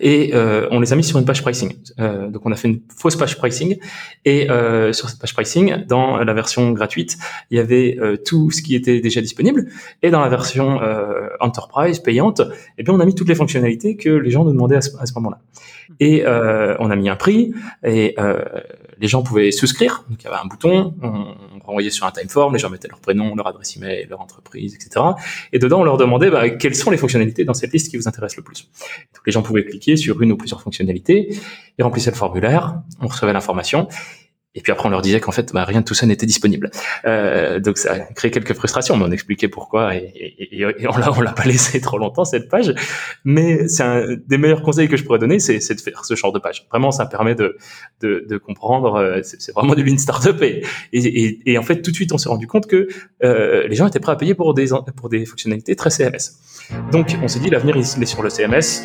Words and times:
et 0.00 0.34
euh, 0.34 0.68
on 0.70 0.80
les 0.80 0.92
a 0.92 0.96
mis 0.96 1.04
sur 1.04 1.18
une 1.18 1.24
page 1.24 1.42
pricing. 1.42 1.74
Euh, 1.98 2.28
donc 2.28 2.42
on 2.44 2.52
a 2.52 2.56
fait 2.56 2.68
une 2.68 2.80
fausse 2.94 3.16
page 3.16 3.36
pricing 3.36 3.78
et 4.24 4.50
euh, 4.50 4.92
sur 4.92 5.08
cette 5.08 5.18
page 5.18 5.34
pricing, 5.34 5.84
dans 5.86 6.18
la 6.18 6.34
version 6.34 6.72
gratuite, 6.72 7.16
il 7.50 7.56
y 7.56 7.60
avait 7.60 7.98
tout 8.24 8.50
ce 8.50 8.62
qui 8.62 8.74
était 8.74 9.00
déjà 9.00 9.20
disponible 9.20 9.66
et 10.02 10.10
dans 10.10 10.20
la 10.20 10.28
version 10.28 10.80
enterprise 11.40 12.00
payante, 12.00 12.42
eh 12.78 12.82
bien 12.82 12.94
on 12.94 13.00
a 13.00 13.04
mis 13.04 13.14
toutes 13.14 13.28
les 13.28 13.34
fonctionnalités 13.34 13.96
que 13.96 14.10
les 14.10 14.30
gens 14.30 14.44
nous 14.44 14.52
demandaient 14.52 14.76
à 14.76 14.80
ce, 14.80 15.14
moment-là. 15.14 15.38
Et 16.00 16.24
on 16.26 16.90
a 16.90 16.96
mis 16.96 17.08
un 17.08 17.16
prix 17.16 17.52
et 17.84 18.16
les 18.98 19.08
gens 19.08 19.22
pouvaient 19.22 19.50
souscrire. 19.50 20.04
Donc 20.08 20.22
il 20.22 20.24
y 20.24 20.28
avait 20.28 20.40
un 20.42 20.46
bouton, 20.46 20.94
on, 21.02 21.34
renvoyait 21.64 21.90
sur 21.90 22.06
un 22.06 22.12
timeform, 22.12 22.52
les 22.54 22.58
gens 22.60 22.70
mettaient 22.70 22.88
leur 22.88 23.00
prénom, 23.00 23.34
leur 23.34 23.48
adresse 23.48 23.76
email, 23.76 24.06
leur 24.08 24.20
entreprise, 24.20 24.74
etc. 24.74 25.04
Et 25.52 25.58
dedans 25.58 25.80
on 25.80 25.84
leur 25.84 25.96
demandait 25.96 26.30
bah, 26.30 26.48
quelles 26.50 26.74
sont 26.74 26.90
les 26.90 26.96
fonctionnalités 26.96 27.44
dans 27.44 27.54
cette 27.54 27.72
liste 27.72 27.90
qui 27.90 27.96
vous 27.96 28.06
intéressent 28.06 28.36
le 28.36 28.44
plus. 28.44 28.68
Donc 29.14 29.22
les 29.26 29.32
gens 29.32 29.42
pouvaient 29.42 29.64
cliquer 29.64 29.85
sur 29.94 30.20
une 30.22 30.32
ou 30.32 30.36
plusieurs 30.36 30.60
fonctionnalités, 30.60 31.38
ils 31.78 31.82
remplissaient 31.84 32.10
le 32.10 32.16
formulaire, 32.16 32.82
on 33.00 33.06
recevait 33.06 33.32
l'information, 33.32 33.86
et 34.56 34.62
puis 34.62 34.72
après, 34.72 34.88
on 34.88 34.90
leur 34.90 35.02
disait 35.02 35.20
qu'en 35.20 35.32
fait, 35.32 35.52
bah, 35.52 35.64
rien 35.64 35.80
de 35.80 35.84
tout 35.84 35.92
ça 35.92 36.06
n'était 36.06 36.24
disponible. 36.24 36.70
Euh, 37.04 37.60
donc 37.60 37.76
ça 37.76 37.92
a 37.92 37.98
créé 37.98 38.30
quelques 38.30 38.54
frustrations, 38.54 38.96
mais 38.96 39.04
on 39.04 39.12
expliquait 39.12 39.48
pourquoi 39.48 39.94
et, 39.94 40.64
on 40.88 40.96
l'a 40.96 41.10
l'a 41.22 41.32
pas 41.32 41.44
laissé 41.44 41.80
trop 41.80 41.98
longtemps 41.98 42.24
cette 42.24 42.48
page. 42.48 42.74
Mais 43.24 43.68
c'est 43.68 43.82
un 43.82 44.16
des 44.26 44.38
meilleurs 44.38 44.62
conseils 44.62 44.88
que 44.88 44.96
je 44.96 45.04
pourrais 45.04 45.18
donner, 45.18 45.38
c'est 45.38 45.58
de 45.58 45.80
faire 45.80 46.04
ce 46.06 46.14
genre 46.14 46.32
de 46.32 46.38
page. 46.38 46.66
Vraiment, 46.70 46.90
ça 46.90 47.04
permet 47.04 47.34
de 47.34 48.38
comprendre. 48.38 48.94
Euh, 48.94 49.20
c'est 49.22 49.52
vraiment 49.52 49.74
du 49.74 49.84
lean 49.84 49.98
startup 49.98 50.40
et, 50.42 50.64
et, 50.92 51.40
et, 51.44 51.58
en 51.58 51.62
fait, 51.62 51.82
tout 51.82 51.90
de 51.90 51.96
suite, 51.96 52.12
on 52.14 52.18
s'est 52.18 52.30
rendu 52.30 52.46
compte 52.46 52.66
que 52.66 52.88
euh, 53.22 53.68
les 53.68 53.76
gens 53.76 53.86
étaient 53.86 54.00
prêts 54.00 54.12
à 54.12 54.16
payer 54.16 54.34
pour 54.34 54.54
des 54.54 54.68
pour 54.96 55.10
des 55.10 55.26
fonctionnalités 55.26 55.76
très 55.76 55.90
CMS. 55.90 56.38
Donc, 56.92 57.14
on 57.22 57.28
s'est 57.28 57.40
dit 57.40 57.50
l'avenir 57.50 57.76
il 57.76 57.80
est 57.80 58.06
sur 58.06 58.22
le 58.22 58.30
CMS. 58.30 58.84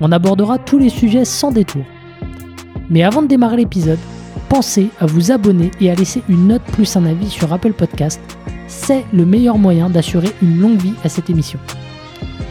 On 0.00 0.12
abordera 0.12 0.58
tous 0.58 0.78
les 0.78 0.90
sujets 0.90 1.24
sans 1.24 1.50
détour. 1.50 1.84
Mais 2.88 3.02
avant 3.02 3.22
de 3.22 3.26
démarrer 3.26 3.56
l'épisode, 3.56 3.98
pensez 4.48 4.90
à 5.00 5.06
vous 5.06 5.32
abonner 5.32 5.72
et 5.80 5.90
à 5.90 5.94
laisser 5.94 6.22
une 6.28 6.46
note 6.48 6.62
plus 6.62 6.96
un 6.96 7.04
avis 7.04 7.28
sur 7.28 7.52
Apple 7.52 7.72
Podcast. 7.72 8.20
C'est 8.68 9.04
le 9.12 9.26
meilleur 9.26 9.58
moyen 9.58 9.90
d'assurer 9.90 10.28
une 10.40 10.60
longue 10.60 10.80
vie 10.80 10.94
à 11.02 11.08
cette 11.08 11.30
émission. 11.30 11.58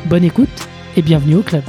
Bonne 0.07 0.25
écoute 0.25 0.67
et 0.97 1.01
bienvenue 1.01 1.35
au 1.35 1.41
club. 1.41 1.63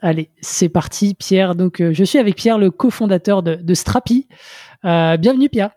Allez, 0.00 0.30
c'est 0.40 0.68
parti, 0.68 1.14
Pierre. 1.14 1.56
Donc, 1.56 1.80
euh, 1.80 1.92
je 1.92 2.04
suis 2.04 2.20
avec 2.20 2.36
Pierre, 2.36 2.58
le 2.58 2.70
cofondateur 2.70 3.42
de, 3.42 3.74
Strapi. 3.74 4.28
Euh, 4.84 5.16
bienvenue, 5.16 5.48
Pierre. 5.48 5.70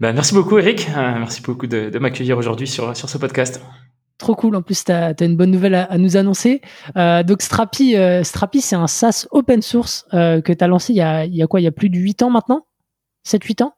Ben, 0.00 0.12
merci 0.12 0.34
beaucoup, 0.34 0.58
Eric. 0.58 0.88
Euh, 0.96 1.18
merci 1.18 1.42
beaucoup 1.42 1.66
de, 1.66 1.96
m'accueillir 1.98 2.38
aujourd'hui 2.38 2.66
sur, 2.66 2.96
sur 2.96 3.08
ce 3.08 3.18
podcast. 3.18 3.62
Trop 4.18 4.34
cool. 4.34 4.56
En 4.56 4.62
plus, 4.62 4.84
tu 4.84 4.92
as, 4.92 5.14
une 5.20 5.36
bonne 5.36 5.50
nouvelle 5.50 5.74
à, 5.74 5.98
nous 5.98 6.16
annoncer. 6.16 6.60
Euh, 6.96 7.22
donc, 7.22 7.42
Strapi, 7.42 7.96
euh, 7.96 8.22
Strapi 8.22 8.60
c'est 8.60 8.76
un 8.76 8.86
SaaS 8.86 9.26
open 9.30 9.62
source 9.62 10.06
que 10.12 10.52
tu 10.52 10.64
as 10.64 10.68
lancé 10.68 10.92
il 10.92 10.96
y 10.96 11.02
a, 11.02 11.24
il 11.24 11.34
y 11.34 11.42
a 11.42 11.46
quoi? 11.46 11.60
Il 11.60 11.64
y 11.64 11.68
a 11.68 11.72
plus 11.72 11.90
de 11.90 11.98
8 11.98 12.22
ans 12.22 12.30
maintenant? 12.30 12.66
7-8 13.26 13.64
ans? 13.64 13.74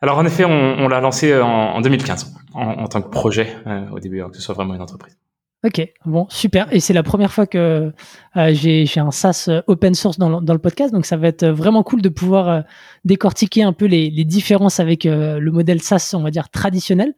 Alors, 0.00 0.18
en 0.18 0.26
effet, 0.26 0.44
on, 0.44 0.88
l'a 0.88 1.00
lancé 1.00 1.36
en, 1.40 1.80
2015 1.80 2.34
en, 2.54 2.60
en, 2.60 2.88
tant 2.88 3.02
que 3.02 3.08
projet 3.08 3.56
au 3.92 4.00
début, 4.00 4.20
avant 4.20 4.30
que 4.30 4.36
ce 4.36 4.42
soit 4.42 4.54
vraiment 4.54 4.74
une 4.74 4.82
entreprise. 4.82 5.16
Ok, 5.64 5.80
bon, 6.06 6.26
super. 6.28 6.66
Et 6.72 6.80
c'est 6.80 6.92
la 6.92 7.04
première 7.04 7.32
fois 7.32 7.46
que 7.46 7.92
euh, 8.36 8.52
j'ai 8.52 8.84
un 8.96 9.12
SaaS 9.12 9.46
euh, 9.48 9.62
open 9.68 9.94
source 9.94 10.18
dans 10.18 10.40
le, 10.40 10.58
podcast, 10.58 10.92
donc 10.92 11.06
ça 11.06 11.16
va 11.16 11.28
être 11.28 11.46
vraiment 11.46 11.84
cool 11.84 12.02
de 12.02 12.08
pouvoir 12.08 12.48
euh, 12.48 12.60
décortiquer 13.04 13.62
un 13.62 13.72
peu 13.72 13.84
les, 13.86 14.10
différences 14.24 14.80
avec 14.80 15.04
le 15.04 15.50
modèle 15.50 15.80
SaaS, 15.80 16.14
on 16.14 16.22
va 16.22 16.30
dire 16.30 16.48
traditionnel. 16.50 17.14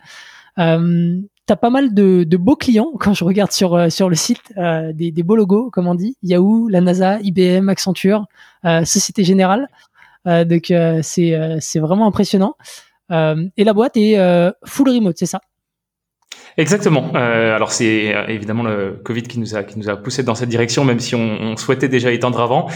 Euh, 0.58 1.20
T'as 1.46 1.56
pas 1.56 1.68
mal 1.68 1.92
de, 1.92 2.24
de, 2.24 2.36
beaux 2.38 2.56
clients 2.56 2.90
quand 2.98 3.12
je 3.12 3.24
regarde 3.24 3.52
sur 3.52 3.92
sur 3.92 4.08
le 4.08 4.16
site, 4.16 4.40
des, 4.56 5.10
des, 5.10 5.22
beaux 5.22 5.36
logos, 5.36 5.70
comme 5.70 5.86
on 5.86 5.94
dit, 5.94 6.16
Yahoo, 6.22 6.68
la 6.68 6.80
NASA, 6.80 7.20
IBM, 7.20 7.68
Accenture, 7.68 8.26
Société 8.84 9.24
Générale. 9.24 9.68
donc 10.26 10.72
c'est 11.02 11.58
c'est 11.60 11.80
vraiment 11.80 12.06
impressionnant. 12.06 12.56
et 13.10 13.64
la 13.64 13.72
boîte 13.74 13.96
est 13.98 14.16
full 14.64 14.88
remote, 14.88 15.18
c'est 15.18 15.26
ça? 15.26 15.40
Exactement. 16.56 17.10
Euh, 17.14 17.54
alors 17.54 17.72
c'est 17.72 18.14
euh, 18.14 18.26
évidemment 18.28 18.62
le 18.62 19.00
Covid 19.04 19.22
qui 19.22 19.40
nous 19.40 19.56
a 19.56 19.64
qui 19.64 19.78
nous 19.78 19.88
a 19.88 19.96
poussé 19.96 20.22
dans 20.22 20.36
cette 20.36 20.48
direction, 20.48 20.84
même 20.84 21.00
si 21.00 21.14
on, 21.14 21.40
on 21.40 21.56
souhaitait 21.56 21.88
déjà 21.88 22.12
étendre 22.12 22.40
avant. 22.40 22.68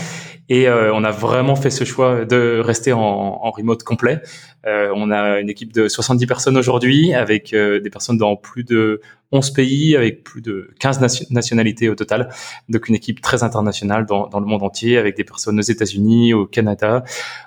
Et 0.48 0.66
euh, 0.66 0.92
on 0.94 1.04
a 1.04 1.10
vraiment 1.10 1.56
fait 1.56 1.70
ce 1.70 1.84
choix 1.84 2.24
de 2.24 2.60
rester 2.60 2.92
en, 2.92 3.00
en 3.00 3.50
remote 3.50 3.82
complet. 3.82 4.20
Euh, 4.66 4.90
on 4.94 5.10
a 5.10 5.40
une 5.40 5.50
équipe 5.50 5.72
de 5.72 5.88
70 5.88 6.26
personnes 6.26 6.56
aujourd'hui, 6.56 7.14
avec 7.14 7.52
euh, 7.52 7.80
des 7.80 7.90
personnes 7.90 8.16
dans 8.16 8.34
plus 8.34 8.64
de 8.64 9.00
11 9.32 9.50
pays, 9.50 9.96
avec 9.96 10.24
plus 10.24 10.40
de 10.40 10.70
15 10.80 11.28
nationalités 11.30 11.88
au 11.88 11.94
total. 11.94 12.30
Donc 12.68 12.88
une 12.88 12.94
équipe 12.94 13.20
très 13.20 13.42
internationale 13.42 14.06
dans, 14.06 14.28
dans, 14.28 14.40
le 14.40 14.46
monde 14.46 14.62
entier, 14.62 14.98
avec 14.98 15.16
des 15.16 15.24
personnes 15.24 15.58
aux 15.58 15.62
États-Unis, 15.62 16.32
au 16.34 16.46
Canada, 16.46 17.04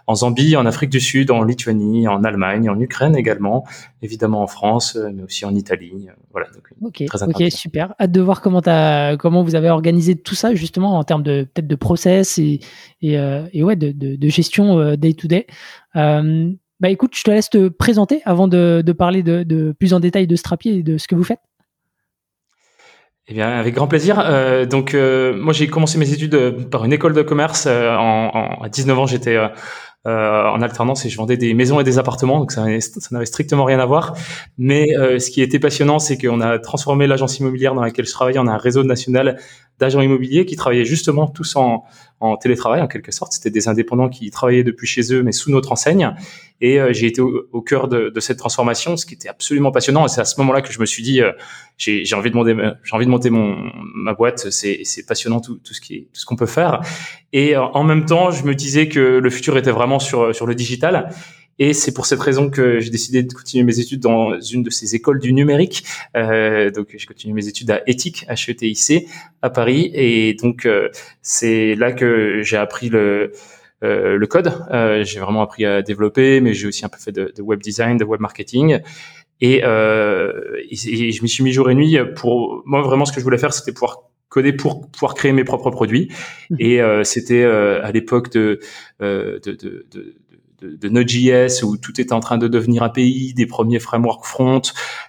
en 0.08 0.16
Zambie, 0.16 0.56
en 0.56 0.66
Afrique 0.66 0.90
du 0.90 1.00
Sud, 1.00 1.32
en 1.32 1.44
Lituanie, 1.44 2.08
en 2.08 2.24
Allemagne, 2.24 2.70
en 2.70 2.80
Ukraine 2.80 3.16
également, 3.16 3.66
évidemment 4.02 4.44
en 4.44 4.48
France, 4.48 4.98
mais 5.14 5.24
aussi 5.24 5.46
en 5.46 5.56
Italie. 5.56 6.08
Voilà. 6.32 6.48
Donc, 6.54 6.70
ok, 6.82 7.04
ok, 7.28 7.52
super. 7.52 7.94
Hâte 8.00 8.12
de 8.12 8.22
voir 8.22 8.42
comment, 8.42 8.62
as, 8.66 9.18
comment 9.18 9.44
vous 9.44 9.56
avez 9.56 9.70
organisé 9.70 10.16
tout 10.16 10.36
ça 10.36 10.54
justement 10.56 10.98
en 10.98 11.04
termes 11.04 11.24
de 11.24 11.44
peut-être 11.54 11.68
de 11.68 11.76
process 11.76 12.38
et, 12.38 12.60
et, 13.02 13.18
euh, 13.18 13.46
et 13.54 13.64
ouais, 13.64 13.76
de, 13.76 13.92
de, 13.92 14.16
de 14.16 14.28
gestion 14.30 14.80
euh, 14.80 14.96
day 14.96 15.14
to 15.14 15.28
day. 15.28 15.48
Euh, 15.96 16.52
bah 16.80 16.90
écoute, 16.90 17.16
je 17.16 17.24
te 17.24 17.30
laisse 17.30 17.50
te 17.50 17.70
présenter 17.70 18.22
avant 18.26 18.48
de, 18.48 18.82
de 18.84 18.92
parler 18.92 19.22
de, 19.22 19.44
de, 19.44 19.72
plus 19.78 19.94
en 19.94 20.00
détail 20.00 20.26
de 20.26 20.36
Strapi 20.36 20.70
et 20.70 20.84
de 20.84 20.98
ce 20.98 21.08
que 21.08 21.16
vous 21.16 21.24
faites. 21.24 21.42
Eh 23.28 23.34
bien, 23.34 23.50
avec 23.50 23.76
grand 23.76 23.88
plaisir. 23.88 24.20
Euh, 24.20 24.66
donc, 24.66 24.94
euh, 24.94 25.34
moi, 25.36 25.54
j'ai 25.54 25.68
commencé 25.68 25.98
mes 25.98 26.12
études 26.12 26.68
par 26.70 26.84
une 26.86 26.92
école 26.94 27.14
de 27.14 27.22
commerce. 27.22 27.68
en, 27.68 27.72
en, 28.34 28.62
à 28.64 28.70
19 28.70 29.00
ans, 29.00 29.06
j'étais 29.06 29.38
euh, 30.08 30.50
en 30.50 30.64
alternance 30.64 31.06
et 31.06 31.10
je 31.10 31.18
vendais 31.18 31.38
des 31.38 31.54
maisons 31.54 31.80
et 31.80 31.84
des 31.84 32.00
appartements, 32.00 32.40
donc 32.40 32.52
ça, 32.52 32.66
ça 32.80 33.10
n'avait 33.12 33.28
strictement 33.28 33.66
rien 33.66 33.80
à 33.80 33.86
voir. 33.86 34.16
Mais 34.58 34.88
euh, 34.98 35.20
ce 35.20 35.30
qui 35.30 35.44
était 35.44 35.60
passionnant, 35.60 36.00
c'est 36.00 36.18
qu'on 36.18 36.42
a 36.42 36.58
transformé 36.58 37.06
l'agence 37.06 37.38
immobilière 37.38 37.76
dans 37.76 37.84
laquelle 37.84 38.08
je 38.08 38.12
travaillais 38.12 38.40
en 38.40 38.48
un 38.48 38.58
réseau 38.58 38.84
national 38.84 39.38
d'agents 39.78 40.02
immobiliers 40.02 40.46
qui 40.46 40.56
travaillaient 40.56 40.86
justement 40.86 41.28
tous 41.28 41.56
en, 41.56 41.84
en 42.20 42.36
télétravail 42.36 42.82
en 42.82 42.88
quelque 42.88 43.12
sorte. 43.12 43.34
C'était 43.34 43.52
des 43.52 43.68
indépendants 43.68 44.10
qui 44.10 44.32
travaillaient 44.32 44.64
depuis 44.64 44.88
chez 44.88 45.14
eux, 45.14 45.22
mais 45.22 45.32
sous 45.32 45.52
notre 45.52 45.72
enseigne. 45.72 46.16
Et 46.62 46.80
euh, 46.80 46.94
j'ai 46.94 47.08
été 47.08 47.22
au, 47.22 47.62
cœur 47.62 47.88
de, 47.88 48.10
de, 48.10 48.20
cette 48.20 48.38
transformation, 48.38 48.96
ce 48.96 49.06
qui 49.06 49.16
était 49.16 49.30
absolument 49.30 49.72
passionnant. 49.72 50.06
Et 50.06 50.10
c'est 50.10 50.22
à 50.22 50.26
ce 50.26 50.40
moment-là 50.40 50.62
que 50.62 50.72
je 50.72 50.80
me 50.80 50.86
suis 50.86 51.04
dit, 51.04 51.22
euh, 51.22 51.32
j'ai 51.78 52.16
envie 52.16 52.30
de 52.30 52.36
monter, 52.36 52.56
j'ai 52.84 52.96
envie 52.96 53.06
de 53.06 53.12
monter 53.12 53.30
mon 53.30 53.58
ma 53.96 54.14
boîte. 54.14 54.50
C'est 54.52 55.06
passionnant 55.08 55.42
tout, 55.42 55.56
tout 55.56 55.74
ce 55.74 55.82
qui 55.82 56.08
tout 56.14 56.22
ce 56.22 56.26
qu'on 56.26 56.36
peut 56.36 56.46
faire. 56.46 56.82
Et 57.34 57.56
euh, 57.56 57.62
en 57.62 57.84
même 57.84 58.06
temps, 58.06 58.32
je 58.32 58.44
me 58.46 58.56
disais 58.56 58.88
que 58.88 59.00
le 59.00 59.30
futur 59.30 59.58
était 59.58 59.72
vraiment 59.72 60.00
sur 60.00 60.34
sur 60.36 60.46
le 60.46 60.56
digital. 60.56 61.10
Et 61.60 61.74
c'est 61.74 61.94
pour 61.94 62.08
cette 62.08 62.20
raison 62.20 62.50
que 62.50 62.80
j'ai 62.80 62.90
décidé 62.90 63.22
de 63.22 63.32
continuer 63.32 63.64
mes 63.64 63.80
études 63.80 64.00
dans 64.00 64.40
une 64.40 64.64
de 64.64 64.72
ces 64.72 64.96
écoles 64.96 65.20
du 65.20 65.32
numérique. 65.32 65.84
Euh, 66.18 66.72
donc, 66.72 66.88
j'ai 66.98 67.06
continué 67.06 67.36
mes 67.36 67.48
études 67.48 67.70
à 67.70 67.88
éthique, 67.88 68.26
HETIC, 68.28 69.08
à 69.44 69.52
Paris. 69.52 69.92
Et 69.94 70.34
donc, 70.34 70.66
euh, 70.66 70.90
c'est 71.22 71.76
là 71.76 71.92
que 71.92 72.42
j'ai 72.42 72.58
appris 72.58 72.90
le, 72.90 73.34
euh, 73.84 74.18
le 74.18 74.28
code. 74.28 74.54
Euh, 74.72 75.04
j'ai 75.04 75.20
vraiment 75.20 75.42
appris 75.42 75.66
à 75.66 75.82
développer, 75.82 76.42
mais 76.42 76.54
j'ai 76.54 76.68
aussi 76.68 76.86
un 76.86 76.90
peu 76.90 77.00
fait 77.00 77.12
de, 77.12 77.34
de, 77.36 77.42
web 77.42 77.62
design, 77.62 77.98
de 77.98 78.04
web 78.04 78.22
marketing. 78.22 78.80
Et, 79.40 79.62
euh, 79.64 80.32
et, 80.70 80.76
je 81.12 81.24
m'y 81.24 81.30
suis 81.30 81.44
mis 81.44 81.52
jour 81.52 81.70
et 81.70 81.76
nuit 81.76 81.98
pour 82.16 82.62
moi 82.66 82.82
vraiment 82.82 83.06
ce 83.06 83.12
que 83.12 83.20
je 83.20 83.24
voulais 83.24 83.40
faire, 83.40 83.54
c'était 83.54 83.72
pouvoir 83.72 84.04
coder 84.30 84.54
pour 84.54 84.90
pouvoir 84.90 85.14
créer 85.16 85.32
mes 85.34 85.44
propres 85.44 85.72
produits. 85.72 86.10
Mmh. 86.50 86.56
Et 86.60 86.82
euh, 86.82 87.04
c'était 87.04 87.44
à 87.44 87.92
l'époque 87.92 88.32
de, 88.32 88.60
de, 89.00 89.42
de, 89.44 89.86
de 89.92 90.16
de, 90.62 90.90
Node.js 90.90 91.64
où 91.64 91.78
tout 91.78 92.00
était 92.00 92.14
en 92.14 92.20
train 92.20 92.38
de 92.38 92.48
devenir 92.48 92.84
API, 92.84 93.34
des 93.34 93.46
premiers 93.46 93.80
frameworks 93.80 94.26
front. 94.26 94.62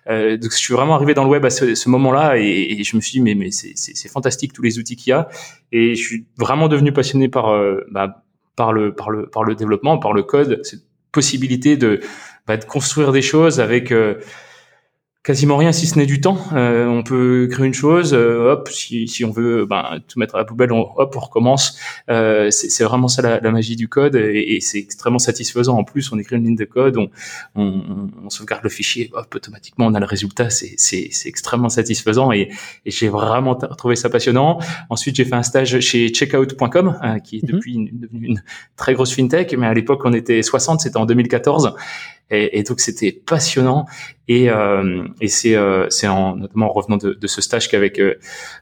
Euh, 0.08 0.36
donc 0.36 0.52
je 0.52 0.56
suis 0.56 0.75
vraiment 0.75 0.94
arrivé 0.94 1.14
dans 1.14 1.25
le 1.25 1.30
web 1.30 1.44
à 1.44 1.50
ce, 1.50 1.88
moment-là 1.88 2.36
et, 2.38 2.82
je 2.82 2.96
me 2.96 3.00
suis 3.00 3.12
dit 3.12 3.20
mais, 3.20 3.34
mais 3.34 3.50
c'est 3.50 4.08
fantastique 4.08 4.52
tous 4.52 4.62
les 4.62 4.78
outils 4.78 4.96
qu'il 4.96 5.10
y 5.10 5.14
a 5.14 5.28
et 5.70 5.94
je 5.94 6.02
suis 6.02 6.26
vraiment 6.38 6.68
devenu 6.68 6.92
passionné 6.92 7.28
par 7.28 7.50
euh, 7.50 7.80
bah, 7.90 8.21
par 8.56 8.72
le 8.72 8.94
par 8.94 9.10
le 9.10 9.26
par 9.28 9.44
le 9.44 9.54
développement, 9.54 9.99
par 9.99 10.12
le 10.12 10.22
code, 10.22 10.60
cette 10.62 10.84
possibilité 11.12 11.76
de 11.76 12.00
bah, 12.46 12.56
de 12.56 12.64
construire 12.64 13.12
des 13.12 13.22
choses 13.22 13.60
avec 13.60 13.93
euh, 13.93 14.16
quasiment 15.22 15.56
rien 15.56 15.70
si 15.70 15.86
ce 15.86 15.98
n'est 15.98 16.06
du 16.06 16.20
temps. 16.20 16.38
Euh, 16.52 16.86
on 16.86 17.02
peut 17.02 17.48
créer 17.50 17.66
une 17.66 17.74
chose, 17.74 18.12
euh, 18.12 18.52
hop, 18.52 18.69
si, 18.69 19.06
si 19.06 19.24
on 19.24 19.30
veut 19.30 19.66
ben, 19.66 20.00
tout 20.08 20.19
mettre 20.19 20.34
à 20.34 20.38
la 20.38 20.44
poubelle, 20.44 20.72
on, 20.72 20.88
hop, 20.96 21.14
on 21.16 21.20
recommence. 21.20 21.78
Euh, 22.10 22.50
c'est 22.50 22.82
vraiment 22.82 23.08
ça 23.08 23.22
la, 23.22 23.38
la, 23.38 23.50
magie 23.52 23.76
du 23.76 23.88
code 23.88 24.16
et, 24.16 24.56
et 24.56 24.60
c'est 24.60 24.78
extrêmement 24.78 25.20
satisfaisant. 25.20 25.78
En 25.78 25.84
plus, 25.84 26.10
on 26.12 26.19
écrit 26.19 26.36
une 26.36 26.44
ligne 26.44 26.56
de 26.56 26.64
code, 26.64 26.96
on, 26.96 27.08
on, 27.54 28.10
on 28.24 28.30
sauvegarde 28.30 28.64
le 28.64 28.70
fichier, 28.70 29.10
hop, 29.12 29.32
automatiquement 29.34 29.86
on 29.86 29.94
a 29.94 30.00
le 30.00 30.06
résultat. 30.06 30.50
C'est 30.50 31.06
extrêmement 31.26 31.68
satisfaisant 31.68 32.32
et, 32.32 32.50
et 32.84 32.90
j'ai 32.90 33.08
vraiment 33.08 33.54
trouvé 33.54 33.94
ça 33.94 34.10
passionnant. 34.10 34.58
Ensuite, 34.90 35.14
j'ai 35.16 35.25
fait 35.25 35.34
un 35.34 35.44
stage 35.44 35.78
chez 35.80 36.08
Checkout.com, 36.08 36.98
hein, 37.00 37.20
qui 37.20 37.36
est 37.36 37.42
mhm. 37.42 37.50
depuis 37.50 37.75
une, 37.75 37.90
devenue 37.92 38.26
une 38.26 38.42
très 38.76 38.94
grosse 38.94 39.14
fintech, 39.14 39.54
mais 39.56 39.66
à 39.66 39.75
l'époque 39.75 40.00
on 40.04 40.12
était 40.12 40.42
60, 40.42 40.80
c'était 40.80 40.96
en 40.96 41.06
2014. 41.06 41.75
Et, 42.32 42.58
et 42.58 42.62
donc 42.64 42.81
c'était 42.81 43.12
passionnant. 43.12 43.87
Et, 44.26 44.49
euh, 44.50 45.06
et 45.20 45.29
c'est 45.29 45.55
euh, 45.55 45.88
en 46.05 46.37
notamment 46.37 46.70
en 46.70 46.73
revenant 46.73 46.96
de, 46.96 47.12
de 47.12 47.26
ce 47.26 47.40
stage 47.43 47.69
qu'avec 47.69 48.00
euh, 48.00 48.14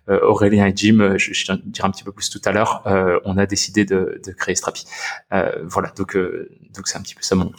euh 0.09 0.19
Aurélien 0.23 0.67
et 0.67 0.73
Jim, 0.75 1.15
je, 1.17 1.33
je 1.33 1.53
dirai 1.65 1.87
un 1.87 1.91
petit 1.91 2.03
peu 2.03 2.13
plus 2.13 2.29
tout 2.29 2.41
à 2.45 2.53
l'heure, 2.53 2.83
euh, 2.87 3.21
on 3.25 3.39
a 3.39 3.47
décidé 3.47 3.85
de, 3.85 4.21
de 4.27 4.33
créer 4.33 4.57
Strapi. 4.57 4.87
voilà, 5.63 5.93
donc 5.97 6.17
donc 6.17 6.89
c'est 6.89 6.99
un 6.99 7.03
petit 7.03 7.15
peu 7.15 7.23
ça 7.23 7.37
mon 7.37 7.53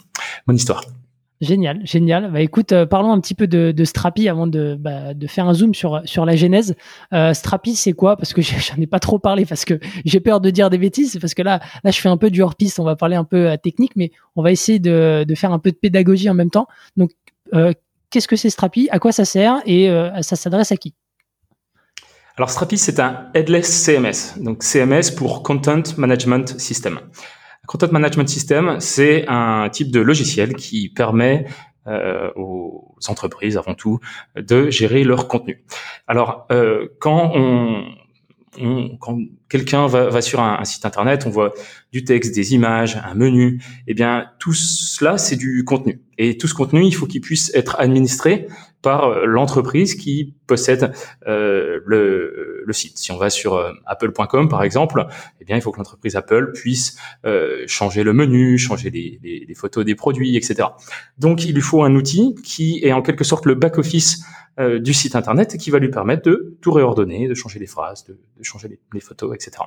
mon 0.46 0.54
histoire. 0.54 0.84
Génial, 1.42 1.80
génial. 1.82 2.30
Bah 2.30 2.40
écoute, 2.40 2.70
euh, 2.70 2.86
parlons 2.86 3.10
un 3.10 3.18
petit 3.18 3.34
peu 3.34 3.48
de, 3.48 3.72
de 3.72 3.84
Strapi 3.84 4.28
avant 4.28 4.46
de, 4.46 4.76
bah, 4.78 5.12
faire 5.26 5.48
un 5.48 5.54
zoom 5.54 5.74
sur, 5.74 6.00
la 6.24 6.36
genèse. 6.36 6.76
Euh, 7.12 7.34
Strapi, 7.34 7.74
c'est 7.74 7.94
quoi? 7.94 8.16
Parce 8.16 8.32
que 8.32 8.40
j'en 8.42 8.76
ai 8.80 8.86
pas 8.86 9.00
trop 9.00 9.18
parlé 9.18 9.44
parce 9.44 9.64
que 9.64 9.80
j'ai 10.04 10.20
peur 10.20 10.40
de 10.40 10.50
dire 10.50 10.70
des 10.70 10.78
bêtises. 10.78 11.18
Parce 11.20 11.34
que 11.34 11.42
là, 11.42 11.58
là, 11.82 11.90
je 11.90 12.00
fais 12.00 12.08
un 12.08 12.16
peu 12.16 12.30
du 12.30 12.42
hors-piste. 12.42 12.78
On 12.78 12.84
va 12.84 12.94
parler 12.94 13.16
un 13.16 13.24
peu 13.24 13.50
euh, 13.50 13.56
technique, 13.56 13.96
mais 13.96 14.12
on 14.36 14.42
va 14.42 14.52
essayer 14.52 14.78
de, 14.78 15.24
de 15.26 15.34
faire 15.34 15.52
un 15.52 15.58
peu 15.58 15.72
de 15.72 15.76
pédagogie 15.76 16.30
en 16.30 16.34
même 16.34 16.50
temps. 16.50 16.68
Donc, 16.96 17.10
euh, 17.54 17.72
qu'est-ce 18.10 18.28
que 18.28 18.36
c'est 18.36 18.50
Strapi? 18.50 18.88
À 18.92 19.00
quoi 19.00 19.10
ça 19.10 19.24
sert? 19.24 19.56
Et 19.66 19.90
ça 20.20 20.36
s'adresse 20.36 20.70
à 20.70 20.76
qui? 20.76 20.94
Alors 22.36 22.50
Strapi, 22.50 22.78
c'est 22.78 23.00
un 23.00 23.26
headless 23.34 23.66
CMS, 23.66 24.40
donc 24.40 24.62
CMS 24.62 25.10
pour 25.16 25.42
Content 25.42 25.82
Management 25.98 26.58
System. 26.60 27.00
Content 27.72 27.90
Management 27.90 28.28
System, 28.28 28.76
c'est 28.80 29.24
un 29.28 29.70
type 29.70 29.90
de 29.90 30.00
logiciel 30.00 30.54
qui 30.56 30.90
permet 30.90 31.46
euh, 31.86 32.30
aux 32.36 32.98
entreprises 33.08 33.56
avant 33.56 33.72
tout 33.72 33.98
de 34.36 34.68
gérer 34.68 35.04
leur 35.04 35.26
contenu. 35.26 35.64
Alors 36.06 36.46
euh, 36.52 36.88
quand 37.00 37.32
on, 37.34 37.86
quand 39.00 39.16
quelqu'un 39.48 39.86
va, 39.86 40.10
va, 40.10 40.20
sur 40.20 40.40
un, 40.40 40.62
site 40.66 40.84
internet, 40.84 41.24
on 41.26 41.30
voit 41.30 41.54
du 41.92 42.04
texte, 42.04 42.34
des 42.34 42.54
images, 42.54 43.00
un 43.04 43.14
menu. 43.14 43.62
Eh 43.86 43.94
bien, 43.94 44.26
tout 44.38 44.54
cela, 44.54 45.18
c'est 45.18 45.36
du 45.36 45.64
contenu. 45.64 46.00
Et 46.18 46.38
tout 46.38 46.48
ce 46.48 46.54
contenu, 46.54 46.84
il 46.84 46.92
faut 46.92 47.06
qu'il 47.06 47.20
puisse 47.20 47.54
être 47.54 47.76
administré 47.78 48.46
par 48.82 49.04
euh, 49.04 49.26
l'entreprise 49.26 49.94
qui 49.94 50.34
possède 50.46 50.92
euh, 51.26 51.80
le, 51.86 52.62
le, 52.66 52.72
site. 52.72 52.98
Si 52.98 53.12
on 53.12 53.16
va 53.16 53.30
sur 53.30 53.54
euh, 53.54 53.72
apple.com 53.86 54.48
par 54.48 54.62
exemple, 54.62 55.06
eh 55.40 55.44
bien 55.44 55.56
il 55.56 55.62
faut 55.62 55.70
que 55.70 55.78
l'entreprise 55.78 56.16
Apple 56.16 56.52
puisse 56.52 56.98
euh, 57.24 57.64
changer 57.66 58.02
le 58.02 58.12
menu, 58.12 58.58
changer 58.58 58.90
les, 58.90 59.20
les, 59.22 59.44
les, 59.46 59.54
photos 59.54 59.84
des 59.84 59.94
produits, 59.94 60.36
etc. 60.36 60.68
Donc 61.18 61.44
il 61.44 61.54
lui 61.54 61.62
faut 61.62 61.84
un 61.84 61.94
outil 61.94 62.34
qui 62.44 62.80
est 62.82 62.92
en 62.92 63.02
quelque 63.02 63.24
sorte 63.24 63.46
le 63.46 63.54
back 63.54 63.78
office 63.78 64.24
euh, 64.60 64.78
du 64.78 64.92
site 64.92 65.16
internet 65.16 65.54
et 65.54 65.58
qui 65.58 65.70
va 65.70 65.78
lui 65.78 65.90
permettre 65.90 66.28
de 66.28 66.58
tout 66.60 66.72
réordonner, 66.72 67.26
de 67.26 67.34
changer 67.34 67.58
les 67.58 67.66
phrases, 67.66 68.04
de, 68.04 68.12
de 68.12 68.44
changer 68.44 68.78
les, 68.92 69.00
photos, 69.00 69.34
etc. 69.34 69.62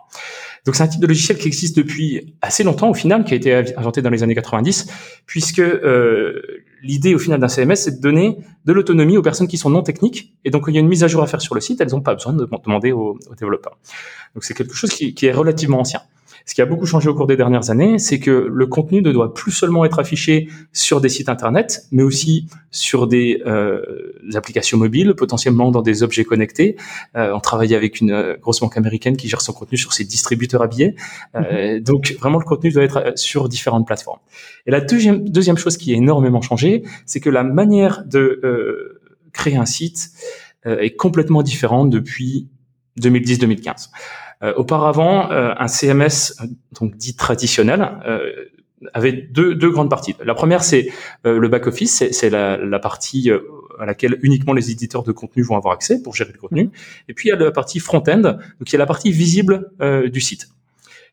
Donc 0.66 0.76
c'est 0.76 0.84
un 0.84 0.88
type 0.88 1.02
de 1.02 1.08
logiciel 1.08 1.40
qui 1.40 1.48
existe 1.48 1.76
depuis 1.76 2.36
assez 2.42 2.64
longtemps 2.64 2.92
au 2.92 2.94
final, 2.94 3.24
qui 3.24 3.34
a 3.34 3.38
été 3.38 3.78
inventé 3.78 4.04
dans 4.04 4.12
les 4.12 4.22
années 4.22 4.36
90, 4.36 4.88
puisque 5.26 5.58
euh, 5.58 6.40
l'idée 6.84 7.16
au 7.16 7.20
final 7.20 7.40
d'un 7.40 7.48
CMS, 7.48 7.76
c'est 7.76 7.98
de 7.98 8.00
donner 8.00 8.38
de 8.66 8.74
l'autonomie 8.74 9.18
aux 9.18 9.24
personnes 9.24 9.48
qui 9.48 9.58
sont 9.58 9.72
non 9.72 9.82
techniques. 9.82 10.36
Et 10.46 10.52
donc, 10.52 10.66
il 10.68 10.76
y 10.76 10.78
a 10.78 10.82
une 10.82 10.88
mise 10.88 11.04
à 11.04 11.08
jour 11.08 11.24
à 11.24 11.28
faire 11.28 11.42
sur 11.42 11.56
le 11.56 11.62
site, 11.62 11.82
elles 11.82 11.92
n'ont 11.92 12.02
pas 12.02 12.14
besoin 12.14 12.34
de 12.34 12.48
demander 12.64 12.92
aux, 12.92 13.18
développeurs. 13.40 13.80
Donc, 14.36 14.44
c'est 14.44 14.54
quelque 14.54 14.76
chose 14.76 14.92
qui, 14.92 15.16
qui, 15.16 15.26
est 15.26 15.32
relativement 15.32 15.80
ancien. 15.80 16.02
Ce 16.46 16.54
qui 16.54 16.62
a 16.62 16.66
beaucoup 16.66 16.86
changé 16.86 17.10
au 17.10 17.16
cours 17.16 17.26
des 17.26 17.38
dernières 17.38 17.72
années, 17.72 17.98
c'est 17.98 18.20
que 18.20 18.30
le 18.32 18.68
contenu 18.68 19.02
ne 19.02 19.12
doit 19.12 19.34
plus 19.34 19.52
seulement 19.52 19.84
être 19.84 19.98
affiché 19.98 20.48
sur 20.74 21.02
des 21.02 21.10
sites 21.10 21.28
internet, 21.28 21.86
mais 21.92 22.04
aussi 22.04 22.48
sur 22.70 23.08
des, 23.08 23.42
euh, 23.48 23.82
applications 24.36 24.78
mobiles, 24.78 25.16
potentiellement 25.16 25.72
dans 25.72 25.82
des 25.82 26.04
objets 26.04 26.24
connectés. 26.24 26.76
Euh, 27.16 27.34
on 27.34 27.40
travaille 27.40 27.74
avec 27.74 28.00
une 28.00 28.12
euh, 28.12 28.38
grosse 28.40 28.60
banque 28.60 28.78
américaine 28.78 29.18
qui 29.18 29.28
gère 29.28 29.42
son 29.42 29.54
contenu 29.54 29.78
sur 29.78 29.94
ses 29.94 30.04
distributeurs 30.04 30.62
à 30.62 30.68
billets. 30.68 30.96
Euh, 31.36 31.76
mhm. 31.76 31.80
Donc 31.80 32.16
vraiment, 32.20 32.38
le 32.38 32.46
contenu 32.46 32.72
doit 32.72 32.84
être 32.84 32.98
euh, 32.98 33.12
sur 33.16 33.50
différentes 33.50 33.88
plateformes. 33.88 34.20
Et 34.68 34.72
la 34.72 34.82
deuxième, 34.82 35.28
deuxième 35.28 35.58
chose 35.58 35.78
qui 35.78 35.94
a 35.94 35.98
énormément 35.98 36.42
changé, 36.42 36.84
c'est 37.06 37.20
que 37.20 37.30
la 37.30 37.44
manière 37.44 38.04
de 38.06 38.40
euh, 38.44 39.02
créer 39.34 39.58
un 39.58 39.66
site 39.66 40.12
est 40.68 40.96
complètement 40.96 41.44
différente 41.44 41.92
depuis 41.92 42.50
2010-2015. 43.00 43.90
Euh, 44.46 44.54
auparavant, 44.58 45.32
euh, 45.32 45.54
un 45.58 45.68
CMS 45.68 46.36
donc 46.80 46.96
dit 46.98 47.16
traditionnel 47.16 47.90
euh, 48.08 48.30
avait 48.94 49.12
deux, 49.14 49.56
deux, 49.56 49.72
grandes 49.72 49.90
parties. 49.90 50.16
La 50.24 50.36
première, 50.36 50.64
c'est 50.64 50.90
le 51.24 51.48
back-office, 51.48 52.04
c'est 52.12 52.30
la, 52.30 52.58
la, 52.58 52.78
partie 52.78 53.32
à 53.80 53.86
laquelle 53.86 54.20
uniquement 54.22 54.54
les 54.54 54.70
éditeurs 54.70 55.02
de 55.02 55.12
contenu 55.12 55.42
vont 55.42 55.56
avoir 55.56 55.74
accès 55.74 56.04
pour 56.04 56.14
gérer 56.14 56.32
le 56.34 56.38
contenu. 56.38 56.70
Et 57.08 57.14
puis, 57.14 57.30
il 57.30 57.32
y 57.32 57.34
a 57.34 57.38
la 57.38 57.52
partie 57.52 57.80
front-end, 57.80 58.20
donc 58.20 58.68
il 58.68 58.74
y 58.74 58.76
a 58.76 58.80
la 58.80 58.86
partie 58.86 59.12
visible 59.12 59.72
du 60.12 60.22
site. 60.22 60.50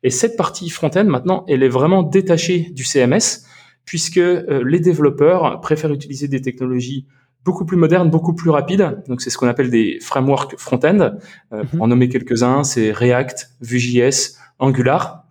Et 0.02 0.10
cette 0.10 0.36
partie 0.36 0.68
front-end, 0.68 1.04
maintenant, 1.04 1.46
elle 1.48 1.62
est 1.62 1.68
vraiment 1.68 2.02
détachée 2.02 2.68
du 2.72 2.84
CMS, 2.84 3.46
puisque 3.86 4.20
les 4.20 4.80
développeurs 4.80 5.60
préfèrent 5.62 5.92
utiliser 5.94 6.28
des 6.28 6.42
technologies 6.42 7.06
beaucoup 7.44 7.64
plus 7.64 7.76
moderne, 7.76 8.10
beaucoup 8.10 8.34
plus 8.34 8.50
rapide. 8.50 9.02
Donc 9.08 9.20
c'est 9.20 9.30
ce 9.30 9.38
qu'on 9.38 9.48
appelle 9.48 9.70
des 9.70 9.98
frameworks 10.00 10.58
front-end. 10.58 11.18
Euh, 11.52 11.64
Pour 11.64 11.74
mhm. 11.74 11.82
en 11.82 11.86
nommer 11.88 12.08
quelques-uns, 12.08 12.64
c'est 12.64 12.92
React, 12.92 13.50
Vue.js, 13.60 14.36
Angular. 14.58 15.24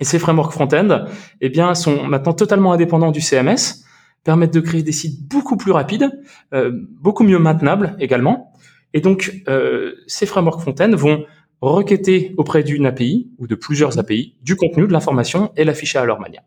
Et 0.00 0.04
ces 0.04 0.18
frameworks 0.18 0.52
front-end, 0.52 1.06
eh 1.40 1.48
bien, 1.50 1.74
sont 1.74 2.04
maintenant 2.04 2.32
totalement 2.32 2.72
indépendants 2.72 3.10
du 3.10 3.20
CMS, 3.20 3.84
permettent 4.24 4.54
de 4.54 4.60
créer 4.60 4.82
des 4.82 4.92
sites 4.92 5.28
beaucoup 5.28 5.56
plus 5.56 5.72
rapides, 5.72 6.10
euh, 6.54 6.70
beaucoup 7.00 7.22
mieux 7.22 7.38
maintenables 7.38 7.96
également. 7.98 8.52
Et 8.94 9.00
donc, 9.00 9.42
euh, 9.48 9.92
ces 10.06 10.26
frameworks 10.26 10.62
front-end 10.62 10.90
vont 10.94 11.24
requêter 11.60 12.34
auprès 12.36 12.62
d'une 12.62 12.86
API 12.86 13.30
ou 13.38 13.46
de 13.46 13.54
plusieurs 13.54 13.98
API 13.98 14.36
du 14.42 14.56
contenu, 14.56 14.86
de 14.86 14.92
l'information 14.92 15.52
et 15.56 15.64
l'afficher 15.64 15.98
à 15.98 16.04
leur 16.04 16.20
manière. 16.20 16.42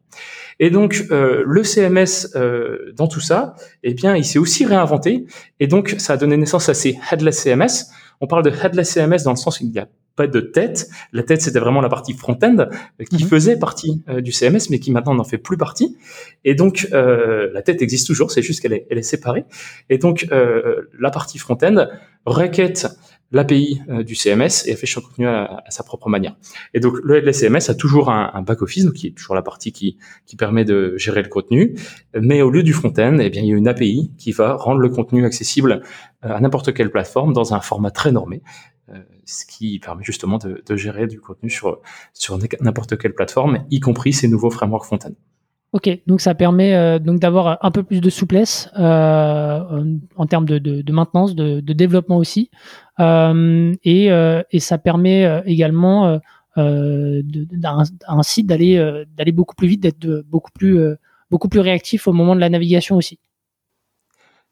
Et 0.59 0.69
donc 0.69 1.05
euh, 1.11 1.43
le 1.45 1.63
CMS 1.63 2.35
euh, 2.35 2.93
dans 2.95 3.07
tout 3.07 3.19
ça, 3.19 3.55
eh 3.83 3.93
bien, 3.93 4.15
il 4.15 4.25
s'est 4.25 4.39
aussi 4.39 4.65
réinventé. 4.65 5.25
Et 5.59 5.67
donc 5.67 5.95
ça 5.97 6.13
a 6.13 6.17
donné 6.17 6.37
naissance 6.37 6.69
à 6.69 6.73
ces 6.73 6.97
headless 7.11 7.41
CMS. 7.41 7.91
On 8.21 8.27
parle 8.27 8.43
de 8.43 8.51
headless 8.51 8.91
CMS 8.91 9.23
dans 9.23 9.31
le 9.31 9.37
sens 9.37 9.59
où 9.59 9.63
il 9.63 9.71
n'y 9.71 9.79
a 9.79 9.87
pas 10.15 10.27
de 10.27 10.39
tête. 10.41 10.89
La 11.11 11.23
tête, 11.23 11.41
c'était 11.41 11.59
vraiment 11.59 11.81
la 11.81 11.89
partie 11.89 12.13
front-end 12.13 12.55
euh, 12.59 13.03
qui 13.09 13.23
mhm. 13.23 13.29
faisait 13.29 13.57
partie 13.57 14.03
du 14.19 14.31
CMS, 14.31 14.69
mais 14.69 14.79
qui 14.79 14.91
maintenant 14.91 15.15
n'en 15.15 15.23
fait 15.23 15.39
plus 15.39 15.57
partie. 15.57 15.97
Et 16.45 16.53
donc, 16.53 16.87
la 16.91 17.61
tête 17.63 17.81
existe 17.81 18.05
toujours, 18.05 18.29
c'est 18.29 18.43
juste 18.43 18.61
qu'elle 18.61 18.73
est, 18.73 18.85
elle 18.91 18.99
est 18.99 19.01
séparée. 19.01 19.43
Et 19.89 19.97
donc, 19.97 20.27
la 20.29 21.09
partie 21.09 21.39
front-end 21.39 21.87
requête 22.27 22.87
l'API 23.33 23.81
euh, 23.89 24.03
du 24.03 24.15
CMS 24.15 24.65
et 24.67 24.73
affiche 24.73 24.93
son 24.93 25.01
contenu 25.01 25.27
à, 25.27 25.63
sa 25.69 25.83
propre 25.83 26.07
manière. 26.07 26.35
Et 26.73 26.79
donc 26.79 26.97
le 27.03 27.31
CMS 27.31 27.69
a 27.69 27.75
toujours 27.75 28.09
un, 28.09 28.41
back-office, 28.43 28.85
donc 28.85 28.93
qui 28.93 29.07
est 29.07 29.11
toujours 29.11 29.35
la 29.35 29.41
partie 29.41 29.73
qui, 29.73 29.97
permet 30.37 30.65
de 30.65 30.95
gérer 30.97 31.21
le 31.21 31.29
contenu, 31.29 31.75
mais 32.19 32.41
au 32.41 32.49
lieu 32.49 32.63
du 32.63 32.73
front-end, 32.73 33.17
eh 33.19 33.29
bien, 33.29 33.41
il 33.43 33.47
y 33.47 33.53
a 33.53 33.55
une 33.55 33.67
API 33.67 34.11
qui 34.17 34.31
va 34.31 34.55
rendre 34.55 34.79
le 34.79 34.89
contenu 34.89 35.25
accessible 35.25 35.83
euh, 36.25 36.33
à 36.33 36.39
n'importe 36.39 36.73
quelle 36.73 36.89
plateforme 36.89 37.33
dans 37.33 37.53
un 37.53 37.61
format 37.61 37.91
très 37.91 38.11
normé, 38.11 38.41
euh, 38.89 38.97
ce 39.25 39.45
qui 39.45 39.79
permet 39.79 40.03
justement 40.03 40.39
de, 40.39 40.75
gérer 40.75 41.07
du 41.07 41.19
contenu 41.19 41.49
sur, 41.49 41.79
n'importe 42.61 42.97
quelle 42.97 43.13
plateforme, 43.13 43.65
y 43.69 43.79
compris 43.79 44.11
ces 44.11 44.27
nouveaux 44.27 44.49
frameworks 44.49 44.85
front-end. 44.85 45.13
Ok, 45.71 45.89
donc 46.05 46.21
ça 46.21 46.35
permet 46.35 46.99
donc 46.99 47.19
d'avoir 47.19 47.57
un 47.65 47.71
peu 47.71 47.81
plus 47.81 47.99
de 47.99 48.09
souplesse 48.11 48.69
en 48.75 50.25
termes 50.29 50.45
de, 50.45 50.91
maintenance, 50.91 51.35
de, 51.35 51.61
développement 51.61 52.17
aussi, 52.17 52.51
et, 52.99 54.11
euh, 54.11 54.43
et, 54.51 54.59
ça 54.59 54.77
permet 54.77 55.25
euh, 55.25 55.41
également 55.45 56.19
d'un 56.55 57.83
un 58.07 58.23
site 58.23 58.47
d'aller 58.47 59.31
beaucoup 59.31 59.55
plus 59.55 59.67
vite, 59.67 59.81
d'être 59.81 60.23
beaucoup 60.27 60.51
plus 60.51 61.59
réactif 61.59 62.07
au 62.07 62.13
moment 62.13 62.35
de 62.35 62.39
la 62.39 62.49
navigation 62.49 62.95
aussi. 62.95 63.19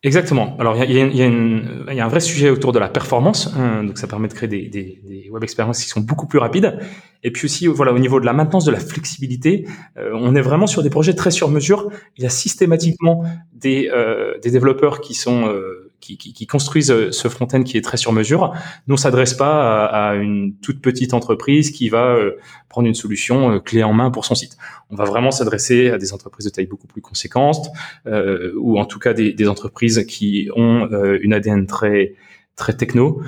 Exactement. 0.04 0.58
Alors 0.58 0.84
il 0.84 0.92
y 0.92 2.02
a, 2.02 2.06
un 2.06 2.08
vrai 2.08 2.22
sujet 2.22 2.50
autour 2.50 2.72
de 2.72 2.80
la 2.80 2.90
performance, 2.90 3.54
hein, 3.56 3.84
donc 3.84 4.00
ça 4.00 4.08
permet 4.08 4.28
de 4.28 4.34
créer 4.34 4.50
des, 4.50 5.30
web 5.32 5.44
expériences 5.44 5.84
qui 5.84 5.90
sont 5.90 6.02
beaucoup 6.02 6.26
plus 6.26 6.40
rapides. 6.40 6.80
Et 7.24 7.30
puis 7.30 7.46
aussi, 7.46 7.68
voilà, 7.68 7.94
au 7.94 8.00
niveau 8.00 8.20
de 8.20 8.26
la 8.26 8.34
maintenance, 8.34 8.66
de 8.66 8.72
la 8.72 8.80
flexibilité, 8.80 9.68
euh, 9.98 10.10
on 10.16 10.34
est 10.34 10.42
vraiment 10.42 10.66
sur 10.66 10.82
des 10.82 10.90
projets 10.90 11.14
très 11.14 11.30
sur 11.30 11.50
mesure. 11.50 11.92
Il 12.18 12.24
y 12.24 12.26
a 12.26 12.30
systématiquement 12.30 13.24
des, 13.54 13.92
euh, 13.94 14.40
développeurs 14.40 15.02
qui 15.02 15.14
sont 15.14 15.48
euh, 15.48 15.81
qui, 16.02 16.18
qui, 16.18 16.34
qui, 16.34 16.48
construisent 16.48 16.92
euh, 16.92 17.12
ce 17.12 17.30
front-end 17.30 17.64
qui 17.64 17.78
est 17.78 17.82
très 17.82 17.98
sur 17.98 18.12
mesure. 18.12 18.54
Nous, 18.88 18.96
on 18.96 18.98
s'adresse 18.98 19.34
pas 19.34 19.86
à, 19.86 20.10
à, 20.10 20.16
une 20.16 20.56
toute 20.58 20.82
petite 20.82 21.14
entreprise 21.14 21.72
qui 21.72 21.88
va 21.90 22.16
euh, 22.16 22.38
prendre 22.68 22.88
une 22.88 22.96
solution 22.96 23.52
euh, 23.52 23.60
clé 23.60 23.84
en 23.84 23.94
main 23.94 24.12
pour 24.12 24.26
son 24.26 24.36
site. 24.36 24.58
On 24.90 24.96
va 24.96 25.06
vraiment 25.06 25.32
s'adresser 25.32 25.92
à 25.92 25.98
des 25.98 26.12
entreprises 26.12 26.46
de 26.46 26.50
taille 26.50 26.66
beaucoup 26.66 26.88
plus 26.88 27.02
conséquente, 27.02 27.70
euh, 28.08 28.54
ou 28.58 28.80
en 28.80 28.86
tout 28.86 29.00
cas 29.00 29.14
des, 29.14 29.32
des 29.32 29.48
entreprises 29.48 30.06
qui 30.08 30.50
ont 30.56 30.90
une 31.22 31.34
ADN 31.34 31.68
très 31.68 32.16
très 32.58 32.76
techno, 32.76 33.22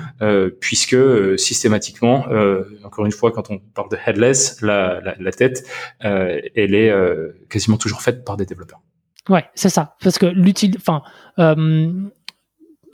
puisque 0.60 0.96
systématiquement, 1.38 2.26
encore 2.84 3.06
une 3.06 3.12
fois, 3.12 3.32
quand 3.32 3.50
on 3.50 3.58
parle 3.58 3.88
de 3.88 3.96
headless, 4.06 4.60
la, 4.60 5.00
la, 5.00 5.14
la 5.18 5.32
tête, 5.32 5.66
elle 6.00 6.74
est 6.74 6.92
quasiment 7.48 7.76
toujours 7.76 8.02
faite 8.02 8.24
par 8.24 8.36
des 8.36 8.44
développeurs. 8.44 8.80
Ouais, 9.28 9.44
c'est 9.54 9.70
ça, 9.70 9.96
parce 10.02 10.18
que 10.18 10.26
l'utile, 10.26 10.76
enfin, 10.76 11.02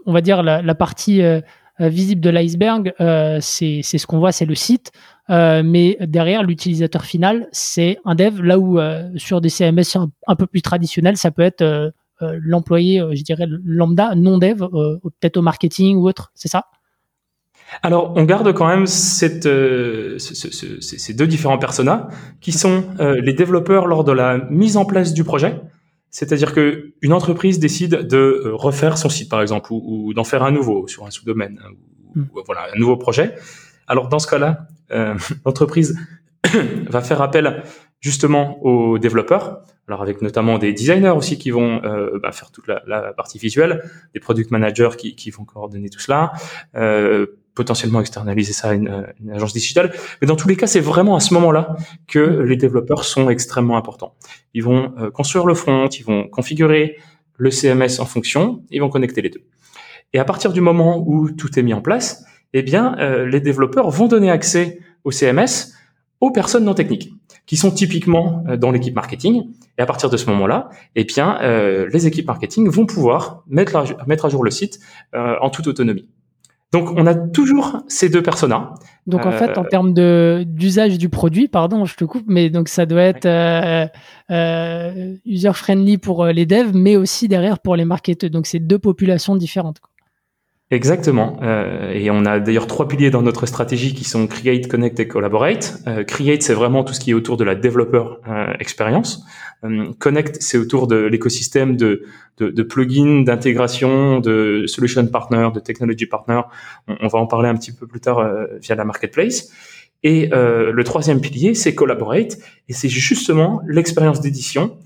on 0.06 0.12
va 0.12 0.20
dire, 0.20 0.42
la, 0.42 0.74
partie 0.74 1.22
euh, 1.80 1.88
visible 1.88 2.20
de 2.20 2.28
l'iceberg, 2.28 2.92
euh, 3.00 3.38
c'est 3.40 3.82
ce 3.82 4.06
qu'on 4.06 4.18
voit, 4.18 4.32
c'est 4.32 4.44
le 4.44 4.54
site. 4.54 4.92
Euh, 5.30 5.62
mais 5.64 5.96
derrière, 6.00 6.42
l'utilisateur 6.42 7.04
final, 7.04 7.48
c'est 7.52 7.98
un 8.04 8.14
dev. 8.14 8.42
Là 8.42 8.58
où 8.58 8.78
sur 9.16 9.40
des 9.40 9.48
CMS 9.48 9.96
un, 10.26 10.36
peu 10.36 10.46
plus 10.46 10.62
traditionnels, 10.62 11.16
ça 11.16 11.30
peut 11.30 11.42
être 11.42 11.92
l'employé, 12.20 13.02
je 13.12 13.22
dirais, 13.22 13.46
lambda, 13.64 14.14
non 14.14 14.36
dev, 14.38 14.58
peut-être 15.02 15.38
au 15.38 15.42
marketing 15.42 15.96
ou 15.96 16.06
autre. 16.06 16.32
C'est 16.34 16.48
ça? 16.48 16.66
Alors, 17.82 18.12
on 18.16 18.24
garde 18.24 18.52
quand 18.52 18.66
même 18.66 18.86
ces 18.86 19.38
deux 19.38 20.16
différents 21.26 21.58
personas 21.58 22.08
qui 22.40 22.52
sont 22.52 22.84
les 22.98 23.32
développeurs 23.32 23.86
lors 23.86 24.04
de 24.04 24.12
la 24.12 24.38
mise 24.50 24.76
en 24.76 24.84
place 24.84 25.14
du 25.14 25.24
projet. 25.24 25.60
C'est-à-dire 26.10 26.52
que 26.52 26.92
une 27.02 27.12
entreprise 27.12 27.58
décide 27.58 28.06
de 28.06 28.16
euh, 28.16 28.54
refaire 28.54 28.98
son 28.98 29.08
site, 29.08 29.30
par 29.30 29.40
exemple, 29.40 29.72
ou, 29.72 30.12
d'en 30.14 30.24
faire 30.24 30.42
un 30.42 30.50
nouveau 30.50 30.88
sur 30.88 31.06
un 31.06 31.10
sous-domaine, 31.10 31.60
hein, 31.64 31.70
ou, 32.16 32.20
hmm. 32.20 32.28
voilà, 32.46 32.66
un 32.74 32.78
nouveau 32.78 32.96
projet. 32.96 33.34
Alors 33.86 34.08
dans 34.08 34.18
ce 34.18 34.26
cas-là, 34.28 34.68
euh, 34.92 35.14
l'entreprise 35.44 35.98
va 36.88 37.00
faire 37.00 37.22
appel 37.22 37.62
justement 38.00 38.62
aux 38.62 38.98
développeurs, 38.98 39.62
alors 39.86 40.02
avec 40.02 40.22
notamment 40.22 40.58
des 40.58 40.72
designers 40.72 41.10
aussi 41.10 41.38
qui 41.38 41.50
vont 41.50 41.82
euh, 41.84 42.18
bah, 42.22 42.32
faire 42.32 42.50
toute 42.50 42.66
la, 42.66 42.82
la, 42.86 43.12
partie 43.12 43.38
visuelle, 43.38 43.82
des 44.14 44.20
product 44.20 44.50
managers 44.50 44.90
qui, 44.96 45.16
qui 45.16 45.30
vont 45.30 45.44
coordonner 45.44 45.90
tout 45.90 45.98
cela, 45.98 46.32
euh, 46.76 47.26
potentiellement 47.54 48.00
externaliser 48.00 48.52
ça 48.52 48.70
à 48.70 48.74
une, 48.74 49.06
une, 49.20 49.30
agence 49.32 49.52
digitale. 49.52 49.92
Mais 50.20 50.26
dans 50.26 50.36
tous 50.36 50.48
les 50.48 50.56
cas, 50.56 50.66
c'est 50.66 50.80
vraiment 50.80 51.16
à 51.16 51.20
ce 51.20 51.34
moment-là 51.34 51.76
que 52.06 52.20
les 52.20 52.56
développeurs 52.56 53.04
sont 53.04 53.28
extrêmement 53.30 53.76
importants. 53.76 54.14
Ils 54.54 54.62
vont 54.62 54.92
euh, 54.98 55.10
construire 55.10 55.46
le 55.46 55.54
front, 55.54 55.88
ils 55.88 56.04
vont 56.04 56.28
configurer 56.28 56.96
le 57.36 57.50
CMS 57.50 58.00
en 58.00 58.04
fonction, 58.04 58.62
ils 58.70 58.80
vont 58.80 58.90
connecter 58.90 59.22
les 59.22 59.30
deux. 59.30 59.42
Et 60.12 60.18
à 60.18 60.24
partir 60.24 60.52
du 60.52 60.60
moment 60.60 61.02
où 61.06 61.30
tout 61.30 61.58
est 61.58 61.62
mis 61.62 61.74
en 61.74 61.80
place, 61.80 62.24
eh 62.52 62.62
bien, 62.62 62.96
euh, 62.98 63.26
les 63.26 63.40
développeurs 63.40 63.90
vont 63.90 64.08
donner 64.08 64.30
accès 64.30 64.80
au 65.04 65.10
CMS 65.10 65.72
aux 66.20 66.30
personnes 66.30 66.64
non 66.64 66.74
techniques, 66.74 67.10
qui 67.46 67.56
sont 67.56 67.70
typiquement 67.70 68.44
euh, 68.48 68.56
dans 68.56 68.70
l'équipe 68.70 68.94
marketing. 68.94 69.44
Et 69.78 69.82
à 69.82 69.86
partir 69.86 70.10
de 70.10 70.16
ce 70.16 70.26
moment-là, 70.26 70.68
eh 70.94 71.04
bien, 71.04 71.38
les 71.90 72.06
équipes 72.06 72.26
marketing 72.26 72.68
vont 72.68 72.84
pouvoir 72.84 73.44
mettre, 73.46 73.82
mettre 74.06 74.26
à 74.26 74.28
jour 74.28 74.44
le 74.44 74.50
site 74.50 74.78
en 75.14 75.48
toute 75.48 75.68
autonomie. 75.68 76.06
Donc 76.72 76.90
on 76.96 77.06
a 77.06 77.14
toujours 77.14 77.82
ces 77.88 78.08
deux 78.08 78.22
personas. 78.22 78.74
Donc 79.06 79.26
en 79.26 79.32
fait, 79.32 79.58
en 79.58 79.64
euh, 79.64 79.68
termes 79.68 79.92
de 79.92 80.44
d'usage 80.46 80.98
du 80.98 81.08
produit, 81.08 81.48
pardon, 81.48 81.84
je 81.84 81.96
te 81.96 82.04
coupe, 82.04 82.24
mais 82.28 82.48
donc 82.48 82.68
ça 82.68 82.86
doit 82.86 83.02
être 83.02 83.26
euh, 83.26 83.86
euh, 84.30 85.16
user 85.26 85.52
friendly 85.52 85.98
pour 85.98 86.26
les 86.26 86.46
devs, 86.46 86.70
mais 86.72 86.96
aussi 86.96 87.26
derrière 87.26 87.58
pour 87.58 87.74
les 87.74 87.84
marketeurs. 87.84 88.30
Donc 88.30 88.46
c'est 88.46 88.60
deux 88.60 88.78
populations 88.78 89.34
différentes. 89.34 89.80
Exactement. 90.72 91.36
Euh, 91.42 91.90
et 91.90 92.12
on 92.12 92.24
a 92.24 92.38
d'ailleurs 92.38 92.68
trois 92.68 92.86
piliers 92.86 93.10
dans 93.10 93.22
notre 93.22 93.44
stratégie 93.46 93.92
qui 93.92 94.04
sont 94.04 94.28
Create, 94.28 94.68
Connect 94.68 95.00
et 95.00 95.08
Collaborate. 95.08 95.82
Euh, 95.88 96.04
create, 96.04 96.44
c'est 96.44 96.54
vraiment 96.54 96.84
tout 96.84 96.94
ce 96.94 97.00
qui 97.00 97.10
est 97.10 97.14
autour 97.14 97.36
de 97.36 97.42
la 97.42 97.56
développeur 97.56 98.20
euh, 98.28 98.52
expérience. 98.60 99.24
Euh, 99.64 99.90
Connect, 99.98 100.36
c'est 100.40 100.58
autour 100.58 100.86
de 100.86 100.94
l'écosystème 100.94 101.76
de, 101.76 102.04
de, 102.38 102.50
de, 102.50 102.62
plugins, 102.62 103.22
d'intégration, 103.22 104.20
de 104.20 104.62
solution 104.66 105.04
partner, 105.08 105.48
de 105.52 105.58
technology 105.58 106.06
partner. 106.06 106.42
On, 106.86 106.94
on, 107.00 107.08
va 107.08 107.18
en 107.18 107.26
parler 107.26 107.48
un 107.48 107.56
petit 107.56 107.72
peu 107.72 107.88
plus 107.88 108.00
tard 108.00 108.20
euh, 108.20 108.46
via 108.62 108.76
la 108.76 108.84
marketplace. 108.84 109.50
Et 110.04 110.30
le 110.32 110.82
troisième 110.82 111.20
pilier, 111.20 111.54
c'est 111.54 111.74
Collaborate. 111.74 112.38
Et 112.70 112.72
c'est 112.72 112.88
justement 112.88 113.60
l'expérience 113.66 114.22
d'édition 114.22 114.78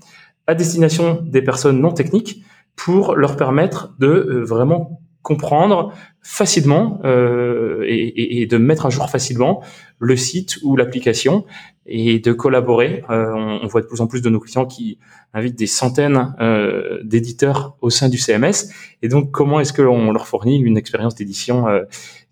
à 0.45 0.55
destination 0.55 1.21
des 1.23 1.41
personnes 1.41 1.79
non 1.79 1.91
techniques 1.93 2.43
pour 2.75 3.15
leur 3.15 3.37
permettre 3.37 3.95
de 3.97 4.43
vraiment 4.45 4.99
comprendre 5.25 5.91
facilement 6.21 7.01
euh, 7.03 7.83
et, 7.87 8.45
de 8.45 8.57
mettre 8.57 8.85
à 8.85 8.89
jour 8.91 9.09
facilement 9.09 9.63
le 9.97 10.15
site 10.15 10.59
ou 10.63 10.77
l'application 10.77 11.45
et 11.87 12.19
de 12.19 12.31
collaborer. 12.31 13.03
Euh, 13.09 13.33
on, 13.33 13.65
voit 13.65 13.81
de 13.81 13.87
plus 13.87 14.01
en 14.01 14.07
plus 14.07 14.21
de 14.21 14.29
nos 14.29 14.39
clients 14.39 14.67
qui 14.67 14.99
invitent 15.33 15.57
des 15.57 15.67
centaines 15.67 16.35
euh, 16.39 16.99
d'éditeurs 17.03 17.75
au 17.81 17.89
sein 17.89 18.07
du 18.07 18.19
CMS. 18.19 18.69
Et 19.01 19.07
donc, 19.07 19.31
comment 19.31 19.59
est-ce 19.59 19.73
qu'on 19.73 20.11
leur 20.11 20.27
fournit 20.27 20.59
une 20.59 20.77
expérience 20.77 21.15
d'édition 21.15 21.65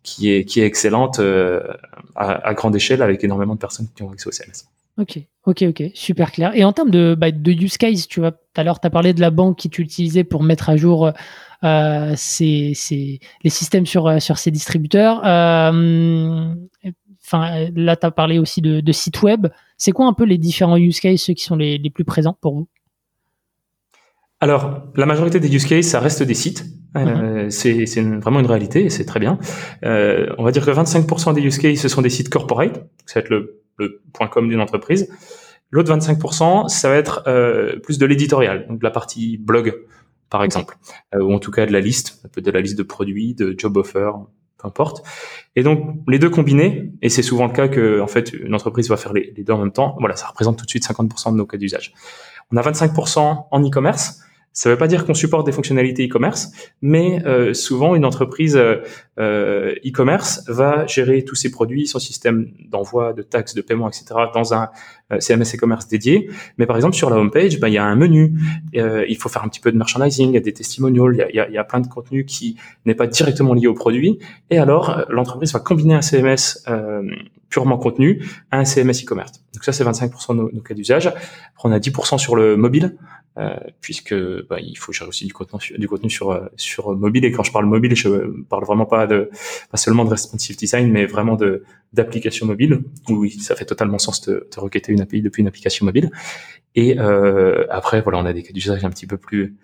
qui 0.04 0.30
est 0.30 0.58
excellente 0.58 1.20
à, 2.16 2.54
grande 2.54 2.76
échelle 2.76 3.02
avec 3.02 3.24
énormément 3.24 3.56
de 3.56 3.60
personnes 3.60 3.88
qui 3.96 4.04
ont 4.04 4.12
accès 4.12 4.28
au 4.28 4.32
CMS. 4.32 4.68
Ok, 5.00 5.20
ok, 5.48 5.64
ok, 5.70 5.84
super 5.96 6.32
clair. 6.32 6.52
Et 6.54 6.64
en 6.64 6.74
termes 6.74 6.92
de, 6.92 7.16
bah, 7.16 7.30
use 7.30 7.78
case, 7.78 8.08
tu 8.08 8.20
vois, 8.20 8.32
tout 8.32 8.38
à 8.56 8.64
l'heure, 8.64 8.80
tu 8.80 8.86
as 8.86 8.92
parlé 8.92 9.14
de 9.14 9.22
la 9.22 9.32
banque 9.32 9.58
qui 9.58 9.72
tu 9.72 9.82
utilisais 9.82 10.24
pour 10.24 10.44
mettre 10.44 10.70
à 10.70 10.78
jour 10.78 11.12
euh, 11.64 12.14
c'est 12.16 12.74
les 13.44 13.50
systèmes 13.50 13.86
sur, 13.86 14.08
euh, 14.08 14.20
sur 14.20 14.38
ces 14.38 14.52
distributeurs. 14.52 15.22
Euh, 15.26 16.54
enfin, 17.26 17.70
là, 17.76 17.96
tu 17.96 18.06
as 18.06 18.12
parlé 18.12 18.40
aussi 18.40 18.62
de, 18.62 18.82
de 18.82 18.92
sites 18.92 19.22
web. 19.22 19.48
C'est 19.78 19.92
quoi 19.92 20.06
un 20.06 20.14
peu 20.14 20.26
les 20.26 20.38
différents 20.38 20.78
use 20.78 21.00
cases, 21.00 21.22
ceux 21.22 21.34
qui 21.34 21.44
sont 21.44 21.56
les, 21.56 21.78
les 21.78 21.90
plus 21.90 22.06
présents 22.06 22.38
pour 22.42 22.56
vous? 22.56 22.68
Alors, 24.40 24.84
la 24.98 25.06
majorité 25.06 25.40
des 25.40 25.54
use 25.56 25.66
cases, 25.66 25.86
ça 25.86 26.02
reste 26.02 26.22
des 26.22 26.34
sites. 26.34 26.66
Euh, 26.96 27.46
mhm. 27.46 27.50
c'est 27.50 28.02
vraiment 28.02 28.40
une 28.40 28.46
réalité 28.46 28.86
et 28.86 28.90
c'est 28.90 29.06
très 29.06 29.20
bien. 29.20 29.40
Euh, 29.84 30.28
on 30.38 30.44
va 30.44 30.52
dire 30.52 30.66
que 30.66 30.70
25% 30.70 31.34
des 31.34 31.42
use 31.42 31.58
cases, 31.58 31.80
ce 31.80 31.88
sont 31.88 32.02
des 32.02 32.10
sites 32.10 32.30
corporate. 32.30 32.86
Ça 33.06 33.20
va 33.20 33.24
être 33.24 33.30
le, 33.30 33.62
le 33.78 34.02
point 34.14 34.28
com 34.28 34.50
d'une 34.50 34.60
entreprise. 34.60 35.10
L'autre 35.72 35.96
25%, 35.96 36.68
ça 36.68 36.90
va 36.90 36.96
être 36.96 37.24
euh, 37.26 37.80
plus 37.80 37.98
de 37.98 38.06
l'éditorial, 38.06 38.68
donc 38.68 38.80
de 38.80 38.84
la 38.84 38.92
partie 38.92 39.38
blog, 39.38 39.74
par 40.34 40.44
exemple, 40.44 40.80
euh, 41.14 41.22
ou 41.22 41.32
en 41.32 41.38
tout 41.38 41.52
cas 41.52 41.68
de 41.68 41.72
la 41.72 41.80
liste, 41.80 42.28
de 42.36 42.50
la 42.50 42.60
liste 42.60 42.76
de 42.76 42.82
produits, 42.82 43.36
de 43.36 43.54
job 43.56 43.78
offers, 43.78 44.14
peu 44.58 44.68
importe. 44.68 45.06
Et 45.56 45.62
donc 45.62 46.00
les 46.08 46.18
deux 46.18 46.32
combinés, 46.32 46.92
et 47.04 47.10
c'est 47.10 47.22
souvent 47.22 47.46
le 47.46 47.54
cas 47.54 47.68
que 47.68 48.02
en 48.02 48.08
fait 48.08 48.34
une 48.34 48.56
entreprise 48.56 48.90
va 48.90 48.98
faire 48.98 49.14
les, 49.14 49.32
les 49.38 49.44
deux 49.44 49.54
en 49.54 49.60
même 49.60 49.72
temps. 49.72 49.96
Voilà, 50.00 50.16
ça 50.16 50.26
représente 50.26 50.58
tout 50.58 50.66
de 50.66 50.70
suite 50.72 50.88
50% 50.88 51.34
de 51.34 51.38
nos 51.38 51.46
cas 51.46 51.58
d'usage. 51.58 51.94
On 52.52 52.58
a 52.58 52.64
25% 52.64 53.46
en 53.52 53.64
e-commerce. 53.64 54.22
Ça 54.54 54.70
ne 54.70 54.76
veut 54.76 54.78
pas 54.78 54.88
dire 54.88 55.06
qu'on 55.06 55.14
supporte 55.14 55.46
des 55.46 55.52
fonctionnalités 55.52 56.08
e-commerce, 56.08 56.52
mais 56.82 57.26
euh, 57.26 57.54
souvent 57.54 57.96
une 57.96 58.06
entreprise 58.06 58.58
euh, 59.20 59.76
e-commerce 59.86 60.44
va 60.48 60.88
gérer 60.88 61.24
tous 61.24 61.36
ses 61.36 61.52
produits, 61.52 61.86
son 61.86 62.00
système 62.00 62.52
d'envoi, 62.70 63.14
de 63.14 63.22
taxes, 63.22 63.54
de 63.54 63.62
paiement, 63.62 63.88
etc. 63.88 64.06
dans 64.34 64.56
un 64.56 64.70
euh, 65.12 65.20
CMS 65.20 65.56
e-commerce 65.56 65.88
dédié. 65.88 66.30
Mais 66.58 66.66
par 66.66 66.76
exemple 66.76 66.96
sur 66.96 67.10
la 67.10 67.18
homepage, 67.18 67.60
ben, 67.60 67.68
il 67.68 67.76
y 67.76 67.78
a 67.78 67.84
un 67.84 67.96
menu, 67.96 68.34
euh, 68.76 69.06
il 69.08 69.18
faut 69.18 69.30
faire 69.30 69.44
un 69.44 69.50
petit 69.50 69.60
peu 69.60 69.72
de 69.72 69.78
merchandising, 69.78 70.30
il 70.30 70.34
y 70.34 70.38
a 70.38 70.42
des 70.42 70.54
testimonials, 70.54 71.28
il 71.32 71.36
y 71.36 71.58
a, 71.58 71.64
plein 71.64 71.80
de 71.80 71.88
contenu 71.88 72.26
qui 72.26 72.58
n'est 72.86 72.96
pas 72.96 73.08
directement 73.08 73.54
lié 73.54 73.68
au 73.68 73.74
produit. 73.74 74.18
Et 74.50 74.58
alors 74.58 75.06
l'entreprise 75.10 75.54
va 75.54 75.60
combiner 75.60 75.94
un 75.94 76.02
CMS 76.02 76.66
purement 77.50 77.78
contenu 77.78 78.26
à 78.50 78.58
un 78.58 78.66
CMS 78.66 79.04
e-commerce. 79.04 79.44
Donc 79.54 79.64
ça 79.64 79.72
c'est 79.72 79.84
25% 79.84 80.36
de 80.36 80.56
nos, 80.56 80.62
cas 80.62 80.74
d'usage. 80.74 81.12
On 81.64 81.72
a 81.72 81.78
10% 81.78 82.18
sur 82.18 82.36
le 82.36 82.58
mobile. 82.58 82.98
Euh, 83.40 83.56
puisque 83.82 84.14
bah, 84.48 84.60
il 84.60 84.78
faut 84.78 84.92
gérer 84.92 85.10
aussi 85.10 85.26
du 85.26 85.34
contenu, 85.34 85.76
du 85.80 85.88
contenu 85.88 86.08
sur 86.08 86.32
euh, 86.32 86.46
sur 86.56 86.96
mobile. 86.96 87.26
Et 87.26 87.32
quand 87.32 87.42
je 87.42 87.52
parle 87.52 87.66
mobile, 87.66 87.96
je 87.96 88.10
parle 88.44 88.64
vraiment 88.64 88.86
pas 88.86 89.08
de 89.08 89.32
pas 89.72 89.78
seulement 89.78 90.06
de 90.06 90.12
responsive 90.12 90.56
design, 90.56 90.92
mais 90.92 91.08
vraiment 91.08 91.36
de 91.36 91.64
d'application 91.94 92.46
mobile. 92.46 92.84
Oui, 93.10 93.32
ça 93.32 93.56
fait 93.56 93.66
totalement 93.66 93.98
sens 93.98 94.22
de, 94.22 94.48
de 94.54 94.60
requêter 94.60 94.92
une 94.92 95.02
API 95.02 95.24
depuis 95.24 95.42
une 95.42 95.48
application 95.48 95.84
mobile. 95.84 96.12
Et 96.76 97.00
euh, 97.00 97.66
après, 97.70 98.02
voilà, 98.02 98.18
on 98.20 98.26
a 98.26 98.34
des 98.34 98.42
cas 98.42 98.52
d'usage 98.52 98.84
un 98.84 98.90
petit 98.90 99.06
peu 99.06 99.18
plus 99.18 99.56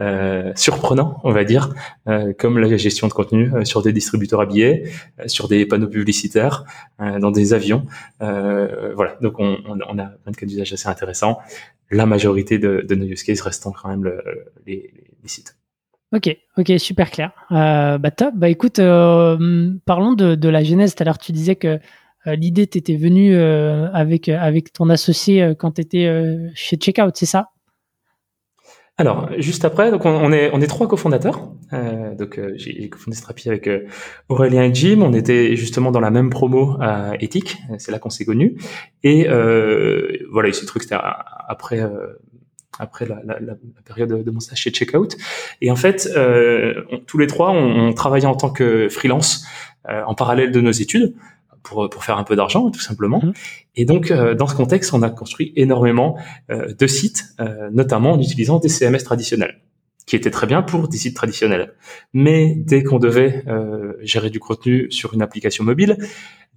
euh, 0.00 0.52
surprenants, 0.54 1.18
on 1.24 1.32
va 1.32 1.44
dire, 1.44 1.74
euh, 2.08 2.32
comme 2.38 2.58
la 2.58 2.76
gestion 2.76 3.08
de 3.08 3.12
contenu 3.12 3.50
euh, 3.54 3.64
sur 3.64 3.82
des 3.82 3.92
distributeurs 3.92 4.40
habillés, 4.40 4.90
euh, 5.18 5.28
sur 5.28 5.48
des 5.48 5.64
panneaux 5.64 5.88
publicitaires, 5.88 6.64
dans 6.98 7.30
des 7.30 7.54
avions. 7.54 7.86
voilà, 8.20 9.16
donc 9.20 9.38
on, 9.38 9.58
on, 9.66 9.78
on, 9.88 9.98
a 9.98 10.06
plein 10.06 10.32
de 10.32 10.36
cas 10.36 10.46
d'usage 10.46 10.72
assez 10.72 10.88
intéressants. 10.88 11.38
La 11.90 12.06
majorité 12.06 12.58
de, 12.58 12.84
de, 12.86 12.94
nos 12.94 13.06
use 13.06 13.22
cases 13.22 13.40
restant 13.40 13.72
quand 13.72 13.88
même 13.88 14.04
le, 14.04 14.20
les, 14.66 14.92
les, 15.22 15.28
sites. 15.28 15.56
Ok, 16.14 16.36
ok, 16.56 16.72
super 16.78 17.10
clair. 17.10 17.32
Euh, 17.50 17.98
bah 17.98 18.10
top. 18.10 18.34
Bah 18.34 18.48
écoute, 18.48 18.78
euh, 18.78 19.70
parlons 19.84 20.14
de, 20.14 20.34
de, 20.34 20.48
la 20.48 20.62
genèse. 20.64 20.94
Tout 20.94 21.02
à 21.02 21.06
l'heure, 21.06 21.18
tu 21.18 21.32
disais 21.32 21.56
que 21.56 21.78
euh, 22.28 22.34
l'idée 22.34 22.66
t'était 22.66 22.96
venue 22.96 23.34
euh, 23.34 23.88
avec 23.92 24.28
avec 24.28 24.72
ton 24.72 24.90
associé 24.90 25.54
quand 25.58 25.72
tu 25.72 25.80
étais 25.82 26.10
chez 26.54 26.76
Checkout, 26.76 27.12
c'est 27.14 27.26
ça? 27.26 27.48
Alors, 29.00 29.30
juste 29.38 29.64
après, 29.64 29.92
donc 29.92 30.04
on, 30.06 30.32
est 30.32 30.50
on 30.52 30.60
est 30.60 30.66
trois 30.66 30.88
cofondateurs. 30.88 31.52
Euh, 31.72 32.16
donc 32.16 32.40
j'ai 32.56 32.88
cofondé 32.88 33.16
Strapi 33.16 33.48
avec 33.48 33.70
Aurélien 34.28 34.64
et 34.64 34.74
Jim. 34.74 35.02
On 35.02 35.12
était 35.12 35.54
justement 35.54 35.92
dans 35.92 36.00
la 36.00 36.10
même 36.10 36.30
promo 36.30 36.76
à 36.80 37.12
Ethic. 37.20 37.58
C'est 37.78 37.92
là 37.92 38.00
qu'on 38.00 38.10
s'est 38.10 38.24
connus. 38.24 38.56
Et 39.04 39.28
voilà, 40.32 40.52
ce 40.52 40.66
truc 40.66 40.82
c'était 40.82 40.96
après 41.48 41.80
après 42.78 43.06
la, 43.06 43.20
la, 43.24 43.40
la, 43.40 43.54
période 43.84 44.24
de 44.24 44.30
mon 44.30 44.38
stage 44.38 44.58
chez 44.58 44.70
Checkout. 44.70 45.16
Et 45.60 45.70
en 45.72 45.76
fait, 45.76 46.08
euh, 46.16 46.84
tous 47.06 47.18
les 47.18 47.26
trois, 47.26 47.50
on, 47.50 47.88
on, 47.88 47.92
travaillait 47.92 48.26
en 48.26 48.36
tant 48.36 48.50
que 48.50 48.88
freelance 48.88 49.44
euh, 49.88 50.02
en 50.06 50.14
parallèle 50.14 50.52
de 50.52 50.60
nos 50.60 50.70
études 50.70 51.14
pour, 51.62 51.88
pour 51.90 52.04
faire 52.04 52.18
un 52.18 52.24
peu 52.24 52.36
d'argent, 52.36 52.70
tout 52.70 52.80
simplement. 52.80 53.20
Mmh. 53.22 53.32
Et 53.76 53.84
donc, 53.84 54.10
euh, 54.10 54.34
dans 54.34 54.46
ce 54.46 54.54
contexte, 54.54 54.92
on 54.94 55.02
a 55.02 55.10
construit 55.10 55.52
énormément 55.56 56.18
euh, 56.50 56.72
de 56.74 56.86
sites, 56.86 57.24
euh, 57.40 57.68
notamment 57.72 58.12
en 58.12 58.20
utilisant 58.20 58.58
des 58.58 58.68
CMS 58.68 59.04
traditionnels 59.04 59.60
qui 60.06 60.16
étaient 60.16 60.30
très 60.30 60.46
bien 60.46 60.62
pour 60.62 60.88
des 60.88 60.96
sites 60.96 61.14
traditionnels. 61.14 61.74
Mais 62.14 62.54
dès 62.56 62.82
qu'on 62.82 62.98
devait 62.98 63.44
gérer 64.00 64.30
du 64.30 64.40
contenu 64.40 64.90
sur 64.90 65.12
une 65.12 65.20
application 65.20 65.64
mobile, 65.64 65.98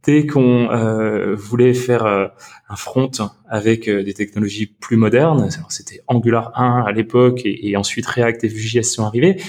dès 0.03 0.25
qu'on 0.25 0.69
euh, 0.71 1.35
voulait 1.35 1.73
faire 1.73 2.05
euh, 2.05 2.27
un 2.69 2.75
front 2.75 3.11
avec 3.47 3.87
euh, 3.87 4.03
des 4.03 4.13
technologies 4.13 4.65
plus 4.65 4.97
modernes, 4.97 5.49
c'était 5.69 6.01
Angular 6.07 6.51
1 6.55 6.83
à 6.87 6.91
l'époque 6.91 7.41
et, 7.45 7.75
ensuite 7.77 8.05
React 8.05 8.43
et 8.43 8.47
Vue.js 8.47 8.83
sont 8.83 9.05
arrivés. 9.05 9.41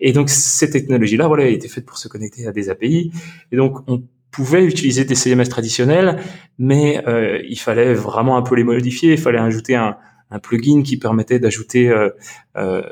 Et 0.00 0.12
donc 0.12 0.30
ces 0.30 0.70
technologies-là, 0.70 1.26
voilà, 1.26 1.46
étaient 1.46 1.68
faites 1.68 1.86
pour 1.86 1.98
se 1.98 2.08
connecter 2.08 2.46
à 2.46 2.52
des 2.52 2.70
API. 2.70 3.12
Et 3.52 3.56
donc 3.56 3.78
on 3.88 4.02
pouvait 4.30 4.64
utiliser 4.64 5.04
des 5.04 5.14
CMS 5.14 5.48
traditionnels, 5.48 6.20
mais 6.58 7.02
il 7.48 7.58
fallait 7.58 7.94
vraiment 7.94 8.36
un 8.36 8.42
peu 8.42 8.54
les 8.54 8.62
modifier. 8.62 9.14
Il 9.14 9.18
fallait 9.18 9.38
ajouter 9.38 9.74
un, 9.74 9.96
un 10.30 10.38
plugin 10.38 10.82
qui 10.82 10.96
permettait 10.98 11.38
d'ajouter 11.38 11.88
euh, 11.88 12.10
euh, 12.56 12.82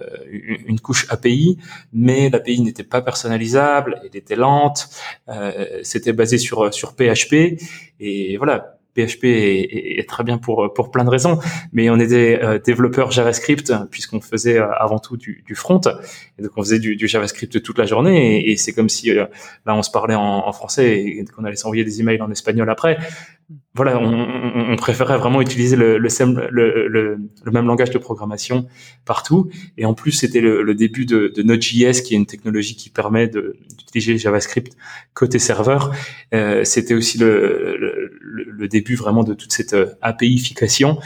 une 0.66 0.80
couche 0.80 1.06
API, 1.10 1.58
mais 1.92 2.30
l'API 2.30 2.60
n'était 2.60 2.84
pas 2.84 3.02
personnalisable, 3.02 4.00
elle 4.04 4.16
était 4.16 4.36
lente, 4.36 4.88
euh, 5.28 5.80
c'était 5.82 6.12
basé 6.12 6.38
sur 6.38 6.72
sur 6.72 6.94
PHP 6.94 7.60
et 8.00 8.36
voilà. 8.36 8.75
PHP 8.96 9.24
est, 9.24 10.08
très 10.08 10.24
bien 10.24 10.38
pour 10.38 10.72
pour 10.74 10.90
plein 10.90 11.04
de 11.04 11.10
raisons, 11.10 11.38
mais 11.72 11.90
on 11.90 11.98
était 11.98 12.40
euh, 12.42 12.58
développeurs 12.58 13.10
JavaScript 13.10 13.72
puisqu'on 13.90 14.20
faisait 14.20 14.58
euh, 14.58 14.72
avant 14.78 14.98
tout 14.98 15.16
du, 15.16 15.44
front, 15.54 15.80
et 16.38 16.42
donc 16.42 16.52
on 16.56 16.62
faisait 16.62 16.78
du, 16.78 17.06
JavaScript 17.06 17.62
toute 17.62 17.78
la 17.78 17.86
journée, 17.86 18.50
et, 18.50 18.56
c'est 18.56 18.72
comme 18.72 18.88
si 18.88 19.12
là 19.12 19.28
on 19.68 19.82
se 19.82 19.90
parlait 19.90 20.14
en, 20.14 20.52
français 20.52 21.00
et 21.00 21.24
qu'on 21.24 21.44
allait 21.44 21.56
s'envoyer 21.56 21.84
des 21.84 22.00
emails 22.00 22.22
en 22.22 22.30
espagnol 22.30 22.70
après 22.70 22.98
voilà, 23.74 24.00
on, 24.00 24.74
préférait 24.76 25.18
vraiment 25.18 25.40
utiliser 25.42 25.76
le, 25.76 25.98
même 27.52 27.66
langage 27.66 27.90
de 27.90 27.98
programmation 27.98 28.66
partout. 29.04 29.50
Et 29.76 29.84
en 29.84 29.92
plus, 29.92 30.12
c'était 30.12 30.40
le, 30.40 30.74
début 30.74 31.04
de, 31.04 31.30
de 31.34 31.42
Node.js, 31.42 32.02
qui 32.02 32.14
est 32.14 32.16
une 32.16 32.26
technologie 32.26 32.74
qui 32.74 32.88
permet 32.88 33.28
d'utiliser 33.28 34.16
JavaScript 34.16 34.76
côté 35.14 35.38
serveur. 35.38 35.94
Euh, 36.34 36.64
c'était 36.64 36.94
aussi 36.94 37.18
le, 37.18 38.10
début 38.68 38.85
vraiment 38.94 39.24
de 39.24 39.34
toute 39.34 39.52
cette 39.52 39.74
euh, 39.74 39.94
APIification. 40.02 40.98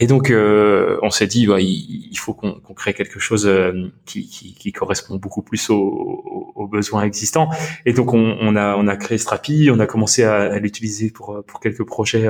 Et 0.00 0.08
donc, 0.08 0.30
euh, 0.30 0.98
on 1.02 1.10
s'est 1.10 1.28
dit, 1.28 1.46
il, 1.46 2.18
faut 2.18 2.34
qu'on 2.34 2.74
crée 2.74 2.94
quelque 2.94 3.20
chose 3.20 3.46
euh, 3.46 3.92
qui, 4.04 4.72
correspond 4.72 5.16
beaucoup 5.16 5.42
plus 5.42 5.70
aux, 5.70 6.68
besoins 6.68 7.04
existants. 7.04 7.48
Et 7.86 7.92
donc, 7.92 8.12
on, 8.12 8.56
a, 8.56 8.74
on 8.76 8.88
a 8.88 8.96
créé 8.96 9.18
Strapi, 9.18 9.68
on 9.70 9.78
a 9.78 9.86
commencé 9.86 10.24
à, 10.24 10.58
l'utiliser 10.58 11.12
pour, 11.12 11.44
pour 11.46 11.60
quelques 11.60 11.84
projets 11.84 12.28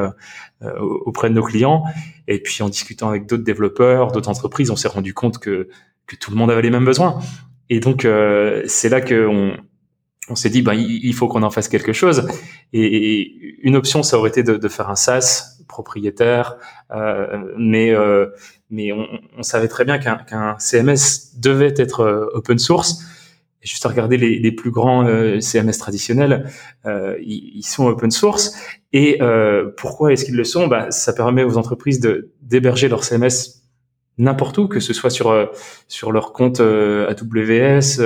auprès 0.60 1.30
de 1.30 1.34
nos 1.34 1.42
clients. 1.42 1.84
Et 2.28 2.42
puis, 2.42 2.62
en 2.62 2.68
discutant 2.68 3.08
avec 3.08 3.24
d'autres 3.24 3.44
développeurs, 3.44 4.12
d'autres 4.12 4.28
entreprises, 4.28 4.70
on 4.70 4.76
s'est 4.76 4.88
rendu 4.88 5.14
compte 5.14 5.38
que, 5.38 5.70
que 6.06 6.16
tout 6.16 6.30
le 6.30 6.36
monde 6.36 6.50
avait 6.50 6.60
les 6.60 6.70
mêmes 6.70 6.84
besoins. 6.84 7.18
Et 7.70 7.80
donc, 7.80 8.06
c'est 8.66 8.90
là 8.90 9.00
qu'on 9.00 9.56
on 10.30 10.34
s'est 10.34 10.50
dit, 10.50 10.62
ben, 10.62 10.74
il 10.74 11.12
faut 11.14 11.28
qu'on 11.28 11.42
en 11.42 11.50
fasse 11.50 11.68
quelque 11.68 11.92
chose. 11.92 12.26
Et, 12.72 13.58
une 13.62 13.76
option, 13.76 14.02
ça 14.02 14.18
aurait 14.18 14.30
été 14.30 14.42
de, 14.42 14.56
de 14.56 14.68
faire 14.68 14.90
un 14.90 14.96
SaaS 14.96 15.54
propriétaire, 15.68 16.56
euh, 16.94 17.54
mais 17.58 17.90
euh, 17.94 18.26
mais 18.70 18.92
on, 18.92 19.42
savait 19.42 19.68
très 19.68 19.84
bien 19.84 19.98
qu'un 19.98 20.56
CMS 20.58 21.38
devait 21.38 21.74
être 21.76 22.00
euh, 22.00 22.26
open 22.34 22.58
source. 22.58 23.02
Juste 23.62 23.86
à 23.86 23.88
regarder 23.88 24.18
les, 24.18 24.52
plus 24.52 24.70
grands 24.70 25.06
CMS 25.40 25.78
traditionnels, 25.78 26.50
ils, 26.84 27.52
ils, 27.54 27.62
sont 27.62 27.86
open 27.86 28.10
source. 28.10 28.54
Et 28.92 29.18
pourquoi 29.78 30.12
est-ce 30.12 30.26
qu'ils 30.26 30.36
le 30.36 30.44
sont? 30.44 30.66
Bah, 30.66 30.90
Ça 30.90 31.14
permet 31.14 31.44
aux 31.44 31.56
entreprises 31.56 31.98
d'héberger 32.42 32.88
leur 32.88 33.04
CMS 33.04 33.62
n'importe 34.18 34.58
où, 34.58 34.68
que 34.68 34.80
ce 34.80 34.92
soit 34.92 35.08
sur 35.08 35.50
sur 35.88 36.12
leur 36.12 36.34
compte 36.34 36.60
AWS, 36.60 38.02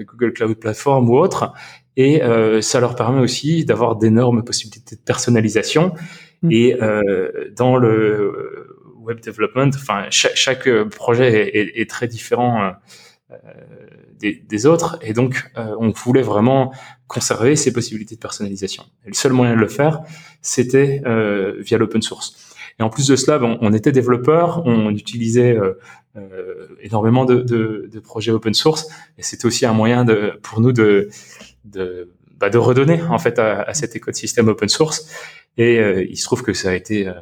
Google 0.00 0.32
Cloud 0.32 0.54
Platform 0.54 1.08
ou 1.08 1.18
autre. 1.18 1.52
Et 1.96 2.20
ça 2.60 2.80
leur 2.80 2.96
permet 2.96 3.20
aussi 3.20 3.64
d'avoir 3.64 3.96
d'énormes 3.96 4.44
possibilités 4.44 4.96
de 4.96 5.00
personnalisation 5.00 5.94
Mm. 6.42 6.52
Et 6.52 6.82
euh, 6.82 7.50
dans 7.56 7.76
le 7.76 8.76
web 8.96 9.20
development, 9.20 9.70
enfin 9.74 10.06
chaque, 10.10 10.36
chaque 10.36 10.68
projet 10.90 11.56
est, 11.56 11.80
est, 11.80 11.90
très 11.90 12.06
différent 12.06 12.72
euh, 13.30 13.34
des, 14.18 14.34
des, 14.34 14.66
autres, 14.66 14.98
et 15.02 15.12
donc 15.12 15.50
euh, 15.56 15.74
on 15.80 15.90
voulait 15.90 16.22
vraiment 16.22 16.72
conserver 17.08 17.56
ces 17.56 17.72
possibilités 17.72 18.14
de 18.14 18.20
personnalisation. 18.20 18.84
Et 19.04 19.08
le 19.08 19.14
seul 19.14 19.32
moyen 19.32 19.54
de 19.54 19.60
le 19.60 19.68
faire, 19.68 20.00
c'était 20.40 21.02
euh, 21.06 21.56
via 21.60 21.78
l'open 21.78 22.02
source. 22.02 22.54
Et 22.78 22.82
en 22.82 22.90
plus 22.90 23.06
de 23.08 23.16
cela, 23.16 23.42
on, 23.42 23.58
on 23.60 23.72
était 23.72 23.92
développeur, 23.92 24.62
on 24.64 24.90
utilisait 24.90 25.56
euh, 25.56 25.60
euh, 25.64 25.74
énormément 26.80 27.24
de, 27.24 27.36
de, 27.36 27.88
de, 27.90 28.00
projets 28.00 28.32
open 28.32 28.54
source, 28.54 28.88
et 29.18 29.22
c'était 29.22 29.46
aussi 29.46 29.64
un 29.64 29.72
moyen 29.72 30.04
de, 30.04 30.38
pour 30.42 30.60
nous 30.60 30.72
de, 30.72 31.08
de, 31.64 32.10
bah, 32.38 32.50
de 32.50 32.58
redonner 32.58 33.00
en 33.02 33.18
fait 33.18 33.38
à, 33.38 33.62
à, 33.62 33.72
cet 33.72 33.96
écosystème 33.96 34.48
open 34.48 34.68
source. 34.68 35.08
Et 35.58 35.78
euh, 35.78 36.04
il 36.04 36.16
se 36.16 36.24
trouve 36.24 36.42
que 36.42 36.52
ça 36.52 36.70
a 36.70 36.74
été 36.74 37.06
euh, 37.06 37.12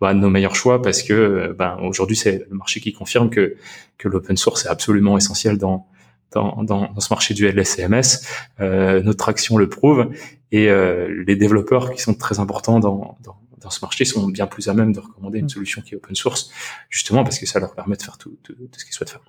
bah, 0.00 0.12
de 0.14 0.18
nos 0.18 0.30
meilleurs 0.30 0.56
choix 0.56 0.82
parce 0.82 1.02
que 1.02 1.12
euh, 1.12 1.54
bah, 1.56 1.78
aujourd'hui 1.82 2.16
c'est 2.16 2.46
le 2.50 2.56
marché 2.56 2.80
qui 2.80 2.92
confirme 2.92 3.30
que, 3.30 3.56
que 3.98 4.08
l'open 4.08 4.36
source 4.36 4.66
est 4.66 4.68
absolument 4.68 5.16
essentiel 5.16 5.58
dans, 5.58 5.86
dans, 6.32 6.62
dans, 6.62 6.98
ce 6.98 7.12
marché 7.12 7.34
du 7.34 7.46
LSMS. 7.46 8.26
Euh, 8.60 9.02
notre 9.02 9.28
action 9.28 9.56
le 9.56 9.68
prouve 9.68 10.10
et 10.52 10.68
euh, 10.68 11.24
les 11.26 11.36
développeurs 11.36 11.92
qui 11.92 12.02
sont 12.02 12.14
très 12.14 12.40
importants 12.40 12.80
dans, 12.80 13.16
dans, 13.22 13.36
dans, 13.60 13.70
ce 13.70 13.80
marché 13.82 14.04
sont 14.04 14.28
bien 14.28 14.46
plus 14.46 14.68
à 14.68 14.74
même 14.74 14.92
de 14.92 15.00
recommander 15.00 15.38
une 15.38 15.46
mm. 15.46 15.50
solution 15.50 15.82
qui 15.82 15.94
est 15.94 15.96
open 15.96 16.14
source, 16.14 16.50
justement 16.90 17.24
parce 17.24 17.38
que 17.38 17.46
ça 17.46 17.60
leur 17.60 17.74
permet 17.74 17.96
de 17.96 18.02
faire 18.02 18.18
tout, 18.18 18.36
tout, 18.42 18.54
tout 18.54 18.68
ce 18.78 18.84
qu'ils 18.84 18.94
souhaitent 18.94 19.10
faire. 19.10 19.22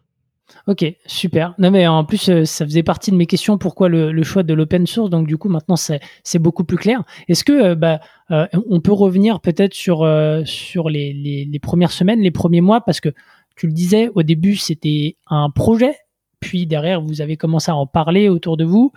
Ok, 0.67 0.85
super. 1.05 1.53
Non, 1.59 1.69
mais 1.71 1.85
en 1.87 2.03
plus, 2.05 2.29
euh, 2.29 2.45
ça 2.45 2.65
faisait 2.65 2.83
partie 2.83 3.11
de 3.11 3.15
mes 3.15 3.25
questions. 3.25 3.57
Pourquoi 3.57 3.89
le, 3.89 4.23
choix 4.23 4.43
de 4.43 4.53
l'open 4.53 4.87
source? 4.87 5.09
Donc, 5.09 5.27
du 5.27 5.37
coup, 5.37 5.49
maintenant, 5.49 5.75
c'est 5.75 6.39
beaucoup 6.39 6.63
plus 6.63 6.77
clair. 6.77 7.03
Est-ce 7.27 7.43
que, 7.43 7.51
euh, 7.51 7.75
bah, 7.75 7.99
euh, 8.31 8.47
on 8.69 8.79
peut 8.79 8.93
revenir 8.93 9.41
peut-être 9.41 9.73
sur 9.73 10.07
sur 10.45 10.89
les, 10.89 11.13
les, 11.13 11.59
premières 11.59 11.91
semaines, 11.91 12.19
les 12.21 12.31
premiers 12.31 12.61
mois, 12.61 12.81
parce 12.81 12.99
que 12.99 13.09
tu 13.55 13.67
le 13.67 13.73
disais, 13.73 14.09
au 14.15 14.23
début, 14.23 14.55
c'était 14.55 15.17
un 15.27 15.49
projet. 15.49 15.95
Puis 16.39 16.65
derrière, 16.65 17.01
vous 17.01 17.21
avez 17.21 17.37
commencé 17.37 17.71
à 17.71 17.75
en 17.75 17.87
parler 17.87 18.29
autour 18.29 18.57
de 18.57 18.65
vous. 18.65 18.91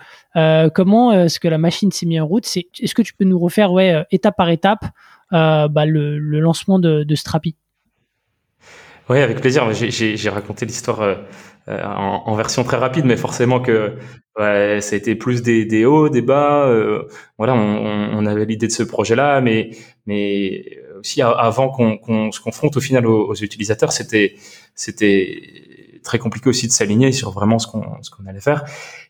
comment 0.73 1.11
est-ce 1.13 1.39
que 1.39 1.47
la 1.47 1.57
machine 1.57 1.91
s'est 1.91 2.05
mise 2.05 2.21
en 2.21 2.27
route? 2.27 2.45
Est-ce 2.45 2.93
que 2.93 3.01
tu 3.01 3.13
peux 3.13 3.25
nous 3.25 3.39
refaire, 3.39 3.71
ouais, 3.71 4.05
étape 4.11 4.35
par 4.37 4.49
étape, 4.49 4.85
bah, 5.31 5.85
le, 5.85 6.17
lancement 6.39 6.79
de, 6.79 7.15
Strapi? 7.15 7.55
Oui, 9.09 9.19
avec 9.19 9.41
plaisir. 9.41 9.67
J'ai 9.73 10.29
raconté 10.29 10.65
l'histoire 10.65 11.01
euh, 11.69 11.83
en, 11.83 12.35
version 12.35 12.63
très 12.63 12.77
rapide, 12.77 13.05
mais 13.05 13.17
forcément 13.17 13.59
que 13.59 13.97
ça 14.37 14.45
a 14.45 14.95
été 14.95 15.15
plus 15.15 15.43
des, 15.43 15.85
hauts, 15.85 16.09
des 16.09 16.21
bas. 16.21 16.65
Euh, 16.67 17.03
voilà, 17.37 17.53
on, 17.53 18.17
on, 18.17 18.25
avait 18.25 18.45
l'idée 18.45 18.65
de 18.65 18.71
ce 18.71 18.81
projet-là, 18.81 19.39
mais 19.41 19.71
mais 20.07 20.79
aussi 20.99 21.21
avant 21.21 21.69
qu'on 21.69 22.31
se 22.31 22.39
confronte 22.39 22.75
au 22.77 22.81
final 22.81 23.05
aux, 23.05 23.35
utilisateurs, 23.35 23.91
c'était 23.91 24.35
c'était 24.73 25.41
très 26.03 26.19
compliqué 26.19 26.49
aussi 26.49 26.67
de 26.67 26.71
s'aligner 26.71 27.11
sur 27.11 27.31
vraiment 27.31 27.59
ce 27.59 27.67
qu'on 27.67 28.01
ce 28.01 28.09
qu'on 28.09 28.25
allait 28.25 28.39
faire. 28.39 28.65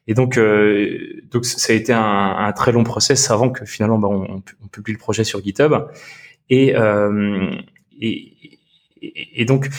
Et 0.08 0.14
donc 0.14 0.38
euh, 0.38 1.22
donc 1.32 1.46
ça 1.46 1.74
a 1.74 1.76
été 1.76 1.94
un, 1.94 2.52
très 2.56 2.72
long 2.72 2.84
process 2.84 3.30
avant 3.32 3.50
que 3.50 3.66
finalement 3.66 3.98
bah, 3.98 4.08
on, 4.10 4.42
on, 4.64 4.68
publie 4.68 4.94
le 4.94 5.00
projet 5.00 5.24
sur 5.24 5.44
GitHub. 5.44 5.74
Et, 6.50 6.76
euh, 6.76 7.52
et 8.02 9.46
donc 9.46 9.70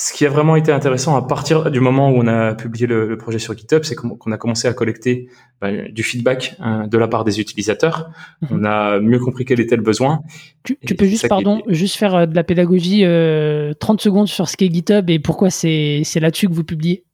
ce 0.00 0.12
qui 0.12 0.24
a 0.24 0.28
vraiment 0.28 0.54
été 0.54 0.70
intéressant 0.70 1.16
à 1.16 1.22
partir 1.22 1.72
du 1.72 1.80
moment 1.80 2.10
où 2.10 2.18
on 2.18 2.28
a 2.28 2.54
publié 2.54 2.86
le, 2.86 3.18
projet 3.18 3.40
sur 3.40 3.58
GitHub, 3.58 3.82
c'est 3.82 3.96
qu'on 3.96 4.30
a 4.30 4.38
commencé 4.38 4.68
à 4.68 4.72
collecter 4.72 5.28
ben, 5.60 5.90
du 5.90 6.04
feedback 6.04 6.54
hein, 6.60 6.86
de 6.86 6.96
la 6.96 7.08
part 7.08 7.24
des 7.24 7.40
utilisateurs. 7.40 8.08
Mhm. 8.42 8.48
On 8.52 8.64
a 8.64 9.00
mieux 9.00 9.18
compris 9.18 9.44
quel 9.44 9.58
était 9.58 9.74
le 9.74 9.82
besoin. 9.82 10.20
Tu, 10.62 10.76
peux 10.94 11.06
juste, 11.06 11.26
pardon, 11.26 11.62
juste 11.66 11.96
faire 11.96 12.14
euh, 12.14 12.26
de 12.26 12.36
la 12.36 12.44
pédagogie 12.44 13.04
euh, 13.04 13.74
30 13.80 14.00
secondes 14.00 14.28
sur 14.28 14.48
ce 14.48 14.56
qu'est 14.56 14.72
GitHub 14.72 15.10
et 15.10 15.18
pourquoi 15.18 15.50
c'est 15.50 16.04
là-dessus 16.14 16.46
que 16.46 16.54
vous 16.54 16.62
publiez? 16.62 17.04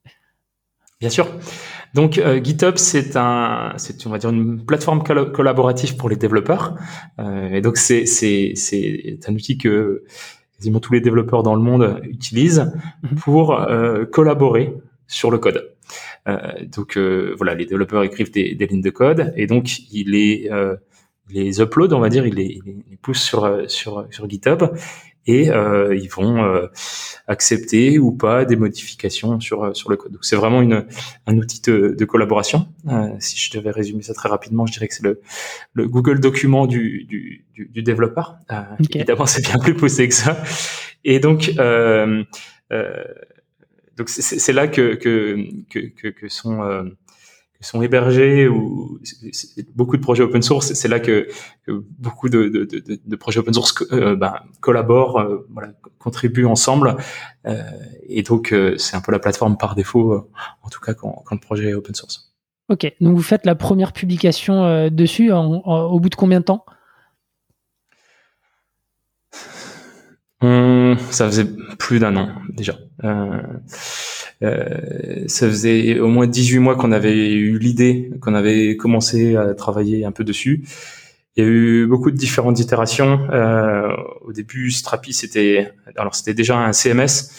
Bien 0.99 1.09
sûr. 1.09 1.27
Donc 1.95 2.17
euh, 2.17 2.43
GitHub, 2.43 2.75
c'est 2.75 3.15
un, 3.15 3.71
c'est 3.77 4.05
on 4.05 4.09
va 4.09 4.17
dire 4.17 4.29
une 4.29 4.65
plateforme 4.65 5.01
collaborative 5.01 5.95
pour 5.95 6.09
les 6.09 6.17
développeurs. 6.17 6.75
Euh, 7.19 7.53
et 7.53 7.61
donc 7.61 7.77
c'est 7.77 8.05
c'est 8.05 8.51
c'est 8.55 9.17
un 9.27 9.33
outil 9.33 9.57
que 9.57 10.03
quasiment 10.57 10.79
tous 10.79 10.93
les 10.93 11.01
développeurs 11.01 11.43
dans 11.43 11.55
le 11.55 11.61
monde 11.61 12.01
utilisent 12.03 12.71
mhm. 13.03 13.17
pour 13.17 13.59
euh, 13.59 14.05
collaborer 14.05 14.73
sur 15.07 15.31
le 15.31 15.37
code. 15.37 15.71
Euh, 16.27 16.37
donc 16.65 16.97
euh, 16.97 17.33
voilà, 17.37 17.53
les 17.53 17.65
développeurs 17.65 18.03
écrivent 18.03 18.31
des, 18.31 18.55
des, 18.55 18.67
lignes 18.67 18.81
de 18.81 18.89
code 18.89 19.33
et 19.35 19.45
donc 19.47 19.79
il 19.91 20.11
les 20.11 20.49
les 21.29 21.59
upload, 21.59 21.91
on 21.91 21.99
va 21.99 22.09
dire, 22.09 22.27
ils 22.27 22.35
les, 22.35 22.59
il 22.65 22.83
les 22.89 22.97
poussent 22.97 23.23
sur 23.23 23.69
sur 23.69 24.07
sur 24.11 24.29
GitHub 24.29 24.63
et 25.27 25.49
euh, 25.49 25.95
ils 25.95 26.09
vont 26.09 26.43
euh, 26.43 26.67
accepter 27.27 27.99
ou 27.99 28.11
pas 28.11 28.45
des 28.45 28.55
modifications 28.55 29.39
sur 29.39 29.63
euh, 29.63 29.73
sur 29.73 29.89
le 29.89 29.97
code. 29.97 30.11
Donc 30.11 30.23
c'est 30.25 30.35
vraiment 30.35 30.61
une 30.61 30.85
un 31.27 31.37
outil 31.37 31.61
de, 31.61 31.95
de 31.97 32.05
collaboration. 32.05 32.67
Euh, 32.87 33.09
si 33.19 33.37
je 33.37 33.57
devais 33.57 33.71
résumer 33.71 34.03
ça 34.03 34.13
très 34.13 34.29
rapidement, 34.29 34.65
je 34.65 34.73
dirais 34.73 34.87
que 34.87 34.93
c'est 34.93 35.03
le 35.03 35.21
le 35.73 35.87
Google 35.87 36.19
document 36.19 36.67
du 36.67 37.05
du, 37.05 37.45
du, 37.53 37.65
du 37.67 37.83
développeur. 37.83 38.37
Euh, 38.51 38.61
Évidemment, 38.93 39.25
c'est 39.25 39.43
bien 39.45 39.57
plus 39.59 39.73
poussé 39.75 40.07
que 40.07 40.13
ça. 40.13 40.43
Et 41.03 41.19
donc 41.19 41.51
donc 43.97 44.09
c'est 44.09 44.53
là 44.53 44.67
que 44.67 44.95
que 44.95 45.47
que, 45.69 46.09
que 46.09 46.27
sont 46.27 46.61
sont 47.65 47.81
hébergés 47.81 48.47
ou 48.47 48.99
beaucoup 49.75 49.97
de 49.97 50.01
projets 50.01 50.23
open 50.23 50.41
source. 50.41 50.73
C'est 50.73 50.87
là 50.87 50.99
que, 50.99 51.27
beaucoup 51.67 52.29
de, 52.29 52.47
de, 52.47 52.63
de, 52.65 52.99
de, 53.03 53.15
projets 53.15 53.39
open 53.39 53.53
source 53.53 53.73
euh, 53.91 54.15
ben, 54.15 54.35
collaborent, 54.59 55.19
euh, 55.19 55.47
voilà, 55.51 55.69
contribuent 55.99 56.45
ensemble. 56.45 56.95
Euh, 57.45 57.61
et 58.07 58.23
donc, 58.23 58.53
c'est 58.77 58.95
un 58.95 59.01
peu 59.01 59.11
la 59.11 59.19
plateforme 59.19 59.57
par 59.57 59.75
défaut, 59.75 60.29
en 60.61 60.69
tout 60.69 60.79
cas 60.79 60.93
quand, 60.93 61.23
quand, 61.25 61.35
le 61.35 61.41
projet 61.41 61.69
est 61.69 61.73
open 61.73 61.95
source. 61.95 62.33
Ok, 62.69 62.91
donc 62.99 63.15
vous 63.15 63.23
faites 63.23 63.45
la 63.45 63.55
première 63.55 63.93
publication 63.93 64.89
dessus 64.89 65.31
au 65.31 65.99
bout 65.99 66.09
de 66.09 66.15
combien 66.15 66.39
de 66.39 66.45
temps? 66.45 66.65
Hum, 70.41 70.97
Ça 71.09 71.25
faisait 71.27 71.47
plus 71.77 71.99
d'un 71.99 72.15
an 72.17 72.29
déjà. 72.49 72.75
Euh, 74.43 75.23
ça 75.27 75.47
faisait 75.47 75.99
au 75.99 76.07
moins 76.07 76.27
18 76.27 76.59
mois 76.59 76.75
qu'on 76.75 76.91
avait 76.91 77.33
eu 77.33 77.57
l'idée, 77.57 78.11
qu'on 78.21 78.33
avait 78.33 78.75
commencé 78.75 79.35
à 79.35 79.53
travailler 79.53 80.05
un 80.05 80.11
peu 80.11 80.23
dessus. 80.23 80.65
Il 81.35 81.43
y 81.43 81.47
a 81.47 81.49
eu 81.49 81.85
beaucoup 81.87 82.11
de 82.11 82.17
différentes 82.17 82.59
itérations. 82.59 83.27
Euh, 83.31 83.89
au 84.21 84.31
début, 84.31 84.71
Strapi, 84.71 85.13
c'était 85.13 85.71
alors 85.97 86.15
c'était 86.15 86.33
déjà 86.33 86.57
un 86.57 86.73
CMS, 86.73 87.29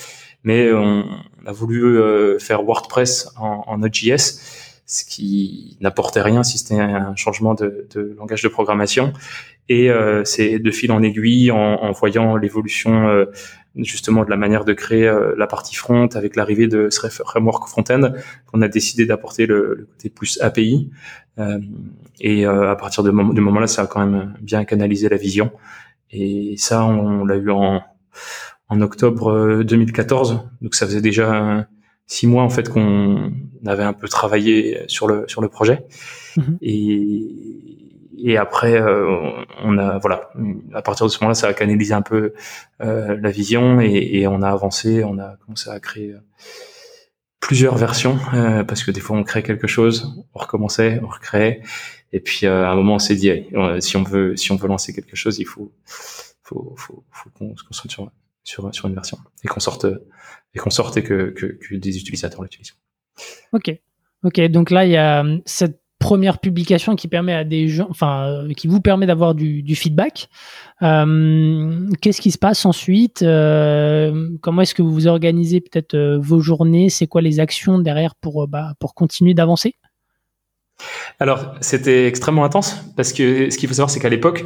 mais 0.45 0.73
on 0.73 1.05
a 1.47 1.53
voulu 1.53 1.85
euh, 1.85 2.39
faire 2.39 2.63
WordPress 2.63 3.31
en, 3.39 3.79
Node.js, 3.79 4.41
ce 4.87 5.05
qui 5.05 5.79
n'apportait 5.81 6.23
rien 6.23 6.43
si 6.43 6.59
c'était 6.59 6.79
un 6.79 7.17
changement 7.17 7.55
de, 7.55 7.89
langage 8.19 8.43
de 8.43 8.49
programmation. 8.49 9.13
Et 9.69 9.91
euh, 9.91 10.23
c'est 10.25 10.59
de 10.59 10.71
fil 10.71 10.93
en 10.93 11.03
aiguille, 11.03 11.51
en, 11.51 11.59
en 11.59 11.93
voyant 11.93 12.37
l'évolution 12.37 13.09
euh, 13.09 13.27
justement 13.85 14.25
de 14.25 14.31
la 14.31 14.37
manière 14.37 14.65
de 14.65 14.73
créer 14.73 15.07
euh, 15.07 15.35
la 15.37 15.47
partie 15.47 15.75
front 15.75 16.09
avec 16.15 16.37
l'arrivée 16.37 16.69
de 16.69 16.89
ce 16.91 17.09
framework 17.09 17.69
front-end 17.69 18.13
qu'on 18.47 18.63
a 18.63 18.69
décidé 18.69 19.07
d'apporter 19.07 19.47
le, 19.47 19.89
côté 19.93 20.11
plus 20.11 20.41
API. 20.41 20.91
Euh, 21.39 21.59
et 22.21 22.47
euh, 22.47 22.71
à 22.71 22.77
partir 22.77 23.03
de, 23.03 23.11
de 23.11 23.41
moment-là, 23.41 23.67
ça 23.67 23.83
a 23.83 23.87
quand 23.87 24.05
même 24.05 24.35
bien 24.41 24.65
canalisé 24.65 25.09
la 25.09 25.17
vision. 25.17 25.53
Et 26.11 26.55
ça, 26.57 26.85
on, 26.85 27.25
l'a 27.25 27.37
eu 27.37 27.51
en, 27.51 27.83
en 28.69 28.81
octobre 28.81 29.63
2014. 29.63 30.49
Donc 30.63 30.75
ça 30.75 30.87
faisait 30.87 31.01
déjà 31.01 31.69
six 32.07 32.27
mois 32.27 32.45
en 32.45 32.49
fait 32.49 32.69
qu'on 32.69 33.33
avait 33.67 33.83
un 33.83 33.93
peu 33.93 34.09
travaillé 34.09 34.83
sur 34.87 35.09
le 35.09 35.25
sur 35.27 35.43
le 35.43 35.49
projet. 35.49 35.85
Mm-hmm. 36.37 36.57
Et 36.63 37.66
et 38.19 38.37
après 38.37 38.81
euh, 38.81 39.45
on 39.63 39.79
a 39.79 39.99
voilà 39.99 40.31
à 40.73 40.83
partir 40.83 41.07
de 41.07 41.11
ce 41.11 41.19
moment-là 41.21 41.35
ça 41.35 41.49
a 41.49 41.55
canalisé 41.55 41.95
un 41.95 42.03
peu 42.03 42.35
euh, 42.81 43.17
la 43.21 43.31
vision 43.31 43.81
et, 43.81 43.93
et, 44.13 44.27
on 44.27 44.43
a 44.43 44.49
avancé 44.49 45.05
on 45.05 45.19
a 45.19 45.37
commencé 45.45 45.71
à 45.71 45.79
créer 45.81 46.13
euh, 46.13 46.21
plusieurs 47.41 47.77
versions 47.77 48.19
euh, 48.35 48.65
parce 48.65 48.85
que 48.85 48.91
des 48.91 49.01
fois 49.01 49.17
on 49.17 49.25
crée 49.25 49.43
quelque 49.43 49.67
chose 49.67 50.25
on 50.35 50.39
recommençait 50.39 51.01
on 51.03 51.09
recréait. 51.09 51.63
Et 52.13 52.21
puis 52.21 52.47
à 52.47 52.71
un 52.71 52.75
moment 52.77 52.95
on 52.95 52.99
s'est 52.99 53.17
dit 53.17 53.31
si 53.81 53.97
on 53.97 54.03
veut 54.03 54.37
si 54.37 54.53
on 54.53 54.57
veut 54.57 54.69
lancer 54.69 54.95
quelque 54.95 55.17
chose 55.17 55.39
il 55.39 55.45
faut 55.45 55.73
faut 56.43 56.75
faut, 56.77 57.05
faut 57.11 57.31
qu'on 57.31 57.57
se 57.57 57.65
concentre 57.65 57.93
sur, 57.93 58.11
sur 58.45 58.75
sur 58.75 58.89
une 58.89 58.95
version 58.95 59.19
et 59.45 59.49
qu'on 59.49 59.61
sorte 59.61 59.87
et 60.55 60.59
qu'on 60.59 60.71
sorte 60.71 60.97
et 60.97 61.03
que, 61.03 61.31
que, 61.31 61.47
que 61.47 61.75
des 61.75 61.99
utilisateurs 61.99 62.43
l'utilisent. 62.43 62.77
Ok. 63.53 63.71
Ok 64.23 64.41
donc 64.49 64.71
là 64.71 64.87
il 64.87 64.93
y 64.93 64.97
a 64.97 65.25
cette 65.45 65.81
première 66.07 66.39
publication 66.39 66.95
qui 66.95 67.09
permet 67.09 67.33
à 67.33 67.43
des 67.43 67.67
gens, 67.67 67.89
enfin, 67.91 68.29
euh, 68.29 68.53
qui 68.53 68.69
vous 68.69 68.81
permet 68.81 69.07
d'avoir 69.07 69.35
du, 69.35 69.75
feedback. 69.75 70.29
Euh, 70.83 71.85
qu'est-ce 72.01 72.21
qui 72.21 72.31
se 72.31 72.39
passe 72.39 72.65
ensuite 72.65 73.23
euh, 73.23 74.29
Comment 74.41 74.63
est-ce 74.63 74.77
que 74.77 74.83
vous 74.83 75.09
organisez 75.09 75.61
peut-être 75.61 75.97
vos 76.21 76.39
journées? 76.39 76.91
C'est 76.91 77.09
quoi 77.09 77.23
les 77.23 77.41
actions 77.41 77.81
derrière 77.81 78.15
pour 78.15 78.47
bah, 78.47 78.75
pour 78.79 78.95
continuer 78.95 79.35
d'avancer? 79.35 79.75
Alors, 81.19 81.57
c'était 81.61 82.07
extrêmement 82.07 82.45
intense 82.45 82.85
parce 82.97 83.13
que 83.13 83.51
ce 83.51 83.59
qu'il 83.59 83.69
faut 83.69 83.75
savoir, 83.75 83.91
c'est 83.91 83.99
qu'à 83.99 84.09
l'époque, 84.09 84.45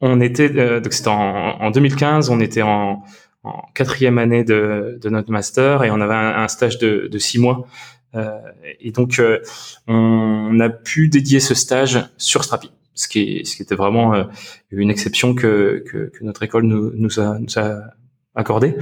on 0.00 0.20
était, 0.20 0.48
donc 0.80 0.92
c'était 0.92 1.08
en, 1.08 1.70
2015, 1.70 2.30
on 2.30 2.40
était 2.40 2.62
en, 2.62 3.04
quatrième 3.74 4.18
année 4.18 4.42
de, 4.42 4.98
notre 5.04 5.30
master 5.30 5.84
et 5.84 5.92
on 5.92 6.00
avait 6.00 6.14
un, 6.14 6.48
stage 6.48 6.78
de, 6.78 7.08
de, 7.08 7.18
six 7.18 7.38
mois 7.38 7.64
et 8.80 8.92
donc, 8.92 9.18
euh, 9.18 9.40
on 9.86 10.58
a 10.60 10.68
pu 10.68 11.08
dédier 11.08 11.40
ce 11.40 11.54
stage 11.54 12.04
sur 12.16 12.44
Strapi 12.44 12.70
ce 12.96 13.08
qui, 13.08 13.42
était 13.60 13.74
vraiment 13.74 14.14
euh, 14.14 14.24
une 14.70 14.90
exception 14.90 15.34
que, 15.34 15.84
notre 16.22 16.42
école 16.42 16.64
nous, 16.64 17.20
a, 17.20 17.38
nous 17.38 17.58
a 17.58 17.82
accordé. 18.34 18.74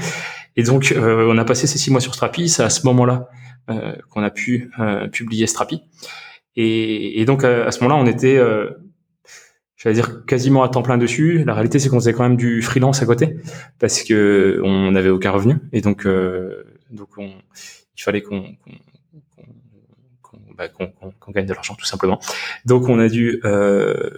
Et 0.56 0.62
donc, 0.62 0.92
euh, 0.92 1.28
on 1.28 1.36
a 1.36 1.44
passé 1.44 1.66
ces 1.66 1.78
six 1.78 1.90
mois 1.90 2.00
sur 2.00 2.14
Strapi. 2.14 2.48
C'est 2.48 2.62
à 2.62 2.70
ce 2.70 2.86
moment-là 2.86 3.28
euh, 3.70 3.94
qu'on 4.10 4.22
a 4.22 4.30
pu 4.30 4.70
publier 5.12 5.46
Strapi. 5.46 5.82
Et, 6.56 7.24
donc, 7.26 7.44
à, 7.44 7.70
ce 7.72 7.82
moment-là, 7.82 8.00
on 8.00 8.06
était, 8.06 8.40
j'allais 9.76 9.96
dire, 9.96 10.24
quasiment 10.24 10.62
à 10.62 10.68
temps 10.68 10.82
plein 10.82 10.96
dessus. 10.96 11.42
La 11.44 11.52
réalité, 11.52 11.80
c'est 11.80 11.88
qu'on 11.88 11.98
faisait 11.98 12.12
quand 12.12 12.22
même 12.22 12.36
du 12.36 12.62
freelance 12.62 13.02
à 13.02 13.06
côté 13.06 13.36
parce 13.80 14.04
que 14.04 14.60
on 14.62 14.92
n'avait 14.92 15.10
aucun 15.10 15.32
revenu. 15.32 15.56
Et 15.72 15.80
donc, 15.80 16.06
donc 16.92 17.08
on, 17.18 17.32
il 17.96 18.02
fallait 18.02 18.22
qu'on 18.22 18.54
bah, 20.56 20.68
qu'on 20.68 21.32
gagne 21.32 21.46
de 21.46 21.54
l'argent 21.54 21.74
tout 21.74 21.84
simplement. 21.84 22.20
Donc 22.64 22.88
on 22.88 22.98
a 22.98 23.08
dû 23.08 23.40
euh, 23.44 24.10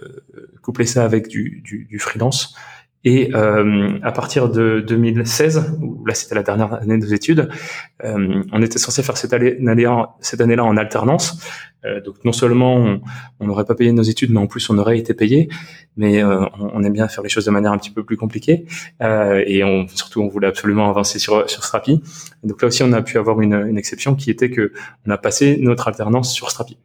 coupler 0.61 0.85
ça 0.85 1.03
avec 1.03 1.27
du, 1.27 1.61
du, 1.63 1.85
du 1.85 1.99
freelance. 1.99 2.55
Et 3.03 3.33
euh, 3.35 3.99
à 4.03 4.11
partir 4.11 4.49
de 4.49 4.83
2016, 4.85 5.77
où 5.81 6.05
là 6.05 6.13
c'était 6.13 6.35
la 6.35 6.43
dernière 6.43 6.73
année 6.73 6.97
de 6.97 7.05
nos 7.05 7.13
études, 7.13 7.49
euh, 8.03 8.43
on 8.51 8.61
était 8.61 8.79
censé 8.79 9.01
faire 9.01 9.15
cette 9.15 9.33
année-là 9.33 10.15
cette 10.19 10.41
année 10.41 10.59
en 10.59 10.75
alternance. 10.75 11.41
Euh, 11.85 12.01
donc 12.01 12.23
non 12.25 12.31
seulement 12.31 12.97
on 13.39 13.45
n'aurait 13.45 13.65
pas 13.65 13.75
payé 13.75 13.91
nos 13.91 14.03
études, 14.03 14.31
mais 14.31 14.39
en 14.39 14.47
plus 14.47 14.69
on 14.69 14.77
aurait 14.77 14.97
été 14.97 15.13
payé. 15.13 15.49
Mais 15.95 16.23
euh, 16.23 16.45
on, 16.59 16.71
on, 16.73 16.83
aime 16.83 16.93
bien 16.93 17.07
faire 17.07 17.23
les 17.23 17.29
choses 17.29 17.45
de 17.45 17.51
manière 17.51 17.71
un 17.71 17.77
petit 17.77 17.91
peu 17.91 18.03
plus 18.03 18.17
compliquée. 18.17 18.65
Euh, 19.01 19.43
et 19.45 19.63
on, 19.63 19.87
surtout, 19.87 20.21
on 20.21 20.27
voulait 20.27 20.47
absolument 20.47 20.89
avancer 20.89 21.19
sur 21.19 21.49
sur 21.49 21.63
Strapi. 21.63 22.01
donc 22.43 22.61
là 22.61 22.67
aussi, 22.67 22.83
on 22.83 22.91
a 22.93 23.01
pu 23.01 23.17
avoir 23.17 23.41
une, 23.41 23.53
une 23.53 23.77
exception 23.77 24.15
qui 24.15 24.31
était 24.31 24.49
que 24.49 24.73
on 25.05 25.11
a 25.11 25.17
passé 25.17 25.57
notre 25.59 25.87
alternance 25.87 26.33
sur 26.33 26.49
Strapi. 26.49 26.77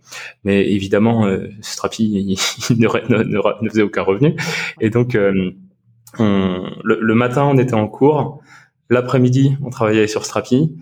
Mais 0.45 0.71
évidemment, 0.71 1.27
Strapi 1.61 2.05
il, 2.71 2.79
ne, 2.79 2.89
ne, 3.09 3.63
ne, 3.63 3.69
faisait 3.69 3.83
aucun 3.83 4.03
revenu. 4.03 4.37
Et 4.81 4.91
donc 4.91 5.15
le, 5.15 5.55
matin, 7.15 7.45
on 7.45 7.59
était 7.59 7.75
en 7.75 7.89
cours. 7.89 8.41
L'après-midi, 8.91 9.57
on 9.63 9.71
travaillait 9.71 10.07
sur 10.07 10.25
Strapi. 10.25 10.77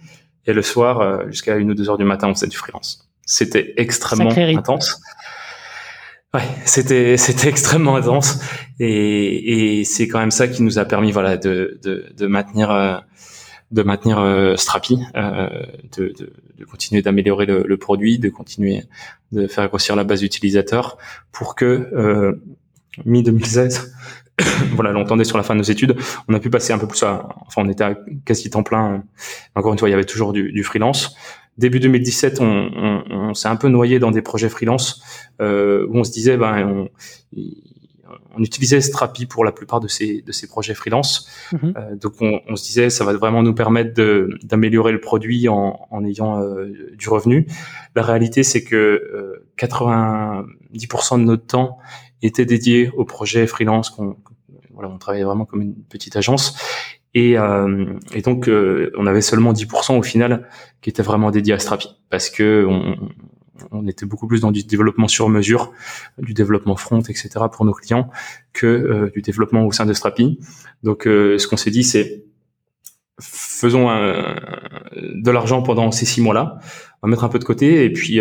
Et 0.47 0.53
le 0.53 0.63
soir, 0.63 1.29
jusqu'à 1.29 1.57
une 1.57 1.71
ou 1.71 1.75
deux 1.75 1.91
heures 1.91 1.99
du 1.99 2.05
matin, 2.05 2.29
on 2.29 2.35
faisait 2.35 2.49
du 2.49 2.57
freelance. 2.57 3.10
C'était 3.31 3.75
extrêmement 3.77 4.33
intense. 4.37 5.01
Ouais, 6.35 6.43
c'était 6.65 7.17
c'était 7.17 7.49
extrêmement 7.49 7.95
intense 7.95 8.41
et, 8.81 9.79
et 9.79 9.85
c'est 9.85 10.09
quand 10.09 10.19
même 10.19 10.33
ça 10.33 10.49
qui 10.49 10.65
nous 10.65 10.81
a 10.81 10.85
permis 10.85 11.13
voilà 11.13 11.37
de 11.37 11.79
de, 11.83 12.07
de 12.17 12.27
maintenir 12.27 12.73
euh, 12.73 12.97
de 13.71 13.83
maintenir 13.83 14.19
euh, 14.19 14.57
Strapi, 14.57 14.99
euh, 15.15 15.49
de, 15.97 16.07
de, 16.07 16.33
de, 16.59 16.65
continuer 16.65 17.03
d'améliorer 17.03 17.47
le, 17.47 17.63
le, 17.65 17.77
produit, 17.77 18.19
de 18.19 18.31
continuer 18.31 18.83
de 19.31 19.47
faire 19.47 19.69
grossir 19.69 19.95
la 19.95 20.03
base 20.03 20.21
d'utilisateurs 20.21 20.99
pour 21.31 21.55
que 21.55 21.89
euh, 21.93 22.33
mi 23.05 23.23
2016 23.23 23.95
voilà, 24.75 24.91
l'entendait 24.91 25.23
sur 25.23 25.37
la 25.37 25.45
fin 25.45 25.55
de 25.55 25.59
nos 25.59 25.65
études. 25.65 25.97
On 26.27 26.35
a 26.35 26.41
pu 26.41 26.51
passer 26.51 26.73
un 26.73 26.79
peu 26.79 26.89
plus 26.89 27.03
à, 27.05 27.29
enfin, 27.47 27.63
on 27.65 27.69
était 27.69 27.85
à 27.85 27.97
quasi 28.25 28.51
temps 28.51 28.65
plein. 28.65 29.05
Encore 29.55 29.73
une 29.73 29.79
fois, 29.79 29.89
il 29.89 29.93
y 29.93 29.95
avait 29.95 30.05
toujours 30.05 30.33
du, 30.33 30.51
du 30.51 30.65
freelance. 30.65 31.15
Début 31.59 31.79
2017, 31.79 32.41
on, 32.41 32.47
on, 32.47 33.20
on 33.31 33.35
s'est 33.35 33.49
un 33.49 33.57
peu 33.57 33.69
noyé 33.69 33.99
dans 33.99 34.11
des 34.11 34.23
projets 34.23 34.49
freelance 34.49 35.03
euh, 35.41 35.87
où 35.89 35.99
on 35.99 36.05
se 36.05 36.13
disait, 36.13 36.37
ben, 36.37 36.67
on, 36.67 36.89
on 38.37 38.43
utilisait 38.43 38.81
Strapi 38.81 39.27
pour 39.27 39.45
la 39.45 39.53
plupart 39.53 39.81
de 39.81 39.89
ces 39.89 40.23
de 40.23 40.33
ces 40.33 40.49
projets 40.49 40.75
freelance. 40.75 41.29
Mhm. 41.53 41.75
donc 42.01 42.15
on, 42.21 42.41
on, 42.49 42.57
se 42.57 42.65
disait 42.65 42.91
ça 42.91 43.05
va 43.05 43.13
vraiment 43.13 43.43
nous 43.43 43.55
permettre 43.55 43.95
d'améliorer 44.43 44.93
le 44.93 45.01
produit 45.01 45.49
en, 45.49 45.87
en 45.91 46.05
ayant 46.05 46.45
du 46.93 47.09
revenu. 47.09 47.47
La 47.95 48.03
réalité 48.03 48.43
c'est 48.43 48.65
que 48.65 49.45
90% 49.59 51.21
de 51.21 51.25
notre 51.25 51.47
temps 51.47 51.79
était 52.23 52.45
dédié 52.45 52.91
au 52.97 53.05
projet 53.05 53.47
freelance 53.47 53.91
qu'on 53.91 54.17
voilà, 54.81 54.95
on 54.95 54.99
travaillait 54.99 55.25
vraiment 55.25 55.45
comme 55.45 55.61
une 55.61 55.75
petite 55.75 56.17
agence 56.17 56.57
et, 57.15 57.37
euh, 57.37 57.87
et 58.15 58.23
donc, 58.23 58.49
euh, 58.49 58.93
on 58.97 59.07
avait 59.07 59.21
seulement 59.21 59.53
10% 59.53 59.99
au 59.99 60.03
final 60.03 60.49
qui 60.81 60.91
était 60.91 61.03
vraiment 61.03 61.31
dédié 61.31 61.55
à 61.55 61.59
Strapi, 61.59 61.89
parce 62.09 62.31
que 62.31 62.65
on, 62.69 62.97
on, 63.73 63.87
était 63.89 64.07
beaucoup 64.07 64.29
plus 64.29 64.41
dans 64.41 64.53
du 64.53 64.63
développement 64.63 65.09
sur 65.09 65.29
mesure, 65.29 65.73
du 66.19 66.35
développement 66.35 66.77
front, 66.77 67.01
etc. 67.01 67.31
pour 67.53 67.65
nos 67.65 67.73
clients, 67.73 68.11
que 68.53 68.67
euh, 68.67 69.11
du 69.11 69.23
développement 69.23 69.67
au 69.67 69.73
sein 69.73 69.87
de 69.87 69.93
Strapi. 69.93 70.39
Donc, 70.85 71.03
ce 71.05 71.47
qu'on 71.47 71.57
s'est 71.57 71.71
dit, 71.71 71.85
c'est 71.85 72.25
faisons 73.23 73.89
de 73.89 75.31
l'argent 75.31 75.63
pendant 75.63 75.91
ces 75.91 76.07
six 76.07 76.23
mois-là, 76.23 76.59
on 77.03 77.07
va 77.07 77.11
mettre 77.11 77.25
un 77.25 77.29
peu 77.29 77.39
de 77.39 77.45
côté, 77.45 77.85
et 77.85 77.93
puis 77.93 78.19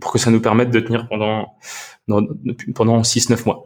pour 0.00 0.10
que 0.10 0.18
ça 0.18 0.32
nous 0.32 0.40
permette 0.40 0.70
de 0.70 0.80
tenir 0.80 1.06
pendant 1.08 1.54
pendant 2.74 3.02
6-9 3.02 3.44
mois. 3.46 3.64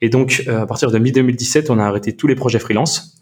Et 0.00 0.08
donc, 0.08 0.42
à 0.48 0.66
partir 0.66 0.90
de 0.90 0.98
mi-2017, 0.98 1.66
on 1.70 1.78
a 1.78 1.84
arrêté 1.84 2.16
tous 2.16 2.26
les 2.26 2.34
projets 2.34 2.58
freelance. 2.58 3.18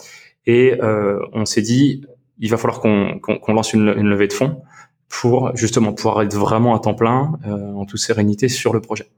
Et 0.48 0.74
euh, 0.82 1.20
on 1.34 1.44
s'est 1.44 1.62
dit, 1.62 2.06
il 2.38 2.50
va 2.50 2.56
falloir 2.56 2.80
qu'on 2.80 3.52
lance 3.52 3.74
une, 3.74 3.84
levée 3.84 4.26
de 4.26 4.32
fonds 4.32 4.62
pour 5.08 5.54
justement 5.54 5.92
pouvoir 5.92 6.22
être 6.22 6.34
vraiment 6.34 6.74
à 6.74 6.80
temps 6.80 6.94
plein, 6.94 7.38
euh, 7.46 7.72
en 7.74 7.84
toute 7.84 8.00
sérénité 8.00 8.48
sur 8.48 8.72
le 8.72 8.80
projet. 8.80 9.10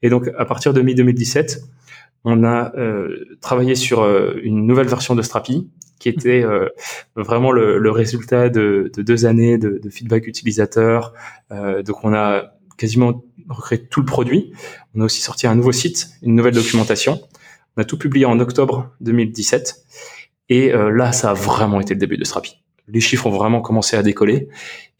Et 0.00 0.08
donc, 0.08 0.30
à 0.38 0.44
partir 0.44 0.72
de 0.72 0.80
mi-2017, 0.80 1.62
on 2.24 2.44
a 2.44 2.72
euh, 2.76 3.36
travaillé 3.40 3.74
sur 3.74 4.04
une 4.42 4.64
nouvelle 4.64 4.86
version 4.86 5.16
de 5.16 5.22
Strapi, 5.22 5.68
qui 5.98 6.08
était 6.08 6.44
vraiment 7.14 7.52
le, 7.52 7.90
résultat 7.90 8.48
de, 8.48 8.90
de, 8.96 9.02
deux 9.02 9.26
années 9.26 9.58
de, 9.58 9.80
de 9.82 9.90
feedback 9.90 10.26
utilisateur. 10.26 11.12
Donc, 11.50 12.04
on 12.04 12.14
a 12.14 12.52
quasiment 12.78 13.22
recréé 13.48 13.82
tout 13.82 14.00
le 14.00 14.06
produit. 14.06 14.52
On 14.94 15.02
a 15.02 15.04
aussi 15.04 15.20
sorti 15.20 15.46
un 15.46 15.54
nouveau 15.54 15.72
site, 15.72 16.08
une 16.22 16.34
nouvelle 16.34 16.54
documentation. 16.54 17.20
On 17.76 17.82
a 17.82 17.84
tout 17.84 17.98
publié 17.98 18.24
en 18.24 18.40
octobre 18.40 18.90
2017. 19.00 19.84
Et 20.50 20.74
euh, 20.74 20.90
là, 20.90 21.12
ça 21.12 21.30
a 21.30 21.34
vraiment 21.34 21.80
été 21.80 21.94
le 21.94 22.00
début 22.00 22.18
de 22.18 22.24
Strapi. 22.24 22.60
Les 22.88 23.00
chiffres 23.00 23.26
ont 23.26 23.30
vraiment 23.30 23.60
commencé 23.60 23.96
à 23.96 24.02
décoller 24.02 24.48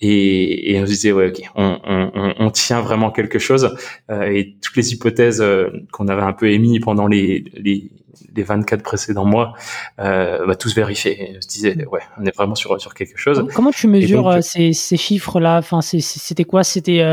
et, 0.01 0.73
et 0.73 0.81
on 0.81 0.87
se 0.87 0.93
disait 0.93 1.13
ouais 1.13 1.29
ok, 1.29 1.43
on, 1.57 1.79
on, 1.85 2.35
on 2.39 2.51
tient 2.51 2.81
vraiment 2.81 3.11
quelque 3.11 3.39
chose 3.39 3.77
euh, 4.11 4.23
et 4.31 4.57
toutes 4.63 4.77
les 4.77 4.93
hypothèses 4.93 5.41
euh, 5.43 5.69
qu'on 5.93 6.09
avait 6.09 6.23
un 6.23 6.33
peu 6.33 6.51
émis 6.51 6.79
pendant 6.79 7.09
les, 7.09 7.45
les, 7.55 7.91
les 8.35 8.43
24 8.45 8.83
précédents 8.83 9.25
mois, 9.25 9.55
euh, 9.99 10.47
bah, 10.47 10.55
tous 10.55 10.75
vérifier. 10.75 11.35
On 11.37 11.41
se 11.41 11.49
disait 11.49 11.85
ouais, 11.87 12.01
on 12.19 12.25
est 12.25 12.35
vraiment 12.35 12.55
sur 12.55 12.81
sur 12.81 12.95
quelque 12.95 13.19
chose. 13.19 13.45
Comment 13.53 13.73
tu 13.73 13.89
mesures 13.89 14.43
ces, 14.43 14.73
ces 14.73 14.97
chiffres 14.97 15.41
là 15.41 15.59
Enfin, 15.59 15.81
c'était 15.83 16.45
quoi? 16.45 16.63
C'était 16.63 17.05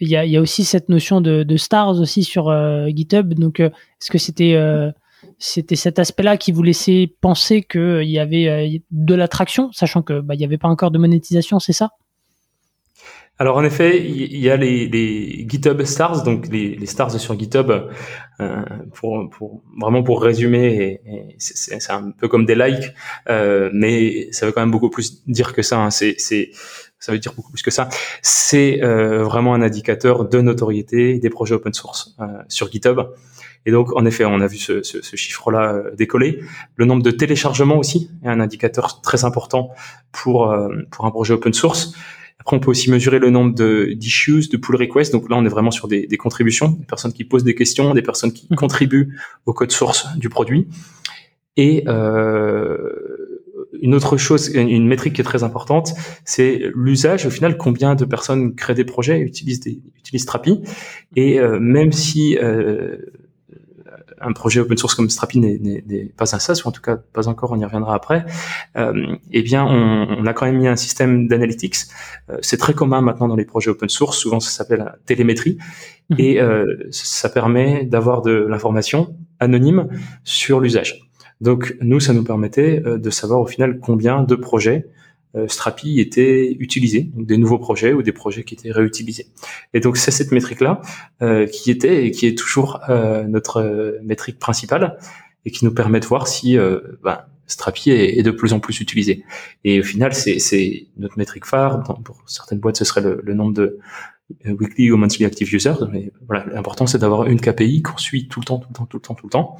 il 0.00 0.08
y 0.08 0.16
a, 0.16 0.24
y 0.26 0.36
a 0.36 0.40
aussi 0.40 0.64
cette 0.64 0.88
notion 0.88 1.20
de, 1.20 1.44
de 1.44 1.56
stars 1.56 2.00
aussi 2.00 2.24
sur 2.24 2.52
GitHub. 2.88 3.34
Donc, 3.34 3.60
est-ce 3.60 4.10
que 4.10 4.18
c'était 4.18 4.54
c'était 5.38 5.76
cet 5.76 5.98
aspect-là 5.98 6.36
qui 6.36 6.52
vous 6.52 6.62
laissait 6.62 7.14
penser 7.20 7.62
qu'il 7.62 7.80
euh, 7.80 8.04
y 8.04 8.18
avait 8.18 8.48
euh, 8.48 8.78
de 8.90 9.14
l'attraction, 9.14 9.70
sachant 9.72 10.02
que 10.02 10.20
bah, 10.20 10.34
n'y 10.34 10.44
avait 10.44 10.58
pas 10.58 10.68
encore 10.68 10.90
de 10.90 10.98
monétisation, 10.98 11.60
c'est 11.60 11.72
ça? 11.72 11.90
Alors 13.40 13.56
en 13.56 13.62
effet, 13.62 14.04
il 14.04 14.36
y 14.40 14.50
a 14.50 14.56
les, 14.56 15.46
GitHub 15.48 15.80
stars, 15.84 16.24
donc 16.24 16.48
les, 16.48 16.86
stars 16.86 17.20
sur 17.20 17.38
GitHub, 17.38 17.70
euh, 18.40 18.62
pour, 18.94 19.62
vraiment 19.80 20.02
pour 20.02 20.20
résumer, 20.20 21.00
c'est 21.38 21.92
un 21.92 22.10
peu 22.10 22.26
comme 22.26 22.46
des 22.46 22.56
likes, 22.56 22.92
mais 23.28 24.26
ça 24.32 24.44
veut 24.44 24.50
quand 24.50 24.60
même 24.60 24.72
beaucoup 24.72 24.90
plus 24.90 25.24
dire 25.28 25.52
que 25.52 25.62
ça. 25.62 25.78
Hein. 25.78 25.90
c'est 25.90 26.16
ça 26.98 27.12
veut 27.12 27.20
dire 27.20 27.32
beaucoup 27.32 27.52
plus 27.52 27.62
que 27.62 27.70
ça. 27.70 27.88
C'est 28.22 28.80
vraiment 28.80 29.54
un 29.54 29.62
indicateur 29.62 30.28
de 30.28 30.40
notoriété 30.40 31.20
des 31.20 31.30
projets 31.30 31.54
open 31.54 31.72
source 31.72 32.16
sur 32.48 32.72
GitHub. 32.72 33.02
Et 33.66 33.70
donc, 33.70 33.94
en 33.96 34.04
effet, 34.06 34.24
on 34.24 34.40
a 34.40 34.46
vu 34.46 34.56
ce, 34.56 34.82
ce, 34.82 35.02
ce 35.02 35.16
chiffre-là 35.16 35.74
euh, 35.74 35.94
décoller. 35.94 36.40
Le 36.76 36.84
nombre 36.84 37.02
de 37.02 37.10
téléchargements 37.10 37.76
aussi 37.76 38.10
est 38.24 38.28
un 38.28 38.40
indicateur 38.40 39.00
très 39.00 39.24
important 39.24 39.70
pour, 40.12 40.50
euh, 40.50 40.68
pour 40.90 41.04
un 41.06 41.10
projet 41.10 41.34
open 41.34 41.52
source. 41.52 41.94
Après, 42.40 42.56
on 42.56 42.60
peut 42.60 42.70
aussi 42.70 42.90
mesurer 42.90 43.18
le 43.18 43.30
nombre 43.30 43.54
de 43.54 43.92
d'issues, 43.94 44.48
de 44.48 44.56
pull 44.56 44.76
requests. 44.76 45.12
Donc 45.12 45.28
là, 45.28 45.36
on 45.36 45.44
est 45.44 45.50
vraiment 45.50 45.70
sur 45.70 45.88
des, 45.88 46.06
des, 46.06 46.16
contributions, 46.16 46.70
des 46.70 46.86
personnes 46.86 47.12
qui 47.12 47.24
posent 47.24 47.44
des 47.44 47.54
questions, 47.54 47.94
des 47.94 48.02
personnes 48.02 48.32
qui 48.32 48.46
mmh. 48.48 48.54
contribuent 48.56 49.18
au 49.44 49.52
code 49.52 49.72
source 49.72 50.06
du 50.16 50.28
produit. 50.28 50.68
Et 51.58 51.82
euh, 51.88 52.78
une 53.82 53.94
autre 53.94 54.16
chose, 54.16 54.48
une 54.54 54.86
métrique 54.86 55.14
qui 55.14 55.20
est 55.20 55.24
très 55.24 55.42
importante, 55.42 55.92
c'est 56.24 56.70
l'usage. 56.74 57.26
Au 57.26 57.30
final, 57.30 57.56
combien 57.56 57.96
de 57.96 58.04
personnes 58.04 58.54
créent 58.54 58.74
des 58.74 58.84
projets, 58.84 59.20
utilisent, 59.20 59.60
des, 59.60 59.80
utilisent 59.96 60.24
Trapi. 60.24 60.62
Et 61.16 61.40
euh, 61.40 61.58
même 61.60 61.92
si 61.92 62.38
euh, 62.38 62.96
un 64.20 64.32
projet 64.32 64.60
open 64.60 64.76
source 64.76 64.94
comme 64.94 65.08
Strapi 65.10 65.38
n'est 65.38 66.12
pas 66.16 66.34
un 66.34 66.38
SaaS, 66.38 66.62
ou 66.64 66.68
en 66.68 66.72
tout 66.72 66.82
cas 66.82 66.96
pas 66.96 67.28
encore, 67.28 67.52
on 67.52 67.58
y 67.58 67.64
reviendra 67.64 67.94
après, 67.94 68.24
euh, 68.76 69.16
eh 69.30 69.42
bien, 69.42 69.64
on, 69.64 70.26
a 70.26 70.32
quand 70.32 70.46
même 70.46 70.58
mis 70.58 70.68
un 70.68 70.76
système 70.76 71.28
d'analytics. 71.28 71.76
Euh, 72.30 72.38
c'est 72.42 72.56
très 72.56 72.74
commun 72.74 73.00
maintenant 73.00 73.28
dans 73.28 73.36
les 73.36 73.44
projets 73.44 73.70
open 73.70 73.88
source, 73.88 74.18
souvent 74.18 74.40
ça 74.40 74.50
s'appelle 74.50 74.78
la 74.78 74.96
télémétrie, 75.06 75.58
mhm. 76.10 76.16
et 76.18 76.40
euh, 76.40 76.64
ça 76.90 77.28
permet 77.28 77.84
d'avoir 77.84 78.22
de 78.22 78.46
l'information 78.48 79.16
anonyme 79.40 79.88
sur 80.24 80.60
l'usage. 80.60 81.08
Donc 81.40 81.76
nous, 81.80 82.00
ça 82.00 82.12
nous 82.12 82.24
permettait 82.24 82.82
euh, 82.84 82.98
de 82.98 83.10
savoir 83.10 83.40
au 83.40 83.46
final 83.46 83.78
combien 83.80 84.22
de 84.22 84.34
projets 84.34 84.86
Strapi 85.46 86.00
était 86.00 86.56
utilisé, 86.58 87.02
donc 87.02 87.26
des 87.26 87.36
nouveaux 87.36 87.58
projets 87.58 87.92
ou 87.92 88.02
des 88.02 88.12
projets 88.12 88.44
qui 88.44 88.54
étaient 88.54 88.72
réutilisés. 88.72 89.26
Et 89.74 89.80
donc 89.80 89.96
c'est 89.96 90.10
cette 90.10 90.32
métrique-là 90.32 90.80
euh, 91.22 91.46
qui 91.46 91.70
était 91.70 92.06
et 92.06 92.10
qui 92.10 92.26
est 92.26 92.36
toujours 92.36 92.80
euh, 92.88 93.24
notre 93.24 93.98
métrique 94.02 94.38
principale 94.38 94.98
et 95.44 95.50
qui 95.50 95.64
nous 95.64 95.74
permet 95.74 96.00
de 96.00 96.06
voir 96.06 96.28
si 96.28 96.56
ben, 97.02 97.20
Strapi 97.46 97.90
est, 97.90 98.22
de 98.22 98.30
plus 98.30 98.52
en 98.52 98.60
plus 98.60 98.80
utilisé. 98.80 99.24
Et 99.64 99.80
au 99.80 99.82
final, 99.82 100.12
c'est 100.14 100.86
notre 100.98 101.16
métrique 101.16 101.46
phare. 101.46 101.82
pour 102.04 102.22
certaines 102.26 102.58
boîtes, 102.58 102.76
ce 102.76 102.84
serait 102.84 103.00
le, 103.00 103.20
le 103.22 103.34
nombre 103.34 103.54
de, 103.54 103.62
euh, 103.64 103.78
weekly 104.44 104.90
ou 104.90 104.96
monthly 104.96 105.24
active 105.24 105.52
users. 105.54 105.86
Mais 105.90 106.12
voilà, 106.26 106.46
l'important 106.46 106.86
c'est 106.86 106.98
d'avoir 106.98 107.26
une 107.26 107.40
KPI 107.40 107.82
qu'on 107.82 107.96
suit 107.96 108.28
tout 108.28 108.40
le 108.40 108.44
temps, 108.44 108.58
tout 108.58 108.68
le 108.70 108.74
temps, 108.74 108.86
tout 108.86 108.96
le 108.96 109.02
temps, 109.02 109.14
tout 109.14 109.26
le 109.26 109.30
temps. 109.30 109.56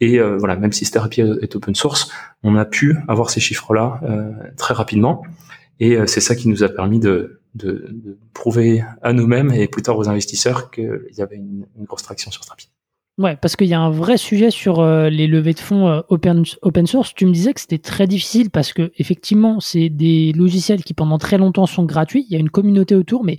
Et 0.00 0.18
euh, 0.18 0.36
voilà, 0.36 0.56
même 0.56 0.72
si 0.72 0.88
Therapy 0.90 1.20
est 1.20 1.56
open 1.56 1.74
source, 1.74 2.10
on 2.42 2.56
a 2.56 2.64
pu 2.64 2.96
avoir 3.08 3.30
ces 3.30 3.40
chiffres-là 3.40 4.00
euh, 4.04 4.32
très 4.56 4.74
rapidement. 4.74 5.22
Et 5.80 5.96
c'est 6.06 6.20
ça 6.20 6.36
qui 6.36 6.48
nous 6.48 6.62
a 6.62 6.68
permis 6.68 7.00
de, 7.00 7.40
de, 7.54 7.88
de 7.90 8.18
prouver 8.34 8.84
à 9.02 9.12
nous-mêmes 9.12 9.50
et 9.50 9.66
plus 9.66 9.82
tard 9.82 9.98
aux 9.98 10.08
investisseurs 10.08 10.70
qu'il 10.70 11.08
y 11.16 11.22
avait 11.22 11.36
une, 11.36 11.66
une 11.76 11.84
grosse 11.84 12.04
traction 12.04 12.30
sur 12.30 12.44
Strapi. 12.44 12.68
Ouais, 13.18 13.36
parce 13.36 13.56
qu'il 13.56 13.66
y 13.66 13.74
a 13.74 13.80
un 13.80 13.90
vrai 13.90 14.16
sujet 14.16 14.50
sur 14.50 14.80
euh, 14.80 15.10
les 15.10 15.26
levées 15.26 15.52
de 15.52 15.60
fonds 15.60 15.86
euh, 15.86 16.00
open, 16.08 16.44
open 16.62 16.86
source. 16.86 17.14
Tu 17.14 17.26
me 17.26 17.32
disais 17.32 17.52
que 17.52 17.60
c'était 17.60 17.78
très 17.78 18.06
difficile 18.06 18.50
parce 18.50 18.72
que 18.72 18.90
effectivement, 18.96 19.60
c'est 19.60 19.90
des 19.90 20.32
logiciels 20.32 20.82
qui 20.82 20.94
pendant 20.94 21.18
très 21.18 21.36
longtemps 21.36 21.66
sont 21.66 21.84
gratuits. 21.84 22.24
Il 22.30 22.32
y 22.32 22.36
a 22.36 22.40
une 22.40 22.48
communauté 22.48 22.94
autour, 22.94 23.22
mais 23.22 23.38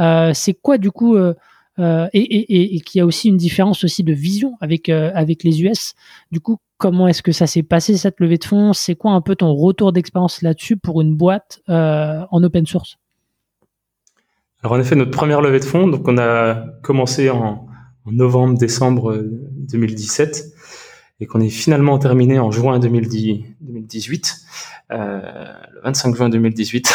euh, 0.00 0.32
c'est 0.34 0.54
quoi 0.54 0.76
du 0.76 0.90
coup 0.90 1.16
et, 1.78 2.20
et, 2.20 2.76
et, 2.76 2.80
qu'il 2.80 2.98
y 2.98 3.02
a 3.02 3.06
aussi 3.06 3.28
une 3.28 3.36
différence 3.36 3.82
aussi 3.84 4.04
de 4.04 4.12
vision 4.12 4.56
avec 4.60 4.88
avec 4.88 5.42
les 5.42 5.62
US. 5.62 5.94
Du 6.30 6.40
coup, 6.40 6.58
comment 6.76 7.08
est-ce 7.08 7.22
que 7.22 7.32
ça 7.32 7.46
s'est 7.46 7.62
passé 7.62 7.96
cette 7.96 8.20
levée 8.20 8.38
de 8.38 8.44
fonds? 8.44 8.72
C'est 8.72 8.94
quoi 8.94 9.12
un 9.12 9.20
peu 9.20 9.36
ton 9.36 9.54
retour 9.54 9.92
d'expérience 9.92 10.42
là-dessus 10.42 10.76
pour 10.76 11.00
une 11.00 11.16
boîte 11.16 11.60
en 11.68 12.42
open 12.42 12.66
source? 12.66 12.98
Alors 14.62 14.74
en 14.74 14.80
effet, 14.80 14.96
notre 14.96 15.10
première 15.12 15.40
levée 15.40 15.60
de 15.60 15.64
fonds, 15.64 15.88
donc 15.88 16.06
on 16.06 16.18
a 16.18 16.66
commencé 16.82 17.30
en 17.30 17.66
en 18.04 18.12
novembre-décembre 18.12 19.22
2017 19.22 20.44
euh, 20.44 20.60
et 21.20 21.26
qu'on 21.26 21.40
est 21.40 21.50
finalement 21.50 21.98
terminé 21.98 22.38
en 22.38 22.50
juin 22.50 22.78
2018, 22.80 24.36
euh, 24.90 25.20
le 25.72 25.80
25 25.82 26.16
juin 26.16 26.28
2018. 26.28 26.94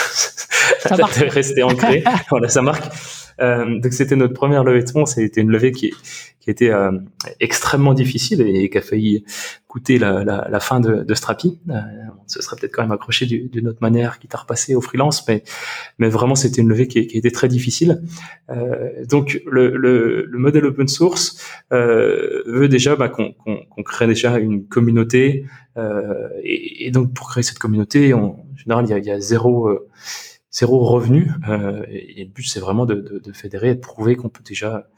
ça 0.79 0.95
est 0.95 1.29
resté 1.29 1.63
ancré. 1.63 2.03
voilà, 2.29 2.49
ça 2.49 2.61
marque. 2.61 2.85
Euh, 3.39 3.79
donc 3.79 3.93
c'était 3.93 4.15
notre 4.15 4.33
première 4.33 4.63
levée 4.63 4.83
de 4.83 4.89
fonds. 4.89 5.05
C'était 5.05 5.41
une 5.41 5.51
levée 5.51 5.71
qui, 5.71 5.93
qui 6.47 6.51
était 6.51 6.69
euh, 6.69 6.91
extrêmement 7.41 7.93
difficile 7.93 8.41
et 8.41 8.69
qui 8.69 8.77
a 8.77 8.81
failli 8.81 9.25
coûter 9.67 9.99
la, 9.99 10.23
la, 10.23 10.47
la 10.49 10.59
fin 10.61 10.79
de, 10.79 11.03
de 11.03 11.13
Strapi. 11.13 11.59
Euh, 11.69 11.73
ce 12.25 12.41
serait 12.41 12.55
peut-être 12.55 12.73
quand 12.73 12.83
même 12.83 12.93
accroché 12.93 13.25
d'une 13.25 13.67
autre 13.67 13.79
manière, 13.81 14.17
quitte 14.17 14.33
à 14.33 14.37
repasser 14.37 14.73
au 14.73 14.79
freelance, 14.79 15.27
mais, 15.27 15.43
mais 15.97 16.07
vraiment 16.07 16.35
c'était 16.35 16.61
une 16.61 16.69
levée 16.69 16.87
qui, 16.87 17.05
qui, 17.05 17.17
était 17.17 17.31
très 17.31 17.49
difficile. 17.49 18.01
Euh, 18.49 19.05
donc 19.09 19.41
le, 19.45 19.75
le, 19.75 20.25
le, 20.25 20.39
modèle 20.39 20.65
open 20.65 20.87
source 20.87 21.37
euh, 21.73 22.43
veut 22.45 22.69
déjà 22.69 22.95
bah, 22.95 23.09
qu'on 23.09 23.33
qu 23.33 23.83
crée 23.83 24.07
déjà 24.07 24.37
une 24.37 24.65
communauté, 24.67 25.45
euh, 25.77 26.29
et, 26.43 26.87
et, 26.87 26.91
donc 26.91 27.13
pour 27.13 27.29
créer 27.29 27.43
cette 27.43 27.59
communauté, 27.59 28.13
en 28.13 28.45
général 28.55 28.85
il 28.85 28.91
y 28.91 28.93
a, 28.93 28.97
il 28.99 29.05
y 29.05 29.11
a 29.11 29.19
zéro 29.19 29.69
zéro 30.57 30.83
revenu. 30.83 31.31
et, 31.89 32.23
le 32.23 32.31
but, 32.31 32.47
c'est 32.47 32.59
vraiment 32.59 32.85
de, 32.85 32.95
de, 32.95 33.19
de, 33.19 33.31
fédérer 33.31 33.71
et 33.71 33.75
de 33.75 33.79
prouver 33.79 34.15
qu'on 34.15 34.29
peut 34.29 34.43
déjà 34.43 34.89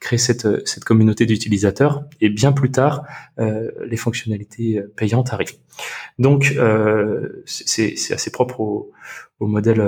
créer 0.00 0.18
cette, 0.18 0.66
cette 0.66 0.84
communauté 0.84 1.26
d'utilisateurs. 1.26 2.04
Et 2.20 2.28
bien 2.28 2.52
plus 2.52 2.70
tard, 2.70 3.04
les 3.38 3.96
fonctionnalités 3.96 4.82
payantes 4.96 5.32
arrivent. 5.32 5.56
Donc, 6.18 6.54
c'est 7.46 8.12
assez 8.12 8.30
propre 8.30 8.60
au, 8.60 8.92
au 9.40 9.46
modèle 9.46 9.80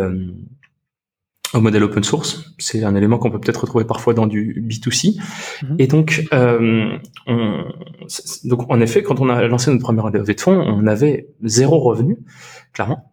au 1.55 1.61
modèle 1.61 1.83
open 1.83 2.05
source. 2.05 2.55
C'est 2.59 2.85
un 2.85 2.95
élément 2.95 3.19
qu'on 3.19 3.31
peut 3.31 3.41
peut-être 3.41 3.63
retrouver 3.63 3.85
parfois 3.85 4.15
dans 4.15 4.27
du 4.27 4.65
B2C. 4.67 5.21
Mhm. 5.63 5.77
Et 5.79 5.87
donc, 5.87 6.25
euh, 6.33 6.97
on, 7.27 7.65
donc, 8.45 8.71
en 8.71 8.81
effet, 8.81 9.03
quand 9.03 9.21
on 9.21 9.29
a 9.29 9.47
lancé 9.47 9.71
notre 9.71 9.83
première 9.83 10.11
levée 10.11 10.35
de 10.35 10.41
fonds, 10.41 10.59
on 10.59 10.87
avait 10.87 11.29
zéro 11.43 11.79
revenu, 11.81 12.19
clairement. 12.73 13.13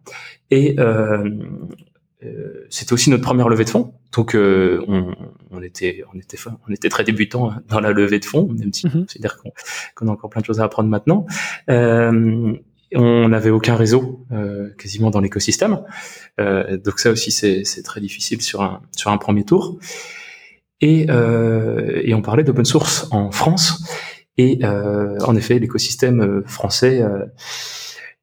Et 0.50 0.78
euh, 0.78 1.28
euh, 2.24 2.66
c'était 2.70 2.92
aussi 2.92 3.10
notre 3.10 3.22
première 3.22 3.48
levée 3.48 3.64
de 3.64 3.70
fonds. 3.70 3.94
Donc, 4.12 4.34
euh, 4.34 4.82
on, 4.88 5.14
on, 5.50 5.62
était, 5.62 6.04
on 6.12 6.18
était, 6.18 6.38
on 6.68 6.72
était 6.72 6.88
très 6.88 7.04
débutant 7.04 7.52
dans 7.68 7.80
la 7.80 7.92
levée 7.92 8.18
de 8.18 8.24
fonds, 8.24 8.48
même 8.48 8.72
si 8.72 8.86
mm 8.86 8.90
considère 8.90 9.38
qu'on 9.94 10.08
a 10.08 10.10
encore 10.10 10.30
plein 10.30 10.40
de 10.40 10.46
choses 10.46 10.60
à 10.60 10.64
apprendre 10.64 10.88
maintenant. 10.88 11.26
Euh, 11.70 12.56
on 12.94 13.28
n'avait 13.28 13.50
aucun 13.50 13.76
réseau 13.76 14.24
euh, 14.32 14.70
quasiment 14.78 15.10
dans 15.10 15.20
l'écosystème, 15.20 15.80
euh, 16.40 16.78
donc 16.78 17.00
ça 17.00 17.10
aussi 17.10 17.30
c'est 17.30 17.82
très 17.82 18.00
difficile 18.00 18.40
sur 18.40 18.62
un 18.62 18.80
sur 18.96 19.10
un 19.10 19.18
premier 19.18 19.44
tour. 19.44 19.78
Et, 20.80 21.06
euh, 21.10 22.00
et 22.04 22.14
on 22.14 22.22
parlait 22.22 22.44
d'open 22.44 22.64
source 22.64 23.08
en 23.10 23.30
France, 23.30 23.84
et 24.36 24.60
en 24.64 25.36
effet 25.36 25.58
l'écosystème 25.58 26.42
français 26.46 27.02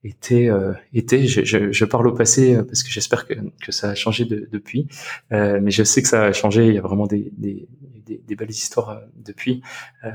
était 0.08 0.50
était 0.94 1.26
je, 1.26 1.44
je, 1.44 1.72
je, 1.72 1.86
parle 1.86 2.08
au 2.08 2.13
passé 2.13 2.58
parce 2.68 2.84
que 2.84 2.89
j'espère 2.89 3.28
que, 3.28 3.34
que 3.62 3.72
ça 3.72 3.89
a 3.89 3.96
changé 3.96 4.26
depuis, 4.26 4.88
mais 5.32 5.72
je 5.72 5.84
sais 5.84 6.02
que 6.02 6.08
ça 6.08 6.24
a 6.26 6.32
changé. 6.32 6.68
Il 6.68 6.76
y 6.76 6.78
a 6.78 6.82
vraiment 6.82 7.08
des, 7.08 7.32
des, 7.38 7.68
des, 8.06 8.22
des 8.26 8.36
belles 8.36 8.52
histoires 8.52 8.89
euh, 8.89 9.00
depuis, 9.15 9.62
euh, 10.04 10.10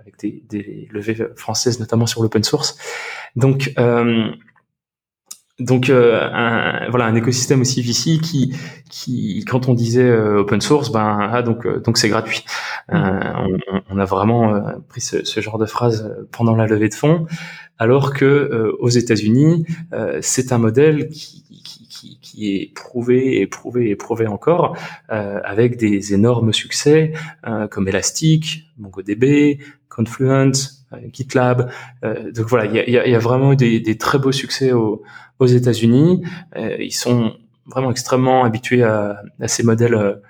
avec 0.00 0.18
des, 0.18 0.42
des, 0.48 0.88
levées 0.90 1.16
françaises, 1.36 1.80
notamment 1.80 2.06
sur 2.06 2.22
l'open 2.22 2.44
source. 2.44 2.78
Donc, 3.36 3.72
euh, 5.60 5.64
donc 5.64 5.90
un, 5.90 6.88
voilà 6.90 7.06
un 7.06 7.14
écosystème 7.14 7.60
aussi 7.60 7.82
VC 7.82 8.20
qui 8.20 8.54
qui 8.90 9.44
quand 9.46 9.68
on 9.68 9.74
disait 9.74 10.10
open 10.10 10.60
source 10.60 10.92
ben 10.92 11.30
ah 11.32 11.42
donc 11.42 11.66
donc 11.82 11.98
c'est 11.98 12.08
gratuit 12.08 12.44
mmh. 12.92 12.96
on, 12.96 13.82
on, 13.90 13.98
a 13.98 14.04
vraiment 14.04 14.60
pris 14.88 15.00
ce, 15.00 15.24
ce, 15.24 15.40
genre 15.40 15.58
de 15.58 15.66
phrase 15.66 16.14
pendant 16.30 16.54
la 16.54 16.66
levée 16.66 16.88
de 16.88 16.94
fonds 16.94 17.26
alors 17.78 18.12
que 18.12 18.74
aux 18.80 18.90
États-Unis 18.90 19.66
c'est 20.20 20.52
un 20.52 20.58
modèle 20.58 21.08
qui 21.08 21.46
qui, 22.20 22.54
est 22.54 22.74
prouvé 22.74 23.40
et 23.40 23.46
prouvé 23.46 23.90
et 23.90 23.96
prouvé 23.96 24.26
encore, 24.26 24.76
euh, 25.10 25.40
avec 25.44 25.76
des 25.76 26.14
énormes 26.14 26.52
succès 26.52 27.12
euh, 27.46 27.66
comme 27.68 27.88
Elastic, 27.88 28.70
MongoDB, 28.78 29.58
Confluent, 29.88 30.52
euh, 30.52 30.52
GitLab. 31.12 31.70
donc 32.02 32.46
voilà, 32.48 32.66
il 32.66 32.92
y 32.92 33.14
a, 33.14 33.18
vraiment 33.18 33.52
eu 33.52 33.56
des, 33.56 33.98
très 33.98 34.18
beaux 34.18 34.32
succès 34.32 34.72
aux, 34.72 35.02
États-Unis. 35.46 36.22
ils 36.78 36.94
sont 36.94 37.34
vraiment 37.66 37.90
extrêmement 37.90 38.44
habitués 38.44 38.82
à, 38.82 39.22
ces 39.46 39.62
modèles 39.62 40.20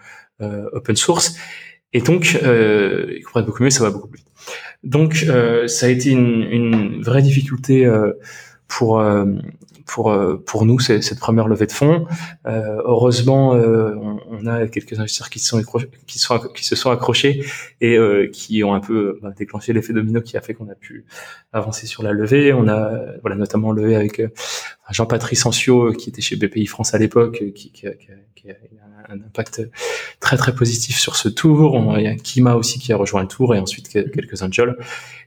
open 0.40 0.96
source. 0.96 1.36
Et 1.92 2.00
donc, 2.00 2.38
euh, 2.42 3.06
ils 3.16 3.22
comprennent 3.22 3.46
beaucoup 3.46 3.62
mieux, 3.62 3.70
ça 3.70 3.84
va 3.84 3.90
beaucoup 3.90 4.08
plus 4.08 4.18
vite. 4.18 4.28
Donc, 4.82 5.26
ça 5.66 5.86
a 5.86 5.88
été 5.88 6.10
une, 6.10 6.42
une 6.42 7.02
vraie 7.02 7.22
difficulté 7.22 7.86
pour 8.68 9.00
pour 9.86 10.10
euh, 10.10 10.36
pour 10.36 10.66
nous 10.66 10.78
cette 10.80 11.18
première 11.18 11.48
levée 11.48 11.66
de 11.66 11.72
fonds. 11.72 12.06
Euh, 12.46 12.82
heureusement, 12.84 13.54
euh, 13.54 13.94
on, 13.94 14.18
on, 14.28 14.46
a 14.46 14.66
quelques 14.66 14.98
investisseurs 14.98 15.30
qui 15.30 15.38
sont 15.38 15.62
qui 16.06 16.18
sont 16.18 16.38
qui 16.54 16.64
se 16.64 16.76
sont 16.76 16.90
accrochés 16.90 17.44
et 17.80 17.96
euh, 17.96 18.28
qui 18.30 18.62
ont 18.64 18.74
un 18.74 18.80
peu 18.80 19.18
bah, 19.22 19.32
déclenché 19.36 19.72
l'effet 19.72 19.92
domino 19.92 20.20
qui 20.20 20.36
a 20.36 20.40
fait 20.40 20.54
qu'on 20.54 20.68
a 20.68 20.74
pu 20.74 21.06
avancer 21.52 21.86
sur 21.86 22.02
la 22.02 22.12
levée. 22.12 22.52
On 22.52 22.68
a 22.68 23.00
voilà 23.22 23.36
notamment 23.36 23.72
levé 23.72 23.94
avec 23.94 24.20
Jean-Patrice 24.90 25.46
Ancio 25.46 25.92
qui 25.92 26.10
était 26.10 26.22
chez 26.22 26.36
BPI 26.36 26.66
France 26.66 26.92
à 26.94 26.98
l'époque, 26.98 27.38
qui, 27.38 27.52
qui, 27.52 27.70
qui, 27.70 27.88
qui, 28.34 28.48
un 29.08 29.16
impact 29.16 29.62
très 30.20 30.36
très 30.36 30.54
positif 30.54 30.98
sur 30.98 31.16
ce 31.16 31.28
tour. 31.28 31.94
il 31.96 32.04
y 32.04 32.06
a 32.06 32.14
Kima 32.14 32.54
aussi 32.54 32.78
qui 32.78 32.92
a 32.92 32.96
rejoint 32.96 33.22
le 33.22 33.28
tour 33.28 33.54
et 33.54 33.58
ensuite 33.58 33.88
quelques 33.88 34.42
angels. 34.42 34.76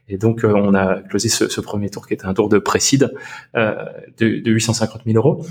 Et 0.08 0.18
donc 0.18 0.44
euh, 0.44 0.52
on 0.54 0.74
a 0.74 1.00
closé 1.02 1.28
ce, 1.28 1.48
ce, 1.48 1.60
premier 1.60 1.88
tour 1.88 2.06
qui 2.06 2.14
était 2.14 2.26
un 2.26 2.34
tour 2.34 2.48
de 2.48 2.58
précide 2.58 3.14
euh, 3.54 3.84
de, 4.18 4.40
de 4.40 4.50
850 4.50 5.02
000 5.06 5.16
euros. 5.16 5.44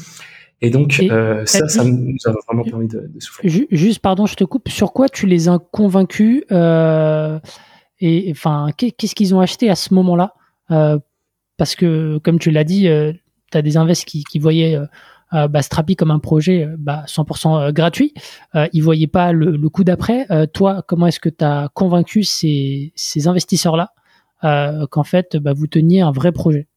Et 0.62 0.70
donc 0.70 1.00
euh, 1.00 1.46
ça, 1.46 1.68
ça 1.70 1.84
nous 1.86 2.18
a 2.26 2.32
vraiment 2.48 2.64
permis 2.64 2.88
de, 2.88 3.10
de, 3.14 3.20
souffler. 3.20 3.68
Juste, 3.72 4.00
pardon, 4.00 4.26
je 4.26 4.36
te 4.36 4.44
coupe. 4.44 4.68
Sur 4.68 4.92
quoi 4.92 5.08
tu 5.08 5.26
les 5.26 5.48
as 5.48 5.58
convaincus 5.72 6.44
euh, 6.52 7.40
Et 8.02 8.28
enfin, 8.32 8.68
qu'est-ce 8.78 9.16
qu'ils 9.16 9.34
ont 9.34 9.40
acheté 9.40 9.70
à 9.70 9.76
ce 9.76 9.94
moment-là? 9.94 10.34
Euh, 10.72 11.00
Parce 11.58 11.76
que, 11.76 12.18
comme 12.18 12.40
tu 12.40 12.52
l'as 12.52 12.66
dit, 12.66 12.90
tu 13.52 13.58
as 13.58 13.62
des 13.62 13.78
invests 13.78 14.06
qui, 14.06 14.26
qui 14.26 14.40
voyaient 14.40 14.78
bah, 15.32 15.62
Strapi 15.62 15.96
comme 15.96 16.12
un 16.12 16.20
projet 16.20 16.66
euh, 16.66 16.76
bah, 16.78 17.04
100% 17.08 17.62
euh, 17.62 17.72
gratuit. 17.72 18.14
Euh, 18.56 18.68
ils 18.74 18.82
voyaient 18.82 19.08
pas 19.08 19.32
le, 19.32 19.56
le 19.56 19.70
coup 19.70 19.84
d'après. 19.84 20.28
toi, 20.54 20.84
comment 20.88 21.08
est-ce 21.08 21.20
que 21.20 21.30
tu 21.30 21.44
as 21.44 21.70
convaincu 21.74 22.24
ces, 22.24 22.94
ces 22.96 23.28
investisseurs-là 23.28 23.94
qu'en 24.42 25.04
fait, 25.04 25.36
bah, 25.38 25.54
vous 25.54 25.68
teniez 25.68 26.02
un 26.02 26.12
vrai 26.12 26.32
projet? 26.32 26.68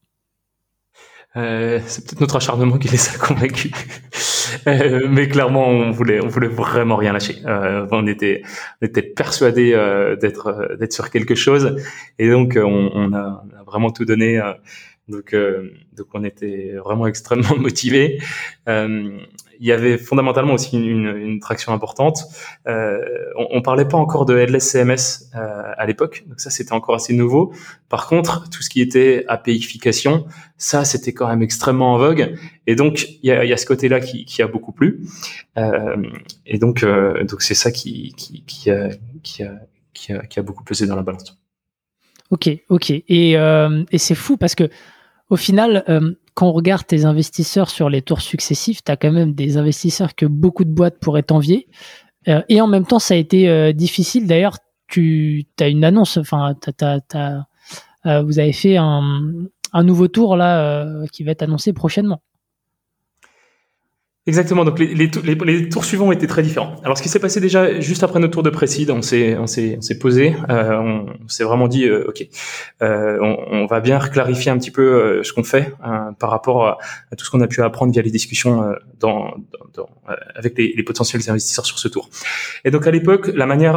Euh, 1.35 1.81
c'est 1.87 2.05
peut-être 2.05 2.21
notre 2.21 2.37
acharnement 2.37 2.77
qui 2.77 2.89
les 2.89 3.09
a 3.09 3.19
convaincus, 3.19 3.73
euh, 4.67 5.07
mais 5.09 5.29
clairement 5.29 5.67
on 5.67 5.91
voulait, 5.91 6.21
on 6.21 6.29
voulait 6.29 6.49
vraiment 6.49 6.97
rien 6.97 7.15
lâcher. 7.15 7.37
Euh, 7.47 7.87
on 7.91 8.07
était, 8.07 8.43
on 8.83 8.87
était 8.87 9.01
persuadé 9.01 9.71
d'être, 10.21 10.77
d'être 10.79 10.93
sur 10.93 11.09
quelque 11.09 11.35
chose, 11.35 11.77
et 12.19 12.31
donc 12.31 12.59
on, 12.63 12.91
on, 12.93 13.15
a, 13.15 13.45
on 13.47 13.61
a, 13.61 13.63
vraiment 13.65 13.91
tout 13.91 14.05
donné. 14.05 14.43
Donc, 15.09 15.35
euh, 15.35 15.73
donc 15.97 16.07
on 16.15 16.23
était 16.23 16.75
vraiment 16.77 17.07
extrêmement 17.07 17.57
motivés. 17.59 18.21
Euh, 18.69 19.19
il 19.59 19.67
y 19.67 19.73
avait 19.73 19.99
fondamentalement 19.99 20.55
aussi 20.55 20.77
une, 20.77 21.07
une 21.07 21.41
traction 21.41 21.73
importante. 21.73 22.25
Euh, 22.67 22.99
on, 23.37 23.47
on, 23.51 23.63
parlait 23.63 23.85
pas 23.85 23.97
encore 23.97 24.27
de 24.27 24.37
headless 24.37 24.69
CMS 24.69 25.31
à 25.35 25.87
l'époque, 25.87 26.25
donc 26.27 26.41
ça 26.41 26.51
c'était 26.51 26.73
encore 26.73 26.97
assez 26.97 27.13
nouveau. 27.13 27.53
Par 27.89 28.09
contre, 28.09 28.49
tout 28.51 28.63
ce 28.63 28.71
qui 28.71 28.81
était 28.81 29.25
APIification, 29.29 30.27
ça 30.57 30.85
c'était 30.85 31.13
quand 31.13 31.29
même 31.29 31.43
extrêmement 31.43 31.95
en 31.95 31.99
vogue. 31.99 32.35
Et 32.67 32.75
donc 32.75 33.09
il 33.23 33.29
y 33.29 33.31
a, 33.31 33.45
y 33.45 33.53
a, 33.53 33.57
ce 33.57 33.67
côté-là 33.67 34.01
qui, 34.01 34.25
qui, 34.25 34.43
a 34.43 34.49
beaucoup 34.49 34.73
plu. 34.73 35.07
Et 35.57 36.59
donc 36.59 36.85
donc 36.85 37.43
c'est 37.43 37.55
ça 37.55 37.71
qui 37.71 38.15
qui, 38.17 38.45
qui, 38.45 38.71
a, 38.71 38.89
qui, 39.23 39.45
a, 39.45 39.55
qui, 39.93 40.13
a, 40.13 40.27
qui 40.27 40.41
a 40.41 40.43
beaucoup 40.43 40.65
pesé 40.65 40.87
dans 40.87 40.97
la 40.97 41.03
balance. 41.03 41.42
Ok, 42.33 42.49
ok. 42.71 42.91
Et, 42.91 43.37
euh, 43.37 43.85
et 43.93 43.99
c'est 43.99 44.15
fou 44.15 44.39
parce 44.39 44.55
que 44.55 44.71
au 45.29 45.37
final, 45.37 45.85
euh, 45.91 46.15
quand 46.33 46.49
on 46.49 46.53
regarde 46.53 46.87
tes 46.87 47.05
investisseurs 47.05 47.69
sur 47.69 47.91
les 47.91 48.01
tours 48.01 48.23
successifs, 48.23 48.83
tu 48.83 48.91
as 48.91 48.97
quand 48.97 49.13
même 49.13 49.35
des 49.35 49.59
investisseurs 49.59 50.15
que 50.15 50.25
beaucoup 50.25 50.65
de 50.65 50.71
boîtes 50.71 50.99
pourraient 50.99 51.31
envier. 51.31 51.69
Euh, 52.29 52.41
et 52.49 52.63
en 52.63 52.69
même 52.69 52.87
temps, 52.87 52.99
ça 52.99 53.13
a 53.13 53.19
été 53.19 53.75
difficile. 53.75 54.27
D'ailleurs, 54.27 54.57
tu 54.89 55.45
as 55.61 55.69
une 55.69 55.85
annonce, 55.85 56.17
enfin, 56.17 56.55
vous 58.05 58.39
avez 58.39 58.53
fait 58.53 58.79
un, 58.79 59.31
un 59.75 59.85
nouveau 59.85 60.09
tour 60.09 60.37
là 60.37 61.07
qui 61.13 61.25
va 61.25 61.33
être 61.33 61.43
annoncé 61.43 61.75
prochainement. 61.75 62.23
Exactement. 64.25 64.65
Donc 64.65 64.79
les, 64.79 64.95
les, 64.95 65.11
les, 65.35 65.69
tours 65.69 65.85
suivants 65.85 66.13
étaient 66.13 66.29
très 66.29 66.45
différents. 66.45 66.77
Alors 66.85 66.97
ce 66.97 67.03
qui 67.03 67.09
s'est 67.09 67.19
passé 67.19 67.41
déjà 67.41 67.81
juste 67.81 68.05
après 68.05 68.21
notre 68.21 68.35
tour 68.35 68.45
de 68.45 68.51
précide, 68.51 68.93
on 68.93 69.03
s'est 69.03 69.37
on 69.37 69.49
s'est 69.49 69.75
on 69.79 69.81
s'est 69.81 69.99
posé, 69.99 70.37
euh, 70.49 71.07
on, 71.25 71.29
s'est 71.29 71.43
vraiment 71.43 71.67
dit 71.67 71.87
euh, 71.87 72.07
ok, 72.07 72.25
euh, 72.83 73.19
on, 73.21 73.37
on, 73.51 73.67
va 73.67 73.81
bien 73.81 73.99
clarifier 73.99 74.53
un 74.53 74.59
petit 74.59 74.71
peu 74.71 74.83
euh, 74.83 75.23
ce 75.25 75.33
qu'on 75.33 75.43
fait 75.43 75.75
hein, 75.83 76.15
par 76.21 76.31
rapport 76.31 76.69
à, 76.69 76.79
tout 77.19 77.25
ce 77.25 77.31
qu'on 77.33 77.41
a 77.41 77.49
pu 77.49 77.63
apprendre 77.63 77.93
via 77.93 78.01
les 78.01 78.13
discussions 78.13 78.63
euh, 78.63 78.75
dans, 79.01 79.35
dans, 79.75 79.89
avec 80.37 80.57
les, 80.57 80.73
les, 80.77 80.83
potentiels 80.85 81.23
investisseurs 81.29 81.67
sur 81.67 81.81
ce 81.81 81.89
tour. 81.89 82.09
Et 82.65 82.71
donc 82.71 82.87
à 82.87 82.93
l'époque, 82.93 83.27
la 83.35 83.47
manière 83.47 83.75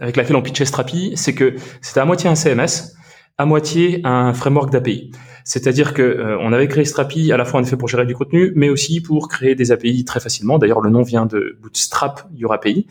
avec 0.00 0.16
laquelle 0.16 0.34
on 0.34 0.42
pitchait 0.42 0.64
Strapi, 0.64 1.12
c'est 1.14 1.34
que 1.34 1.54
c'était 1.80 2.00
à 2.00 2.04
moitié 2.04 2.28
un 2.28 2.34
CMS, 2.34 2.96
à 3.38 3.46
moitié 3.46 4.00
un 4.02 4.34
framework 4.34 4.72
d'API. 4.72 5.12
C'est-à-dire 5.44 5.94
que 5.94 6.02
euh, 6.02 6.38
on 6.40 6.52
avait 6.52 6.68
créé 6.68 6.84
Strapi 6.84 7.30
à 7.30 7.36
la 7.36 7.44
fois 7.44 7.60
en 7.60 7.62
effet 7.62 7.76
pour 7.76 7.88
gérer 7.88 8.06
du 8.06 8.14
contenu, 8.14 8.52
mais 8.56 8.70
aussi 8.70 9.00
pour 9.00 9.28
créer 9.28 9.54
des 9.54 9.72
API 9.72 10.04
très 10.04 10.18
facilement. 10.18 10.58
D'ailleurs, 10.58 10.80
le 10.80 10.90
nom 10.90 11.02
vient 11.02 11.26
de 11.26 11.56
Bootstrap 11.60 12.26
Your 12.34 12.52
API, 12.52 12.86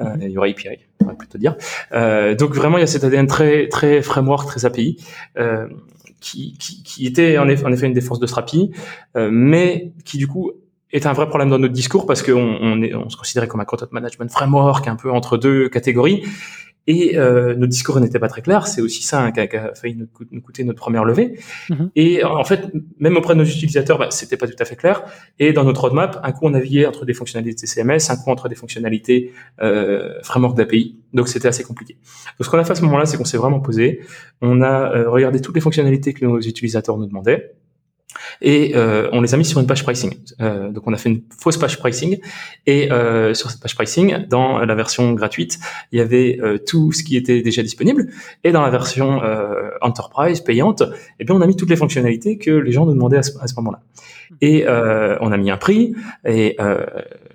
euh, 0.00 0.16
mhm. 0.16 0.22
Your 0.30 0.44
API, 0.44 0.78
on 1.00 1.06
va 1.06 1.14
plutôt 1.14 1.38
dire. 1.38 1.56
Euh, 1.92 2.34
donc 2.34 2.54
vraiment, 2.54 2.78
il 2.78 2.80
y 2.80 2.84
a 2.84 2.86
cet 2.86 3.04
ADN 3.04 3.26
très 3.26 3.68
très 3.68 4.02
framework, 4.02 4.48
très 4.48 4.64
API. 4.64 4.96
Euh, 5.38 5.68
qui, 6.20 6.56
qui, 6.58 6.82
qui, 6.82 7.06
était 7.06 7.38
en 7.38 7.48
effet, 7.48 7.64
en 7.64 7.72
effet 7.72 7.86
une 7.86 7.92
des 7.92 8.00
forces 8.00 8.18
de 8.18 8.26
Strapi, 8.26 8.72
euh, 9.16 9.28
mais 9.30 9.92
qui 10.04 10.18
du 10.18 10.26
coup 10.26 10.50
est 10.90 11.06
un 11.06 11.12
vrai 11.12 11.28
problème 11.28 11.50
dans 11.50 11.58
notre 11.58 11.74
discours 11.74 12.06
parce 12.06 12.22
qu'on 12.22 12.56
on, 12.60 12.82
on 12.82 13.08
se 13.08 13.16
considérait 13.16 13.46
comme 13.46 13.60
un 13.60 13.64
content 13.64 13.86
management 13.92 14.30
framework 14.30 14.88
un 14.88 14.96
peu 14.96 15.10
entre 15.12 15.36
deux 15.36 15.68
catégories 15.68 16.24
Et 16.90 17.18
euh, 17.18 17.54
notre 17.54 17.68
discours 17.68 18.00
n'était 18.00 18.18
pas 18.18 18.28
très 18.28 18.40
clair. 18.40 18.66
C'est 18.66 18.80
aussi 18.80 19.02
ça 19.02 19.30
qui, 19.30 19.40
a, 19.40 19.74
failli 19.74 19.94
nous, 19.94 20.40
coûter 20.40 20.64
notre 20.64 20.80
première 20.80 21.04
levée. 21.04 21.38
Mhm. 21.68 21.90
Et 21.94 22.24
en 22.24 22.44
fait, 22.44 22.72
même 22.98 23.14
auprès 23.18 23.34
de 23.34 23.40
nos 23.40 23.44
utilisateurs, 23.44 23.98
bah, 23.98 24.08
c'était 24.10 24.38
pas 24.38 24.48
tout 24.48 24.56
à 24.58 24.64
fait 24.64 24.74
clair. 24.74 25.04
Et 25.38 25.52
dans 25.52 25.64
notre 25.64 25.82
roadmap, 25.82 26.18
un 26.22 26.32
coup 26.32 26.46
on 26.46 26.50
naviguait 26.50 26.86
entre 26.86 27.04
des 27.04 27.12
fonctionnalités 27.12 27.66
CMS, 27.66 28.08
un 28.08 28.16
coup 28.16 28.30
entre 28.30 28.48
des 28.48 28.54
fonctionnalités 28.54 29.32
euh, 29.60 30.14
framework 30.22 30.56
d'API. 30.56 30.96
Donc 31.12 31.28
c'était 31.28 31.48
assez 31.48 31.62
compliqué. 31.62 31.98
Donc 32.38 32.46
ce 32.46 32.50
qu'on 32.50 32.58
a 32.58 32.64
fait 32.64 32.72
à 32.72 32.76
ce 32.76 32.82
moment-là, 32.84 33.04
c'est 33.04 33.18
qu'on 33.18 33.26
s'est 33.26 33.36
vraiment 33.36 33.60
posé. 33.60 34.00
On 34.40 34.62
a 34.62 34.90
euh, 34.96 35.10
regardé 35.10 35.42
toutes 35.42 35.56
les 35.56 35.60
fonctionnalités 35.60 36.14
que 36.14 36.24
nos 36.24 36.40
utilisateurs 36.40 36.96
nous 36.96 37.06
demandaient 37.06 37.54
et 38.40 38.72
euh, 38.74 39.08
on 39.12 39.20
les 39.20 39.34
a 39.34 39.36
mis 39.36 39.44
sur 39.44 39.60
une 39.60 39.66
page 39.66 39.82
pricing. 39.82 40.14
Euh, 40.40 40.70
donc 40.70 40.84
on 40.86 40.92
a 40.92 40.96
fait 40.96 41.10
une 41.10 41.22
fausse 41.40 41.56
page 41.56 41.78
pricing 41.78 42.18
et 42.66 42.90
euh, 42.90 43.34
sur 43.34 43.50
cette 43.50 43.60
page 43.60 43.74
pricing, 43.74 44.26
dans 44.28 44.58
la 44.58 44.74
version 44.74 45.12
gratuite, 45.12 45.58
il 45.92 45.98
y 45.98 46.02
avait 46.02 46.38
euh, 46.40 46.58
tout 46.58 46.92
ce 46.92 47.02
qui 47.02 47.16
était 47.16 47.42
déjà 47.42 47.62
disponible 47.62 48.08
et 48.44 48.52
dans 48.52 48.62
la 48.62 48.70
version 48.70 49.22
euh, 49.22 49.70
enterprise 49.80 50.40
payante, 50.40 50.82
eh 51.20 51.24
bien 51.24 51.34
on 51.34 51.40
a 51.40 51.46
mis 51.46 51.56
toutes 51.56 51.70
les 51.70 51.76
fonctionnalités 51.76 52.38
que 52.38 52.50
les 52.50 52.72
gens 52.72 52.86
nous 52.86 52.94
demandaient 52.94 53.18
à 53.18 53.22
ce, 53.22 53.54
moment-là. 53.56 53.80
Et 54.40 54.66
on 54.68 55.32
a 55.32 55.36
mis 55.36 55.50
un 55.50 55.56
prix 55.56 55.94
et 56.24 56.56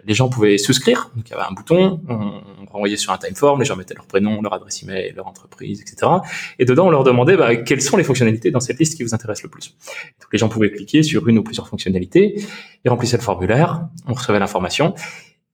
les 0.05 0.13
gens 0.13 0.29
pouvaient 0.29 0.57
souscrire. 0.57 1.11
Donc 1.15 1.29
il 1.29 1.31
y 1.31 1.33
avait 1.33 1.47
un 1.49 1.53
bouton, 1.53 2.01
on, 2.07 2.41
renvoyait 2.73 2.97
sur 2.97 3.13
un 3.13 3.17
timeform, 3.17 3.59
les 3.59 3.65
gens 3.65 3.75
mettaient 3.75 3.93
leur 3.93 4.05
prénom, 4.05 4.41
leur 4.41 4.53
adresse 4.53 4.83
email, 4.83 5.13
leur 5.15 5.27
entreprise, 5.27 5.81
etc. 5.81 6.11
Et 6.59 6.65
dedans, 6.65 6.87
on 6.87 6.89
leur 6.89 7.03
demandait 7.03 7.37
bah, 7.37 7.55
quelles 7.55 7.81
sont 7.81 7.97
les 7.97 8.03
fonctionnalités 8.03 8.51
dans 8.51 8.59
cette 8.59 8.79
liste 8.79 8.97
qui 8.97 9.03
vous 9.03 9.13
intéressent 9.13 9.43
le 9.43 9.49
plus? 9.49 9.75
Donc 10.21 10.29
les 10.31 10.39
gens 10.39 10.49
pouvaient 10.49 10.71
cliquer 10.71 11.03
sur 11.03 11.27
une 11.27 11.37
ou 11.37 11.43
plusieurs 11.43 11.67
fonctionnalités, 11.67 12.43
ils 12.83 12.89
remplissaient 12.89 13.17
le 13.17 13.23
formulaire, 13.23 13.87
on 14.07 14.13
recevait 14.13 14.39
l'information, 14.39 14.93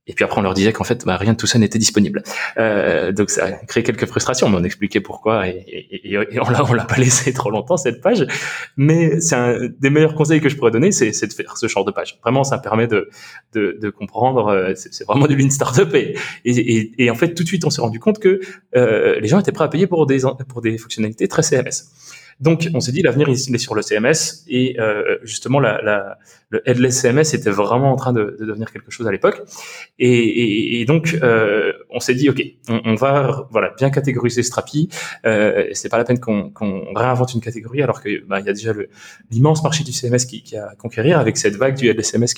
et 0.10 0.14
puis 0.14 0.26
après, 0.26 0.39
on 0.39 0.41
leur 0.41 0.55
disait 0.55 0.74
qu'en 0.74 0.84
fait, 0.84 1.05
bah, 1.05 1.18
rien 1.18 1.34
de 1.34 1.38
tout 1.38 1.45
ça 1.45 1.60
n'était 1.60 1.78
disponible. 1.78 2.24
Euh, 2.57 3.12
donc 3.12 3.30
ça 3.30 3.45
a 3.45 3.51
créé 3.51 3.84
quelques 3.84 4.07
frustrations, 4.07 4.49
mais 4.49 4.57
on 4.57 4.64
expliquait 4.64 5.01
pourquoi 5.01 5.47
et, 5.47 5.64
et, 6.03 6.18
on 6.18 6.49
l'a 6.49 6.64
l'a 6.74 6.86
pas 6.86 6.95
laissé 6.97 7.32
trop 7.32 7.51
longtemps 7.51 7.78
cette 7.78 8.01
page. 8.01 8.26
Mais 8.76 9.20
c'est 9.22 9.36
un 9.36 9.70
des 9.80 9.91
meilleurs 9.91 10.16
conseils 10.16 10.41
que 10.41 10.49
je 10.49 10.57
pourrais 10.57 10.72
donner, 10.72 10.91
c'est 10.91 11.12
de 11.12 11.34
faire 11.34 11.55
ce 11.57 11.68
genre 11.68 11.86
de 11.86 11.91
page. 11.91 12.18
Vraiment, 12.24 12.43
ça 12.43 12.57
permet 12.57 12.88
de 12.88 13.10
de, 13.53 13.78
de 13.80 13.89
comprendre. 13.91 14.47
Euh, 14.47 14.74
c'est 14.76 15.05
vraiment 15.05 15.28
du 15.28 15.36
lean 15.36 15.51
startup 15.51 15.93
et, 15.93 16.16
et, 16.43 16.91
et, 16.97 17.12
en 17.12 17.16
fait, 17.16 17.36
tout 17.36 17.43
de 17.43 17.47
suite, 17.47 17.64
on 17.66 17.70
s'est 17.70 17.82
rendu 17.82 17.99
compte 17.99 18.18
que 18.18 18.41
euh, 18.76 19.20
les 19.20 19.28
gens 19.28 19.39
étaient 19.39 19.51
prêts 19.51 19.66
à 19.66 19.70
payer 19.70 19.86
pour 19.86 20.07
des 20.07 20.22
pour 20.47 20.62
des 20.62 20.80
fonctionnalités 20.80 21.28
très 21.28 21.43
CMS. 21.43 21.86
Donc, 22.40 22.70
on 22.74 22.80
s'est 22.80 22.92
dit, 22.92 23.02
l'avenir, 23.02 23.28
il 23.28 23.34
est 23.34 23.58
sur 23.58 23.76
le 23.76 23.82
CMS. 23.82 24.46
Et 24.48 24.80
euh, 24.80 25.18
justement, 25.24 25.60
la, 25.60 25.82
la, 25.82 26.18
le 26.50 26.68
headless 26.68 27.02
CMS 27.02 27.34
était 27.34 27.50
vraiment 27.50 27.92
en 27.92 27.96
train 27.96 28.14
de, 28.14 28.38
de 28.40 28.46
devenir 28.46 28.72
quelque 28.72 28.92
chose 28.92 29.08
à 29.08 29.12
l'époque. 29.12 29.42
Et, 29.98 30.10
et, 30.10 30.82
et, 30.82 30.86
donc, 30.86 31.18
euh, 31.22 31.74
on 31.90 32.00
s'est 32.00 32.16
dit, 32.16 32.30
OK, 32.30 32.42
on, 32.70 32.82
on, 32.86 32.96
va 32.96 33.48
voilà 33.52 33.74
bien 33.78 33.90
catégoriser 33.90 34.44
Strapi. 34.44 34.90
Euh, 35.26 35.68
c'est 35.74 35.90
pas 35.90 35.98
la 35.98 36.06
peine 36.06 36.20
qu'on 36.20 36.94
réinvente 36.96 37.34
une 37.34 37.42
catégorie, 37.42 37.82
alors 37.82 38.02
qu'il 38.02 38.24
bah, 38.26 38.40
y 38.40 38.50
a 38.50 38.54
déjà 38.54 38.74
l'immense 39.32 39.62
marché 39.64 39.84
du 39.84 39.92
CMS 39.92 40.26
qui, 40.26 40.42
qui, 40.44 40.56
a 40.56 40.70
à 40.70 40.76
conquérir 40.76 41.20
avec 41.20 41.38
cette 41.38 41.56
vague 41.56 41.76
du 41.76 41.88
headless 41.90 42.12
CMS 42.12 42.34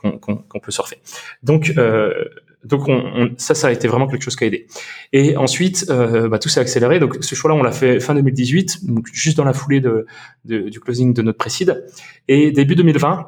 qu'on 0.00 0.60
peut 0.60 0.70
surfer. 0.70 0.98
Donc, 1.42 1.72
euh, 1.76 2.24
donc 2.64 2.88
on, 2.88 3.30
ça, 3.36 3.54
ça 3.54 3.68
a 3.68 3.72
été 3.72 3.88
vraiment 3.88 4.06
quelque 4.06 4.22
chose 4.22 4.36
qui 4.36 4.44
a 4.44 4.46
aidé. 4.46 4.66
Et 5.12 5.36
ensuite, 5.36 5.86
euh, 5.90 6.28
bah, 6.28 6.38
tout 6.38 6.48
s'est 6.48 6.60
accéléré. 6.60 7.00
Donc 7.00 7.18
ce 7.20 7.34
choix-là, 7.34 7.56
on 7.56 7.62
l'a 7.62 7.72
fait 7.72 8.00
fin 8.00 8.14
2018, 8.14 8.86
donc 8.86 9.06
juste 9.12 9.36
dans 9.36 9.44
la 9.44 9.52
foulée 9.52 9.80
de, 9.80 10.06
de, 10.44 10.68
du 10.68 10.80
closing 10.80 11.12
de 11.12 11.22
notre 11.22 11.38
précide. 11.38 11.84
Et 12.28 12.52
début 12.52 12.74
2020, 12.76 13.26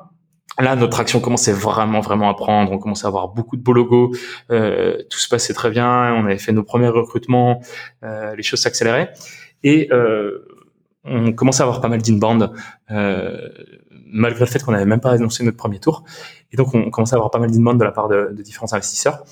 là, 0.60 0.76
notre 0.76 1.00
action 1.00 1.20
commençait 1.20 1.52
vraiment, 1.52 2.00
vraiment 2.00 2.30
à 2.30 2.34
prendre. 2.34 2.70
On 2.72 2.78
commençait 2.78 3.06
à 3.06 3.08
avoir 3.08 3.28
beaucoup 3.28 3.56
de 3.56 3.62
beaux 3.62 3.72
logos. 3.72 4.12
Euh, 4.50 4.98
tout 5.10 5.18
se 5.18 5.28
passait 5.28 5.54
très 5.54 5.70
bien. 5.70 6.14
On 6.14 6.26
avait 6.26 6.38
fait 6.38 6.52
nos 6.52 6.62
premiers 6.62 6.88
recrutements. 6.88 7.60
Euh, 8.04 8.34
les 8.36 8.42
choses 8.42 8.60
s'accéléraient. 8.60 9.12
Et 9.62 9.88
euh, 9.92 10.46
on 11.04 11.32
commençait 11.32 11.62
à 11.62 11.64
avoir 11.64 11.80
pas 11.80 11.88
mal 11.88 12.00
d'inbound, 12.00 12.50
euh, 12.90 13.48
malgré 14.06 14.44
le 14.44 14.50
fait 14.50 14.62
qu'on 14.62 14.72
n'avait 14.72 14.84
même 14.84 15.00
pas 15.00 15.12
annoncé 15.12 15.44
notre 15.44 15.56
premier 15.56 15.78
tour. 15.78 16.04
Et 16.52 16.56
donc, 16.56 16.74
on 16.74 16.90
commençait 16.90 17.14
à 17.14 17.16
avoir 17.16 17.30
pas 17.30 17.38
mal 17.38 17.50
d'inbound 17.50 17.78
de 17.78 17.84
la 17.84 17.92
part 17.92 18.08
de, 18.08 18.30
de, 18.32 18.42
différents 18.42 18.72
investisseurs. 18.72 19.24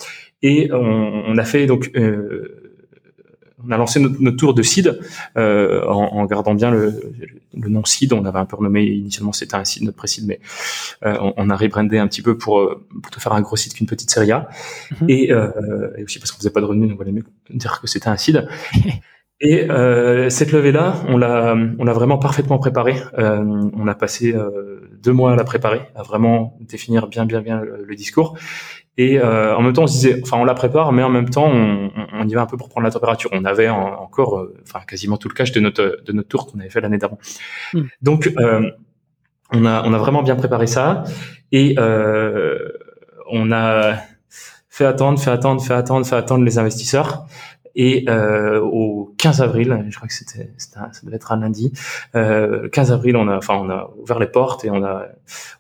Et 0.42 0.70
on, 0.72 1.24
on 1.26 1.38
a 1.38 1.44
fait 1.44 1.66
donc, 1.66 1.90
euh, 1.94 2.62
on 3.66 3.70
a 3.70 3.76
lancé 3.76 4.00
notre, 4.00 4.20
notre 4.20 4.36
tour 4.36 4.54
de 4.54 4.62
seed 4.62 4.98
euh, 5.36 5.84
en, 5.86 6.16
en, 6.16 6.24
gardant 6.26 6.54
bien 6.54 6.70
le, 6.70 7.00
le, 7.54 7.68
nom 7.68 7.84
seed. 7.84 8.12
On 8.12 8.24
avait 8.24 8.38
un 8.38 8.44
peu 8.44 8.56
renommé 8.56 8.84
initialement, 8.84 9.32
c'était 9.32 9.54
un 9.54 9.64
seed, 9.64 9.84
notre 9.84 9.96
pré-seed, 9.96 10.26
mais 10.26 10.40
euh, 11.04 11.16
on, 11.20 11.34
on, 11.36 11.50
a 11.50 11.56
rebrandé 11.56 11.98
un 11.98 12.08
petit 12.08 12.22
peu 12.22 12.36
pour, 12.36 12.70
pour 13.02 13.10
te 13.10 13.20
faire 13.20 13.32
un 13.32 13.40
gros 13.40 13.56
seed 13.56 13.72
qu'une 13.74 13.86
petite 13.86 14.10
série 14.10 14.32
A. 14.32 14.48
Et, 15.08 15.32
euh, 15.32 15.90
et, 15.96 16.04
aussi 16.04 16.18
parce 16.18 16.32
qu'on 16.32 16.38
faisait 16.38 16.50
pas 16.50 16.60
de 16.60 16.66
revenus, 16.66 16.88
donc 16.88 17.00
on 17.00 17.04
voulait 17.04 17.12
mieux 17.12 17.24
dire 17.50 17.80
que 17.80 17.86
c'était 17.86 18.08
un 18.08 18.16
seed. 18.16 18.48
Et 19.44 19.68
euh, 19.68 20.30
cette 20.30 20.52
levée-là, 20.52 20.94
on 21.08 21.18
l'a, 21.18 21.56
on 21.78 21.84
l'a 21.84 21.92
vraiment 21.92 22.16
parfaitement 22.16 22.58
préparée. 22.58 22.94
Euh, 23.18 23.70
on 23.76 23.88
a 23.88 23.94
passé 23.96 24.32
euh, 24.32 24.88
deux 25.02 25.12
mois 25.12 25.32
à 25.32 25.36
la 25.36 25.42
préparer, 25.42 25.82
à 25.96 26.04
vraiment 26.04 26.56
définir 26.60 27.08
bien, 27.08 27.26
bien, 27.26 27.42
bien 27.42 27.60
le, 27.60 27.94
discours. 27.96 28.38
Et 28.98 29.18
euh, 29.18 29.56
en 29.56 29.62
même 29.62 29.72
temps, 29.72 29.82
on 29.82 29.86
se 29.88 29.94
disait, 29.94 30.20
enfin, 30.22 30.36
on 30.38 30.44
la 30.44 30.54
prépare, 30.54 30.92
mais 30.92 31.02
en 31.02 31.08
même 31.08 31.28
temps, 31.28 31.50
on, 31.52 31.90
on 32.12 32.28
y 32.28 32.34
va 32.34 32.42
un 32.42 32.46
peu 32.46 32.56
pour 32.56 32.68
prendre 32.68 32.84
la 32.84 32.92
température. 32.92 33.30
On 33.32 33.44
avait 33.44 33.68
encore, 33.68 34.38
euh, 34.38 34.54
enfin, 34.62 34.84
quasiment 34.86 35.16
tout 35.16 35.28
le 35.28 35.34
cash 35.34 35.50
de 35.50 35.58
notre 35.58 36.00
de 36.04 36.12
notre 36.12 36.28
tour 36.28 36.46
qu'on 36.46 36.60
avait 36.60 36.70
fait 36.70 36.80
l'année 36.80 36.98
d'avant. 36.98 37.18
Mm. 37.74 37.80
Donc, 38.00 38.30
euh, 38.38 38.70
on 39.50 39.66
a 39.66 39.82
on 39.84 39.92
a 39.92 39.98
vraiment 39.98 40.22
bien 40.22 40.36
préparé 40.36 40.68
ça 40.68 41.02
et 41.50 41.74
on 41.78 43.50
a 43.50 43.96
fait 44.72 44.86
attendre, 44.86 45.18
fait 45.18 45.30
attendre, 45.30 45.62
fait 45.62 45.74
attendre, 45.74 46.06
fait 46.06 46.16
attendre 46.16 46.44
les 46.44 46.58
investisseurs. 46.58 47.26
Et 47.74 48.04
euh, 48.08 48.60
au 48.60 49.14
15 49.18 49.40
avril, 49.42 49.86
je 49.88 49.96
crois 49.96 50.08
que 50.08 50.14
c'était, 50.14 50.50
ça 50.58 50.90
devait 51.02 51.16
être 51.16 51.32
un 51.32 51.40
lundi, 51.40 51.72
euh, 52.14 52.68
15 52.68 52.92
avril, 52.92 53.16
on 53.16 53.28
a, 53.28 53.36
enfin, 53.36 53.54
on 53.54 53.70
a 53.70 53.90
ouvert 53.98 54.18
les 54.18 54.26
portes 54.26 54.64
et 54.64 54.70
on 54.70 54.84
a, 54.84 55.06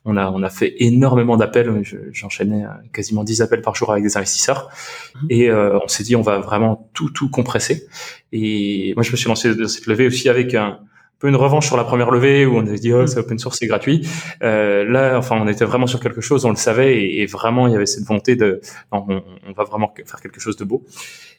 on 0.04 0.16
a, 0.16 0.30
on 0.30 0.42
a 0.42 0.50
fait 0.50 0.74
énormément 0.78 1.36
d'appels. 1.36 1.82
J'enchaînais 2.12 2.64
quasiment 2.92 3.24
10 3.24 3.42
appels 3.42 3.62
par 3.62 3.74
jour 3.74 3.92
avec 3.92 4.04
des 4.04 4.16
investisseurs 4.16 4.68
mmh. 5.14 5.26
et 5.30 5.50
euh, 5.50 5.78
on 5.82 5.88
s'est 5.88 6.04
dit 6.04 6.16
on 6.16 6.22
va 6.22 6.38
vraiment 6.38 6.90
tout, 6.92 7.10
tout 7.10 7.30
compresser. 7.30 7.86
Et 8.32 8.92
moi, 8.94 9.02
je 9.02 9.12
me 9.12 9.16
suis 9.16 9.28
lancé 9.28 9.54
dans 9.54 9.68
cette 9.68 9.86
levée 9.86 10.06
aussi 10.06 10.28
avec 10.28 10.54
un 10.54 10.80
peu 11.22 11.28
une 11.28 11.36
revanche 11.36 11.68
sur 11.68 11.76
la 11.76 11.84
première 11.84 12.10
levée 12.10 12.44
où 12.46 12.56
on 12.56 12.66
avait 12.66 12.80
dit 12.80 12.92
oh 12.92 13.06
c'est 13.06 13.18
open 13.18 13.38
source 13.38 13.58
c'est 13.60 13.68
gratuit 13.68 14.04
euh, 14.42 14.84
là 14.84 15.16
enfin 15.16 15.36
on 15.40 15.46
était 15.46 15.64
vraiment 15.64 15.86
sur 15.86 16.00
quelque 16.00 16.20
chose 16.20 16.44
on 16.44 16.50
le 16.50 16.56
savait 16.56 16.98
et, 16.98 17.22
et 17.22 17.26
vraiment 17.26 17.68
il 17.68 17.72
y 17.72 17.76
avait 17.76 17.86
cette 17.86 18.02
volonté 18.02 18.34
de 18.34 18.60
non, 18.92 19.06
on, 19.08 19.22
on, 19.46 19.52
va 19.52 19.62
vraiment 19.62 19.94
faire 20.04 20.20
quelque 20.20 20.40
chose 20.40 20.56
de 20.56 20.64
beau 20.64 20.84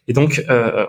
et 0.08 0.14
donc, 0.14 0.44
euh, 0.50 0.86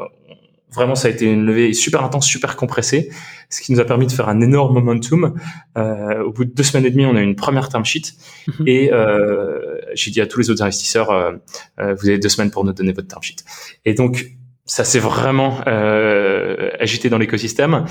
vraiment, 0.74 0.94
ça 0.94 1.08
a 1.08 1.10
été 1.10 1.30
une 1.30 1.46
levée 1.46 1.72
super 1.72 2.02
intense, 2.04 2.26
super 2.26 2.56
compressée, 2.56 3.10
ce 3.48 3.62
qui 3.62 3.72
nous 3.72 3.80
a 3.80 3.84
permis 3.84 4.06
de 4.06 4.12
faire 4.12 4.28
un 4.28 4.40
énorme 4.40 4.74
momentum. 4.74 5.34
Euh, 5.78 6.22
au 6.24 6.32
bout 6.32 6.44
de 6.44 6.52
deux 6.52 6.62
semaines 6.62 6.86
et 6.86 6.90
demie, 6.90 7.06
on 7.06 7.16
a 7.16 7.20
eu 7.20 7.24
une 7.24 7.36
première 7.36 7.68
term 7.68 7.84
sheet 7.84 8.14
mhm. 8.46 8.68
et 8.68 8.92
euh, 8.92 9.78
j'ai 9.94 10.10
dit 10.10 10.20
à 10.20 10.26
tous 10.26 10.40
les 10.40 10.50
autres 10.50 10.62
investisseurs, 10.62 11.10
euh, 11.10 11.32
euh, 11.80 11.94
vous 11.94 12.08
avez 12.08 12.18
deux 12.18 12.28
semaines 12.28 12.50
pour 12.50 12.64
nous 12.64 12.72
donner 12.72 12.92
votre 12.92 13.08
term 13.08 13.22
sheet. 13.22 13.44
Et 13.84 13.94
donc, 13.94 14.26
ça 14.66 14.82
s'est 14.82 14.98
vraiment 14.98 15.60
euh, 15.66 16.70
agité 16.80 17.10
dans 17.10 17.18
l'écosystème 17.18 17.84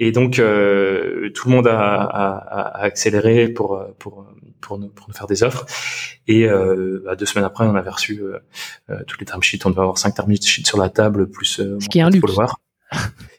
et 0.00 0.10
donc 0.10 0.32
tout 0.32 0.40
le 0.42 1.30
monde 1.46 1.68
a, 1.68 1.78
a, 1.78 2.36
a, 2.36 2.82
accéléré 2.82 3.46
pour 3.46 3.80
pour 4.00 4.26
pour 4.66 4.78
nous, 4.78 4.88
pour 4.88 5.08
nous 5.08 5.14
faire 5.14 5.28
des 5.28 5.42
offres. 5.42 5.64
Et 6.26 6.48
euh, 6.48 7.02
bah, 7.04 7.14
deux 7.14 7.24
semaines 7.26 7.44
après, 7.44 7.64
on 7.64 7.74
avait 7.76 7.90
reçu 7.90 8.20
euh, 8.20 8.38
euh, 8.90 9.02
toutes 9.06 9.20
les 9.20 9.26
term 9.26 9.42
sheets. 9.42 9.64
On 9.64 9.70
devait 9.70 9.80
avoir 9.80 9.98
cinq 9.98 10.14
term 10.14 10.30
sheets 10.34 10.66
sur 10.66 10.78
la 10.78 10.88
table, 10.88 11.30
plus 11.30 11.60
euh, 11.60 11.78
ce 11.80 11.88
qui 11.88 11.98
est 11.98 12.02
un 12.02 12.10
luxe. 12.10 12.32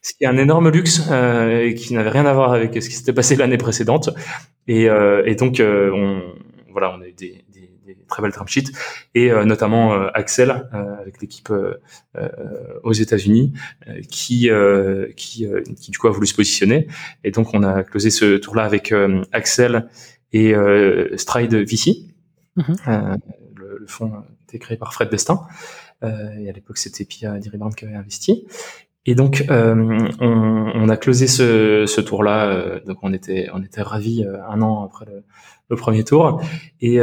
ce 0.02 0.14
qui 0.14 0.24
est 0.24 0.28
un 0.28 0.38
énorme 0.38 0.70
luxe 0.70 1.02
et 1.10 1.74
qui 1.76 1.94
n'avait 1.94 2.10
rien 2.10 2.26
à 2.26 2.34
voir 2.34 2.54
avec 2.54 2.82
ce 2.82 2.88
qui 2.90 2.96
s'était 2.96 3.14
passé 3.14 3.36
l'année 3.36 3.58
précédente. 3.58 4.10
Et, 4.68 4.88
et 5.26 5.36
donc, 5.36 5.62
on, 5.62 6.22
voilà, 6.72 6.94
on 6.96 7.02
a 7.02 7.08
eu 7.08 7.14
des, 7.14 7.46
des, 7.54 7.70
des 7.86 7.96
très 8.10 8.22
belles 8.22 8.34
term 8.34 8.48
sheets 8.48 8.72
et 9.16 9.32
euh, 9.32 9.46
notamment 9.46 9.94
euh, 9.94 10.10
Axel 10.14 10.70
avec 11.02 11.22
l'équipe 11.22 11.52
aux 12.84 12.94
États-Unis 12.94 13.54
qui, 14.10 14.50
qui, 15.16 15.48
qui 15.80 15.92
du 15.92 15.98
coup 15.98 16.08
a 16.08 16.12
voulu 16.12 16.28
se 16.28 16.36
positionner. 16.36 16.88
Et 17.24 17.32
donc, 17.32 17.54
on 17.54 17.64
a 17.64 17.84
closé 17.84 18.10
ce 18.10 18.38
tour-là 18.38 18.64
avec 18.64 18.94
Axel 19.32 19.88
et 20.34 20.56
euh, 20.56 21.16
Stride 21.18 21.56
VC. 21.56 22.08
Mhm. 22.56 22.76
Euh, 22.88 23.18
le, 23.56 23.78
le, 23.80 23.88
fonds 23.88 24.24
était 24.48 24.60
créé 24.60 24.78
par 24.78 24.94
Fred 24.94 25.10
Destin. 25.10 25.42
Euh, 26.04 26.36
et 26.38 26.50
à 26.50 26.54
l'époque, 26.54 26.78
c'était 26.78 27.06
Pia 27.06 27.38
Diribrand 27.40 27.70
qui 27.70 27.86
avait 27.86 27.96
investi. 27.96 28.48
Et 29.06 29.16
donc, 29.16 29.46
euh, 29.50 30.10
on, 30.20 30.72
on, 30.76 30.90
a 30.90 30.98
closé 30.98 31.28
ce, 31.28 31.86
ce 31.88 32.02
tour-là. 32.02 32.48
Euh, 32.48 32.80
donc, 32.86 32.98
on 33.04 33.14
était, 33.14 33.50
on 33.54 33.64
était 33.64 33.82
ravis 33.82 34.26
un 34.26 34.62
an 34.62 34.84
après 34.84 35.06
le, 35.06 35.24
le 35.70 35.76
premier 35.76 36.04
tour. 36.04 36.42
Et 36.82 37.02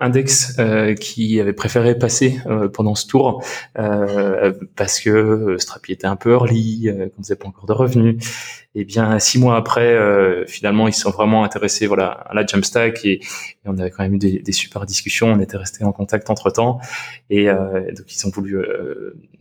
Index 0.00 0.56
euh, 0.58 0.94
qui 0.94 1.40
avait 1.40 1.52
préféré 1.52 1.96
passer 1.96 2.38
euh, 2.46 2.68
pendant 2.68 2.94
ce 2.94 3.06
tour 3.06 3.42
euh, 3.78 4.52
parce 4.76 5.00
que 5.00 5.56
Strapi 5.58 5.92
était 5.92 6.06
un 6.06 6.16
peu 6.16 6.32
early, 6.32 6.90
qu'on 7.14 7.22
faisait 7.22 7.36
pas 7.36 7.48
encore 7.48 7.66
de 7.66 7.72
revenus. 7.72 8.16
Et 8.74 8.84
bien 8.84 9.18
six 9.20 9.38
mois 9.38 9.56
après, 9.56 9.96
finalement, 10.48 10.88
ils 10.88 10.94
sont 10.94 11.10
vraiment 11.10 11.44
intéressés 11.44 11.86
voilà 11.86 12.08
à 12.08 12.34
la 12.34 12.44
Jamstack 12.44 13.04
et, 13.04 13.12
et 13.12 13.20
on 13.66 13.78
avait 13.78 13.90
quand 13.90 14.02
même 14.02 14.14
eu 14.14 14.18
des, 14.18 14.40
des 14.40 14.52
super 14.52 14.84
discussions. 14.84 15.28
On 15.28 15.38
était 15.38 15.56
resté 15.56 15.84
en 15.84 15.92
contact 15.92 16.28
entre 16.28 16.50
temps 16.50 16.80
et 17.30 17.46
donc 17.46 18.12
ils 18.12 18.26
ont 18.26 18.30
voulu 18.30 18.64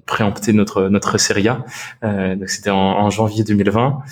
préempter 0.05 0.53
notre 0.53 0.87
notre 0.87 1.17
série 1.17 1.47
A. 1.47 1.65
donc 2.03 2.47
c'était 2.47 2.69
en, 2.69 2.77
en 2.77 3.09
janvier 3.09 3.43
2020 3.43 4.03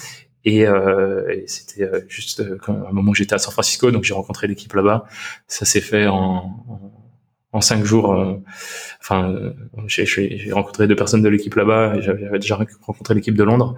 et, 0.43 0.65
euh, 0.67 1.29
et 1.29 1.43
c'était 1.47 1.83
euh, 1.83 2.01
juste 2.07 2.39
euh, 2.39 2.57
un 2.67 2.91
moment 2.91 3.11
où 3.11 3.15
j'étais 3.15 3.35
à 3.35 3.37
San 3.37 3.51
Francisco, 3.51 3.91
donc 3.91 4.03
j'ai 4.03 4.13
rencontré 4.13 4.47
l'équipe 4.47 4.73
là-bas. 4.73 5.05
Ça 5.47 5.65
s'est 5.65 5.81
fait 5.81 6.07
en, 6.07 6.65
en, 7.51 7.61
cinq 7.61 7.83
jours. 7.85 8.13
Euh, 8.13 8.37
enfin, 8.99 9.35
j'ai 9.87 10.51
rencontré 10.51 10.87
deux 10.87 10.95
personnes 10.95 11.21
de 11.21 11.29
l'équipe 11.29 11.53
là-bas. 11.55 11.99
J'avais 12.01 12.39
déjà 12.39 12.59
rencontré 12.81 13.13
l'équipe 13.13 13.35
de 13.35 13.43
Londres. 13.43 13.75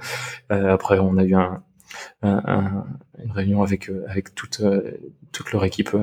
après, 0.50 1.00
on 1.00 1.18
a 1.18 1.24
eu 1.24 1.36
un, 1.36 1.64
un, 2.22 2.86
une 3.24 3.32
réunion 3.32 3.64
avec 3.64 3.90
avec 4.08 4.36
toute 4.36 4.62
toute 5.32 5.52
leur 5.52 5.66
équipe 5.66 5.96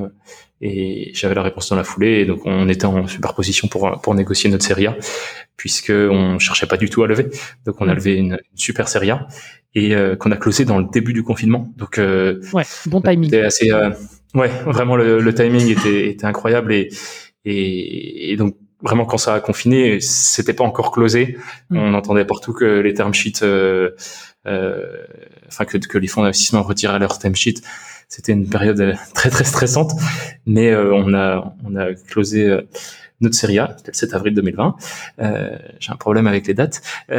et 0.61 1.11
j'avais 1.15 1.35
la 1.35 1.43
réponse 1.43 1.71
dans 1.71 1.77
la 1.77 1.85
foulée 1.85 2.21
et 2.21 2.27
donc 2.27 2.43
on 2.45 2.69
était 2.69 2.85
en 2.85 3.07
superposition 3.07 3.69
pour 3.69 4.01
pour 4.03 4.15
négocier 4.15 4.51
notre 4.51 4.65
série 4.65 4.87
A 4.87 4.97
puisque 5.57 5.93
on 5.93 6.39
cherchait 6.39 6.67
pas 6.67 6.77
du 6.77 6.91
tout 6.91 7.03
à 7.03 7.07
lever 7.07 7.29
donc 7.65 7.77
on 7.81 7.89
a 7.89 7.93
mmh. 7.93 7.97
levé 7.97 8.15
une, 8.17 8.33
une 8.33 8.59
super 8.59 8.89
série 8.89 9.11
A 9.11 9.29
et 9.75 9.95
euh, 9.95 10.17
qu'on 10.17 10.31
a 10.33 10.37
closé 10.37 10.65
dans 10.65 10.79
le 10.79 10.87
début 10.93 11.13
du 11.13 11.23
confinement. 11.23 11.73
Donc 11.77 11.99
euh, 11.99 12.41
ouais, 12.53 12.65
bon 12.87 13.01
timing. 13.01 13.31
C'était 13.31 13.45
assez, 13.45 13.71
euh, 13.71 13.91
ouais, 14.35 14.49
vraiment 14.67 14.97
le, 14.97 15.21
le, 15.21 15.35
timing 15.35 15.69
était, 15.69 16.09
était 16.09 16.27
incroyable 16.27 16.73
et, 16.73 16.89
et, 17.45 18.33
et 18.33 18.37
donc 18.37 18.57
vraiment 18.83 19.05
quand 19.05 19.19
ça 19.19 19.35
a 19.35 19.41
confiné, 19.41 20.01
c'était 20.01 20.55
pas 20.55 20.65
encore 20.65 20.91
closé. 20.91 21.37
Mm. 21.71 21.79
On 21.79 21.95
entendait 21.95 22.25
partout 22.25 22.53
que 22.53 22.81
les 22.81 22.95
term 22.95 23.15
sheets, 23.15 23.43
euh, 23.43 23.91
euh, 23.91 23.91
enfin 24.47 25.65
que, 25.67 25.79
que 25.79 25.99
les 25.99 26.07
fonds 26.07 26.23
d'investissement 26.23 26.63
retiraient 26.63 26.99
leurs 26.99 27.19
term 27.19 27.35
sheets. 27.35 27.63
C'était 28.09 28.33
une 28.33 28.49
période 28.49 28.97
très 29.15 29.31
très 29.31 29.45
stressante, 29.45 29.93
mais 30.47 30.75
on 30.75 31.15
a 31.15 31.55
on 31.65 31.77
a 31.77 31.95
closé 31.95 32.59
notre 33.21 33.35
série 33.35 33.59
A, 33.59 33.75
c'était 33.77 33.93
le 33.93 33.97
7 33.97 34.15
avril 34.15 34.35
2020. 34.35 34.77
J'ai 35.79 35.93
un 35.93 35.97
problème 35.97 36.27
avec 36.27 36.47
les 36.47 36.55
dates. 36.55 36.83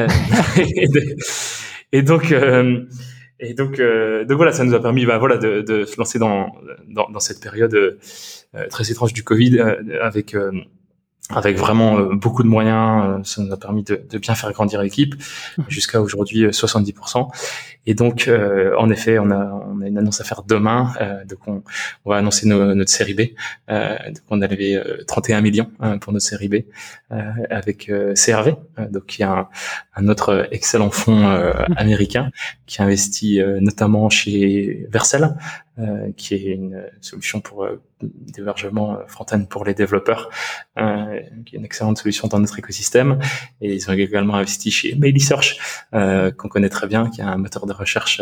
Et 1.92 2.02
donc, 2.02 2.32
euh, 2.32 2.82
et 3.40 3.54
donc, 3.54 3.80
euh, 3.80 4.24
donc 4.24 4.38
voilà, 4.38 4.52
ça 4.52 4.64
nous 4.64 4.74
a 4.74 4.82
permis, 4.82 5.06
bah, 5.06 5.18
voilà, 5.18 5.38
de, 5.38 5.62
de 5.62 5.86
se 5.86 5.98
lancer 5.98 6.20
dans, 6.20 6.54
dans, 6.88 7.10
dans 7.10 7.20
cette 7.20 7.42
période 7.42 7.74
euh, 7.74 8.68
très 8.70 8.92
étrange 8.92 9.14
du 9.14 9.24
Covid 9.24 9.60
avec 10.02 10.36
avec 11.34 11.58
vraiment 11.58 11.98
euh, 11.98 12.16
beaucoup 12.16 12.44
de 12.44 12.48
moyens. 12.48 13.06
Euh, 13.06 13.24
ça 13.24 13.42
nous 13.42 13.52
a 13.52 13.58
permis 13.58 13.84
de, 13.84 14.04
de 14.10 14.18
bien 14.18 14.36
faire 14.36 14.52
grandir 14.52 14.82
l'équipe 14.82 15.16
mmh. 15.16 15.64
jusqu'à 15.68 16.02
aujourd'hui 16.02 16.46
70%. 16.48 17.20
Euh, 17.20 17.24
et 17.88 17.96
donc, 17.96 18.30
en 18.78 18.92
effet, 18.92 19.18
on 19.18 19.32
a, 19.32 19.44
on 19.68 19.82
a 19.82 19.88
une 19.88 19.98
annonce 19.98 20.22
à 20.22 20.24
faire 20.24 20.44
demain. 20.44 20.94
donc, 21.28 21.40
on, 21.48 21.64
on 22.06 22.12
va 22.12 22.18
annoncer 22.18 22.48
notre 22.48 22.92
série 22.92 23.16
B. 23.16 23.22
donc, 23.68 24.24
on 24.30 24.40
a 24.44 24.46
levé 24.46 24.80
31 25.08 25.42
millions 25.42 25.72
pour 26.00 26.14
notre 26.14 26.24
série 26.24 26.48
B 26.48 26.58
avec 27.50 27.92
CRV, 28.14 28.54
donc 28.92 29.08
qui 29.08 29.24
est 29.24 29.26
un, 29.26 29.48
un, 29.96 30.08
autre 30.10 30.48
excellent 30.52 30.92
fonds 30.92 31.28
mmh. 31.28 31.74
américain 31.76 32.30
qui 32.68 32.84
investit 32.84 33.42
notamment 33.60 34.12
chez 34.12 34.86
Vercel, 34.92 35.36
qui 36.18 36.36
est 36.36 36.54
une 36.54 36.86
solution 37.02 37.42
pour 37.42 37.66
d'hébergement 38.04 38.96
euh, 38.96 39.06
front-end 39.08 39.44
pour 39.46 39.66
les 39.66 39.74
développeurs, 39.74 40.30
euh, 40.78 41.20
qui 41.46 41.56
est 41.56 41.60
une 41.60 41.66
excellente 41.66 41.98
solution 41.98 42.28
dans 42.28 42.40
notre 42.40 42.58
écosystème. 42.60 43.20
Et 43.62 43.74
ils 43.74 43.90
ont 43.90 43.94
également 43.94 44.36
investi 44.36 44.72
chez 44.72 44.96
Mailisearch, 44.96 45.58
euh, 45.94 46.32
qu'on 46.32 46.50
connaît 46.50 46.70
très 46.70 46.88
bien, 46.88 47.10
qui 47.10 47.22
est 47.22 47.26
un 47.26 47.38
moteur 47.38 47.66
de 47.66 47.74
recherche 47.74 48.22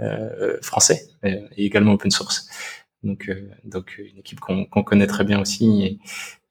euh, 0.00 0.56
français 0.62 1.08
et, 1.22 1.42
également 1.56 1.92
open 1.92 2.10
source. 2.10 2.48
Donc, 3.02 3.30
donc 3.64 3.98
une 3.98 4.18
équipe 4.18 4.40
qu'on 4.40 4.64
connaît 4.64 5.06
très 5.06 5.24
bien 5.24 5.38
aussi 5.40 5.82
et 5.82 5.98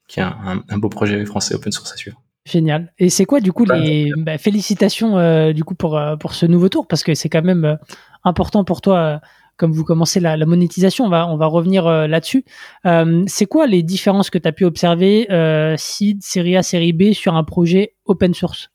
qui 0.08 0.20
a 0.20 0.28
un, 0.28 0.64
un, 0.70 0.78
beau 0.78 0.90
projet 0.90 1.26
français 1.26 1.56
open 1.56 1.72
source 1.72 1.92
à 1.92 1.98
suivre. 1.98 2.22
Génial. 2.46 2.94
Et 3.00 3.10
c'est 3.10 3.26
quoi 3.26 3.40
du 3.40 3.52
coup 3.52 3.66
les 3.66 4.12
bah, 4.18 4.38
félicitations 4.38 5.52
du 5.52 5.64
coup 5.64 5.74
pour 5.74 6.00
pour 6.20 6.34
ce 6.36 6.46
nouveau 6.46 6.70
tour? 6.70 6.88
Parce 6.88 7.02
que 7.02 7.16
c'est 7.16 7.30
quand 7.30 7.42
même 7.42 7.80
important 8.24 8.64
pour 8.66 8.82
toi 8.82 9.22
comme 9.58 9.72
vous 9.72 9.84
commencez 9.84 10.20
la, 10.20 10.36
la 10.38 10.46
monétisation, 10.46 11.06
on 11.06 11.10
va, 11.10 11.28
on 11.28 11.38
va 11.38 11.46
revenir 11.46 11.88
euh, 11.88 12.08
là-dessus. 12.08 12.44
Euh, 12.86 13.24
c'est 13.28 13.46
quoi 13.46 13.68
les 13.68 13.84
différences 13.84 14.30
que 14.30 14.38
tu 14.38 14.48
as 14.48 14.52
pu 14.52 14.66
observer 14.66 15.32
euh, 15.32 15.76
série 15.78 16.58
A, 16.58 16.64
série 16.64 16.94
B 16.94 17.14
sur 17.14 17.36
un 17.36 17.44
projet 17.44 17.94
open 18.06 18.34
source? 18.34 18.72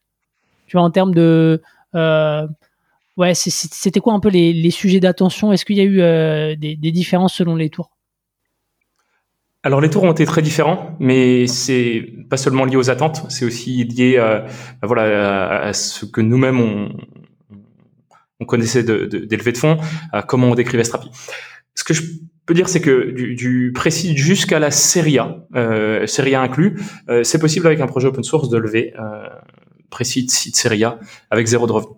Tu 0.66 0.76
vois, 0.76 0.82
en 0.84 0.90
termes 0.90 1.14
de... 1.14 1.62
Euh, 1.94 2.46
ouais, 3.16 3.34
c'était 3.34 4.00
quoi 4.00 4.12
un 4.12 4.20
peu 4.20 4.28
les, 4.28 4.52
les 4.52 4.70
sujets 4.70 5.00
d'attention? 5.00 5.52
Est-ce 5.52 5.64
qu'il 5.64 5.76
y 5.76 5.80
a 5.80 5.84
eu 5.84 6.00
euh, 6.00 6.54
des, 6.56 6.76
différences 6.76 7.34
selon 7.34 7.56
les 7.56 7.70
tours? 7.70 7.90
Alors 9.64 9.80
les 9.80 9.90
tours 9.90 10.04
ont 10.04 10.12
été 10.12 10.24
très 10.24 10.40
différents, 10.40 10.96
mais 11.00 11.48
c'est 11.48 12.06
pas 12.30 12.36
seulement 12.36 12.64
lié 12.64 12.76
aux 12.76 12.90
attentes, 12.90 13.26
c'est 13.28 13.44
aussi 13.44 13.82
lié 13.84 14.16
à, 14.16 14.46
voilà 14.84 15.62
à 15.62 15.72
ce 15.72 16.06
que 16.06 16.20
nous-mêmes 16.20 16.60
on, 16.60 16.90
on 18.40 18.44
connaissait 18.44 18.82
d'élever 18.82 19.08
de, 19.08 19.36
de, 19.36 19.50
de 19.50 19.56
fonds, 19.58 19.78
euh, 20.14 20.22
comment 20.22 20.48
on 20.50 20.54
décrivait 20.54 20.84
Strapi. 20.84 21.10
Ce 21.74 21.84
que 21.84 21.94
je 21.94 22.02
peux 22.48 22.54
dire, 22.54 22.68
c'est 22.68 22.80
que 22.80 23.10
du, 23.10 23.34
du 23.34 23.72
précis 23.74 24.16
jusqu'à 24.16 24.58
la 24.58 24.70
série 24.70 25.18
A, 25.18 25.44
euh, 25.54 26.06
série 26.06 26.34
A 26.34 26.40
inclus, 26.40 26.76
euh, 27.08 27.22
c'est 27.22 27.38
possible 27.38 27.66
avec 27.66 27.80
un 27.80 27.86
projet 27.86 28.08
open 28.08 28.24
source 28.24 28.48
de 28.48 28.56
lever 28.56 28.94
euh, 28.98 29.28
précis 29.90 30.24
de 30.26 30.84
A 30.84 30.98
avec 31.30 31.46
zéro 31.46 31.66
de 31.66 31.72
revenu. 31.72 31.92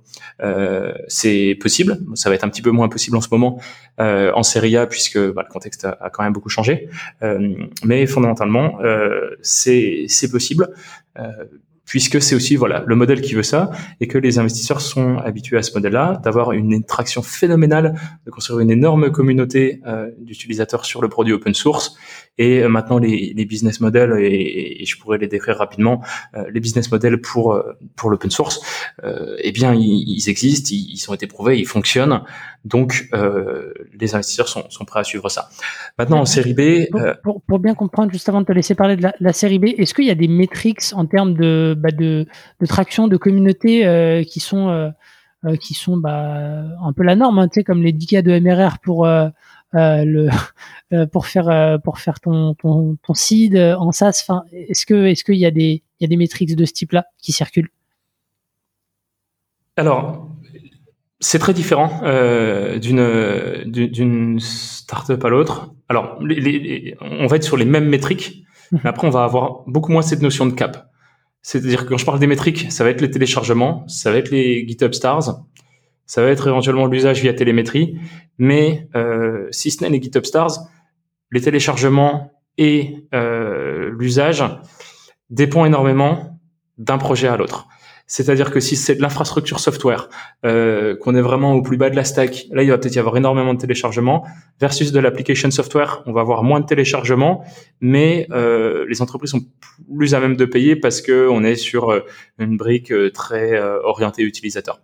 C'est 1.09 1.57
possible, 1.61 1.99
ça 2.15 2.29
va 2.31 2.35
être 2.35 2.45
un 2.45 2.49
petit 2.49 2.63
peu 2.63 2.71
moins 2.71 2.89
possible 2.89 3.17
en 3.17 3.21
ce 3.21 3.29
moment 3.31 3.61
en 3.99 4.43
série 4.43 4.77
A 4.77 4.87
puisque 4.87 5.19
bah, 5.19 5.45
le 5.47 5.53
contexte 5.53 5.85
a, 5.85 6.11
quand 6.13 6.23
même 6.23 6.33
beaucoup 6.33 6.49
changé, 6.49 6.89
mais 7.85 8.07
fondamentalement 8.07 8.79
c'est 9.43 10.31
possible 10.31 10.69
puisque 11.91 12.23
c'est 12.23 12.37
aussi 12.37 12.55
voilà 12.55 12.85
le 12.87 12.95
modèle 12.95 13.21
qui 13.21 13.35
veut 13.35 13.43
ça 13.43 13.73
et 14.01 14.07
que 14.07 14.17
les 14.17 14.39
investisseurs 14.39 14.81
sont 14.81 15.19
habitués 15.19 15.59
à 15.59 15.63
ce 15.65 15.75
modèle-là, 15.75 16.21
d'avoir 16.23 16.53
une 16.53 16.73
attraction 16.73 17.21
phénoménale, 17.21 17.97
de 18.25 18.31
construire 18.31 18.61
une 18.61 18.71
énorme 18.71 19.11
communauté 19.11 19.81
euh, 19.89 20.09
d'utilisateurs 20.19 20.85
sur 20.85 21.03
le 21.03 21.09
produit 21.09 21.33
open 21.33 21.53
source. 21.53 21.97
Et 22.39 22.63
euh, 22.63 22.69
maintenant 22.69 22.99
les, 22.99 23.35
les, 23.37 23.45
business 23.45 23.81
models 23.81 24.15
et, 24.21 24.83
et, 24.83 24.87
je 24.87 24.97
pourrais 24.99 25.19
les 25.19 25.27
décrire 25.27 25.57
rapidement 25.57 26.01
euh, 26.35 26.45
les 26.51 26.61
business 26.61 26.91
models 26.93 27.21
pour 27.21 27.53
euh, 27.53 27.77
pour 27.97 28.09
l'open 28.09 28.31
source 28.31 28.61
euh, 29.05 29.37
eh 29.41 29.51
bien 29.51 29.75
ils, 29.75 30.05
ils 30.07 30.31
existent 30.31 30.71
ils, 30.73 30.93
ils, 30.95 31.11
ont 31.11 31.15
été 31.15 31.27
prouvés 31.27 31.59
ils 31.59 31.67
fonctionnent. 31.67 32.23
Donc 32.65 33.09
les 33.99 34.15
investisseurs 34.15 34.49
sont, 34.49 34.69
sont 34.69 34.85
prêts 34.85 35.01
à 35.01 35.05
suivre 35.05 35.31
ça. 35.31 35.49
Maintenant 35.99 36.21
en 36.21 36.27
série 36.27 36.53
B 36.53 36.91
pour, 36.91 37.01
pour, 37.23 37.43
pour, 37.43 37.59
bien 37.59 37.75
comprendre 37.75 38.13
juste 38.13 38.29
avant 38.29 38.43
de 38.43 38.47
te 38.47 38.53
laisser 38.53 38.75
parler 38.75 38.97
de 38.97 39.03
la, 39.03 39.15
la 39.19 39.33
série 39.33 39.59
B 39.59 39.67
est-ce 39.79 39.95
qu'il 39.95 40.05
y 40.05 40.11
a 40.11 40.15
des 40.15 40.29
métriques 40.29 40.83
en 40.93 41.07
termes 41.07 41.35
de 41.35 41.75
bah, 41.81 41.91
de, 41.91 42.27
de, 42.61 42.67
traction 42.67 43.09
de 43.09 43.17
communauté 43.17 43.87
euh, 43.87 44.23
qui 44.23 44.41
sont 44.41 44.69
euh, 44.69 45.57
qui 45.57 45.75
sont 45.75 45.97
bah, 45.97 46.65
un 46.83 46.93
peu 46.93 47.03
la 47.03 47.17
norme, 47.17 47.39
hein, 47.39 47.49
tu 47.49 47.61
sais, 47.61 47.65
comme 47.65 47.83
les 47.83 47.93
10 47.93 48.07
cas 48.07 48.23
de 48.23 48.39
MRR 48.39 48.79
pour 48.79 49.07
le 49.73 50.29
pour 51.13 51.27
faire 51.27 51.81
pour 51.83 51.99
faire 51.99 52.21
ton 52.21 52.55
ton, 52.55 52.97
ton 53.03 53.15
seed 53.15 53.57
en 53.57 53.93
SaaS. 53.93 54.23
Enfin, 54.23 54.45
est-ce 54.53 54.87
que 54.87 55.07
est-ce 55.07 55.25
qu'il 55.25 55.37
y 55.37 55.47
a 55.47 55.51
des 55.51 55.83
il 55.99 56.03
y 56.03 56.05
a 56.05 56.09
des 56.09 56.17
métriques 56.17 56.55
de 56.57 56.65
ce 56.65 56.73
type-là 56.73 57.07
qui 57.19 57.33
circulent? 57.33 57.71
Alors, 59.77 60.29
c'est 61.21 61.39
très 61.39 61.53
différent 61.53 62.01
euh, 62.03 62.79
d'une 62.79 63.65
d'une 63.71 64.41
startup 64.41 65.23
à 65.25 65.29
l'autre. 65.29 65.73
Alors, 65.89 66.19
les, 66.23 66.41
les, 66.41 66.97
on 67.01 67.27
va 67.27 67.37
être 67.37 67.45
sur 67.45 67.57
les 67.57 67.67
mêmes 67.67 67.89
métriques, 67.89 68.45
mais 68.73 68.87
après 68.87 69.07
on 69.07 69.11
va 69.11 69.25
avoir 69.25 69.61
beaucoup 69.67 69.93
moins 69.93 70.03
cette 70.03 70.23
notion 70.23 70.47
de 70.47 70.53
cap. 70.53 70.90
C'est-à-dire 71.43 71.85
que 71.85 71.91
quand 71.91 71.99
je 71.99 72.05
parle 72.05 72.19
des 72.19 72.27
métriques, 72.27 72.71
ça 72.71 72.85
va 72.85 72.91
être 72.91 73.01
les 73.01 73.11
téléchargements, 73.11 73.87
ça 73.89 74.11
va 74.11 74.19
être 74.19 74.31
les 74.31 74.67
GitHub 74.69 74.93
Stars, 74.93 75.43
ça 76.07 76.23
va 76.23 76.29
être 76.29 76.49
éventuellement 76.49 76.87
l'usage 76.87 77.21
via 77.23 77.33
télémétrie, 77.33 77.99
mais 78.39 78.89
euh, 78.95 79.47
si 79.51 79.71
ce 79.71 79.83
n'est 79.83 79.91
les 79.91 80.03
GitHub 80.03 80.25
Stars, 80.25 80.59
les 81.31 81.41
téléchargements 81.41 82.33
et 82.59 83.07
euh, 83.15 83.91
l'usage 83.99 84.45
dépend 85.31 85.65
énormément 85.65 86.41
d'un 86.79 86.99
projet 86.99 87.29
à 87.29 87.37
l'autre. 87.37 87.69
C'est-à-dire 88.11 88.51
que 88.51 88.59
si 88.59 88.75
c'est 88.75 88.97
de 88.97 89.03
l'infrastructure 89.03 89.61
software, 89.61 90.09
euh, 90.45 90.97
qu'on 90.97 91.15
est 91.15 91.21
vraiment 91.21 91.55
au 91.55 91.63
plus 91.63 91.77
bas 91.77 91.91
de 91.91 91.97
la 91.97 92.03
stack, 92.03 92.47
là 92.51 92.65
il 92.65 92.71
va 92.71 92.77
peut-être 92.77 92.97
y 92.97 92.99
avoir 92.99 93.17
énormément 93.17 93.55
de 93.55 93.61
téléchargements, 93.61 94.27
versus 94.61 94.91
de 94.91 94.99
l'application 94.99 95.49
software, 95.53 96.03
on 96.07 96.13
va 96.13 96.21
avoir 96.21 96.43
moins 96.43 96.59
de 96.59 96.67
téléchargements, 96.67 97.45
mais 97.81 98.27
euh, 98.33 98.85
les 98.89 99.01
entreprises 99.01 99.31
sont 99.31 99.45
plus 99.97 100.13
à 100.13 100.19
même 100.19 100.35
de 100.35 100.45
payer 100.45 100.75
parce 100.75 101.03
que 101.03 101.29
on 101.29 101.45
est 101.45 101.55
sur 101.55 101.93
euh, 101.93 102.01
une 102.41 102.57
brique 102.57 102.93
très 103.15 103.57
orientée 103.85 104.23
utilisateur. 104.23 104.81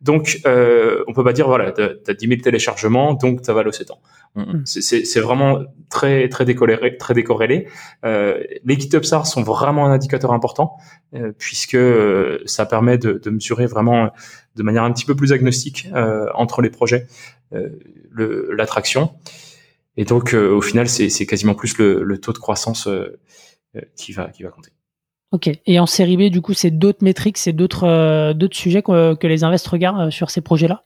Donc, 0.00 0.40
euh, 0.46 1.04
on 1.08 1.12
peut 1.12 1.24
pas 1.24 1.34
dire, 1.34 1.46
voilà, 1.46 1.72
tu 1.72 1.82
as 1.82 2.14
10 2.14 2.28
000 2.28 2.40
téléchargements, 2.40 3.12
donc 3.14 3.42
ta 3.42 3.52
valeur 3.52 3.74
s'étend. 3.74 4.00
Mm. 4.34 4.62
C'est 4.64 5.20
vraiment 5.20 5.60
très 5.88 6.28
très 6.28 6.44
décorrélé. 6.44 6.96
Très 6.96 7.14
décorrélé. 7.14 7.68
Euh, 8.04 8.42
les 8.64 8.78
GitHub 8.78 9.02
SAR 9.02 9.26
sont 9.26 9.42
vraiment 9.42 9.86
un 9.86 9.90
indicateur 9.90 10.32
important 10.32 10.76
euh, 11.14 11.32
puisque 11.36 11.74
euh, 11.74 12.38
ça 12.46 12.64
permet 12.66 12.96
de, 12.96 13.14
de, 13.14 13.30
mesurer 13.30 13.66
vraiment 13.66 14.10
de 14.56 14.62
manière 14.62 14.84
un 14.84 14.92
petit 14.92 15.04
peu 15.04 15.16
plus 15.16 15.32
agnostique 15.32 15.88
euh, 15.94 16.26
entre 16.34 16.62
les 16.62 16.70
projets 16.70 17.06
l'attraction. 18.12 19.12
Et 19.96 20.04
donc 20.04 20.34
au 20.34 20.60
final, 20.60 20.88
c'est 20.88 21.26
quasiment 21.26 21.54
plus 21.54 21.76
le, 21.78 22.04
le, 22.04 22.18
taux 22.18 22.32
de 22.32 22.38
croissance 22.38 22.88
qui 23.96 24.12
va 24.12 24.28
qui 24.28 24.44
va 24.44 24.50
compter. 24.50 24.70
Ok. 25.32 25.50
Et 25.66 25.78
en 25.78 25.86
série 25.86 26.16
B, 26.16 26.30
du 26.30 26.40
coup, 26.40 26.54
c'est 26.54 26.70
d'autres 26.70 27.04
métriques, 27.04 27.38
c'est 27.38 27.52
d'autres 27.52 28.32
d'autres 28.32 28.56
sujets 28.56 28.82
que, 28.82 29.14
que 29.14 29.26
les 29.26 29.44
invests 29.44 29.68
regardent 29.68 30.10
sur 30.10 30.30
ces 30.30 30.40
projets-là? 30.40 30.84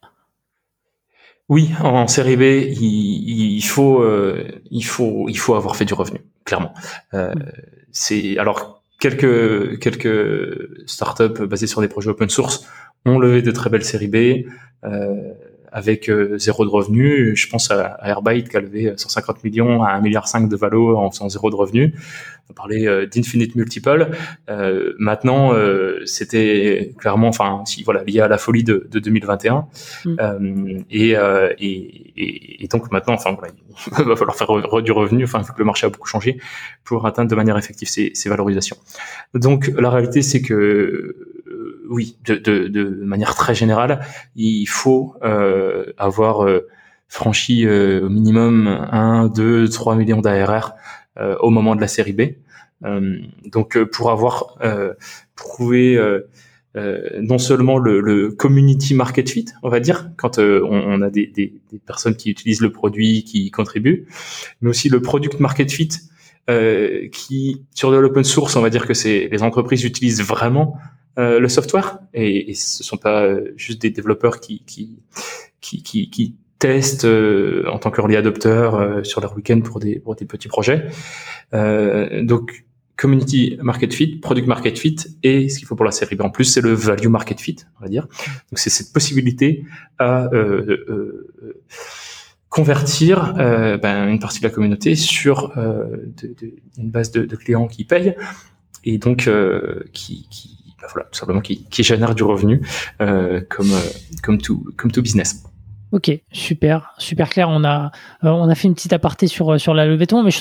Oui, 1.49 1.71
en 1.81 2.07
série 2.07 2.37
B, 2.37 2.43
il, 2.43 3.57
il, 3.57 3.65
faut, 3.65 4.03
euh, 4.03 4.49
il 4.71 4.85
faut, 4.85 5.29
il 5.29 5.39
faut 5.39 5.55
avoir 5.55 5.77
fait 5.77 5.85
du 5.85 5.93
revenu, 5.93 6.21
clairement. 6.45 6.73
Euh, 7.13 7.35
c'est 7.93 8.39
alors 8.39 8.83
quelques 8.99 9.79
quelques 9.79 10.89
startups 10.89 11.47
basées 11.47 11.67
sur 11.67 11.83
des 11.83 11.89
projets 11.89 12.09
open 12.09 12.31
source 12.31 12.67
ont 13.05 13.19
levé 13.19 13.43
de 13.43 13.51
très 13.51 13.69
belles 13.69 13.85
séries 13.85 14.09
B. 14.09 14.49
Euh, 14.85 15.35
avec 15.75 16.09
euh, 16.09 16.39
zéro 16.39 16.65
de 16.65 16.71
revenu. 16.71 17.37
Je 17.37 17.49
pense 17.51 17.71
à, 17.71 17.99
Airbyte 18.05 18.49
qui 18.49 18.57
a 18.57 18.61
levé 18.61 18.95
150 18.97 19.43
millions 19.43 19.83
à 19.83 19.99
1,5 19.99 20.03
milliard 20.03 20.25
de 20.49 20.57
valo 20.57 20.97
en 20.97 21.11
faisant 21.11 21.29
zéro 21.29 21.51
de 21.51 21.57
revenu. 21.57 21.95
On 22.49 22.53
parlait 22.53 22.87
euh, 22.87 23.07
d'infinite 23.07 23.57
multiple. 23.57 24.11
Euh, 24.51 24.93
maintenant, 24.99 25.53
euh, 25.53 26.01
c'était 26.05 26.93
clairement, 26.99 27.29
enfin, 27.29 27.63
si 27.65 27.83
voilà, 27.83 28.05
lié 28.05 28.21
à 28.21 28.29
la 28.29 28.39
folie 28.39 28.63
de, 28.63 28.87
de 28.89 28.99
2021. 29.01 29.67
Mm. 30.05 30.79
Et, 30.91 31.11
et, 31.59 32.65
et, 32.65 32.69
donc 32.69 32.93
maintenant, 32.93 33.15
enfin 33.15 33.33
voilà, 33.33 33.53
il 33.99 34.05
va 34.05 34.15
falloir 34.15 34.37
faire 34.37 34.83
du 34.83 34.93
revenu, 34.93 35.25
enfin, 35.25 35.41
vu 35.41 35.53
que 35.53 35.59
le 35.59 35.65
marché 35.65 35.87
a 35.87 35.91
beaucoup 35.91 36.07
changé, 36.07 36.39
pour 36.85 37.05
atteindre 37.07 37.31
de 37.31 37.35
manière 37.35 37.59
effective 37.59 37.89
ces, 37.89 38.13
ces 38.15 38.29
valorisations. 38.29 38.77
Donc 39.35 39.73
la 39.77 39.91
réalité, 39.91 40.23
c'est 40.23 40.41
que 40.41 41.34
oui, 41.89 42.17
de, 42.27 43.05
manière 43.05 43.35
très 43.35 43.55
générale, 43.55 44.01
il 44.37 44.67
faut 44.67 45.15
euh, 45.23 45.93
avoir 45.99 46.45
euh, 46.45 46.67
franchi 47.09 47.67
euh, 47.67 48.07
au 48.07 48.09
minimum 48.09 48.67
1, 48.67 49.29
2, 49.29 49.69
3 49.69 49.97
millions 49.97 50.21
d'ARR 50.21 50.75
au 51.41 51.51
moment 51.51 51.77
de 51.77 51.81
la 51.81 51.87
série 51.87 52.13
B. 52.13 52.23
donc 53.47 53.79
pour 53.85 54.11
avoir 54.11 54.59
prouvé 55.37 55.97
non 56.75 57.39
seulement 57.39 57.79
le, 57.79 58.33
community 58.33 58.95
market 58.95 59.31
fit, 59.31 59.45
on 59.63 59.69
va 59.69 59.79
dire, 59.79 60.11
quand 60.17 60.41
on, 60.41 61.03
a 61.03 61.11
des, 61.11 61.55
personnes 61.87 62.17
qui 62.17 62.31
utilisent 62.31 62.61
le 62.61 62.73
produit, 62.73 63.23
qui 63.23 63.53
contribuent, 63.53 64.09
mais 64.61 64.71
aussi 64.71 64.89
le 64.89 65.01
product 65.01 65.39
market 65.39 65.71
fit, 65.71 65.91
qui 67.13 67.63
sur 67.77 67.93
de 67.93 67.97
l'open 67.97 68.25
source, 68.25 68.57
on 68.57 68.61
va 68.61 68.71
dire 68.71 68.89
que 68.89 69.29
les 69.29 69.43
entreprises 69.45 69.85
utilisent 69.85 70.23
vraiment 70.23 70.81
euh, 71.19 71.39
le 71.39 71.49
software 71.49 71.99
et, 72.13 72.51
et 72.51 72.55
ce 72.55 72.83
sont 72.83 72.97
pas 72.97 73.25
euh, 73.25 73.53
juste 73.57 73.81
des 73.81 73.91
développeurs 73.91 74.41
qui 74.41 74.65
qui 74.65 75.03
qui, 75.61 75.83
qui, 75.83 76.11
qui 76.11 76.37
testent 76.59 77.05
euh, 77.05 77.65
en 77.69 77.79
tant 77.79 77.91
qu'early 77.91 78.17
adopteur 78.17 79.05
sur 79.05 79.21
leur 79.21 79.35
week-end 79.37 79.61
pour 79.61 79.81
des 79.81 79.99
pour 79.99 80.17
des 80.17 80.25
petits 80.25 80.49
projets. 80.49 80.89
donc 81.53 82.65
community 82.97 83.59
market 83.61 83.93
fit, 83.93 84.17
product 84.19 84.47
market 84.47 84.79
fit 84.79 84.97
et 85.25 85.49
ce 85.49 85.59
qu'il 85.59 85.67
faut 85.67 85.75
pour 85.75 85.85
la 85.85 85.91
série 85.91 86.15
B 86.15 86.23
en 86.23 86.31
plus 86.31 86.45
c'est 86.45 86.61
le 86.61 86.73
value 86.73 87.09
market 87.09 87.41
fit 87.41 87.57
on 87.79 87.83
va 87.83 87.89
dire. 87.89 88.07
Donc 88.51 88.59
c'est 88.59 88.71
cette 88.71 88.93
possibilité 88.93 89.65
à 89.99 90.29
convertir 92.55 93.35
euh, 93.41 93.79
ben, 93.79 94.07
une 94.07 94.21
partie 94.21 94.39
de 94.39 94.45
la 94.45 94.51
communauté 94.51 94.95
sur 94.95 95.59
euh, 95.59 96.07
une 96.79 96.89
base 96.89 97.11
de, 97.11 97.25
de, 97.25 97.35
clients 97.35 97.67
qui 97.67 97.83
payent 97.85 98.15
et 98.85 98.97
donc 98.99 99.27
euh, 99.27 99.83
qui, 99.93 100.29
qui 100.31 100.64
bah 100.85 100.91
voilà, 100.93 101.09
tout 101.11 101.19
simplement 101.19 101.41
qui, 101.41 101.67
génère 101.83 102.15
du 102.15 102.25
revenu 102.25 102.61
euh, 103.01 103.41
comme 103.49 103.71
euh, 103.73 103.81
comme 104.23 104.39
tout 104.39 105.03
business. 105.03 105.43
Ok, 105.93 106.11
super, 106.33 106.93
super 106.99 107.29
clair. 107.29 107.49
On 107.49 107.63
a, 107.63 107.93
euh, 108.25 108.29
on 108.29 108.49
a 108.49 108.55
fait 108.57 108.67
une 108.67 108.75
petite 108.75 108.93
aparté 108.93 109.29
sur, 109.29 109.61
sur 109.61 109.75
la 109.75 109.87
levée 109.87 110.07
mais 110.25 110.33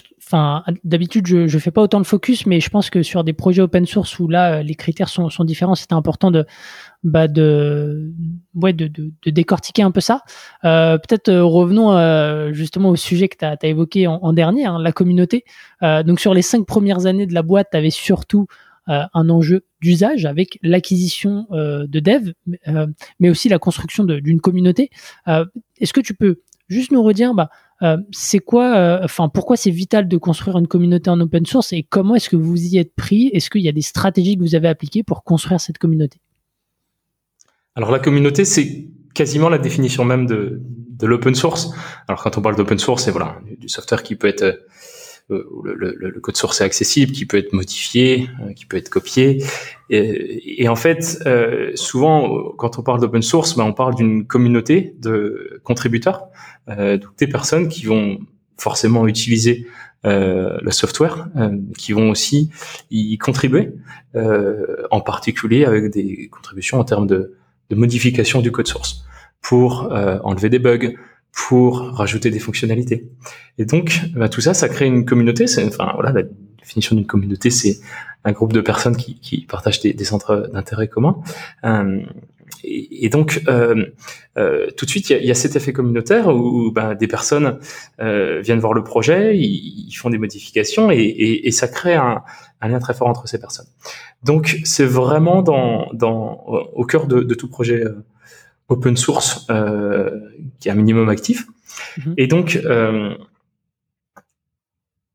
d'habitude, 0.83 1.27
je, 1.27 1.47
je 1.47 1.59
fais 1.59 1.69
pas 1.69 1.81
autant 1.81 1.99
de 1.99 2.07
focus, 2.07 2.47
mais 2.47 2.59
je 2.59 2.69
pense 2.69 2.89
que 2.89 3.03
sur 3.03 3.23
des 3.23 3.33
projets 3.33 3.61
open 3.61 3.85
source 3.85 4.17
où 4.17 4.27
là, 4.27 4.63
les 4.63 4.73
critères 4.73 5.09
sont, 5.09 5.29
sont 5.29 5.43
différents, 5.43 5.75
c'était 5.75 5.93
important 5.93 6.31
de, 6.31 6.47
bah, 7.03 7.27
de, 7.27 8.11
ouais, 8.55 8.73
de, 8.73 8.87
de, 8.87 9.29
décortiquer 9.29 9.83
un 9.83 9.91
peu 9.91 10.01
ça. 10.01 10.23
Peut-être 10.63 11.31
revenons 11.31 12.51
justement 12.51 12.89
au 12.89 12.95
sujet 12.95 13.27
que 13.27 13.37
tu 13.37 13.45
as, 13.45 13.57
évoqué 13.69 14.07
en, 14.07 14.33
dernier, 14.33 14.65
hein, 14.65 14.79
la 14.81 14.91
communauté. 14.91 15.45
donc, 15.81 16.19
sur 16.19 16.33
les 16.33 16.41
cinq 16.41 16.65
premières 16.65 17.05
années 17.05 17.27
de 17.27 17.33
la 17.35 17.43
boîte, 17.43 17.67
tu 17.71 17.77
avais 17.77 17.91
surtout 17.91 18.47
un 18.87 19.29
enjeu 19.29 19.65
d'usage 19.81 20.25
avec 20.25 20.59
l'acquisition 20.61 21.47
euh, 21.51 21.87
de 21.87 21.99
dev, 21.99 22.31
euh, 22.67 22.87
mais 23.19 23.29
aussi 23.29 23.49
la 23.49 23.59
construction 23.59 24.03
d'une 24.03 24.41
communauté. 24.41 24.89
Est-ce 25.27 25.93
que 25.93 26.01
tu 26.01 26.13
peux 26.13 26.41
juste 26.67 26.91
nous 26.91 27.03
redire, 27.03 27.33
bah, 27.33 27.49
c'est 28.11 28.39
quoi, 28.39 28.99
enfin, 29.03 29.29
pourquoi 29.29 29.57
c'est 29.57 29.71
vital 29.71 30.07
de 30.07 30.17
construire 30.17 30.57
une 30.57 30.67
communauté 30.67 31.09
en 31.09 31.19
open 31.19 31.45
source 31.45 31.73
et 31.73 31.83
comment 31.83 32.15
est-ce 32.15 32.29
que 32.29 32.37
vous 32.37 32.61
y 32.65 32.77
êtes 32.77 32.95
pris? 32.95 33.27
Est-ce 33.33 33.49
qu'il 33.49 33.61
y 33.61 33.69
a 33.69 33.73
des 33.73 33.81
stratégies 33.81 34.37
que 34.37 34.41
vous 34.41 34.55
avez 34.55 34.69
appliquées 34.69 35.03
pour 35.03 35.23
construire 35.23 35.59
cette 35.59 35.77
communauté? 35.77 36.19
Alors 37.75 37.91
la 37.91 37.99
communauté, 37.99 38.45
c'est 38.45 38.87
quasiment 39.13 39.49
la 39.49 39.57
définition 39.57 40.05
même 40.05 40.25
de, 40.25 40.61
de 40.63 41.07
l'open 41.07 41.35
source. 41.35 41.73
Alors 42.07 42.23
quand 42.23 42.37
on 42.37 42.41
parle 42.41 42.55
d'open 42.55 42.79
source, 42.79 43.03
c'est 43.03 43.11
voilà 43.11 43.39
du 43.57 43.67
software 43.67 44.03
qui 44.03 44.15
peut 44.15 44.27
être 44.27 44.43
euh, 44.43 44.53
le, 45.29 45.47
le, 45.63 45.95
le, 45.97 46.19
code 46.19 46.35
source 46.35 46.61
est 46.61 46.63
accessible, 46.63 47.11
qui 47.11 47.25
peut 47.25 47.37
être 47.37 47.53
modifié, 47.53 48.29
euh, 48.41 48.53
qui 48.53 48.65
peut 48.65 48.77
être 48.77 48.89
copié. 48.89 49.43
Et, 49.89 50.63
et 50.63 50.67
en 50.67 50.75
fait, 50.75 51.19
euh, 51.25 51.71
souvent, 51.75 52.51
quand 52.57 52.77
on 52.77 52.83
parle 52.83 52.99
d'open 52.99 53.21
source, 53.21 53.55
ben, 53.55 53.63
on 53.63 53.73
parle 53.73 53.95
d'une 53.95 54.27
communauté 54.27 54.95
de 54.99 55.61
contributeurs, 55.63 56.27
euh, 56.69 56.97
donc 56.97 57.17
des 57.17 57.27
personnes 57.27 57.67
qui 57.67 57.85
vont 57.85 58.19
forcément 58.57 59.07
utiliser 59.07 59.67
euh, 60.05 60.57
le 60.61 60.71
software, 60.71 61.29
euh, 61.37 61.57
qui 61.77 61.93
vont 61.93 62.09
aussi 62.09 62.49
y 62.91 63.17
contribuer, 63.17 63.71
euh, 64.15 64.85
en 64.91 64.99
particulier 64.99 65.63
avec 65.63 65.91
des 65.91 66.27
contributions 66.27 66.77
en 66.77 66.83
termes 66.83 67.07
de, 67.07 67.37
de 67.69 67.75
modification 67.75 68.41
du 68.41 68.51
code 68.51 68.67
source 68.67 69.05
pour 69.41 69.91
enlever 70.23 70.49
des 70.49 70.59
bugs, 70.59 70.93
pour 71.33 71.79
rajouter 71.79 72.29
des 72.29 72.39
fonctionnalités. 72.39 73.09
Et 73.57 73.65
donc, 73.65 73.99
bah, 74.15 74.29
tout 74.29 74.41
ça, 74.41 74.53
ça 74.53 74.69
crée 74.69 74.85
une 74.85 75.05
communauté. 75.05 75.47
C'est, 75.47 75.65
enfin, 75.65 75.91
voilà, 75.95 76.11
la 76.11 76.23
définition 76.59 76.95
d'une 76.95 77.07
communauté, 77.07 77.49
c'est 77.49 77.79
un 78.23 78.31
groupe 78.31 78.53
de 78.53 78.61
personnes 78.61 78.95
qui, 78.95 79.19
qui 79.19 79.41
partagent 79.41 79.81
des, 79.81 79.93
des 79.93 80.05
centres 80.05 80.49
d'intérêt 80.53 80.87
communs. 80.87 81.17
Euh, 81.65 82.01
et, 82.63 83.05
et, 83.05 83.09
donc, 83.09 83.41
euh, 83.47 83.85
euh, 84.37 84.67
tout 84.77 84.85
de 84.85 84.89
suite, 84.89 85.09
il 85.09 85.13
y 85.13 85.15
a, 85.15 85.23
y 85.23 85.31
a, 85.31 85.35
cet 85.35 85.55
effet 85.55 85.73
communautaire 85.73 86.27
où, 86.27 86.71
bah, 86.71 86.95
des 86.95 87.07
personnes 87.07 87.59
euh, 87.99 88.39
viennent 88.41 88.59
voir 88.59 88.73
le 88.73 88.83
projet, 88.83 89.37
ils, 89.37 89.87
ils 89.87 89.93
font 89.93 90.09
des 90.09 90.17
modifications 90.17 90.91
et, 90.91 90.97
et, 90.97 91.47
et 91.47 91.51
ça 91.51 91.67
crée 91.67 91.95
un, 91.95 92.23
un, 92.61 92.67
lien 92.67 92.79
très 92.79 92.93
fort 92.93 93.07
entre 93.07 93.27
ces 93.27 93.39
personnes. 93.39 93.67
Donc, 94.23 94.59
c'est 94.63 94.85
vraiment 94.85 95.41
dans, 95.41 95.87
dans, 95.93 96.43
au 96.73 96.85
cœur 96.85 97.07
de, 97.07 97.21
de 97.21 97.33
tout 97.33 97.49
projet 97.49 97.83
euh, 97.83 98.05
open 98.69 98.95
source 98.97 99.45
euh, 99.49 100.19
qui 100.63 100.69
est 100.69 100.71
un 100.71 100.75
minimum 100.75 101.09
actif. 101.09 101.45
Mhm. 101.97 102.13
Et 102.17 102.27
donc, 102.27 102.55
euh, 102.63 103.15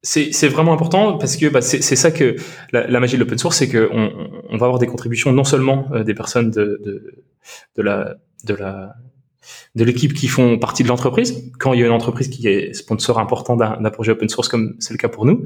c'est 0.02 0.48
vraiment 0.48 0.74
important 0.74 1.16
parce 1.16 1.36
que 1.38 1.46
bah, 1.48 1.62
c'est 1.62 1.80
ça 1.80 2.10
que 2.10 2.36
la, 2.72 2.86
la 2.86 3.00
magie 3.00 3.14
de 3.16 3.20
l'open 3.20 3.38
source, 3.38 3.56
c'est 3.56 3.68
qu'on 3.68 4.10
on 4.48 4.56
va 4.58 4.66
avoir 4.66 4.78
des 4.78 4.86
contributions 4.86 5.32
non 5.32 5.44
seulement 5.44 5.88
euh, 5.92 6.04
des 6.04 6.14
personnes 6.14 6.50
de, 6.50 6.80
de, 6.84 7.24
de, 7.76 7.82
la, 7.82 8.16
de 8.44 8.54
la 8.54 8.94
de 9.74 9.84
l'équipe 9.84 10.12
qui 10.12 10.28
font 10.28 10.58
partie 10.58 10.82
de 10.82 10.88
l'entreprise, 10.88 11.50
quand 11.58 11.72
il 11.72 11.80
y 11.80 11.82
a 11.82 11.86
une 11.86 11.92
entreprise 11.92 12.28
qui 12.28 12.48
est 12.48 12.72
sponsor 12.74 13.18
important 13.18 13.56
d'un 13.56 13.90
projet 13.90 14.12
open 14.12 14.28
source 14.28 14.48
comme 14.48 14.74
c'est 14.78 14.92
le 14.92 14.98
cas 14.98 15.08
pour 15.08 15.24
nous. 15.24 15.44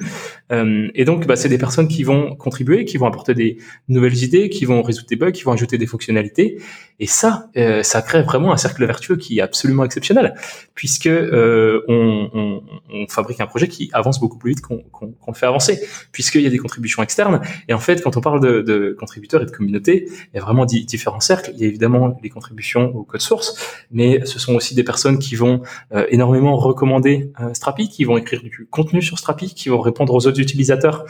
Euh, 0.51 0.89
et 0.95 1.05
donc, 1.05 1.27
bah, 1.27 1.37
c'est 1.37 1.49
des 1.49 1.59
personnes 1.59 1.89
qui 1.89 2.03
vont 2.03 2.35
contribuer, 2.35 2.85
qui 2.85 2.97
vont 2.97 3.07
apporter 3.07 3.35
des 3.35 3.59
nouvelles 3.89 4.23
idées, 4.23 4.49
qui 4.49 4.65
vont 4.65 4.83
résoudre 4.83 5.09
des 5.09 5.17
bugs, 5.17 5.33
qui 5.33 5.43
vont 5.43 5.53
ajouter 5.53 5.79
des 5.79 5.87
fonctionnalités. 5.87 6.61
Et 7.01 7.07
ça, 7.07 7.51
euh, 7.57 7.83
ça 7.83 8.01
crée 8.03 8.23
vraiment 8.23 8.53
un 8.53 8.57
cercle 8.57 8.85
vertueux 8.87 9.17
qui 9.17 9.39
est 9.39 9.43
absolument 9.43 9.85
exceptionnel, 9.85 10.35
puisque 10.75 11.07
euh, 11.07 11.83
on, 11.89 12.31
on, 12.33 12.63
on, 12.93 13.07
fabrique 13.09 13.41
un 13.41 13.47
projet 13.47 13.69
qui 13.69 13.91
avance 13.93 14.21
beaucoup 14.21 14.39
plus 14.39 14.53
vite 14.53 14.61
qu'on 14.61 14.79
qu 14.79 15.07
le 15.27 15.35
fait 15.35 15.47
avancer, 15.47 15.81
puisqu'il 16.13 16.43
y 16.43 16.47
a 16.47 16.51
des 16.51 16.59
contributions 16.59 17.03
externes. 17.03 17.41
Et 17.69 17.75
en 17.75 17.79
fait, 17.79 18.03
quand 18.03 18.17
on 18.17 18.21
parle 18.21 18.41
de, 18.41 18.63
de 18.63 18.97
contributeurs 18.99 19.43
et 19.43 19.47
de 19.47 19.51
communautés, 19.51 20.07
il 20.09 20.37
y 20.37 20.39
a 20.39 20.43
vraiment 20.43 20.65
différents 20.65 21.21
cercles. 21.21 21.51
Il 21.55 21.61
y 21.61 21.65
a 21.65 21.67
évidemment 21.67 22.19
les 22.23 22.31
contributions 22.31 22.95
au 22.95 23.03
code 23.03 23.21
source, 23.21 23.85
mais 23.93 24.25
ce 24.25 24.39
sont 24.39 24.55
aussi 24.55 24.75
des 24.75 24.85
personnes 24.85 25.19
qui 25.19 25.37
vont 25.37 25.63
énormément 26.09 26.57
recommander 26.57 27.31
Strapi, 27.53 27.89
qui 27.89 28.05
vont 28.05 28.17
écrire 28.17 28.43
du 28.43 28.67
contenu 28.71 29.03
sur 29.03 29.19
Strapi, 29.19 29.55
qui 29.55 29.69
vont 29.69 29.81
répondre 29.81 30.15
aux 30.15 30.27
autres 30.27 30.41
utilisateurs 30.41 31.05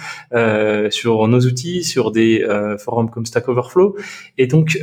sur 0.91 1.29
nos 1.29 1.41
outils, 1.41 1.85
sur 1.85 2.11
des 2.11 2.45
forums 2.79 3.11
comme 3.11 3.27
Stack 3.27 3.49
Overflow. 3.49 3.97
Et 4.39 4.47
donc, 4.47 4.79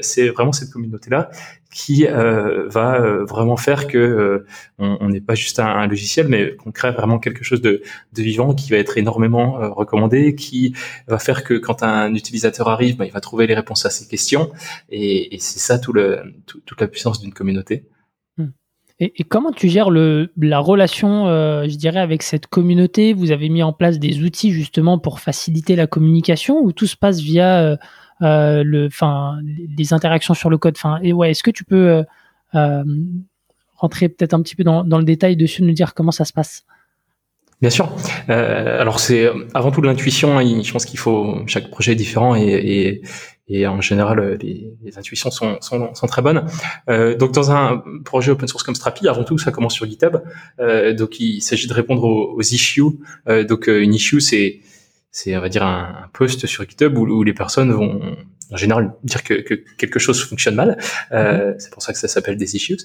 c'est 0.00 0.28
vraiment 0.28 0.52
cette 0.52 0.70
communauté-là 0.70 1.30
qui 1.70 2.06
euh, 2.06 2.66
va 2.68 2.98
euh, 2.98 3.24
vraiment 3.24 3.56
faire 3.56 3.86
que 3.88 3.98
euh, 3.98 4.46
on 4.78 5.08
n'est 5.08 5.20
pas 5.20 5.34
juste 5.34 5.58
un, 5.58 5.86
logiciel, 5.86 6.26
mais 6.28 6.56
qu'on 6.56 6.72
crée 6.72 6.92
vraiment 6.92 7.18
quelque 7.18 7.44
chose 7.44 7.60
de, 7.60 7.82
vivant 8.16 8.54
qui 8.54 8.70
va 8.70 8.78
être 8.78 8.96
énormément 8.96 9.74
recommandé, 9.74 10.34
qui 10.34 10.74
va 11.06 11.18
faire 11.18 11.44
que 11.44 11.54
quand 11.54 11.82
un 11.82 12.14
utilisateur 12.14 12.68
arrive, 12.68 12.96
bah, 12.96 13.06
il 13.06 13.12
va 13.12 13.20
trouver 13.20 13.46
les 13.46 13.54
réponses 13.54 13.84
à 13.84 13.90
ses 13.90 14.08
questions, 14.08 14.50
et, 14.90 15.36
c'est 15.40 15.60
ça 15.60 15.78
toute 15.78 15.96
la 16.80 16.88
puissance 16.88 17.20
d'une 17.20 17.32
communauté. 17.32 17.86
Hmm. 18.38 18.48
Et, 18.98 19.24
comment 19.24 19.52
tu 19.52 19.68
gères 19.68 19.90
la 19.90 20.58
relation, 20.58 21.26
je 21.26 21.76
dirais, 21.76 22.00
avec 22.00 22.22
cette 22.22 22.46
communauté? 22.46 23.12
Vous 23.12 23.30
avez 23.30 23.48
mis 23.50 23.62
en 23.62 23.72
place 23.72 23.98
des 23.98 24.22
outils 24.22 24.52
justement 24.52 24.98
pour 24.98 25.20
faciliter 25.20 25.76
la 25.76 25.86
communication, 25.86 26.60
ou 26.60 26.72
tout 26.72 26.86
se 26.86 26.96
passe 26.96 27.20
via 27.20 27.78
le, 28.20 28.86
enfin, 28.86 29.38
les 29.76 29.92
interactions 29.92 30.34
sur 30.34 30.50
le 30.50 30.58
code. 30.58 30.74
Enfin, 30.76 30.98
et 31.02 31.12
ouais, 31.12 31.30
est-ce 31.30 31.42
que 31.42 31.50
tu 31.50 31.64
peux 31.64 31.88
euh, 31.88 32.02
euh, 32.54 32.84
rentrer 33.76 34.08
peut-être 34.08 34.34
un 34.34 34.42
petit 34.42 34.56
peu 34.56 34.64
dans, 34.64 34.84
dans, 34.84 34.98
le 34.98 35.04
détail 35.04 35.36
dessus, 35.36 35.62
nous 35.62 35.72
dire 35.72 35.94
comment 35.94 36.12
ça 36.12 36.24
se 36.24 36.32
passe? 36.32 36.64
Bien 37.60 37.70
sûr. 37.70 37.92
Euh, 38.28 38.80
alors 38.80 39.00
c'est 39.00 39.28
avant 39.54 39.72
tout 39.72 39.80
de 39.80 39.86
l'intuition. 39.86 40.38
Hein, 40.38 40.62
je 40.62 40.72
pense 40.72 40.84
qu'il 40.84 40.98
faut 40.98 41.42
chaque 41.46 41.70
projet 41.70 41.92
est 41.92 41.96
différent 41.96 42.36
et, 42.36 42.42
et, 42.42 43.02
et 43.48 43.66
en 43.66 43.80
général 43.80 44.38
les, 44.40 44.72
les 44.84 44.98
intuitions 44.98 45.32
sont, 45.32 45.56
sont, 45.60 45.92
sont, 45.92 46.06
très 46.06 46.22
bonnes. 46.22 46.44
Euh, 46.88 47.16
donc 47.16 47.32
dans 47.32 47.50
un 47.50 47.82
projet 48.04 48.30
open 48.30 48.46
source 48.46 48.62
comme 48.62 48.76
Strapi, 48.76 49.08
avant 49.08 49.24
tout 49.24 49.38
ça 49.38 49.50
commence 49.50 49.74
sur 49.74 49.86
GitHub. 49.86 50.18
Euh, 50.60 50.94
donc 50.94 51.18
il 51.18 51.40
s'agit 51.40 51.66
de 51.66 51.74
répondre 51.74 52.04
aux, 52.04 52.34
aux 52.36 52.42
issues. 52.42 53.00
donc 53.48 53.66
une 53.66 53.94
issue 53.94 54.20
c'est 54.20 54.60
c'est 55.10 55.36
on 55.36 55.40
va 55.40 55.48
dire 55.48 55.64
un, 55.64 56.04
un 56.04 56.08
post 56.12 56.46
sur 56.46 56.68
GitHub 56.68 56.96
où, 56.96 57.06
où, 57.06 57.22
les 57.22 57.34
personnes 57.34 57.72
vont 57.72 58.16
en 58.50 58.56
général 58.56 58.94
dire 59.04 59.22
que, 59.22 59.34
que 59.34 59.54
quelque 59.76 59.98
chose 59.98 60.22
fonctionne 60.24 60.54
mal. 60.54 60.78
Euh, 61.12 61.52
mhm. 61.52 61.54
c'est 61.58 61.72
pour 61.72 61.82
ça 61.82 61.92
que 61.92 61.98
ça 61.98 62.08
s'appelle 62.08 62.36
des 62.36 62.56
issues. 62.56 62.78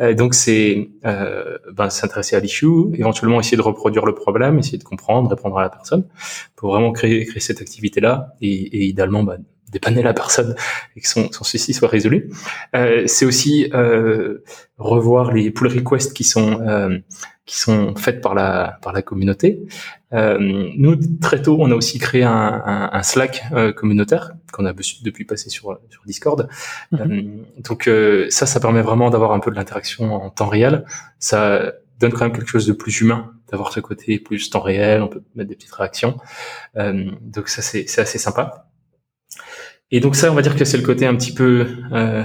Euh, 0.00 0.14
donc 0.14 0.34
c'est 0.34 0.90
euh, 1.04 1.58
ben, 1.72 1.90
s'intéresser 1.90 2.36
à 2.36 2.40
l'issue, 2.40 2.94
éventuellement 2.94 3.40
essayer 3.40 3.56
de 3.56 3.62
reproduire 3.62 4.06
le 4.06 4.14
problème, 4.14 4.58
essayer 4.58 4.78
de 4.78 4.84
comprendre, 4.84 5.30
répondre 5.30 5.58
à 5.58 5.62
la 5.62 5.70
personne, 5.70 6.06
pour 6.56 6.72
vraiment 6.72 6.92
créer, 6.92 7.24
créer 7.26 7.40
cette 7.40 7.60
activité-là 7.60 8.34
et, 8.40 8.52
et 8.52 8.84
idéalement 8.84 9.22
ben, 9.22 9.42
dépanner 9.70 10.02
la 10.02 10.14
personne 10.14 10.54
et 10.96 11.00
que 11.00 11.08
son, 11.08 11.30
son 11.32 11.44
souci 11.44 11.72
soit 11.72 11.88
résolu. 11.88 12.30
Euh, 12.74 13.04
c'est 13.06 13.24
aussi 13.24 13.70
euh, 13.74 14.42
revoir 14.78 15.32
les 15.32 15.50
pull 15.50 15.68
requests 15.68 16.12
qui 16.14 16.24
sont 16.24 16.60
euh, 16.62 16.98
qui 17.46 17.58
sont 17.58 17.96
faites 17.96 18.20
par 18.20 18.34
la 18.34 18.78
par 18.82 18.92
la 18.92 19.02
communauté. 19.02 19.60
Euh, 20.12 20.38
nous 20.76 20.96
très 21.20 21.42
tôt, 21.42 21.56
on 21.60 21.70
a 21.70 21.74
aussi 21.74 21.98
créé 21.98 22.22
un, 22.22 22.62
un, 22.64 22.90
un 22.92 23.02
Slack 23.02 23.42
euh, 23.52 23.72
communautaire 23.72 24.32
qu'on 24.52 24.66
a 24.66 24.72
depuis 24.72 25.24
passé 25.24 25.50
sur 25.50 25.78
sur 25.88 26.02
Discord. 26.06 26.48
Mhm. 26.92 27.00
Euh, 27.00 27.62
donc 27.62 27.90
ça, 28.30 28.46
ça 28.46 28.60
permet 28.60 28.82
vraiment 28.82 29.10
d'avoir 29.10 29.32
un 29.32 29.40
peu 29.40 29.50
de 29.50 29.56
l'interaction 29.56 30.14
en 30.14 30.30
temps 30.30 30.48
réel. 30.48 30.84
Ça 31.18 31.72
donne 31.98 32.12
quand 32.12 32.24
même 32.24 32.32
quelque 32.32 32.48
chose 32.50 32.66
de 32.66 32.72
plus 32.72 33.00
humain 33.00 33.32
d'avoir 33.50 33.72
ce 33.72 33.80
côté 33.80 34.18
plus 34.18 34.48
temps 34.50 34.60
réel. 34.60 35.02
On 35.02 35.08
peut 35.08 35.22
mettre 35.34 35.48
des 35.48 35.56
petites 35.56 35.72
réactions. 35.72 36.18
donc 36.76 37.48
ça, 37.48 37.62
c'est 37.62 37.88
c'est 37.88 38.00
assez 38.00 38.18
sympa. 38.18 38.69
Et 39.92 40.00
donc 40.00 40.14
ça, 40.14 40.30
on 40.30 40.34
va 40.34 40.42
dire 40.42 40.56
que 40.56 40.64
c'est 40.64 40.76
le 40.76 40.84
côté 40.84 41.06
un 41.06 41.16
petit 41.16 41.34
peu 41.34 41.66
euh, 41.92 42.22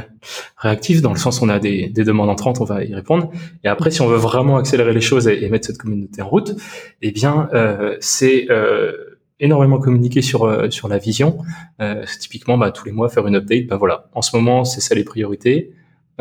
réactif, 0.57 1.01
dans 1.01 1.11
le 1.11 1.17
sens 1.17 1.41
où 1.41 1.45
on 1.45 1.49
a 1.49 1.59
des, 1.59 1.89
des, 1.89 2.03
demandes 2.03 2.29
entrantes, 2.29 2.61
on 2.61 2.63
va 2.63 2.83
y 2.83 2.93
répondre. 2.93 3.31
Et 3.63 3.67
après, 3.67 3.89
si 3.89 4.01
on 4.01 4.07
veut 4.07 4.17
vraiment 4.17 4.57
accélérer 4.57 4.93
les 4.93 5.01
choses 5.01 5.27
et, 5.27 5.49
mettre 5.49 5.65
cette 5.65 5.79
communauté 5.79 6.21
en 6.21 6.29
route, 6.29 6.55
eh 7.01 7.11
bien, 7.11 7.49
euh, 7.53 7.97
c'est 7.99 8.47
euh, 8.51 9.15
énormément 9.39 9.79
communiquer 9.79 10.21
sur 10.21 10.43
euh, 10.43 10.69
sur 10.69 10.87
la 10.87 10.97
vision. 10.97 11.39
Euh, 11.81 12.03
typiquement, 12.19 12.57
bah, 12.57 12.71
tous 12.71 12.85
les 12.85 12.91
mois, 12.91 13.09
faire 13.09 13.25
une 13.27 13.35
update. 13.35 13.67
Ben 13.67 13.77
voilà, 13.77 14.09
en 14.13 14.21
ce 14.21 14.35
moment, 14.35 14.63
c'est 14.63 14.81
ça 14.81 14.95
les 14.95 15.03
priorités. 15.03 15.71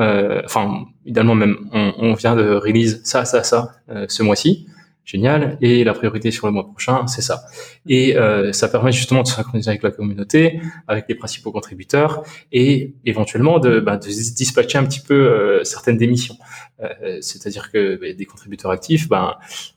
Euh, 0.01 0.41
enfin, 0.45 0.87
idéalement 1.05 1.35
même, 1.35 1.57
on, 1.73 1.93
on, 1.99 2.15
vient 2.15 2.35
de 2.35 2.55
release 2.55 3.01
ça, 3.05 3.25
ça, 3.25 3.45
ça 3.45 3.77
ce 4.09 4.25
mois-ci 4.25 4.67
génial. 5.05 5.59
Et 5.61 5.85
la 5.85 5.93
priorité 5.93 6.31
sur 6.31 6.47
le 6.47 6.53
mois 6.53 6.67
prochain, 6.67 7.07
c'est 7.07 7.23
ça. 7.23 7.45
Et 7.87 8.17
euh, 8.17 8.53
ça 8.53 8.69
permet 8.69 8.93
justement 8.93 9.23
de 9.23 9.29
synchroniser 9.29 9.69
avec 9.71 9.83
la 9.83 9.91
communauté, 9.91 10.61
avec 10.89 11.05
les 11.09 11.15
principaux 11.15 11.53
contributeurs, 11.53 12.23
et 12.53 12.95
éventuellement 13.05 13.59
de, 13.59 13.81
bah, 13.81 13.97
de 13.97 14.07
dispatcher 14.09 14.79
un 14.79 14.85
petit 14.85 15.01
peu 15.01 15.15
euh, 15.15 15.65
certaines 15.65 15.97
démissions. 15.97 16.37
Euh, 16.83 17.19
C'est-à-dire 17.21 17.71
que 17.71 17.97
bah, 17.97 18.13
des 18.13 18.25
contributeurs 18.25 18.71
actifs, 18.71 19.09
ben, 19.09 19.35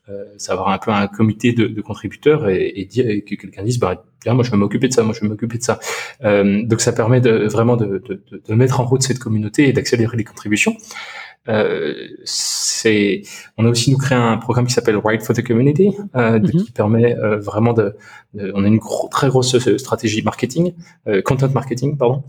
euh, 0.09 0.23
ça 0.37 0.53
va 0.53 0.61
avoir 0.61 0.73
un 0.73 0.79
peu 0.79 0.91
un 0.91 1.07
comité 1.07 1.53
de, 1.53 1.67
de 1.67 1.81
contributeurs 1.81 2.49
et, 2.49 2.71
et, 2.75 2.85
dire, 2.85 3.07
et 3.09 3.21
que 3.21 3.35
quelqu'un 3.35 3.63
dise, 3.63 3.79
bah, 3.79 4.03
moi 4.25 4.43
je 4.43 4.51
vais 4.51 4.57
m'occuper 4.57 4.87
de 4.87 4.93
ça, 4.93 5.03
moi 5.03 5.13
je 5.13 5.21
vais 5.21 5.27
m'occuper 5.27 5.57
de 5.57 5.63
ça. 5.63 5.79
Euh, 6.23 6.63
donc 6.63 6.81
ça 6.81 6.91
permet 6.91 7.21
de, 7.21 7.47
vraiment 7.47 7.77
de, 7.77 8.01
de, 8.05 8.41
de 8.45 8.53
mettre 8.53 8.79
en 8.79 8.85
route 8.85 9.01
cette 9.01 9.19
communauté 9.19 9.69
et 9.69 9.73
d'accélérer 9.73 10.17
les 10.17 10.23
contributions. 10.23 10.75
Euh, 11.49 12.07
c'est, 12.25 13.21
on 13.57 13.65
a 13.65 13.69
aussi 13.69 13.91
nous 13.91 13.97
créé 13.97 14.17
un 14.17 14.37
programme 14.37 14.67
qui 14.67 14.73
s'appelle 14.73 14.97
Write 14.97 15.23
for 15.23 15.35
the 15.35 15.43
Community, 15.45 15.95
euh, 16.15 16.39
mhm. 16.39 16.49
qui 16.49 16.71
permet 16.71 17.15
euh, 17.17 17.37
vraiment 17.37 17.73
de, 17.73 17.95
on 18.35 18.63
a 18.63 18.67
une 18.67 18.79
très 19.11 19.29
grosse 19.29 19.57
stratégie 19.77 20.21
marketing, 20.21 20.73
euh, 21.07 21.21
content 21.21 21.49
marketing, 21.49 21.97
pardon. 21.97 22.23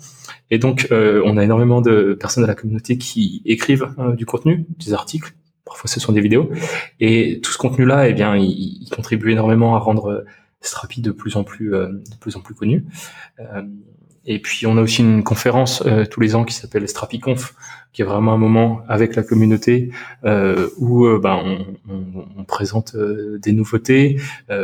Et 0.51 0.59
donc, 0.59 0.89
euh, 0.91 1.23
on 1.25 1.37
a 1.37 1.45
énormément 1.45 1.81
de 1.81 2.17
personnes 2.19 2.45
de 2.45 2.49
la 2.49 2.55
communauté 2.55 2.99
qui 2.99 3.43
écrivent 3.45 3.89
du 4.17 4.27
contenu, 4.27 4.67
des 4.85 4.95
articles. 4.95 5.35
Parfois, 5.65 5.91
ce 5.91 6.01
sont 6.01 6.13
des 6.13 6.23
vidéos. 6.23 6.51
Et 6.99 7.41
tout 7.43 7.53
ce 7.53 7.59
contenu-là, 7.59 8.09
eh 8.09 8.15
bien, 8.15 8.37
il, 8.37 8.49
il, 8.83 8.89
contribue 8.91 9.33
énormément 9.33 9.77
à 9.77 9.79
rendre 9.79 10.25
Strapi 10.61 11.03
de 11.03 11.13
plus 11.13 11.37
en 11.37 11.45
plus, 11.45 11.71
de 11.71 12.17
plus 12.19 12.35
en 12.35 12.41
plus 12.41 12.55
connu. 12.55 12.85
Et 14.31 14.39
puis 14.39 14.67
on 14.67 14.77
a 14.77 14.83
aussi 14.83 15.01
une 15.01 15.25
conférence 15.25 15.83
euh, 15.87 16.05
tous 16.05 16.21
les 16.21 16.35
ans 16.35 16.45
qui 16.45 16.55
s'appelle 16.55 16.87
StrapiConf, 16.87 17.55
qui 17.95 18.03
est 18.03 18.05
vraiment 18.05 18.35
un 18.35 18.37
moment 18.37 18.83
avec 18.87 19.17
la 19.17 19.23
communauté 19.23 19.91
euh, 20.25 20.69
où 20.77 21.07
euh, 21.07 21.19
ben, 21.19 21.41
on, 21.43 21.67
on, 21.91 22.27
on, 22.37 22.45
présente 22.45 22.95
euh, 22.95 23.39
des 23.39 23.53
nouveautés, 23.53 24.21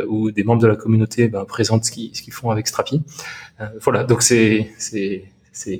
où 0.07 0.29
des 0.29 0.43
membres 0.43 0.61
de 0.61 0.67
la 0.67 0.75
communauté 0.75 1.27
ben, 1.27 1.45
présentent 1.45 1.83
ce 1.83 1.91
qu'ils 1.91 2.11
qu'ils 2.11 2.31
font 2.31 2.51
avec 2.51 2.67
Strapi. 2.67 3.01
voilà, 3.81 4.03
donc 4.03 4.21
c'est 4.21 4.69
ce 4.77 5.79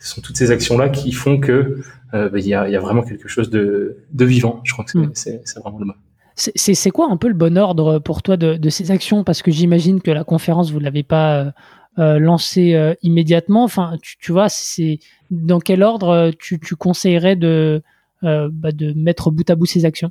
sont 0.00 0.20
toutes 0.20 0.36
ces 0.36 0.50
actions 0.50 0.76
là 0.76 0.90
qui 0.90 1.10
font 1.12 1.40
que 1.40 1.80
ben, 2.12 2.30
il 2.34 2.46
y, 2.46 2.54
a, 2.54 2.68
y, 2.68 2.76
a, 2.76 2.80
vraiment 2.80 3.02
quelque 3.02 3.28
chose 3.28 3.48
de, 3.48 3.96
de 4.12 4.24
vivant. 4.26 4.60
Je 4.64 4.74
crois 4.74 4.84
que 4.84 4.92
c'est 5.14 5.36
mm. 5.36 5.60
vraiment 5.62 5.78
le 5.78 5.86
mot. 5.86 5.94
C'est 6.36 6.90
quoi 6.90 7.08
un 7.10 7.16
peu 7.16 7.28
le 7.28 7.34
bon 7.34 7.56
ordre 7.56 8.00
pour 8.00 8.22
toi 8.22 8.36
de, 8.36 8.56
de 8.56 8.68
ces 8.68 8.90
actions? 8.90 9.24
Parce 9.24 9.40
que 9.40 9.50
j'imagine 9.50 10.02
que 10.02 10.10
la 10.10 10.24
conférence, 10.24 10.72
vous 10.72 10.80
l'avez 10.80 11.04
pas 11.04 11.54
euh, 11.98 12.18
lancer 12.18 12.74
euh, 12.74 12.94
immédiatement 13.02 13.62
Enfin, 13.62 13.96
tu, 14.02 14.16
tu 14.18 14.32
vois, 14.32 14.48
c'est 14.48 14.98
dans 15.30 15.60
quel 15.60 15.82
ordre 15.84 16.08
euh, 16.08 16.30
tu, 16.36 16.58
tu 16.58 16.74
conseillerais 16.74 17.36
de, 17.36 17.82
bah, 18.22 18.72
de 18.72 18.92
mettre 18.94 19.30
bout 19.30 19.48
à 19.48 19.54
bout 19.54 19.66
ces 19.66 19.84
actions? 19.84 20.10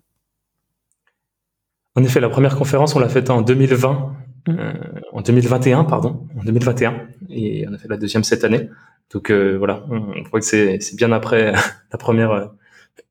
En 1.95 2.03
effet, 2.03 2.19
la 2.21 2.29
première 2.29 2.55
conférence, 2.55 2.95
on 2.95 2.99
l'a 2.99 3.09
faite 3.09 3.29
en 3.29 3.41
2020, 3.41 4.15
mmh. 4.47 4.53
en 5.11 5.21
2021, 5.21 5.83
pardon, 5.83 6.27
en 6.39 6.43
2021, 6.43 7.07
et 7.29 7.67
on 7.67 7.73
a 7.73 7.77
fait 7.77 7.89
la 7.89 7.97
deuxième 7.97 8.23
cette 8.23 8.43
année. 8.43 8.69
Donc 9.11 9.31
voilà, 9.31 9.83
on, 9.89 10.23
voit 10.29 10.39
que 10.39 10.45
c'est 10.45 10.95
bien 10.95 11.11
après 11.11 11.51
la 11.91 11.97
première 11.97 12.51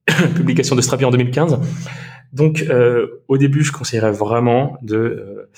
publication 0.35 0.77
de 0.77 0.81
Strapi 0.81 1.05
en 1.05 1.11
2015. 1.11 1.59
Donc 2.33 2.65
au 3.29 3.39
début, 3.39 3.63
je 3.63 3.73
conseillerais 3.73 4.13
vraiment 4.13 4.79
de 4.83 5.49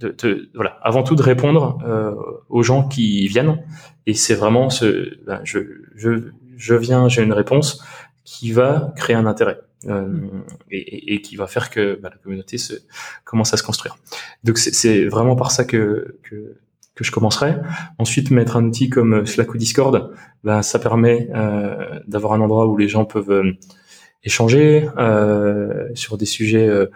de, 0.00 0.50
voilà, 0.54 0.78
avant 0.82 1.02
tout 1.02 1.14
de 1.14 1.22
répondre 1.22 1.78
euh, 1.86 2.14
aux 2.48 2.62
gens 2.62 2.88
qui 2.88 3.28
viennent. 3.28 3.62
Et 4.06 4.14
c'est 4.14 4.34
vraiment 4.34 4.70
ce, 4.70 5.18
ben, 5.24 5.40
je, 5.44 5.58
je, 5.94 6.30
je 6.56 6.74
viens, 6.74 7.08
j'ai 7.08 7.22
une 7.22 7.32
réponse 7.32 7.84
qui 8.24 8.52
va 8.52 8.92
créer 8.96 9.16
un 9.16 9.26
intérêt. 9.26 9.60
Euh, 9.86 10.06
mm. 10.06 10.44
et, 10.70 11.14
et, 11.14 11.22
qui 11.22 11.36
va 11.36 11.46
faire 11.46 11.70
que 11.70 11.98
ben, 12.02 12.10
la 12.10 12.16
communauté 12.18 12.58
se 12.58 12.74
commence 13.24 13.54
à 13.54 13.56
se 13.56 13.62
construire. 13.62 13.96
Donc 14.44 14.58
c'est 14.58 15.06
vraiment 15.06 15.36
par 15.36 15.50
ça 15.50 15.64
que, 15.64 16.18
que, 16.22 16.58
que 16.94 17.02
je 17.02 17.10
commencerai. 17.10 17.54
Ensuite, 17.96 18.30
mettre 18.30 18.58
un 18.58 18.64
outil 18.64 18.90
comme 18.90 19.24
Slack 19.24 19.54
ou 19.54 19.56
Discord, 19.56 20.12
ben, 20.44 20.60
ça 20.60 20.78
permet 20.78 21.30
euh, 21.34 21.98
d'avoir 22.06 22.34
un 22.34 22.42
endroit 22.42 22.66
où 22.66 22.76
les 22.76 22.88
gens 22.88 23.06
peuvent 23.06 23.30
euh, 23.30 23.52
échanger 24.22 24.88
euh, 24.98 25.88
sur 25.94 26.18
des 26.18 26.26
sujets 26.26 26.68
euh, 26.68 26.86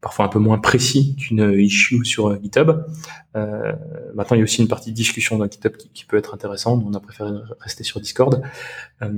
parfois 0.00 0.24
un 0.24 0.28
peu 0.28 0.38
moins 0.38 0.58
précis 0.58 1.16
qu'une 1.16 1.54
issue 1.58 2.04
sur 2.04 2.28
euh, 2.28 2.38
GitHub. 2.42 2.84
Euh, 3.36 3.72
maintenant, 4.14 4.36
il 4.36 4.40
y 4.40 4.42
a 4.42 4.44
aussi 4.44 4.62
une 4.62 4.68
partie 4.68 4.90
de 4.90 4.96
discussion 4.96 5.38
dans 5.38 5.48
GitHub 5.48 5.76
qui, 5.76 6.04
peut 6.04 6.16
être 6.16 6.34
intéressante. 6.34 6.82
On 6.86 6.94
a 6.94 7.00
préféré 7.00 7.30
rester 7.60 7.84
sur 7.84 8.00
Discord. 8.00 8.42
Euh, 9.02 9.08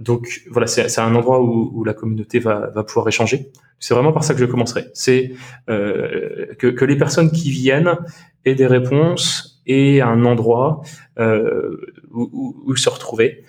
donc 0.00 0.42
voilà, 0.50 0.66
c'est 0.66 0.98
un 0.98 1.14
endroit 1.14 1.40
où, 1.40 1.84
la 1.84 1.94
communauté 1.94 2.40
va, 2.40 2.68
pouvoir 2.86 3.06
échanger. 3.08 3.52
C'est 3.78 3.94
vraiment 3.94 4.12
par 4.12 4.24
ça 4.24 4.34
que 4.34 4.40
je 4.40 4.44
commencerai. 4.44 4.86
C'est 4.92 5.32
euh, 5.68 6.54
que, 6.58 6.84
les 6.84 6.96
personnes 6.96 7.30
qui 7.30 7.50
viennent 7.50 7.96
aient 8.44 8.54
des 8.54 8.66
réponses 8.66 9.62
et 9.66 10.00
un 10.02 10.24
endroit 10.24 10.82
euh, 11.18 11.94
où, 12.12 12.74
se 12.76 12.88
retrouver. 12.88 13.44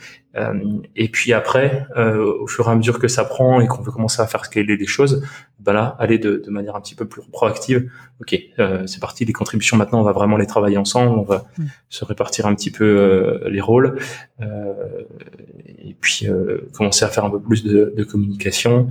Et 0.96 1.10
puis 1.10 1.34
après, 1.34 1.88
au 1.96 2.48
fur 2.48 2.68
et 2.68 2.72
à 2.72 2.76
mesure 2.76 3.00
que 3.00 3.08
ça 3.08 3.24
prend 3.24 3.62
et 3.62 3.68
qu'on 3.68 3.82
veut 3.82 3.92
commencer 3.92 4.22
à 4.22 4.28
faire 4.28 4.46
scaler 4.46 4.78
les 4.78 4.86
choses, 4.86 5.24
ben 5.60 5.74
là, 5.74 5.96
aller 6.00 6.18
de, 6.18 6.42
de 6.46 6.50
manière 6.52 6.76
un 6.76 6.82
petit 6.82 6.96
peu 6.96 7.08
plus 7.08 7.22
proactive. 7.32 7.90
Ok, 8.22 8.38
c'est 8.86 9.00
parti, 9.00 9.26
les 9.26 9.34
contributions 9.34 9.78
maintenant, 9.78 10.02
on 10.02 10.04
va 10.04 10.12
vraiment 10.12 10.38
les 10.38 10.48
travailler 10.48 10.78
ensemble, 10.78 11.18
on 11.18 11.24
va 11.24 11.46
mm. 11.58 11.66
se 11.90 12.06
répartir 12.06 12.46
un 12.48 12.56
petit 12.56 12.72
peu 12.72 13.42
les 13.50 13.62
rôles, 13.62 14.00
et 14.40 15.96
puis 16.00 16.28
commencer 16.74 17.06
à 17.06 17.10
faire 17.10 17.26
un 17.26 17.30
peu 17.30 17.40
plus 17.40 17.64
de, 17.64 17.94
de 17.96 18.04
communication 18.04 18.90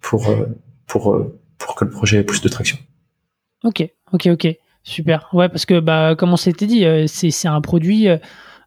pour 0.00 0.28
pour 0.86 1.24
pour 1.58 1.74
que 1.76 1.84
le 1.84 1.90
projet 1.90 2.18
ait 2.18 2.24
plus 2.24 2.40
de 2.40 2.48
traction. 2.48 2.78
Ok, 3.62 3.86
ok, 4.12 4.26
ok, 4.26 4.48
super. 4.82 5.28
Ouais, 5.32 5.48
parce 5.48 5.66
que 5.66 5.78
bah, 5.78 6.14
comme 6.16 6.32
on 6.32 6.36
s'était 6.36 6.66
dit, 6.66 6.84
euh, 6.84 7.06
c'est 7.06 7.48
un 7.48 7.60
produit, 7.60 8.08
euh, 8.08 8.14
euh, 8.14 8.18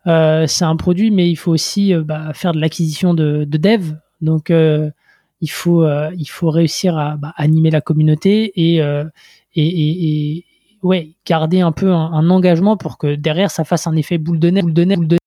c'est 0.06 0.66
un 0.66 0.76
produit, 0.76 1.12
mais 1.12 1.30
il 1.30 1.36
faut 1.36 1.52
aussi 1.52 1.94
bah, 1.96 2.34
faire 2.34 2.54
de 2.54 2.60
l'acquisition 2.60 3.14
de, 3.14 3.46
de 3.46 3.58
dev. 3.58 3.94
Donc 4.22 4.50
il 4.50 5.52
faut 5.52 5.86
il 5.86 6.26
faut 6.26 6.50
réussir 6.50 6.98
à 6.98 7.18
bah, 7.18 7.34
animer 7.38 7.72
la 7.72 7.82
communauté 7.82 8.52
et, 8.56 8.78
et, 8.78 10.36
et, 10.36 10.46
ouais 10.82 11.12
garder 11.26 11.62
un 11.62 11.72
peu 11.72 11.92
un, 11.92 12.30
engagement 12.30 12.78
pour 12.78 12.98
que 12.98 13.16
derrière 13.16 13.50
ça 13.50 13.64
fasse 13.64 13.88
un 13.88 13.96
effet 13.96 14.18
boule 14.18 14.40
de 14.40 14.50
neige, 14.50 14.64
boule 14.64 14.74
de 14.74 14.84
neige, 14.84 14.98
boule 14.98 15.08
de 15.08 15.18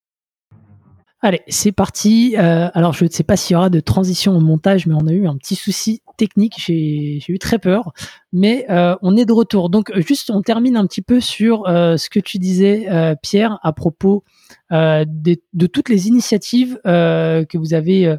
Allez, 1.22 1.40
c'est 1.48 1.72
parti. 1.72 2.36
alors, 2.36 2.92
je 2.92 3.04
ne 3.04 3.10
sais 3.10 3.24
pas 3.24 3.36
s'il 3.36 3.54
y 3.54 3.56
aura 3.56 3.70
de 3.70 3.80
transition 3.80 4.36
au 4.36 4.40
montage, 4.40 4.86
mais 4.86 4.94
on 4.94 5.06
a 5.06 5.12
eu 5.12 5.26
un 5.26 5.36
petit 5.36 5.56
souci 5.56 6.02
technique. 6.16 6.54
J'ai 6.58 7.20
eu 7.28 7.38
très 7.38 7.58
peur, 7.58 7.92
mais 8.32 8.66
euh, 8.70 8.96
on 9.02 9.16
est 9.16 9.24
de 9.24 9.32
retour. 9.32 9.70
Donc 9.70 9.92
juste, 10.00 10.30
on 10.30 10.42
termine 10.42 10.76
un 10.76 10.86
petit 10.86 11.02
peu 11.02 11.20
sur 11.20 11.68
euh, 11.68 11.96
ce 11.96 12.10
que 12.10 12.20
tu 12.20 12.38
disais, 12.38 12.86
euh, 12.90 13.14
Pierre, 13.20 13.58
à 13.62 13.72
propos 13.72 14.24
de, 14.70 15.66
toutes 15.66 15.88
les 15.88 16.08
initiatives 16.08 16.78
que 16.84 17.58
vous 17.58 17.74
avez 17.74 18.16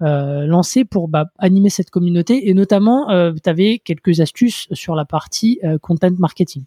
lancées 0.00 0.84
pour 0.84 1.08
bah, 1.08 1.26
animer 1.38 1.70
cette 1.70 1.90
communauté, 1.90 2.48
et 2.48 2.54
notamment, 2.54 3.06
tu 3.42 3.50
avais 3.50 3.78
quelques 3.78 4.20
astuces 4.20 4.68
sur 4.72 4.94
la 4.94 5.04
partie 5.04 5.60
content 5.80 6.10
marketing. 6.18 6.64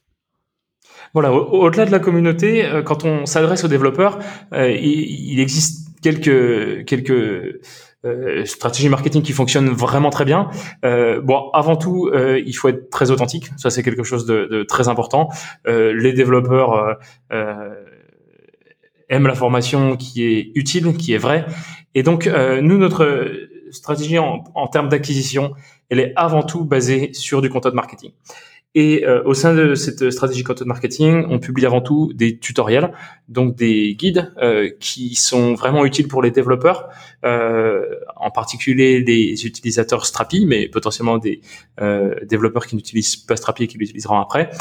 Voilà, 1.14 1.32
au-delà 1.34 1.86
de 1.86 1.92
la 1.92 2.00
communauté, 2.00 2.68
quand 2.86 3.04
on 3.06 3.26
s'adresse 3.26 3.64
aux 3.64 3.68
développeurs, 3.68 4.20
il, 4.54 5.40
existe 5.40 5.88
quelques 6.02 6.86
quelques 6.86 7.60
euh, 8.06 8.46
stratégie 8.46 8.88
marketing 8.88 9.22
qui 9.22 9.34
fonctionne 9.34 9.70
vraiment 9.70 10.10
très 10.10 10.24
bien. 10.24 10.50
Euh, 10.86 11.20
bon, 11.22 11.50
avant 11.52 11.76
tout, 11.76 12.10
euh, 12.14 12.42
il 12.46 12.54
faut 12.54 12.70
être 12.70 12.90
très 12.90 13.12
authentique. 13.12 13.50
Ça, 13.58 13.70
c'est 13.70 13.84
quelque 13.84 14.04
chose 14.04 14.26
de, 14.26 14.46
de 14.46 14.64
très 14.64 14.88
important. 14.88 15.30
Euh, 15.68 15.94
les 15.94 16.14
développeurs 16.14 16.98
euh, 17.34 17.74
aiment 19.10 19.28
la 19.28 19.36
formation 19.36 19.98
qui 19.98 20.24
est 20.24 20.52
utile, 20.56 20.96
qui 20.96 21.14
est 21.14 21.18
vraie. 21.18 21.46
Et 21.96 22.04
donc, 22.04 22.28
nous, 22.28 22.78
notre 22.78 23.32
stratégie 23.72 24.20
en, 24.20 24.44
en 24.54 24.68
termes 24.68 24.90
d'acquisition, 24.90 25.54
elle 25.90 26.00
est 26.00 26.14
avant 26.16 26.44
tout 26.44 26.64
basée 26.64 27.10
sur 27.14 27.42
du 27.42 27.50
content 27.50 27.72
marketing. 27.74 28.12
Et 28.76 29.04
euh, 29.04 29.24
au 29.26 29.34
sein 29.34 29.56
de 29.56 29.74
cette 29.74 30.12
stratégie 30.12 30.44
content 30.44 30.64
marketing, 30.66 31.26
on 31.30 31.40
publie 31.40 31.66
avant 31.66 31.82
tout 31.82 32.14
des 32.14 32.38
tutoriels, 32.38 32.92
donc 33.28 33.56
des 33.56 33.96
guides 33.96 34.32
euh, 34.44 34.70
qui 34.80 35.16
sont 35.16 35.56
vraiment 35.56 35.86
utiles 35.86 36.08
pour 36.08 36.22
les 36.22 36.30
développeurs, 36.30 36.88
euh, 37.26 37.84
en 38.16 38.30
particulier 38.30 39.00
les 39.00 39.44
utilisateurs 39.48 40.06
Strapi, 40.06 40.46
mais 40.46 40.68
potentiellement 40.68 41.18
des 41.18 41.42
euh, 41.82 42.14
développeurs 42.26 42.68
qui 42.68 42.76
n'utilisent 42.76 43.16
pas 43.16 43.36
Strapi 43.38 43.64
et 43.64 43.68
qui 43.68 43.80
l'utiliseront 43.80 44.20
après. 44.20 44.52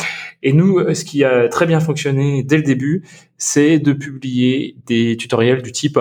Et 0.42 0.54
nous, 0.54 0.94
ce 0.94 1.04
qui 1.04 1.22
a 1.22 1.48
très 1.48 1.66
bien 1.66 1.80
fonctionné 1.80 2.42
dès 2.42 2.56
le 2.56 2.62
début, 2.62 3.04
c'est 3.36 3.78
de 3.78 3.92
publier 3.92 4.76
des 4.86 5.18
tutoriels 5.18 5.60
du 5.60 5.70
type 5.70 5.98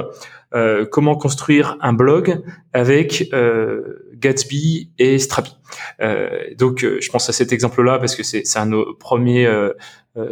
euh, 0.55 0.85
comment 0.89 1.15
construire 1.15 1.77
un 1.81 1.91
blog 1.91 2.41
avec 2.71 3.27
euh, 3.33 4.06
Gatsby 4.19 4.91
et 4.99 5.19
Strapi. 5.19 5.55
Euh, 6.01 6.29
donc, 6.57 6.83
euh, 6.83 6.99
je 7.01 7.09
pense 7.09 7.29
à 7.29 7.33
cet 7.33 7.51
exemple-là 7.51 7.99
parce 7.99 8.15
que 8.15 8.23
c'est 8.23 8.43
un 8.57 8.65
de 8.65 8.71
nos 8.71 8.93
premiers 8.95 9.45
euh, 9.45 9.73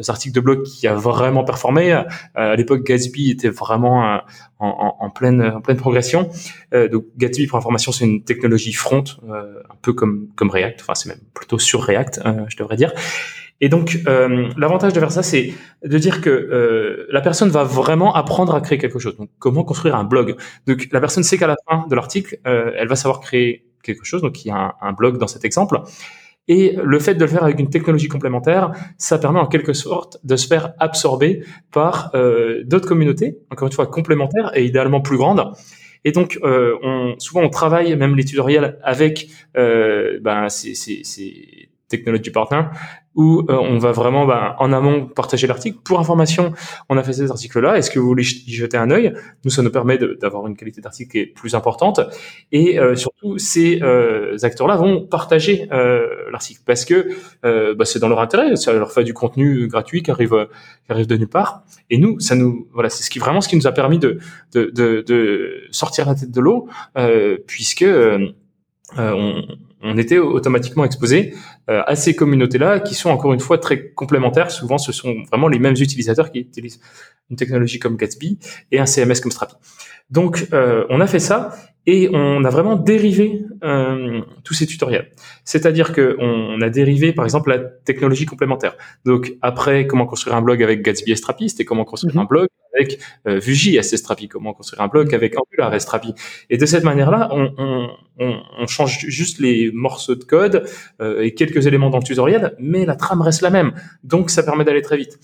articles 0.08 0.34
de 0.34 0.40
blog 0.40 0.64
qui 0.64 0.88
a 0.88 0.96
vraiment 0.96 1.44
performé. 1.44 1.92
à 2.34 2.56
l'époque, 2.56 2.84
Gatsby 2.84 3.32
était 3.32 3.50
vraiment 3.50 4.20
en, 4.60 4.96
en, 5.00 5.10
pleine, 5.12 5.42
en 5.42 5.62
pleine 5.62 5.78
progression. 5.78 6.30
donc, 6.74 7.06
Gatsby, 7.18 7.46
pour 7.46 7.60
information, 7.60 7.92
c'est 7.92 8.06
une 8.06 8.24
technologie 8.24 8.74
front, 8.74 9.04
un 9.30 9.76
peu 9.84 9.94
comme, 9.94 10.30
comme 10.36 10.50
React. 10.50 10.82
Enfin, 10.82 10.96
c'est 10.96 11.10
même 11.10 11.22
plutôt 11.36 11.60
sur 11.60 11.84
React, 11.84 12.22
je 12.48 12.58
devrais 12.58 12.78
dire. 12.78 12.94
Et 13.62 13.70
donc, 13.70 14.00
euh, 14.08 14.50
l'avantage 14.58 14.94
de 14.94 15.00
faire 15.00 15.12
ça, 15.12 15.24
c'est 15.24 15.54
de 15.84 15.98
dire 15.98 16.22
que 16.22 16.30
euh, 16.30 17.08
la 17.10 17.22
personne 17.22 17.50
va 17.50 17.64
vraiment 17.64 18.14
apprendre 18.14 18.54
à 18.54 18.60
créer 18.60 18.78
quelque 18.78 19.00
chose. 19.00 19.16
Donc, 19.16 19.30
comment 19.40 19.64
construire 19.64 19.96
un 19.96 20.04
blog? 20.04 20.36
Donc, 20.68 20.88
la 20.92 21.00
personne 21.00 21.24
sait 21.24 21.38
qu'à 21.38 21.48
la 21.48 21.56
fin 21.70 21.86
de 21.88 21.96
l'article, 21.96 22.38
euh, 22.48 22.72
elle 22.76 22.90
va 22.90 22.98
savoir 22.98 23.22
créer 23.22 23.65
quelque 23.86 24.06
chose. 24.06 24.22
Donc, 24.22 24.44
il 24.44 24.50
y 24.50 24.52
a 24.52 24.76
un, 24.82 24.94
blog 24.94 25.18
dans 25.18 25.28
cet 25.28 25.46
exemple. 25.46 25.82
Et 26.48 26.76
le 26.84 27.00
fait 27.00 27.16
de 27.16 27.22
le 27.22 27.28
faire 27.28 27.44
avec 27.44 27.60
une 27.60 27.70
technologie 27.70 28.08
complémentaire, 28.08 28.72
ça 28.98 29.18
permet 29.18 29.40
en 29.40 29.48
quelque 29.48 29.74
sorte 29.74 30.20
de 30.24 30.36
se 30.36 30.48
faire 30.48 30.74
absorber 30.80 31.44
par 31.72 32.12
euh, 32.14 32.64
d'autres 32.66 32.88
communautés, 32.88 33.40
encore 33.50 33.68
une 33.68 33.74
fois 33.74 33.88
complémentaires 33.88 34.52
et 34.56 34.66
idéalement 34.66 35.02
plus 35.02 35.18
grandes. 35.18 35.54
Et 36.04 36.12
donc, 36.12 36.38
euh, 36.44 36.76
souvent, 37.18 37.42
on 37.42 37.50
travaille 37.50 37.96
même 37.96 38.16
les 38.16 38.26
tutoriels 38.26 38.78
avec 38.84 39.28
euh, 39.58 40.20
ben, 40.22 40.50
ces, 40.50 40.76
ces, 40.76 41.02
ces 41.04 41.70
technology 41.88 42.32
partner 42.32 42.62
où 43.16 43.46
euh, 43.50 43.58
on 43.58 43.78
va 43.78 43.92
vraiment 43.92 44.26
bah, 44.26 44.56
en 44.60 44.74
amont 44.74 45.08
partager 45.08 45.48
l'article. 45.48 45.80
Pour 45.84 46.00
information, 46.00 46.54
on 46.90 46.98
a 46.98 47.04
fait 47.04 47.14
cet 47.14 47.32
article-là. 47.32 47.78
Est-ce 47.78 47.90
que 47.90 47.98
vous 47.98 48.08
voulez 48.08 48.24
y 48.24 48.54
jeter 48.54 48.78
un 48.78 48.92
œil? 48.92 49.14
Nous, 49.44 49.52
ça 49.52 49.62
nous 49.62 49.72
permet 49.72 49.98
d'avoir 49.98 50.46
une 50.48 50.56
qualité 50.56 50.82
d'article 50.82 51.12
qui 51.12 51.20
est 51.20 51.26
plus 51.26 51.56
importante. 51.56 52.02
Et 52.52 52.78
euh, 52.78 52.96
surtout, 52.96 53.38
ces 53.38 53.82
euh, 53.82 54.38
acteurs-là 54.44 54.76
vont 54.76 55.06
partager 55.06 55.68
l'article 56.32 56.62
parce 56.66 56.86
que 56.86 57.08
bah, 57.74 57.86
c'est 57.86 58.00
dans 58.00 58.10
leur 58.10 58.20
intérêt. 58.20 58.56
Ça 58.56 58.74
leur 58.74 58.92
fait 58.92 59.04
du 59.04 59.14
contenu 59.14 59.68
gratuit 59.68 60.04
qui 60.04 60.12
arrive, 60.12 60.48
qui 60.86 60.92
arrive 60.92 61.08
de 61.08 61.16
nulle 61.18 61.30
part. 61.30 61.64
Et 61.90 61.98
nous, 61.98 62.20
ça 62.20 62.36
nous, 62.36 62.68
voilà, 62.74 62.90
c'est 62.90 63.04
ce 63.04 63.10
qui 63.10 63.20
vraiment 63.20 63.42
ce 63.42 63.48
qui 63.48 63.56
nous 63.56 63.68
a 63.68 63.72
permis 63.72 64.00
de, 64.00 64.20
de, 64.54 64.72
de, 64.74 65.04
de 65.08 65.62
sortir 65.72 66.08
la 66.08 66.16
tête 66.16 66.32
de 66.32 66.42
l'eau, 66.42 66.68
puisque 67.48 67.86
on, 68.98 69.42
on 69.86 69.98
était 69.98 70.18
automatiquement 70.18 70.84
exposé 70.84 71.34
euh, 71.34 71.36
à 71.68 71.96
ces 71.96 72.16
communautés-là 72.16 72.80
qui 72.80 72.96
sont 72.96 73.10
encore 73.10 73.34
une 73.34 73.40
fois 73.40 73.58
très 73.58 73.90
complémentaires. 73.90 74.52
Souvent, 74.52 74.78
ce 74.78 74.92
sont 74.92 75.16
vraiment 75.32 75.48
les 75.48 75.60
mêmes 75.60 75.74
utilisateurs 75.74 76.32
qui 76.32 76.40
utilisent 76.40 76.80
une 77.30 77.38
technologie 77.38 77.80
comme 77.80 77.98
Gatsby 77.98 78.40
et 78.72 78.80
un 78.80 78.86
CMS 78.86 79.20
comme 79.22 79.32
Strapi. 79.32 79.56
Donc, 80.10 80.48
euh, 80.54 80.86
on 80.90 81.02
a 81.02 81.08
fait 81.08 81.20
ça 81.20 81.56
et 81.88 82.10
on 82.14 82.44
a 82.44 82.50
vraiment 82.50 82.76
dérivé 82.76 83.46
euh, 83.64 84.22
tous 84.44 84.54
ces 84.54 84.68
tutoriels. 84.68 85.12
C'est-à-dire 85.44 85.94
que 85.94 86.16
on 86.20 86.62
a 86.62 86.70
dérivé, 86.70 87.14
par 87.14 87.26
exemple, 87.26 87.50
la 87.50 87.60
technologie 87.60 88.26
complémentaire. 88.26 88.76
Donc, 89.06 89.34
après, 89.42 89.88
comment 89.88 90.06
construire 90.06 90.36
un 90.36 90.42
blog 90.42 90.62
avec 90.62 90.84
Gatsby 90.84 91.12
et 91.12 91.16
Strapi, 91.16 91.50
c'était 91.50 91.66
comment 91.66 91.86
construire 91.86 92.16
mhm. 92.16 92.22
un 92.22 92.26
blog 92.26 92.48
avec 92.76 93.00
euh, 93.28 93.40
et 93.40 93.82
Strapi, 93.82 94.28
comment 94.28 94.54
construire 94.54 94.82
un 94.82 94.88
blog 94.88 95.14
avec 95.14 95.36
Angular 95.40 95.74
et 95.74 95.80
Strapi. 95.80 96.14
Et 96.50 96.58
de 96.58 96.66
cette 96.66 96.84
manière-là, 96.84 97.30
on, 97.32 97.54
on, 97.58 98.40
on, 98.60 98.68
change 98.68 99.00
juste 99.08 99.40
les 99.40 99.72
morceaux 99.74 100.16
de 100.16 100.24
code 100.24 100.68
euh, 101.02 101.22
et 101.22 101.34
quelques 101.34 101.68
éléments 101.68 101.90
dans 101.90 102.00
le 102.00 102.04
tutoriel, 102.04 102.56
mais 102.60 102.86
la 102.86 102.96
trame 102.96 103.22
reste 103.22 103.42
la 103.42 103.50
même. 103.50 103.74
Donc, 104.04 104.30
ça 104.30 104.44
permet 104.44 104.64
d'aller 104.64 104.82
très 104.82 104.98
vite. 104.98 105.20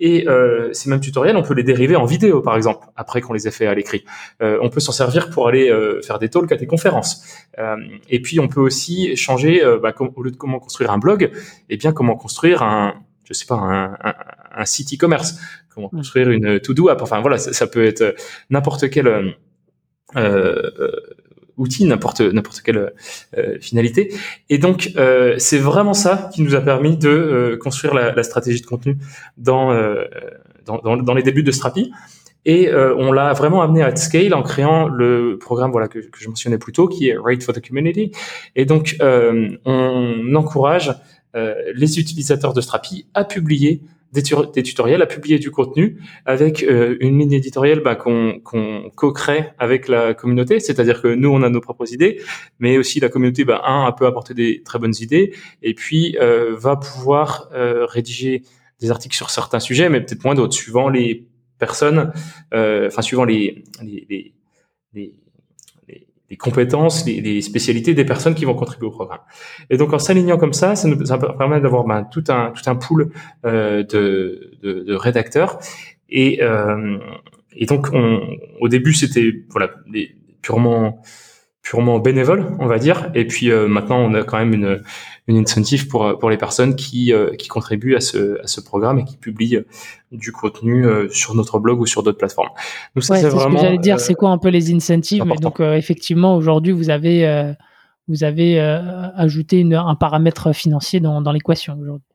Et 0.00 0.28
euh, 0.28 0.72
ces 0.72 0.90
mêmes 0.90 1.00
tutoriels, 1.00 1.36
on 1.36 1.42
peut 1.42 1.54
les 1.54 1.62
dériver 1.62 1.94
en 1.94 2.04
vidéo, 2.04 2.40
par 2.40 2.56
exemple, 2.56 2.86
après 2.96 3.20
qu'on 3.20 3.32
les 3.32 3.46
ait 3.46 3.52
fait 3.52 3.66
à 3.66 3.74
l'écrit. 3.74 4.04
Euh, 4.42 4.58
on 4.60 4.68
peut 4.68 4.80
s'en 4.80 4.92
servir 4.92 5.30
pour 5.30 5.46
aller 5.46 5.70
euh, 5.70 6.00
faire 6.02 6.18
des 6.18 6.28
talks 6.28 6.50
à 6.50 6.56
des 6.56 6.66
conférences. 6.66 7.24
Euh, 7.58 7.76
et 8.10 8.20
puis, 8.20 8.40
on 8.40 8.48
peut 8.48 8.60
aussi 8.60 9.16
changer, 9.16 9.64
euh, 9.64 9.78
bah, 9.78 9.94
au 9.98 10.22
lieu 10.22 10.32
de 10.32 10.36
comment 10.36 10.58
construire 10.58 10.90
un 10.90 10.98
blog, 10.98 11.30
eh 11.68 11.76
bien, 11.76 11.92
comment 11.92 12.16
construire 12.16 12.62
un, 12.62 12.94
je 13.24 13.34
sais 13.34 13.46
pas, 13.46 13.54
un, 13.54 14.14
un 14.56 14.64
site 14.64 14.94
e-commerce, 14.94 15.38
comment 15.74 15.88
construire 15.88 16.30
une 16.30 16.60
to-do 16.60 16.88
app. 16.88 17.02
Enfin, 17.02 17.20
voilà, 17.20 17.38
ça, 17.38 17.52
ça 17.52 17.66
peut 17.66 17.84
être 17.84 18.14
n'importe 18.50 18.90
quel 18.90 19.34
outil, 21.56 21.84
n'importe 21.84 22.20
n'importe 22.20 22.60
quelle 22.62 22.92
euh, 23.36 23.58
finalité. 23.60 24.12
Et 24.50 24.58
donc 24.58 24.92
euh, 24.96 25.34
c'est 25.38 25.58
vraiment 25.58 25.94
ça 25.94 26.30
qui 26.34 26.42
nous 26.42 26.54
a 26.54 26.60
permis 26.60 26.96
de 26.96 27.08
euh, 27.08 27.56
construire 27.56 27.94
la, 27.94 28.12
la, 28.12 28.22
stratégie 28.22 28.60
de 28.60 28.66
contenu 28.66 28.96
dans, 29.36 29.72
dans, 30.64 30.78
dans, 30.78 30.96
dans 30.96 31.14
les 31.14 31.22
débuts 31.22 31.42
de 31.42 31.52
Strapi. 31.52 31.92
Et 32.46 32.70
on 32.74 33.10
l'a 33.10 33.32
vraiment 33.32 33.62
amené 33.62 33.82
à 33.82 33.96
scale 33.96 34.34
en 34.34 34.42
créant 34.42 34.86
le 34.86 35.38
programme 35.40 35.70
voilà 35.70 35.88
que, 35.88 35.98
que 35.98 36.18
je 36.20 36.28
mentionnais 36.28 36.58
plus 36.58 36.72
tôt, 36.72 36.88
qui 36.88 37.08
est 37.08 37.16
Rate 37.16 37.42
for 37.42 37.54
the 37.54 37.66
Community. 37.66 38.12
Et 38.54 38.66
donc 38.66 38.96
on 39.00 40.34
encourage 40.34 40.92
les 41.34 41.98
utilisateurs 41.98 42.52
de 42.52 42.60
Strapi 42.60 43.06
à 43.14 43.24
publier 43.24 43.82
des, 44.14 44.62
tutoriels, 44.62 45.02
à 45.02 45.06
publier 45.06 45.38
du 45.38 45.50
contenu 45.50 46.00
avec 46.24 46.62
euh, 46.62 46.96
une 47.00 47.18
ligne 47.18 47.32
éditoriale 47.32 47.80
bah, 47.80 47.96
qu'on 47.96 48.40
co-crée 48.94 49.50
avec 49.58 49.88
la 49.88 50.14
communauté. 50.14 50.60
C'est-à-dire 50.60 51.02
que 51.02 51.08
nous, 51.08 51.28
on 51.30 51.42
a 51.42 51.48
nos 51.50 51.60
propres 51.60 51.92
idées, 51.92 52.20
mais 52.60 52.78
aussi 52.78 53.00
la 53.00 53.08
communauté, 53.08 53.44
bah, 53.44 53.62
un, 53.64 53.90
peut 53.92 54.06
apporter 54.06 54.32
des 54.34 54.62
très 54.62 54.78
bonnes 54.78 54.94
idées, 55.00 55.34
et 55.62 55.74
puis 55.74 56.16
euh, 56.20 56.54
va 56.56 56.76
pouvoir 56.76 57.48
euh, 57.52 57.86
rédiger 57.86 58.42
des 58.80 58.90
articles 58.90 59.16
sur 59.16 59.30
certains 59.30 59.60
sujets, 59.60 59.88
mais 59.88 60.00
peut-être 60.00 60.24
moins 60.24 60.34
d'autres, 60.34 60.54
suivant 60.54 60.88
les 60.88 61.26
personnes, 61.58 62.12
enfin 62.52 63.02
suivant 63.02 63.24
les, 63.24 63.64
les, 63.82 64.06
les, 64.10 64.34
les, 64.92 65.23
compétences, 66.36 67.04
les, 67.06 67.20
les, 67.20 67.42
spécialités 67.42 67.94
des 67.94 68.04
personnes 68.04 68.34
qui 68.34 68.44
vont 68.44 68.54
contribuer 68.54 68.86
au 68.86 68.90
programme. 68.90 69.20
Et 69.70 69.76
donc 69.76 69.92
en 69.92 69.98
s'alignant 69.98 70.36
comme 70.36 70.52
ça, 70.52 70.76
ça 70.76 70.88
nous 70.88 70.98
permet 71.38 71.60
d'avoir 71.60 71.84
ben, 71.84 72.06
tout 72.10 72.24
un 72.28 72.50
tout 72.50 72.68
un 72.68 72.76
pool 72.76 73.10
euh, 73.44 73.82
de, 73.82 74.52
de, 74.62 74.80
de, 74.80 74.94
rédacteurs 74.94 75.58
et 76.08 76.42
euh, 76.42 76.98
et 77.56 77.66
donc 77.66 77.88
on, 77.92 78.20
au 78.60 78.68
début 78.68 78.92
c'était 78.92 79.44
voilà 79.50 79.70
purement 80.42 81.02
purement 81.64 81.98
bénévole, 81.98 82.46
on 82.60 82.66
va 82.66 82.78
dire. 82.78 83.10
Et 83.14 83.26
puis 83.26 83.50
euh, 83.50 83.66
maintenant, 83.66 83.98
on 83.98 84.14
a 84.14 84.22
quand 84.22 84.38
même 84.38 84.52
une, 84.52 84.82
une 85.26 85.38
incentive 85.38 85.88
pour 85.88 86.18
pour 86.18 86.30
les 86.30 86.36
personnes 86.36 86.76
qui 86.76 87.12
euh, 87.12 87.34
qui 87.36 87.48
contribuent 87.48 87.96
à 87.96 88.00
ce 88.00 88.42
à 88.42 88.46
ce 88.46 88.60
programme 88.60 88.98
et 88.98 89.04
qui 89.04 89.16
publient 89.16 89.58
du 90.12 90.32
contenu 90.32 90.86
euh, 90.86 91.08
sur 91.10 91.34
notre 91.34 91.58
blog 91.58 91.80
ou 91.80 91.86
sur 91.86 92.02
d'autres 92.02 92.18
plateformes. 92.18 92.50
Donc 92.94 93.04
c'est 93.04 93.22
vraiment. 93.28 93.56
Ce 93.58 93.62
que 93.62 93.66
j'allais 93.66 93.78
dire, 93.78 94.00
c'est 94.00 94.14
quoi 94.14 94.30
un 94.30 94.38
peu 94.38 94.48
les 94.48 94.74
incentives? 94.74 95.24
Mais 95.24 95.36
donc 95.36 95.60
effectivement, 95.60 96.36
aujourd'hui, 96.36 96.72
vous 96.72 96.90
avez 96.90 97.54
vous 98.06 98.22
avez 98.22 98.60
ajouté 98.60 99.60
une, 99.60 99.74
un 99.74 99.94
paramètre 99.94 100.54
financier 100.54 101.00
dans 101.00 101.22
dans 101.22 101.32
l'équation 101.32 101.78
aujourd'hui. 101.80 102.14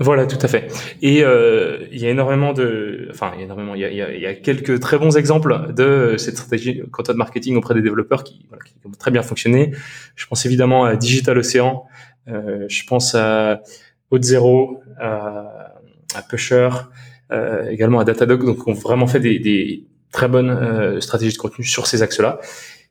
Voilà, 0.00 0.26
tout 0.26 0.38
à 0.40 0.46
fait. 0.46 0.70
Et 1.02 1.24
euh, 1.24 1.78
il 1.90 2.00
y 2.00 2.06
a 2.06 2.10
énormément 2.10 2.52
de, 2.52 3.08
enfin, 3.10 3.32
il 3.34 3.40
y 3.40 3.42
a 3.42 3.46
énormément, 3.46 3.74
il 3.74 3.80
y 3.80 3.84
a, 3.84 3.90
il 4.14 4.20
y 4.20 4.26
a, 4.26 4.34
quelques 4.34 4.78
très 4.78 4.96
bons 4.96 5.16
exemples 5.16 5.72
de 5.74 6.14
cette 6.18 6.36
stratégie 6.36 6.82
content 6.92 7.14
marketing 7.14 7.56
auprès 7.56 7.74
des 7.74 7.82
développeurs 7.82 8.22
qui, 8.22 8.46
voilà, 8.48 8.62
qui 8.62 8.74
ont 8.86 8.92
très 8.92 9.10
bien 9.10 9.22
fonctionné. 9.22 9.72
Je 10.14 10.26
pense 10.26 10.46
évidemment 10.46 10.84
à 10.84 10.94
Digital 10.94 11.36
Ocean, 11.36 11.82
euh, 11.82 11.97
je 12.28 12.86
pense 12.86 13.14
à 13.14 13.62
Haute 14.10 14.24
Zero, 14.24 14.80
à, 15.00 15.74
à 16.14 16.22
Pusher, 16.22 16.68
euh, 17.32 17.68
également 17.68 18.00
à 18.00 18.04
Datadog, 18.04 18.44
donc 18.44 18.66
on 18.66 18.72
vraiment 18.72 19.06
fait 19.06 19.20
des, 19.20 19.38
des 19.38 19.84
très 20.12 20.28
bonnes 20.28 20.50
euh, 20.50 21.00
stratégies 21.00 21.34
de 21.34 21.38
contenu 21.38 21.64
sur 21.64 21.86
ces 21.86 22.02
axes-là. 22.02 22.40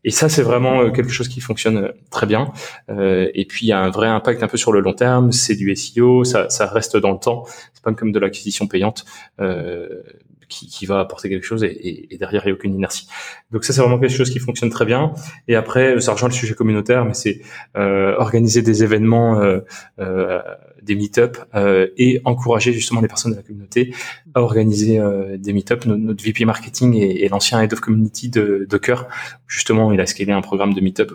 Et 0.04 0.12
ça, 0.12 0.30
c'est 0.30 0.44
vraiment 0.44 0.82
euh, 0.82 0.92
quelque 0.92 1.12
chose 1.12 1.28
qui 1.28 1.42
fonctionne 1.42 1.78
euh, 1.78 1.92
très 2.12 2.28
bien. 2.28 2.54
Euh, 2.90 3.30
et 3.34 3.46
puis, 3.46 3.66
il 3.66 3.70
y 3.70 3.72
a 3.72 3.80
un 3.80 3.90
vrai 3.90 4.08
impact 4.08 4.44
un 4.44 4.48
peu 4.48 4.58
sur 4.58 4.72
le 4.72 4.80
long 4.80 4.94
terme. 4.94 5.32
C'est 5.32 5.56
du 5.56 5.76
SEO, 5.76 6.24
ça, 6.24 6.50
ça 6.50 6.68
reste 6.68 6.98
dans 6.98 7.12
le 7.12 7.20
temps. 7.20 7.46
C'est 7.74 7.84
pas 7.84 7.92
comme 7.94 8.12
de 8.12 8.20
l'acquisition 8.20 8.68
payante. 8.68 9.06
Euh, 9.42 10.04
qui, 10.48 10.68
qui, 10.68 10.86
va 10.86 11.00
apporter 11.00 11.30
quelque 11.30 11.46
chose 11.46 11.64
et, 11.64 12.08
et, 12.14 12.18
derrière 12.18 12.44
il 12.46 12.48
n'y 12.48 12.52
a 12.52 12.56
aucune 12.56 12.76
inertie. 12.76 13.08
Donc 13.52 13.64
ça 13.64 13.74
c'est 13.74 13.82
vraiment 13.82 14.00
quelque 14.00 14.16
chose 14.16 14.30
qui 14.30 14.40
fonctionne 14.40 14.70
très 14.70 14.86
bien. 14.86 15.14
Et 15.48 15.56
après 15.56 16.00
ça 16.00 16.14
rejoint 16.14 16.30
le 16.30 16.34
sujet 16.34 16.54
communautaire, 16.54 17.06
mais 17.06 17.14
c'est 17.14 17.42
euh, 17.76 18.16
organiser 18.18 18.62
des 18.62 18.84
événements, 18.84 19.42
euh, 19.42 19.60
euh, 20.00 20.42
des 20.88 20.96
meet-up 20.96 21.38
euh, 21.54 21.88
et 21.98 22.22
encourager 22.26 22.74
justement 22.74 23.02
les 23.02 23.08
personnes 23.08 23.34
de 23.34 23.38
la 23.38 23.44
communauté 23.44 23.94
à 24.34 24.42
organiser 24.42 25.00
euh, 25.00 25.38
des 25.38 25.54
meet-up. 25.54 25.86
Notre, 25.86 26.24
VP 26.24 26.46
marketing 26.46 26.96
et, 26.96 27.28
l'ancien 27.30 27.62
head 27.62 27.74
of 27.74 27.80
community 27.80 28.30
de 28.30 28.66
Docker, 28.70 29.08
justement 29.48 29.92
il 29.92 30.00
a 30.00 30.06
scalé 30.06 30.32
un 30.32 30.42
programme 30.42 30.74
de 30.74 30.82
meet-up 30.82 31.12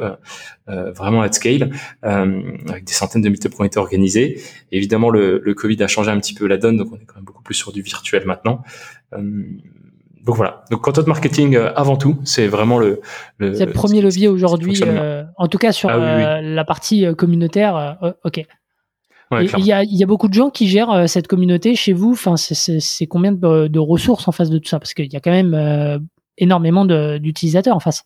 euh, 0.68 0.92
vraiment 0.92 1.22
at 1.22 1.32
scale 1.32 1.72
avec 2.02 2.84
des 2.84 2.92
centaines 2.92 3.22
de 3.22 3.28
meet-up 3.28 3.52
qui 3.52 3.60
ont 3.60 3.64
été 3.64 3.78
organisés. 3.78 4.40
évidemment 4.70 5.10
le, 5.10 5.40
le 5.42 5.54
Covid 5.54 5.82
a 5.82 5.88
changé 5.88 6.10
un 6.10 6.20
petit 6.20 6.34
peu 6.34 6.46
la 6.46 6.58
donne, 6.58 6.76
donc 6.76 6.88
on 6.92 6.96
est 6.96 7.04
quand 7.06 7.16
même 7.16 7.24
beaucoup 7.24 7.42
plus 7.42 7.54
sur 7.54 7.72
du 7.72 7.82
virtuel 7.82 8.24
maintenant. 8.26 8.62
Euh, 9.14 9.44
donc 10.24 10.36
voilà. 10.36 10.64
Donc 10.70 10.82
content 10.82 11.02
marketing 11.06 11.56
euh, 11.56 11.72
avant 11.74 11.96
tout, 11.96 12.18
c'est 12.24 12.46
vraiment 12.46 12.78
le. 12.78 13.00
le 13.38 13.54
c'est 13.54 13.66
le 13.66 13.72
premier 13.72 14.00
levier 14.00 14.28
aujourd'hui, 14.28 14.80
euh, 14.82 15.24
en 15.36 15.48
tout 15.48 15.58
cas 15.58 15.72
sur 15.72 15.90
ah 15.90 16.40
la 16.40 16.64
partie 16.64 17.06
communautaire. 17.16 17.98
ok. 18.24 18.44
il 19.32 19.64
y 19.64 19.72
a, 19.72 19.82
y 19.82 20.02
a, 20.02 20.06
beaucoup 20.06 20.28
de 20.28 20.34
gens 20.34 20.50
qui 20.50 20.68
gèrent 20.68 21.08
cette 21.08 21.26
communauté 21.26 21.74
chez 21.74 21.92
vous. 21.92 22.12
Enfin, 22.12 22.36
c'est 22.36 23.06
combien 23.06 23.32
de, 23.32 23.66
de, 23.66 23.78
ressources 23.78 24.28
en 24.28 24.32
face 24.32 24.50
de 24.50 24.58
tout 24.58 24.68
ça? 24.68 24.78
Parce 24.78 24.94
qu'il 24.94 25.12
y 25.12 25.16
a 25.16 25.20
quand 25.20 25.32
même 25.32 26.08
énormément 26.38 26.84
d'utilisateurs 26.84 27.74
en 27.74 27.80
face. 27.80 28.04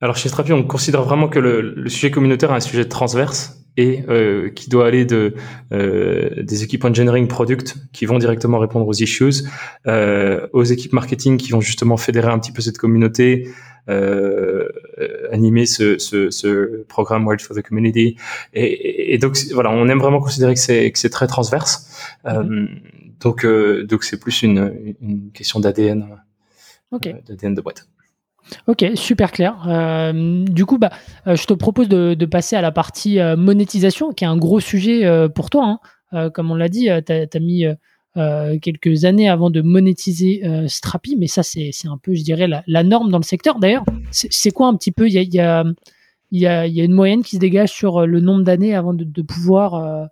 Alors 0.00 0.16
chez 0.16 0.28
Strapi, 0.28 0.52
on 0.52 0.62
considère 0.62 1.02
vraiment 1.02 1.28
que 1.28 1.38
le, 1.38 1.60
le, 1.60 1.88
sujet 1.88 2.10
communautaire 2.10 2.50
est 2.52 2.56
un 2.56 2.60
sujet 2.60 2.84
transverse 2.84 3.65
et 3.76 4.04
euh, 4.08 4.50
qui 4.50 4.70
doit 4.70 4.86
aller 4.86 5.04
de 5.04 5.34
euh, 5.72 6.42
des 6.42 6.62
équipes 6.62 6.84
engineering 6.84 7.28
product 7.28 7.76
qui 7.92 8.06
vont 8.06 8.18
directement 8.18 8.58
répondre 8.58 8.86
aux 8.86 8.94
issues, 8.94 9.44
euh, 9.86 10.46
aux 10.52 10.64
équipes 10.64 10.92
marketing 10.92 11.36
qui 11.36 11.50
vont 11.50 11.60
justement 11.60 11.96
fédérer 11.96 12.28
un 12.28 12.38
petit 12.38 12.52
peu 12.52 12.62
cette 12.62 12.78
communauté, 12.78 13.48
euh, 13.88 14.68
animer 15.30 15.66
ce, 15.66 15.98
ce, 15.98 16.30
ce, 16.30 16.84
programme 16.84 17.24
World 17.24 17.40
for 17.40 17.56
the 17.56 17.62
Community. 17.62 18.16
Et, 18.54 19.14
et, 19.14 19.18
donc 19.18 19.36
voilà, 19.52 19.70
on 19.70 19.88
aime 19.88 20.00
vraiment 20.00 20.20
considérer 20.20 20.54
que 20.54 20.60
c'est 20.60 20.90
que 20.90 20.98
c'est 20.98 21.10
très 21.10 21.26
transverse. 21.26 22.16
Mm-hmm. 22.24 22.68
donc 23.20 23.46
donc 23.86 24.04
c'est 24.04 24.18
plus 24.18 24.42
une, 24.42 24.94
une 25.00 25.30
question 25.32 25.60
d'ADN, 25.60 26.06
okay. 26.90 27.14
d'ADN 27.28 27.54
de 27.54 27.60
boîte. 27.60 27.86
Ok, 28.66 28.84
super 28.94 29.32
clair. 29.32 29.56
Euh, 29.68 30.44
du 30.44 30.66
coup, 30.66 30.78
bah, 30.78 30.90
euh, 31.26 31.36
je 31.36 31.46
te 31.46 31.54
propose 31.54 31.88
de, 31.88 32.24
passer 32.26 32.56
à 32.56 32.60
la 32.60 32.72
partie 32.72 33.18
euh, 33.18 33.36
monétisation, 33.36 34.12
qui 34.12 34.24
est 34.24 34.26
un 34.26 34.36
gros 34.36 34.60
sujet 34.60 35.08
pour 35.34 35.50
toi. 35.50 35.78
Hein. 36.12 36.30
comme 36.30 36.50
on 36.50 36.54
l'a 36.54 36.68
dit, 36.68 36.88
tu 37.06 37.12
as, 37.12 37.40
mis 37.40 37.64
quelques 38.14 39.04
années 39.04 39.28
avant 39.28 39.50
de 39.50 39.62
monétiser 39.62 40.42
Strapi, 40.68 41.16
mais 41.16 41.26
ça, 41.26 41.42
c'est 41.42 41.70
un 41.84 41.98
peu, 41.98 42.14
je 42.14 42.22
dirais, 42.22 42.48
la, 42.66 42.82
norme 42.82 43.10
dans 43.10 43.18
le 43.18 43.24
secteur. 43.24 43.58
D'ailleurs, 43.58 43.84
c'est 44.10 44.50
quoi 44.50 44.68
un 44.68 44.76
petit 44.76 44.92
peu? 44.92 45.08
Il 45.08 45.14
y 45.14 45.18
a, 45.18 45.22
y, 45.22 45.40
a, 45.40 45.64
y, 46.32 46.46
a, 46.46 46.66
y 46.66 46.80
a, 46.80 46.84
une 46.84 46.92
moyenne 46.92 47.22
qui 47.22 47.36
se 47.36 47.40
dégage 47.40 47.70
sur 47.70 48.06
le 48.06 48.20
nombre 48.20 48.42
d'années 48.42 48.74
avant 48.74 48.94
de, 48.94 49.04
de 49.04 49.22
pouvoir 49.22 50.08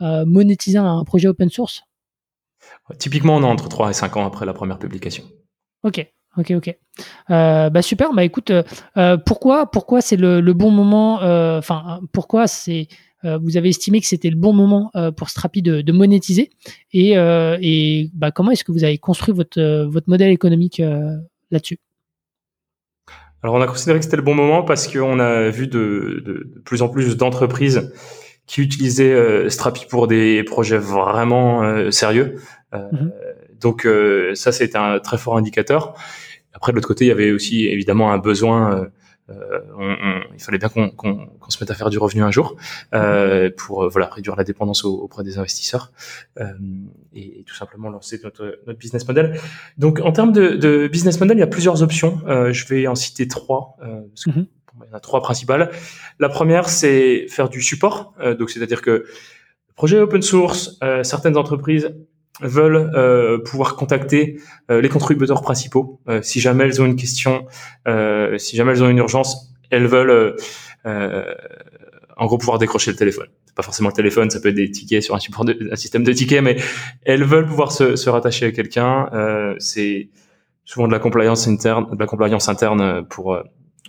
monétiser 0.00 0.78
un 0.78 1.04
projet 1.04 1.28
open 1.28 1.50
source? 1.50 1.82
Typiquement, 2.98 3.36
on 3.36 3.42
est 3.42 3.46
entre 3.46 3.68
3 3.68 3.90
et 3.90 3.92
5 3.92 4.16
ans 4.16 4.26
après 4.26 4.46
la 4.46 4.52
première 4.52 4.78
publication. 4.78 5.24
Ok, 5.82 6.06
Ok, 6.38 6.52
ok. 6.52 6.74
Euh, 7.30 7.70
bah 7.70 7.82
super. 7.82 8.12
Bah 8.12 8.24
écoute, 8.24 8.50
euh, 8.50 8.62
euh, 8.96 9.16
pourquoi, 9.16 9.70
pourquoi 9.70 10.00
c'est 10.00 10.16
le, 10.16 10.40
le, 10.40 10.52
bon 10.54 10.70
moment 10.70 11.16
Enfin, 11.58 12.00
pourquoi 12.12 12.46
c'est 12.46 12.88
vous 13.24 13.56
avez 13.56 13.68
estimé 13.68 14.00
que 14.00 14.06
c'était 14.06 14.30
le 14.30 14.36
bon 14.36 14.52
moment 14.52 14.90
pour 15.16 15.30
Strapi 15.30 15.62
de, 15.62 15.80
de 15.80 15.92
monétiser? 15.92 16.50
Et, 16.92 17.12
et 17.12 18.10
bah, 18.14 18.32
comment 18.32 18.50
est-ce 18.50 18.64
que 18.64 18.72
vous 18.72 18.84
avez 18.84 18.98
construit 18.98 19.32
votre 19.32 19.84
votre 19.84 20.08
modèle 20.08 20.30
économique 20.30 20.82
là-dessus? 21.50 21.78
Alors 23.44 23.56
on 23.56 23.60
a 23.60 23.66
considéré 23.66 23.98
que 23.98 24.04
c'était 24.04 24.16
le 24.16 24.22
bon 24.22 24.34
moment 24.34 24.62
parce 24.62 24.88
qu'on 24.88 25.18
a 25.18 25.50
vu 25.50 25.66
de, 25.66 26.22
de, 26.24 26.32
de, 26.32 26.62
plus 26.64 26.82
en 26.82 26.88
plus 26.88 27.16
d'entreprises 27.16 27.92
qui 28.46 28.60
utilisaient 28.60 29.48
Strapi 29.50 29.86
pour 29.86 30.08
des 30.08 30.42
projets 30.42 30.78
vraiment 30.78 31.90
sérieux. 31.92 32.40
Mhm. 32.72 33.12
Donc 33.62 33.86
ça 34.34 34.52
c'est 34.52 34.76
un 34.76 34.98
très 34.98 35.18
fort 35.18 35.36
indicateur. 35.36 35.94
Après, 36.54 36.72
de 36.72 36.76
l'autre 36.76 36.88
côté, 36.88 37.06
il 37.06 37.08
y 37.08 37.12
avait 37.12 37.32
aussi 37.32 37.66
évidemment 37.66 38.12
un 38.12 38.18
besoin. 38.18 38.76
Euh, 38.76 38.84
euh 39.30 39.60
on, 39.78 39.88
on, 39.88 40.20
il 40.34 40.42
fallait 40.42 40.58
bien 40.58 40.68
qu'on 40.68 41.28
se 41.48 41.62
mette 41.62 41.70
à 41.70 41.74
faire 41.74 41.90
du 41.90 41.98
revenu 41.98 42.22
un 42.22 42.30
jour 42.30 42.56
euh, 42.92 43.50
pour 43.56 43.84
euh, 43.84 43.88
voilà 43.88 44.08
réduire 44.08 44.34
la 44.34 44.42
dépendance 44.42 44.84
auprès 44.84 45.22
des 45.22 45.38
investisseurs 45.38 45.92
euh, 46.40 46.52
et, 47.12 47.40
et, 47.40 47.44
tout 47.44 47.54
simplement 47.54 47.88
lancer 47.88 48.20
notre, 48.24 48.58
notre 48.66 48.78
business 48.78 49.06
model. 49.06 49.38
Donc 49.78 50.00
en 50.00 50.12
termes 50.12 50.32
de, 50.32 50.56
de 50.56 50.88
business 50.88 51.20
model, 51.20 51.36
il 51.36 51.40
y 51.40 51.44
a 51.44 51.48
plusieurs 51.48 51.82
options. 51.82 52.20
Euh, 52.26 52.52
je 52.52 52.66
vais 52.66 52.86
en 52.86 52.94
citer 52.94 53.28
trois. 53.28 53.76
Parce 53.80 54.24
que, 54.24 54.30
mm-hmm. 54.30 54.46
Il 54.84 54.88
y 54.88 54.94
en 54.94 54.96
a 54.96 55.00
trois 55.00 55.22
principales. 55.22 55.70
La 56.18 56.28
première, 56.28 56.68
c'est 56.68 57.26
faire 57.28 57.48
du 57.48 57.62
support. 57.62 58.14
donc 58.38 58.50
c'est-à-dire 58.50 58.82
que 58.82 58.90
le 58.90 59.74
projet 59.76 59.98
open 59.98 60.22
source, 60.22 60.78
certaines 61.02 61.36
entreprises 61.36 61.94
veulent 62.40 62.90
euh, 62.94 63.38
pouvoir 63.38 63.76
contacter 63.76 64.40
euh, 64.70 64.80
les 64.80 64.88
contributeurs 64.88 65.42
principaux. 65.42 66.00
Euh, 66.08 66.22
si 66.22 66.40
jamais 66.40 66.64
elles 66.64 66.80
ont 66.80 66.86
une 66.86 66.96
question, 66.96 67.46
si 68.38 68.56
jamais 68.56 68.72
elles 68.72 68.82
ont 68.82 68.88
une 68.88 68.98
urgence, 68.98 69.52
elles 69.70 69.86
veulent 69.86 70.36
en 70.84 72.26
gros 72.26 72.38
pouvoir 72.38 72.58
décrocher 72.58 72.90
le 72.90 72.96
téléphone. 72.96 73.28
C'est 73.46 73.54
pas 73.54 73.62
forcément 73.62 73.88
le 73.88 73.94
téléphone, 73.94 74.30
ça 74.30 74.40
peut 74.40 74.48
être 74.48 74.54
des 74.54 74.70
tickets 74.70 75.02
sur 75.02 75.14
un 75.14 75.18
support, 75.18 75.44
de, 75.44 75.68
un 75.70 75.76
système 75.76 76.04
de 76.04 76.12
tickets, 76.12 76.42
mais 76.42 76.56
elles 77.02 77.24
veulent 77.24 77.46
pouvoir 77.46 77.72
se, 77.72 77.96
se 77.96 78.08
rattacher 78.08 78.46
à 78.46 78.52
quelqu'un. 78.52 79.08
c'est 79.58 80.08
souvent 80.64 80.86
de 80.86 80.92
la 80.92 80.98
compliance 80.98 81.48
interne, 81.48 81.94
de 81.94 81.98
la 81.98 82.06
compliance 82.06 82.48
interne 82.48 83.04
pour 83.08 83.38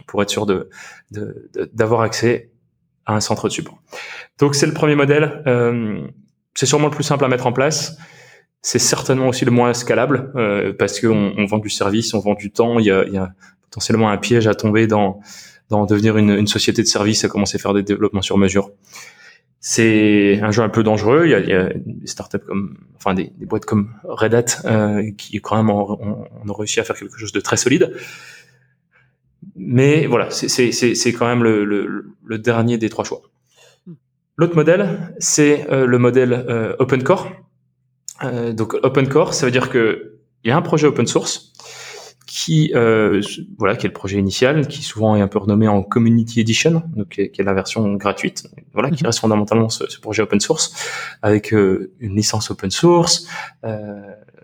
pour 0.07 0.21
être 0.21 0.29
sûr 0.29 0.45
de 0.45 0.69
d'avoir 1.73 2.01
accès 2.01 2.51
à 3.05 3.15
un 3.15 3.19
centre 3.19 3.47
de 3.47 3.53
support. 3.53 3.81
Donc 4.39 4.55
c'est 4.55 4.65
le 4.65 4.73
premier 4.73 4.95
modèle. 4.95 5.43
c'est 6.55 6.65
sûrement 6.65 6.87
le 6.87 6.93
plus 6.93 7.03
simple 7.03 7.25
à 7.25 7.27
mettre 7.27 7.47
en 7.47 7.53
place. 7.53 7.97
C'est 8.63 8.79
certainement 8.79 9.27
aussi 9.27 9.45
le 9.45 9.51
moins 9.51 9.73
scalable 9.73 10.31
euh, 10.35 10.73
parce 10.73 10.99
qu'on 10.99 11.33
on 11.37 11.45
vend 11.45 11.59
du 11.59 11.69
service, 11.69 12.13
on 12.13 12.19
vend 12.19 12.33
du 12.33 12.49
temps. 12.49 12.79
Il 12.79 12.85
y 12.85 12.91
a, 12.91 13.03
il 13.05 13.13
y 13.13 13.17
a 13.17 13.33
potentiellement 13.61 14.09
un 14.09 14.17
piège 14.17 14.47
à 14.47 14.55
tomber 14.55 14.87
dans 14.87 15.19
dans 15.69 15.85
devenir 15.85 16.17
une, 16.17 16.31
une 16.31 16.47
société 16.47 16.81
de 16.81 16.87
service 16.87 17.23
et 17.23 17.27
commencer 17.27 17.57
à 17.57 17.59
faire 17.59 17.73
des 17.73 17.83
développements 17.83 18.21
sur 18.21 18.37
mesure. 18.37 18.71
C'est 19.59 20.39
un 20.41 20.51
jeu 20.51 20.61
un 20.61 20.69
peu 20.69 20.83
dangereux. 20.83 21.23
Il 21.25 21.31
y 21.31 21.33
a, 21.33 21.39
il 21.39 21.49
y 21.49 21.53
a 21.53 21.69
des 21.73 22.07
startups 22.07 22.45
comme, 22.45 22.77
enfin 22.95 23.13
des, 23.13 23.31
des 23.37 23.45
boîtes 23.45 23.65
comme 23.65 23.95
Red 24.03 24.35
Hat 24.35 24.45
euh, 24.65 25.09
qui 25.17 25.39
quand 25.39 25.55
même 25.55 25.69
ont, 25.69 26.27
on, 26.45 26.53
réussi 26.53 26.79
à 26.79 26.83
faire 26.83 26.97
quelque 26.97 27.17
chose 27.17 27.31
de 27.31 27.39
très 27.39 27.57
solide. 27.57 27.93
Mais 29.55 30.05
voilà, 30.05 30.29
c'est 30.31 31.13
quand 31.13 31.27
même 31.27 31.43
le, 31.43 31.63
le, 31.63 32.05
le, 32.25 32.37
dernier 32.39 32.77
des 32.77 32.89
trois 32.89 33.05
choix. 33.05 33.21
Hmm. 33.87 33.93
L'autre 34.35 34.55
modèle, 34.55 35.15
c'est 35.19 35.69
euh, 35.71 35.85
le 35.85 35.97
modèle 35.97 36.33
euh, 36.33 36.75
open 36.79 37.03
core. 37.03 37.31
Euh, 38.21 38.53
donc 38.53 38.75
open 38.83 39.07
core, 39.07 39.33
ça 39.33 39.45
veut 39.45 39.51
dire 39.51 39.69
que 39.69 40.19
il 40.43 40.49
y 40.49 40.51
a 40.51 40.57
un 40.57 40.61
projet 40.61 40.87
open 40.87 41.07
source 41.07 41.53
qui 42.33 42.71
euh, 42.73 43.21
voilà 43.59 43.75
qui 43.75 43.85
est 43.85 43.89
le 43.89 43.93
projet 43.93 44.17
initial, 44.17 44.67
qui 44.67 44.81
souvent 44.81 45.15
est 45.15 45.21
un 45.21 45.27
peu 45.27 45.37
renommé 45.37 45.67
en 45.67 45.83
Community 45.83 46.39
Edition, 46.39 46.81
donc 46.95 47.09
qui 47.09 47.21
est, 47.21 47.43
la 47.43 47.53
version 47.53 47.93
gratuite, 47.93 48.47
voilà, 48.73 48.89
qui 48.89 49.03
mhm. 49.03 49.07
reste 49.07 49.19
fondamentalement 49.19 49.69
ce, 49.69 49.83
projet 50.01 50.23
open 50.23 50.39
source 50.39 50.73
avec 51.21 51.53
euh, 51.53 51.93
une 51.99 52.15
licence 52.15 52.49
open 52.49 52.71
source. 52.71 53.27
Euh, 53.65 54.01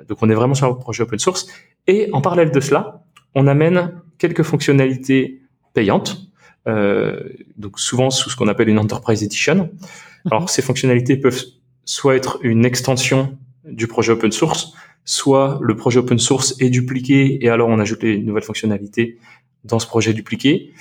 donc 0.08 0.20
on 0.22 0.30
est 0.30 0.36
vraiment 0.36 0.54
sur 0.54 0.68
un 0.68 0.74
projet 0.76 1.02
open 1.02 1.18
source. 1.18 1.48
Et 1.88 2.10
en 2.14 2.22
parallèle 2.22 2.52
de 2.52 2.60
cela, 2.60 3.04
on 3.34 3.48
amène 3.48 3.94
quelques 4.20 4.44
fonctionnalités 4.44 5.42
payantes, 5.74 6.30
euh, 6.68 7.24
donc 7.58 7.80
souvent 7.80 8.12
sous 8.12 8.30
ce 8.30 8.36
qu'on 8.36 8.50
appelle 8.50 8.70
une 8.70 8.78
Enterprise 8.78 9.24
Edition. 9.24 9.56
Mhm. 9.56 10.32
Alors 10.32 10.50
ces 10.52 10.62
fonctionnalités 10.62 11.18
peuvent 11.18 11.44
soit 11.86 12.16
être 12.16 12.38
une 12.44 12.66
extension 12.66 13.36
du 13.66 13.88
projet 13.88 14.12
open 14.12 14.32
source, 14.32 14.74
soit 15.06 15.60
le 15.62 15.76
projet 15.76 16.00
open 16.00 16.20
source 16.20 16.56
est 16.60 16.70
dupliqué 16.70 17.44
et 17.44 17.50
alors 17.50 17.70
on 17.70 17.80
ajoute 17.80 18.04
les 18.04 18.20
nouvelles 18.20 18.44
fonctionnalités 18.44 19.18
dans 19.64 19.80
ce 19.80 19.88
projet 19.88 20.14
dupliqué. 20.14 20.72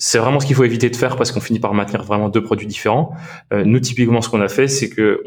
C'est 0.00 0.18
vraiment 0.18 0.38
ce 0.38 0.46
qu'il 0.46 0.54
faut 0.54 0.64
éviter 0.64 0.90
de 0.90 0.96
faire 0.96 1.16
parce 1.16 1.32
qu'on 1.32 1.40
finit 1.40 1.58
par 1.58 1.74
maintenir 1.74 2.04
vraiment 2.04 2.28
deux 2.28 2.42
produits 2.42 2.68
différents. 2.68 3.12
Euh, 3.52 3.64
nous, 3.64 3.80
typiquement, 3.80 4.22
ce 4.22 4.28
qu'on 4.28 4.40
a 4.40 4.48
fait, 4.48 4.68
c'est 4.68 4.88
que 4.88 5.22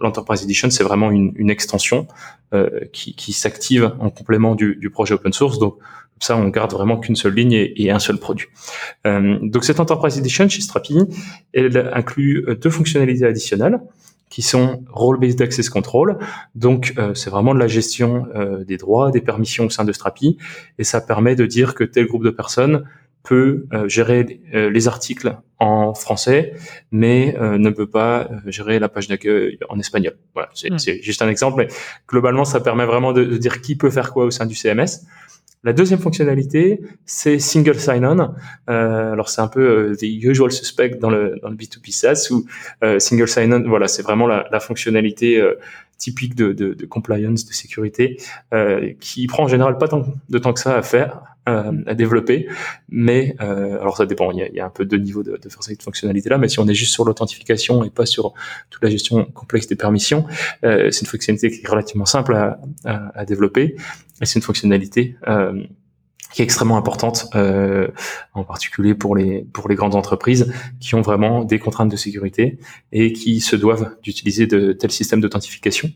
l'Enterprise 0.00 0.42
Edition, 0.42 0.70
c'est 0.70 0.84
vraiment 0.84 1.10
une, 1.10 1.48
extension 1.48 2.06
euh, 2.52 2.68
qui, 2.92 3.14
qui 3.14 3.32
s'active 3.32 3.94
en 4.00 4.10
complément 4.10 4.54
du, 4.54 4.76
du, 4.76 4.90
projet 4.90 5.14
open 5.14 5.32
source. 5.32 5.58
Donc, 5.58 5.76
ça, 6.20 6.36
on 6.36 6.48
garde 6.48 6.72
vraiment 6.72 6.98
qu'une 6.98 7.16
seule 7.16 7.34
ligne 7.34 7.52
et, 7.54 7.90
un 7.90 7.98
seul 7.98 8.18
produit. 8.18 8.48
Euh, 9.06 9.38
donc, 9.40 9.64
cette 9.64 9.80
Enterprise 9.80 10.18
Edition 10.18 10.46
chez 10.46 10.60
Strapi, 10.60 10.98
elle 11.54 11.90
inclut 11.94 12.46
deux 12.60 12.70
fonctionnalités 12.70 13.24
additionnelles 13.24 13.80
qui 14.32 14.40
sont 14.40 14.82
role-based 14.88 15.42
access 15.42 15.68
control. 15.68 16.18
Donc, 16.54 16.94
euh, 16.96 17.12
c'est 17.12 17.28
vraiment 17.28 17.52
de 17.52 17.58
la 17.58 17.66
gestion 17.66 18.28
euh, 18.34 18.64
des 18.64 18.78
droits, 18.78 19.10
des 19.10 19.20
permissions 19.20 19.66
au 19.66 19.70
sein 19.70 19.84
de 19.84 19.92
Strapi, 19.92 20.38
et 20.78 20.84
ça 20.84 21.02
permet 21.02 21.36
de 21.36 21.44
dire 21.44 21.74
que 21.74 21.84
tel 21.84 22.06
groupe 22.06 22.24
de 22.24 22.30
personnes 22.30 22.84
peut 23.24 23.66
euh, 23.74 23.88
gérer 23.88 24.40
les 24.52 24.88
articles 24.88 25.36
en 25.58 25.92
français, 25.92 26.54
mais 26.90 27.36
ne 27.38 27.70
peut 27.70 27.86
pas 27.86 28.30
gérer 28.46 28.78
la 28.80 28.88
page 28.88 29.06
d'accueil 29.06 29.58
en 29.68 29.78
espagnol. 29.78 30.14
Voilà, 30.32 30.48
c'est 30.54 30.70
hmm. 30.70 31.02
juste 31.02 31.20
un 31.20 31.28
exemple, 31.28 31.58
mais 31.58 31.68
globalement, 32.08 32.46
ça 32.46 32.58
permet 32.60 32.86
vraiment 32.86 33.12
de, 33.12 33.22
de, 33.22 33.36
dire 33.36 33.60
qui 33.60 33.76
peut 33.76 33.90
faire 33.90 34.12
quoi 34.12 34.24
au 34.24 34.30
sein 34.30 34.46
du 34.46 34.54
CMS. 34.54 35.04
La 35.64 35.72
deuxième 35.72 36.00
fonctionnalité, 36.00 36.80
c'est 37.06 37.38
single 37.38 37.78
sign-on. 37.78 38.34
Euh, 38.68 39.12
alors 39.12 39.28
c'est 39.28 39.40
un 39.40 39.46
peu 39.46 39.60
euh, 39.60 39.94
the 39.94 40.02
usual 40.02 40.50
suspect 40.50 40.96
dans 41.00 41.10
le 41.10 41.38
dans 41.40 41.50
le 41.50 41.56
B2B 41.56 41.92
SaaS 41.92 42.28
où 42.32 42.44
euh, 42.82 42.98
single 42.98 43.28
sign-on, 43.28 43.62
voilà, 43.68 43.86
c'est 43.86 44.02
vraiment 44.02 44.26
la, 44.26 44.46
la 44.50 44.58
fonctionnalité 44.58 45.40
euh, 45.40 45.54
typique 45.98 46.34
de, 46.34 46.52
de, 46.52 46.74
de, 46.74 46.86
compliance, 46.86 47.46
de 47.46 47.52
sécurité, 47.52 48.16
euh, 48.52 48.92
qui 48.98 49.28
prend 49.28 49.44
en 49.44 49.48
général 49.48 49.78
pas 49.78 49.86
tant 49.86 50.04
de 50.28 50.38
temps 50.38 50.52
que 50.52 50.58
ça 50.58 50.76
à 50.76 50.82
faire, 50.82 51.31
euh, 51.48 51.72
à 51.86 51.94
développer. 51.94 52.48
Mais 52.88 53.34
euh, 53.40 53.80
alors 53.80 53.96
ça 53.96 54.06
dépend. 54.06 54.30
Il 54.30 54.38
y 54.38 54.42
a, 54.42 54.48
il 54.48 54.54
y 54.54 54.60
a 54.60 54.66
un 54.66 54.70
peu 54.70 54.84
deux 54.84 54.98
niveaux 54.98 55.22
de, 55.22 55.36
de 55.36 55.48
faire 55.48 55.62
cette 55.62 55.82
fonctionnalité-là. 55.82 56.38
Mais 56.38 56.48
si 56.48 56.60
on 56.60 56.68
est 56.68 56.74
juste 56.74 56.94
sur 56.94 57.04
l'authentification 57.04 57.84
et 57.84 57.90
pas 57.90 58.06
sur 58.06 58.34
toute 58.70 58.82
la 58.82 58.90
gestion 58.90 59.24
complexe 59.24 59.66
des 59.66 59.76
permissions, 59.76 60.24
euh, 60.64 60.90
c'est 60.90 61.02
une 61.02 61.06
fonctionnalité 61.08 61.50
qui 61.50 61.64
est 61.64 61.68
relativement 61.68 62.06
simple 62.06 62.34
à, 62.34 62.60
à, 62.84 63.18
à 63.18 63.24
développer. 63.24 63.76
Et 64.20 64.26
c'est 64.26 64.38
une 64.38 64.42
fonctionnalité 64.42 65.16
euh, 65.26 65.62
qui 66.32 66.40
est 66.40 66.44
extrêmement 66.44 66.78
importante, 66.78 67.26
euh, 67.34 67.88
en 68.32 68.44
particulier 68.44 68.94
pour 68.94 69.16
les 69.16 69.44
pour 69.52 69.68
les 69.68 69.74
grandes 69.74 69.94
entreprises 69.94 70.52
qui 70.80 70.94
ont 70.94 71.02
vraiment 71.02 71.44
des 71.44 71.58
contraintes 71.58 71.90
de 71.90 71.96
sécurité 71.96 72.58
et 72.90 73.12
qui 73.12 73.40
se 73.40 73.54
doivent 73.56 73.96
d'utiliser 74.02 74.46
de 74.46 74.72
tels 74.72 74.92
systèmes 74.92 75.20
d'authentification. 75.20 75.90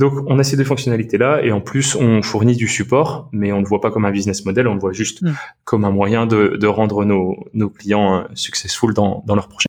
Donc, 0.00 0.14
on 0.28 0.38
a 0.38 0.44
ces 0.44 0.56
deux 0.56 0.64
fonctionnalités-là, 0.64 1.42
et 1.44 1.52
en 1.52 1.60
plus, 1.60 1.94
on 1.94 2.22
fournit 2.22 2.56
du 2.56 2.68
support, 2.68 3.28
mais 3.32 3.52
on 3.52 3.58
ne 3.58 3.62
le 3.64 3.68
voit 3.68 3.82
pas 3.82 3.90
comme 3.90 4.06
un 4.06 4.10
business 4.10 4.46
model, 4.46 4.66
on 4.66 4.72
le 4.72 4.80
voit 4.80 4.94
juste 4.94 5.20
hmm. 5.20 5.34
comme 5.64 5.84
un 5.84 5.90
moyen 5.90 6.24
de, 6.24 6.56
de 6.58 6.66
rendre 6.66 7.04
nos, 7.04 7.36
nos, 7.52 7.68
clients 7.68 8.20
euh, 8.20 8.22
successful 8.32 8.94
dans, 8.94 9.22
dans 9.26 9.34
leur 9.34 9.48
projet. 9.48 9.66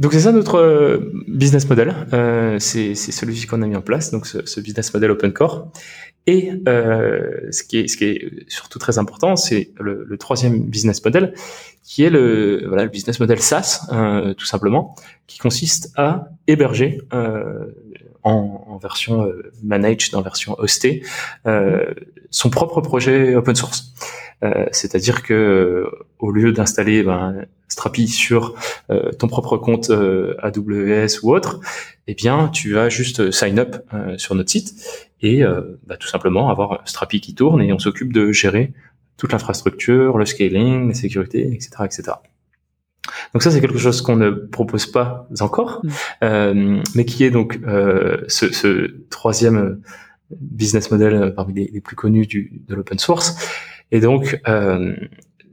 Donc 0.00 0.12
c'est 0.12 0.20
ça 0.20 0.32
notre 0.32 0.56
euh, 0.56 1.12
business 1.28 1.68
model, 1.68 1.94
euh, 2.12 2.58
c'est 2.58 2.94
celui 2.94 3.46
qu'on 3.46 3.62
a 3.62 3.66
mis 3.66 3.74
en 3.76 3.82
place, 3.82 4.10
donc 4.10 4.26
ce, 4.26 4.46
ce 4.46 4.60
business 4.60 4.92
model 4.94 5.12
open 5.12 5.32
core. 5.32 5.70
Et 6.26 6.52
euh, 6.68 7.48
ce, 7.50 7.62
qui 7.62 7.78
est, 7.78 7.88
ce 7.88 7.96
qui 7.96 8.04
est 8.04 8.30
surtout 8.48 8.78
très 8.78 8.98
important, 8.98 9.34
c'est 9.34 9.72
le, 9.80 10.04
le, 10.04 10.18
troisième 10.18 10.60
business 10.60 11.02
model, 11.04 11.32
qui 11.82 12.04
est 12.04 12.10
le, 12.10 12.64
voilà, 12.68 12.84
le 12.84 12.90
business 12.90 13.18
model 13.18 13.40
SaaS, 13.40 13.88
euh, 13.92 14.34
tout 14.34 14.44
simplement, 14.44 14.94
qui 15.26 15.38
consiste 15.38 15.90
à 15.96 16.28
héberger 16.46 17.00
en, 18.22 18.64
en, 18.66 18.76
version 18.78 19.24
euh, 19.24 19.52
managed, 19.62 20.14
en 20.14 20.22
version 20.22 20.54
hostée, 20.58 21.02
euh, 21.46 21.94
son 22.30 22.50
propre 22.50 22.80
projet 22.80 23.34
open 23.34 23.54
source. 23.54 23.94
Euh, 24.44 24.66
c'est-à-dire 24.70 25.22
que 25.22 25.34
euh, 25.34 26.06
au 26.18 26.30
lieu 26.30 26.52
d'installer 26.52 27.02
ben, 27.02 27.44
Strapi 27.66 28.06
sur 28.06 28.54
euh, 28.90 29.10
ton 29.12 29.26
propre 29.26 29.56
compte 29.56 29.90
AWS 29.90 31.20
ou 31.22 31.34
autre, 31.34 31.60
eh 32.06 32.14
bien 32.14 32.48
tu 32.48 32.72
vas 32.72 32.88
juste 32.88 33.30
sign 33.30 33.58
up 33.58 33.76
sur 34.16 34.34
notre 34.34 34.50
site 34.50 34.74
et 35.20 35.42
bah, 35.86 35.96
tout 35.96 36.08
simplement 36.08 36.48
avoir 36.48 36.82
Strapi 36.86 37.20
qui 37.20 37.34
tourne 37.34 37.60
et 37.60 37.72
on 37.72 37.78
s'occupe 37.78 38.12
de 38.12 38.32
gérer 38.32 38.72
toute 39.16 39.32
l'infrastructure, 39.32 40.16
le 40.16 40.24
scaling, 40.24 40.88
la 40.88 40.94
sécurité, 40.94 41.52
etc., 41.52 41.70
etc. 41.84 42.02
Donc 43.32 43.42
ça, 43.42 43.50
c'est 43.50 43.60
quelque 43.60 43.78
chose 43.78 44.02
qu'on 44.02 44.16
ne 44.16 44.30
propose 44.30 44.86
pas 44.86 45.28
encore, 45.40 45.80
mm. 45.82 45.90
euh, 46.24 46.82
mais 46.94 47.04
qui 47.04 47.24
est 47.24 47.30
donc 47.30 47.58
euh, 47.66 48.18
ce, 48.28 48.52
ce, 48.52 48.94
troisième 49.10 49.80
business 50.30 50.90
model 50.90 51.32
parmi 51.34 51.54
les, 51.54 51.70
les 51.72 51.80
plus 51.80 51.96
connus 51.96 52.26
du, 52.26 52.60
de 52.66 52.74
l'open 52.74 52.98
source. 52.98 53.36
Et 53.90 54.00
donc, 54.00 54.40
euh, 54.46 54.94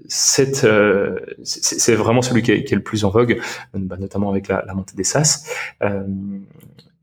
c'est 0.08 1.96
vraiment 1.96 2.22
celui 2.22 2.42
qui 2.44 2.52
est, 2.52 2.64
qui 2.64 2.74
est, 2.74 2.78
le 2.78 2.84
plus 2.84 3.06
en 3.06 3.10
vogue, 3.10 3.40
bah, 3.74 3.98
notamment 4.00 4.30
avec 4.30 4.48
la, 4.48 4.64
la, 4.66 4.74
montée 4.74 4.96
des 4.96 5.04
SaaS. 5.04 5.46
Euh, 5.82 6.04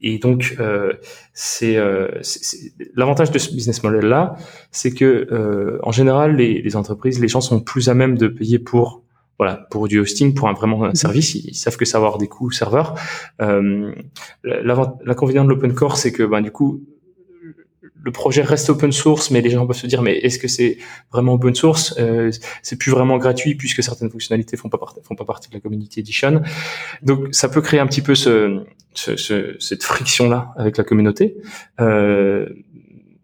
et 0.00 0.18
donc, 0.18 0.57
euh, 0.59 0.92
c'est 1.32 1.78
l'avantage 2.94 3.30
de 3.30 3.38
ce 3.38 3.53
business 3.55 3.82
model-là, 3.82 4.36
c'est 4.70 4.92
que 4.92 5.28
euh, 5.30 5.78
en 5.82 5.92
général, 5.92 6.36
les, 6.36 6.61
les, 6.61 6.76
entreprises, 6.76 7.20
les 7.20 7.28
gens 7.28 7.40
sont 7.40 7.61
plus 7.61 7.88
à 7.88 7.94
même 7.94 8.18
de 8.18 8.26
payer 8.26 8.59
pour 8.59 9.01
voilà 9.43 9.66
pour 9.70 9.88
du 9.88 9.99
hosting, 9.99 10.34
pour 10.34 10.49
un 10.49 10.53
vraiment 10.53 10.84
un 10.84 10.90
mhm. 10.90 10.95
service. 10.95 11.34
Ils, 11.34 11.55
savent 11.55 11.76
que 11.76 11.84
ça 11.84 11.99
va 11.99 12.07
avoir 12.07 12.18
des 12.18 12.28
coûts 12.28 12.53
serveurs. 12.53 12.95
Euh, 13.40 13.93
L'inconvénient 14.45 15.45
de 15.45 15.49
l'open 15.49 15.74
core, 15.74 15.97
c'est 15.97 16.12
que 16.12 16.22
ben 16.22 16.40
du 16.40 16.53
coup 16.53 16.84
le 18.05 18.12
projet 18.12 18.43
reste 18.43 18.70
open 18.70 18.93
source, 18.93 19.30
mais 19.32 19.40
les 19.40 19.51
gens 19.51 19.66
peuvent 19.66 19.76
se 19.76 19.86
dire 19.88 20.01
mais 20.03 20.16
est-ce 20.18 20.38
que 20.38 20.47
c'est 20.47 20.78
vraiment 21.12 21.34
open 21.34 21.57
source? 21.57 21.95
Euh, 21.99 22.30
C'est 22.62 22.76
plus 22.76 22.93
vraiment 22.93 23.18
gratuit 23.18 23.57
puisque 23.57 23.82
certaines 23.82 24.11
fonctionnalités 24.11 24.57
font 24.57 24.68
pas 24.68 24.78
partie, 24.78 25.01
font 25.03 25.16
pas 25.16 25.24
partie 25.24 25.49
de 25.49 25.55
la 25.55 25.61
community 25.61 25.99
edition. 25.99 26.43
Donc 27.03 27.28
ça 27.32 27.49
peut 27.49 27.62
créer 27.62 27.80
un 27.80 27.86
petit 27.88 28.03
peu 28.03 28.14
ce, 28.14 28.64
ce, 28.95 29.16
ce 29.16 29.57
cette 29.59 29.82
friction 29.82 30.28
là 30.28 30.53
avec 30.57 30.76
la 30.76 30.84
communauté. 30.84 31.36
Euh, 31.80 32.47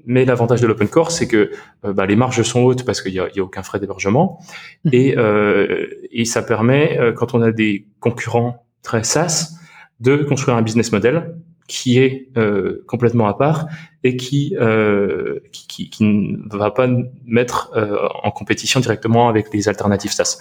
mais 0.09 0.25
l'avantage 0.25 0.61
de 0.61 0.67
l'open 0.67 0.89
core, 0.89 1.13
c'est 1.13 1.29
que 1.29 1.53
euh, 1.85 1.93
bah, 1.93 2.07
les 2.07 2.17
marges 2.17 2.43
sont 2.43 2.63
hautes 2.63 2.85
parce 2.85 3.03
qu'il 3.03 3.13
y 3.13 3.21
a, 3.21 3.25
a, 3.25 3.41
aucun 3.41 3.63
frais 3.63 3.79
d'hébergement 3.79 4.41
mmh. 4.85 4.89
et, 4.93 5.19
euh, 5.19 5.87
et 6.11 6.25
ça 6.25 6.43
permet 6.43 6.99
euh, 6.99 7.13
quand 7.13 7.35
on 7.35 7.43
a 7.43 7.53
des 7.53 7.87
concurrents 8.01 8.67
très 8.83 9.05
SaaS 9.05 9.53
de 10.01 10.17
construire 10.17 10.57
un 10.57 10.63
business 10.63 10.93
model 10.93 11.35
qui 11.69 11.99
est 11.99 12.29
euh, 12.39 12.83
complètement 12.87 13.29
à 13.29 13.35
part 13.35 13.69
et 14.03 14.17
qui, 14.17 14.57
euh, 14.59 15.41
qui, 15.53 15.67
qui, 15.67 15.91
qui, 15.91 16.05
ne 16.05 16.57
va 16.57 16.71
pas 16.71 16.89
mettre 17.27 17.71
euh, 17.77 18.09
en 18.25 18.31
compétition 18.31 18.81
directement 18.81 19.29
avec 19.29 19.53
les 19.53 19.69
alternatives 19.69 20.13
SaaS. 20.13 20.39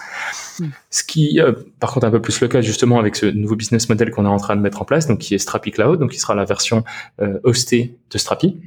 Hmm. 0.60 0.68
Ce 0.90 1.04
qui, 1.04 1.42
euh, 1.42 1.52
par 1.82 1.92
contre, 1.92 2.06
est 2.06 2.10
un 2.10 2.12
peu 2.12 2.22
plus 2.22 2.40
le 2.40 2.48
cas 2.48 2.62
justement 2.62 2.98
avec 2.98 3.18
ce 3.18 3.26
nouveau 3.26 3.58
business 3.58 3.90
model 3.90 4.10
qu'on 4.12 4.24
est 4.24 4.30
en 4.30 4.38
train 4.38 4.56
de 4.56 4.62
mettre 4.62 4.82
en 4.82 4.86
place, 4.86 5.08
donc 5.08 5.20
qui 5.20 5.36
est 5.36 5.40
Strapi 5.40 5.72
Cloud, 5.72 6.00
donc 6.00 6.12
qui 6.12 6.20
sera 6.20 6.34
la 6.34 6.46
version 6.46 6.86
euh, 7.22 7.40
hostée 7.44 7.98
de 8.10 8.18
Strapi. 8.18 8.58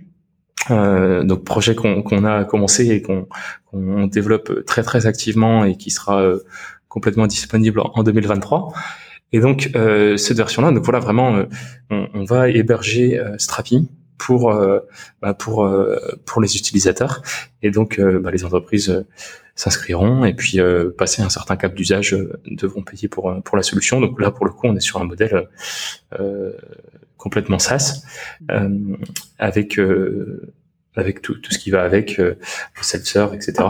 Donc 0.69 1.45
projet 1.45 1.75
qu'on 1.75 2.25
a 2.25 2.45
commencé 2.45 2.89
et 2.91 3.03
qu'on 3.03 4.07
développe 4.07 4.65
très 4.67 4.83
très 4.83 5.07
activement 5.07 5.65
et 5.65 5.77
qui 5.77 5.91
sera 5.91 6.23
complètement 6.89 7.27
disponible 7.27 7.81
en 7.81 8.03
2023. 8.03 8.75
Et 9.33 9.41
donc 9.41 9.71
euh, 9.75 10.17
cette 10.17 10.37
version-là, 10.37 10.73
donc 10.73 10.85
voilà 10.85 10.99
vraiment, 10.99 11.37
euh, 11.37 11.45
on, 11.91 12.09
on, 12.15 12.25
va 12.25 12.49
héberger 12.49 13.19
euh, 13.19 13.39
Strapi 13.39 13.89
pour 14.19 14.51
euh, 14.51 14.81
bah, 15.23 15.35
pour 15.35 15.65
euh, 15.65 15.99
pour 16.27 16.43
les 16.43 16.57
utilisateurs. 16.57 17.23
Et 17.63 17.71
donc 17.71 18.01
bah, 18.01 18.31
les 18.31 18.45
entreprises 18.45 19.05
s'inscriront 19.55 20.25
et 20.25 20.35
puis 20.35 20.59
passer 20.97 21.23
un 21.23 21.29
certain 21.29 21.57
cap 21.57 21.75
d'usage 21.75 22.17
devront 22.47 22.83
payer 22.83 23.09
pour 23.09 23.35
pour 23.45 23.57
la 23.57 23.63
solution. 23.63 24.01
Donc 24.01 24.21
là 24.21 24.31
pour 24.31 24.47
le 24.47 24.53
coup, 24.53 24.67
on 24.67 24.77
est 24.77 24.81
sur 24.81 25.01
un 25.01 25.05
modèle 25.05 25.49
complètement 27.21 27.59
SaaS 27.59 28.03
avec 29.39 29.79
avec 30.97 31.23
tout, 31.23 31.35
tout 31.35 31.53
ce 31.53 31.59
qui 31.59 31.71
va 31.71 31.83
avec 31.83 32.16
le 32.16 32.37
self-serve, 32.81 33.35
etc. 33.35 33.68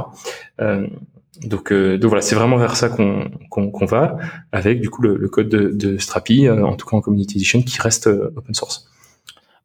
Donc, 1.44 1.72
euh, 1.72 1.96
donc 1.96 2.11
voilà, 2.11 2.22
c'est 2.22 2.34
vraiment 2.34 2.57
vers 2.59 2.76
ça 2.76 2.88
qu'on 2.88 3.30
qu'on 3.48 3.86
va, 3.86 4.18
avec 4.53 4.80
du 4.80 4.91
coup 4.91 5.03
le, 5.03 5.16
le 5.16 5.29
code 5.29 5.49
de, 5.49 5.70
de 5.72 5.96
Strapi, 5.99 6.46
euh, 6.46 6.64
en 6.64 6.76
tout 6.76 6.87
cas 6.87 6.96
en 6.96 7.00
Community 7.00 7.38
Edition, 7.38 7.62
qui 7.62 7.80
reste 7.80 8.08
euh, 8.08 8.33
open 8.37 8.54
source. 8.54 8.88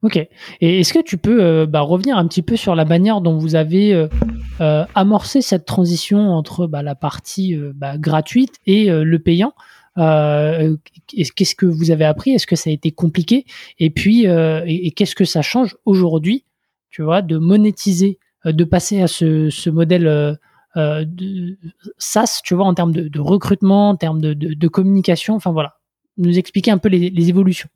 Ok. 0.01 0.17
Et 0.61 0.79
est-ce 0.79 0.93
que 0.93 1.01
tu 1.01 1.17
peux 1.17 1.65
bah, 1.65 1.81
revenir 1.81 2.15
un 2.17 2.27
petit 2.27 2.43
peu 2.43 2.55
sur 2.55 2.75
la 2.75 2.85
manière 2.85 3.21
dont 3.21 3.39
vous 3.39 3.55
avez 3.55 4.07
amorcé 4.59 5.41
cette 5.41 5.65
transition 5.65 6.29
entre 6.29 6.67
bah, 6.67 6.83
la 6.83 6.93
partie 6.93 7.57
bah, 7.73 7.97
gratuite 7.97 8.53
et 8.67 8.87
le 8.87 9.17
payant? 9.17 9.53
Qu'est-ce 9.95 11.55
que 11.55 11.65
vous 11.65 11.91
avez 11.91 12.05
appris? 12.05 12.31
Est-ce 12.31 12.47
que 12.47 12.55
ça 12.55 12.69
a 12.69 12.73
été 12.73 12.91
compliqué? 12.91 13.45
Et 13.79 13.89
puis, 13.89 14.25
et 14.25 14.91
qu'est-ce 14.91 15.15
que 15.15 15.25
ça 15.25 15.41
change 15.41 15.75
aujourd'hui, 15.85 16.45
tu 16.89 17.01
vois, 17.01 17.21
de 17.21 17.37
monétiser, 17.37 18.19
de 18.45 18.63
passer 18.63 19.01
à 19.01 19.07
ce, 19.07 19.69
modèle 19.69 20.37
euh, 20.77 21.05
de 21.05 21.57
SaaS, 21.97 22.41
tu 22.43 22.53
vois, 22.53 22.65
en 22.65 22.73
termes 22.73 22.91
de, 22.91 23.19
recrutement, 23.19 23.89
en 23.89 23.95
termes 23.95 24.19
de, 24.19 24.67
communication? 24.67 25.35
Enfin 25.35 25.51
voilà, 25.51 25.77
nous 26.17 26.37
expliquer 26.37 26.71
un 26.71 26.77
peu 26.77 26.89
les, 26.89 27.29
évolutions. 27.29 27.69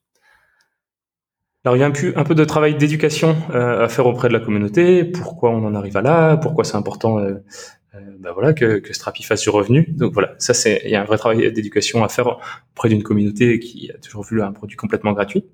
Alors 1.63 1.77
il 1.77 1.79
y 1.79 1.83
a 1.83 1.87
un 1.87 2.23
peu, 2.23 2.35
de 2.35 2.45
travail 2.45 2.75
d'éducation 2.75 3.37
euh, 3.51 3.85
à 3.85 3.89
faire 3.89 4.05
auprès 4.05 4.27
de 4.27 4.33
la 4.33 4.39
communauté. 4.39 5.05
Pourquoi 5.05 5.51
on 5.51 5.65
en 5.65 5.75
arrive 5.75 5.95
à 5.97 6.01
là? 6.01 6.37
Pourquoi 6.37 6.63
c'est 6.63 6.77
important 6.77 7.19
euh, 7.19 7.35
bah 8.19 8.31
voilà, 8.33 8.53
que, 8.53 8.79
que 8.79 8.93
Strapi 8.93 9.23
fasse 9.23 9.41
du 9.41 9.49
revenu. 9.49 9.87
Donc 9.89 10.13
voilà, 10.13 10.35
ça 10.37 10.53
c'est 10.53 10.81
il 10.85 10.91
y 10.91 10.95
a 10.95 11.01
un 11.01 11.05
vrai 11.05 11.17
travail 11.17 11.51
d'éducation 11.51 12.03
à 12.03 12.09
faire 12.09 12.39
auprès 12.73 12.89
d'une 12.89 13.03
communauté 13.03 13.59
qui 13.59 13.91
a 13.91 13.97
toujours 13.97 14.23
vu 14.23 14.41
un 14.41 14.51
produit 14.51 14.77
complètement 14.77 15.13
gratuit. 15.13 15.45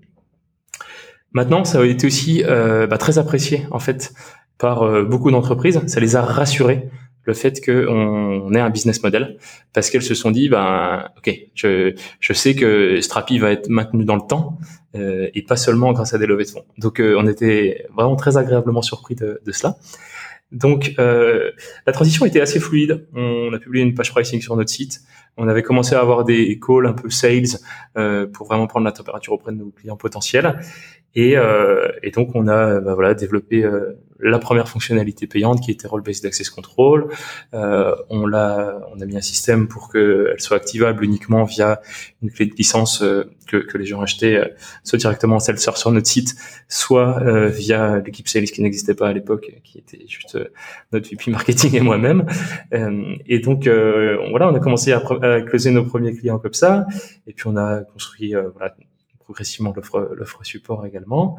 Maintenant, 1.31 1.65
ça 1.65 1.79
a 1.79 1.85
été 1.85 2.07
aussi 2.07 2.43
bah, 2.43 2.97
très 2.97 3.17
apprécié 3.17 3.65
en 3.71 3.79
fait 3.79 4.13
par 4.57 5.05
beaucoup 5.05 5.31
d'entreprises. 5.31 5.81
Ça 5.87 5.99
les 5.99 6.15
a 6.15 6.21
rassurés 6.21 6.89
le 7.25 7.33
fait 7.33 7.63
qu'on 7.63 8.53
ait 8.53 8.59
un 8.59 8.69
business 8.69 9.03
model 9.03 9.37
parce 9.73 9.89
qu'elles 9.89 10.03
se 10.03 10.15
sont 10.15 10.31
dit 10.31 10.47
ben 10.47 11.09
ok 11.17 11.33
je, 11.55 11.95
je 12.19 12.33
sais 12.33 12.55
que 12.55 13.01
Strapi 13.01 13.39
va 13.39 13.51
être 13.51 13.67
maintenu 13.67 14.05
dans 14.05 14.15
le 14.15 14.25
temps 14.27 14.59
euh, 14.95 15.27
et 15.33 15.41
pas 15.41 15.57
seulement 15.57 15.91
grâce 15.91 16.13
à 16.13 16.17
des 16.17 16.27
levées 16.27 16.45
de 16.45 16.49
fonds 16.49 16.65
donc 16.77 16.99
euh, 17.01 17.15
on 17.17 17.27
était 17.27 17.85
vraiment 17.95 18.15
très 18.15 18.37
agréablement 18.37 18.81
surpris 18.81 19.15
de, 19.15 19.41
de 19.43 19.51
cela 19.51 19.77
donc 20.51 20.93
euh, 20.99 21.51
la 21.85 21.93
transition 21.93 22.25
était 22.25 22.41
assez 22.41 22.59
fluide. 22.59 23.07
On 23.13 23.53
a 23.53 23.59
publié 23.59 23.83
une 23.83 23.93
page 23.93 24.11
pricing 24.11 24.41
sur 24.41 24.55
notre 24.55 24.69
site. 24.69 25.01
On 25.37 25.47
avait 25.47 25.63
commencé 25.63 25.95
à 25.95 25.99
avoir 25.99 26.23
des 26.23 26.59
calls 26.59 26.85
un 26.85 26.93
peu 26.93 27.09
sales 27.09 27.59
euh, 27.97 28.25
pour 28.27 28.47
vraiment 28.47 28.67
prendre 28.67 28.85
la 28.85 28.91
température 28.91 29.33
auprès 29.33 29.51
de 29.51 29.57
nos 29.57 29.71
clients 29.71 29.97
potentiels. 29.97 30.59
Et, 31.13 31.37
euh, 31.37 31.89
et 32.03 32.11
donc 32.11 32.31
on 32.35 32.47
a 32.47 32.79
bah, 32.79 32.93
voilà 32.93 33.13
développé 33.13 33.63
euh, 33.63 33.93
la 34.19 34.39
première 34.39 34.69
fonctionnalité 34.69 35.27
payante 35.27 35.61
qui 35.61 35.71
était 35.71 35.87
role-based 35.87 36.25
access 36.25 36.49
control. 36.49 37.09
Euh, 37.53 37.95
on 38.09 38.25
l'a, 38.25 38.79
on 38.93 38.99
a 39.01 39.05
mis 39.05 39.17
un 39.17 39.21
système 39.21 39.67
pour 39.67 39.91
qu'elle 39.91 40.39
soit 40.39 40.57
activable 40.57 41.03
uniquement 41.03 41.43
via 41.43 41.81
une 42.21 42.31
clé 42.31 42.45
de 42.45 42.55
licence 42.55 43.01
euh, 43.01 43.29
que, 43.47 43.57
que, 43.57 43.77
les 43.77 43.85
gens 43.85 44.01
achetaient 44.01 44.35
euh, 44.35 44.47
soit 44.83 44.97
directement 44.97 45.35
en 45.35 45.39
self-serve 45.39 45.77
sur 45.77 45.91
notre 45.91 46.07
site, 46.07 46.35
soit 46.67 47.21
euh, 47.21 47.47
via 47.47 47.99
l'équipe 47.99 48.27
sales 48.27 48.45
qui 48.45 48.61
n'existait 48.61 48.95
pas 48.95 49.09
à 49.09 49.13
l'époque, 49.13 49.51
qui 49.63 49.77
était 49.77 50.05
juste 50.07 50.37
notre 50.91 51.09
VP 51.09 51.31
marketing 51.31 51.75
et 51.75 51.81
moi-même. 51.81 52.25
et 52.71 53.39
donc 53.39 53.67
voilà, 53.67 54.49
on 54.49 54.55
a 54.55 54.59
commencé 54.59 54.91
à, 54.91 55.01
à 55.21 55.41
closer 55.41 55.71
nos 55.71 55.83
premiers 55.83 56.15
clients 56.15 56.39
comme 56.39 56.53
ça, 56.53 56.87
et 57.27 57.33
puis 57.33 57.47
on 57.47 57.57
a 57.57 57.81
construit 57.81 58.33
voilà 58.33 58.75
progressivement 59.19 59.73
l'offre 59.75 60.43
support 60.43 60.85
également. 60.85 61.37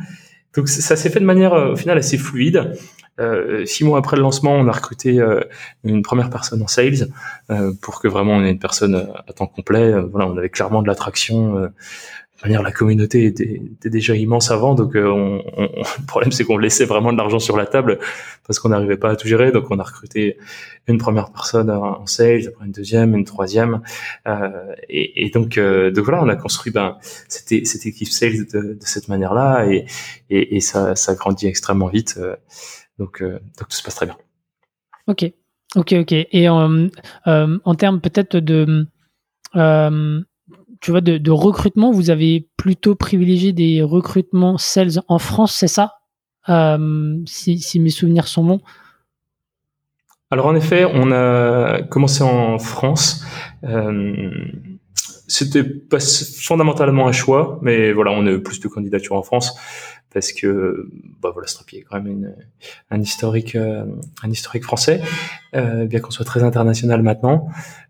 Donc 0.56 0.68
ça 0.68 0.96
s'est 0.96 1.10
fait 1.10 1.20
de 1.20 1.24
manière 1.24 1.52
euh, 1.52 1.72
au 1.72 1.76
final 1.76 1.98
assez 1.98 2.16
fluide. 2.16 2.72
Euh, 3.18 3.64
six 3.64 3.84
mois 3.84 3.98
après 3.98 4.16
le 4.16 4.22
lancement, 4.22 4.52
on 4.52 4.66
a 4.68 4.72
recruté 4.72 5.20
euh, 5.20 5.40
une 5.84 6.02
première 6.02 6.30
personne 6.30 6.62
en 6.62 6.66
sales 6.66 7.08
pour 7.80 8.00
que 8.00 8.08
vraiment 8.08 8.32
on 8.32 8.44
ait 8.44 8.50
une 8.50 8.58
personne 8.58 9.08
à 9.26 9.32
temps 9.32 9.46
complet. 9.46 9.92
voilà, 10.10 10.26
on 10.26 10.36
avait 10.36 10.50
clairement 10.50 10.82
de 10.82 10.88
l'attraction 10.88 11.70
manière, 12.44 12.62
la 12.62 12.72
communauté 12.72 13.24
était, 13.24 13.62
déjà 13.84 14.14
immense 14.14 14.50
avant, 14.50 14.74
donc 14.74 14.94
euh, 14.94 15.40
le 15.56 16.06
problème 16.06 16.32
c'est 16.32 16.44
qu'on 16.44 16.58
laissait 16.58 16.84
vraiment 16.84 17.12
de 17.12 17.18
l'argent 17.18 17.38
sur 17.38 17.56
la 17.56 17.66
table 17.66 17.98
parce 18.46 18.58
qu'on 18.58 18.68
n'arrivait 18.68 18.96
pas 18.96 19.10
à 19.10 19.16
tout 19.16 19.26
gérer. 19.26 19.52
Donc 19.52 19.70
on 19.70 19.78
a 19.78 19.82
recruté 19.82 20.38
une 20.86 20.98
première 20.98 21.30
personne 21.32 21.70
en 21.70 22.06
sales, 22.06 22.48
après 22.48 22.66
une 22.66 22.72
deuxième, 22.72 23.14
une 23.14 23.24
troisième, 23.24 23.80
euh, 24.26 24.74
et, 24.88 25.30
donc, 25.30 25.58
euh, 25.58 25.90
donc 25.90 26.04
voilà, 26.04 26.22
on 26.22 26.28
a 26.28 26.36
construit 26.36 26.72
ben 26.72 26.98
cette, 27.28 27.66
cette 27.66 27.86
équipe 27.86 28.08
sales 28.08 28.46
de, 28.52 28.76
cette 28.80 29.08
manière-là, 29.08 29.66
et, 30.30 30.60
ça, 30.60 30.94
ça 30.94 31.14
grandit 31.14 31.46
extrêmement 31.46 31.88
vite. 31.88 32.18
donc, 32.98 33.22
donc 33.22 33.68
tout 33.68 33.76
se 33.76 33.82
passe 33.82 33.96
très 33.96 34.06
bien. 34.06 34.16
Ok, 35.06 35.24
ok, 35.74 35.92
ok. 35.92 36.12
Et 36.12 36.48
en, 36.48 36.88
en 37.24 37.74
termes 37.74 38.00
peut-être 38.00 38.36
de 38.36 38.86
tu 40.80 40.90
vois, 40.90 41.00
de, 41.00 41.30
recrutement, 41.30 41.90
vous 41.90 42.10
avez 42.10 42.48
plutôt 42.56 42.94
privilégié 42.94 43.52
des 43.52 43.82
recrutements 43.82 44.58
sales 44.58 45.02
en 45.08 45.18
France, 45.18 45.54
c'est 45.54 45.68
ça? 45.68 45.94
Euh, 46.48 47.18
si, 47.26 47.80
mes 47.80 47.90
souvenirs 47.90 48.28
sont 48.28 48.44
bons. 48.44 48.60
Alors 50.30 50.46
en 50.46 50.54
effet, 50.54 50.84
on 50.84 51.12
a 51.12 51.82
commencé 51.82 52.22
en 52.22 52.58
France. 52.58 53.24
Euh, 53.64 54.30
c'était 55.28 55.64
pas 55.64 55.98
fondamentalement 56.00 57.08
un 57.08 57.12
choix, 57.12 57.58
mais 57.62 57.92
voilà, 57.92 58.12
on 58.12 58.26
a 58.26 58.30
eu 58.30 58.42
plus 58.42 58.60
de 58.60 58.68
candidatures 58.68 59.16
en 59.16 59.22
France 59.22 59.56
parce 60.16 60.32
que 60.32 60.88
bah 61.20 61.28
voilà, 61.30 61.46
Strapi 61.46 61.76
est 61.76 61.82
quand 61.82 62.00
même 62.00 62.06
une, 62.06 62.34
un 62.90 63.02
historique, 63.02 63.54
euh, 63.54 63.84
un 64.22 64.30
historique 64.30 64.64
français, 64.64 65.02
euh, 65.54 65.84
bien 65.84 66.00
qu'on 66.00 66.10
soit 66.10 66.24
très 66.24 66.42
international 66.42 67.02
maintenant. 67.02 67.48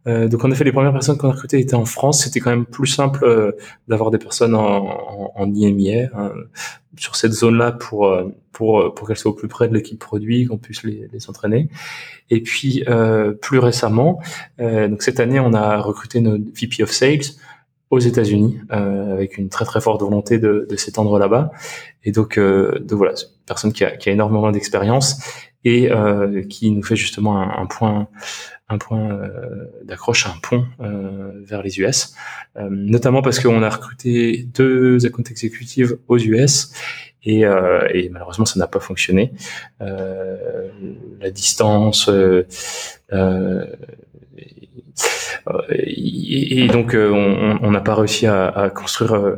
Euh, 0.09 0.27
donc 0.27 0.45
en 0.45 0.51
effet, 0.51 0.65
les 0.65 0.73
premières 0.73 0.93
personnes 0.93 1.19
qu'on 1.19 1.29
a 1.29 1.33
recrutées 1.33 1.61
étaient 1.61 1.77
en 1.77 1.85
France. 1.85 2.25
C'était 2.25 2.41
quand 2.41 2.51
même 2.51 2.67
plus 2.67 2.89
simple 2.89 3.55
d'avoir 3.87 4.11
des 4.11 4.19
personnes 4.19 4.57
en, 4.57 4.89
en, 4.89 5.33
en 5.37 5.55
IMIA 5.55 6.09
hein, 6.17 6.33
sur 6.97 7.15
cette 7.15 7.31
zone-là 7.31 7.71
pour 7.71 8.21
pour 8.51 8.93
pour 8.93 9.07
qu'elles 9.07 9.17
soient 9.17 9.31
au 9.31 9.35
plus 9.37 9.47
près 9.47 9.69
de 9.69 9.75
l'équipe 9.75 10.01
produit, 10.01 10.47
qu'on 10.47 10.59
puisse 10.59 10.83
les, 10.83 11.09
les 11.13 11.31
entraîner. 11.31 11.69
Et 12.29 12.43
puis 12.43 12.85
plus 13.41 13.61
récemment, 13.61 14.21
donc 14.59 15.01
cette 15.01 15.21
année, 15.21 15.39
on 15.39 15.53
a 15.53 15.77
recruté 15.77 16.21
notre 16.21 16.43
VP 16.61 16.83
of 16.83 16.91
Sales 16.91 17.37
aux 17.91 17.99
États-Unis 17.99 18.59
euh, 18.73 19.13
avec 19.13 19.39
une 19.39 19.49
très 19.49 19.65
très 19.65 19.81
forte 19.81 20.01
volonté 20.01 20.39
de, 20.39 20.67
de 20.69 20.77
s'étendre 20.77 21.19
là-bas. 21.19 21.51
Et 22.05 22.13
donc 22.13 22.39
euh, 22.39 22.79
de 22.81 22.95
voilà 22.95 23.13
une 23.13 23.47
personne 23.47 23.73
qui 23.73 23.85
a, 23.85 23.97
qui 23.97 24.09
a 24.09 24.13
énormément 24.13 24.51
d'expérience 24.51 25.21
et 25.65 25.91
euh, 25.91 26.43
qui 26.43 26.71
nous 26.71 26.83
fait 26.83 26.97
justement 26.97 27.41
un, 27.41 27.63
un 27.63 27.67
point 27.67 28.09
un 28.69 28.79
point 28.79 29.11
euh, 29.11 29.71
d'accroche 29.85 30.27
un 30.27 30.35
pont 30.43 30.67
euh, 30.81 31.31
vers 31.45 31.63
les 31.63 31.79
US 31.79 32.15
euh, 32.57 32.69
notamment 32.71 33.23
parce 33.23 33.39
qu'on 33.39 33.63
a 33.63 33.71
recruté 33.71 34.49
deux 34.55 35.07
account 35.07 35.23
exécutives 35.31 35.99
aux 36.09 36.19
US 36.19 36.73
et, 37.29 37.41
et 37.41 38.09
malheureusement 38.11 38.45
ça 38.45 38.57
n'a 38.61 38.69
pas 38.69 38.79
fonctionné. 38.79 39.33
La 39.81 41.31
distance 41.33 42.09
et, 45.69 46.67
donc 46.69 46.95
euh, 46.95 47.11
on 47.11 47.71
n'a 47.71 47.81
pas 47.81 47.95
réussi 47.95 48.27
à, 48.27 48.71
construire 48.75 49.15
euh, 49.15 49.37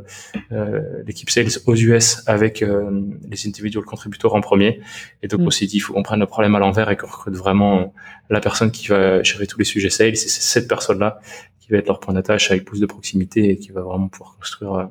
euh, 0.52 1.02
l'équipe 1.06 1.30
sales 1.30 1.48
aux 1.66 1.76
US 1.76 2.22
avec 2.26 2.60
les 2.60 3.46
individual 3.46 3.84
contributeurs 3.84 4.34
en 4.34 4.40
premier. 4.40 4.80
Et 5.22 5.28
donc 5.28 5.40
mm. 5.40 5.46
on 5.46 5.50
s'est 5.50 5.66
dit 5.66 5.76
il 5.76 5.80
faut 5.80 5.92
qu'on 5.92 6.02
prenne 6.02 6.20
le 6.20 6.26
problème 6.26 6.54
à 6.54 6.58
l'envers 6.58 6.90
et 6.90 6.96
qu'on 6.96 7.06
recrute 7.06 7.34
vraiment 7.34 7.92
la 8.30 8.40
personne 8.40 8.70
qui 8.70 8.88
va 8.88 9.22
gérer 9.22 9.46
tous 9.46 9.58
les 9.58 9.64
sujets 9.64 9.90
sales. 9.90 10.12
Et 10.12 10.16
c'est 10.16 10.28
cette 10.28 10.68
personne-là 10.68 11.20
qui 11.60 11.70
va 11.70 11.78
être 11.78 11.88
leur 11.88 12.00
point 12.00 12.14
d'attache 12.14 12.50
avec 12.50 12.64
plus 12.64 12.80
de 12.80 12.86
proximité 12.86 13.50
et 13.50 13.56
qui 13.56 13.70
va 13.70 13.82
vraiment 13.82 14.08
pouvoir 14.08 14.36
construire 14.36 14.90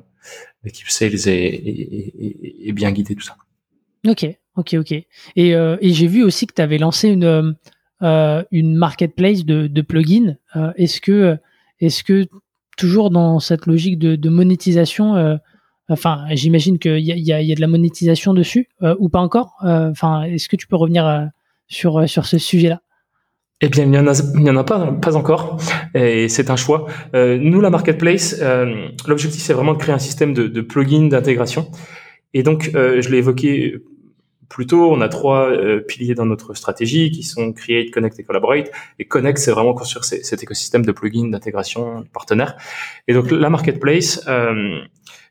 l'équipe 0.64 0.88
sales 0.88 1.28
et, 1.28 2.72
bien 2.72 2.92
guider 2.92 3.14
tout 3.14 3.22
ça. 3.22 3.36
Ok, 4.06 4.26
ok, 4.56 4.74
ok. 4.74 4.92
Et, 4.92 5.50
et 5.50 5.92
j'ai 5.92 6.06
vu 6.06 6.22
aussi 6.22 6.46
que 6.46 6.54
tu 6.54 6.62
avais 6.62 6.78
lancé 6.78 7.08
une 7.08 7.24
euh, 7.24 7.52
une 8.00 8.76
marketplace 8.76 9.44
de, 9.44 9.82
plugins. 9.82 10.36
Euh, 10.56 10.72
est-ce 10.76 11.00
que, 11.00 11.36
est-ce 11.80 12.04
que 12.04 12.26
toujours 12.76 13.10
dans 13.10 13.40
cette 13.40 13.66
logique 13.66 13.98
de, 13.98 14.28
monétisation, 14.28 15.16
euh, 15.16 15.36
enfin, 15.88 16.24
j'imagine 16.30 16.78
qu'il 16.78 17.00
y 17.00 17.12
a, 17.12 17.16
y, 17.16 17.32
a, 17.32 17.42
y 17.42 17.52
a, 17.52 17.54
de 17.54 17.60
la 17.60 17.66
monétisation 17.66 18.34
dessus 18.34 18.68
ou 18.98 19.08
pas 19.08 19.20
encore. 19.20 19.56
Enfin, 19.62 20.22
est-ce 20.22 20.48
que 20.48 20.56
tu 20.56 20.66
peux 20.66 20.76
revenir 20.76 21.28
sur 21.66 22.08
sur 22.08 22.26
ce 22.26 22.38
sujet-là? 22.38 22.80
Eh 23.60 23.68
bien, 23.68 23.84
il 23.84 23.90
n'y 23.90 23.98
en 23.98 24.06
en 24.06 24.56
a 24.56 24.64
pas, 24.64 24.92
pas 24.92 25.16
encore, 25.16 25.56
et 25.92 26.28
c'est 26.28 26.48
un 26.48 26.54
choix. 26.54 26.86
Euh, 27.14 27.38
nous, 27.40 27.60
la 27.60 27.70
marketplace, 27.70 28.36
euh, 28.40 28.86
l'objectif 29.08 29.42
c'est 29.42 29.52
vraiment 29.52 29.72
de 29.72 29.78
créer 29.78 29.92
un 29.92 29.98
système 29.98 30.32
de, 30.32 30.60
plugins 30.60 31.08
d'intégration. 31.08 31.68
Et 32.34 32.44
donc, 32.44 32.70
euh, 32.76 33.02
je 33.02 33.08
l'ai 33.10 33.18
évoqué 33.18 33.74
Plutôt, 34.48 34.90
on 34.90 35.00
a 35.00 35.08
trois 35.08 35.50
euh, 35.50 35.80
piliers 35.80 36.14
dans 36.14 36.24
notre 36.24 36.54
stratégie 36.54 37.10
qui 37.10 37.22
sont 37.22 37.52
Create, 37.52 37.90
Connect 37.90 38.18
et 38.18 38.24
Collaborate. 38.24 38.70
Et 38.98 39.04
Connect, 39.04 39.38
c'est 39.38 39.50
vraiment 39.50 39.74
construire 39.74 40.04
cet 40.04 40.42
écosystème 40.42 40.84
de 40.84 40.92
plugins, 40.92 41.28
d'intégration, 41.28 42.00
de 42.00 42.08
partenaires. 42.08 42.56
Et 43.08 43.14
donc 43.14 43.30
la 43.30 43.50
marketplace, 43.50 44.24
euh, 44.26 44.80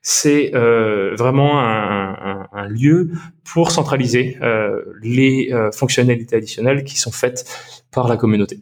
c'est 0.09 0.55
euh, 0.55 1.15
vraiment 1.15 1.59
un, 1.59 2.47
un, 2.53 2.67
lieu 2.67 3.11
pour 3.43 3.71
centraliser 3.71 4.37
euh, 4.41 4.81
les 5.01 5.49
euh, 5.51 5.69
fonctionnalités 5.73 6.37
additionnelles 6.37 6.85
qui 6.85 6.97
sont 6.97 7.11
faites 7.11 7.45
par 7.91 8.07
la 8.07 8.17
communauté. 8.17 8.59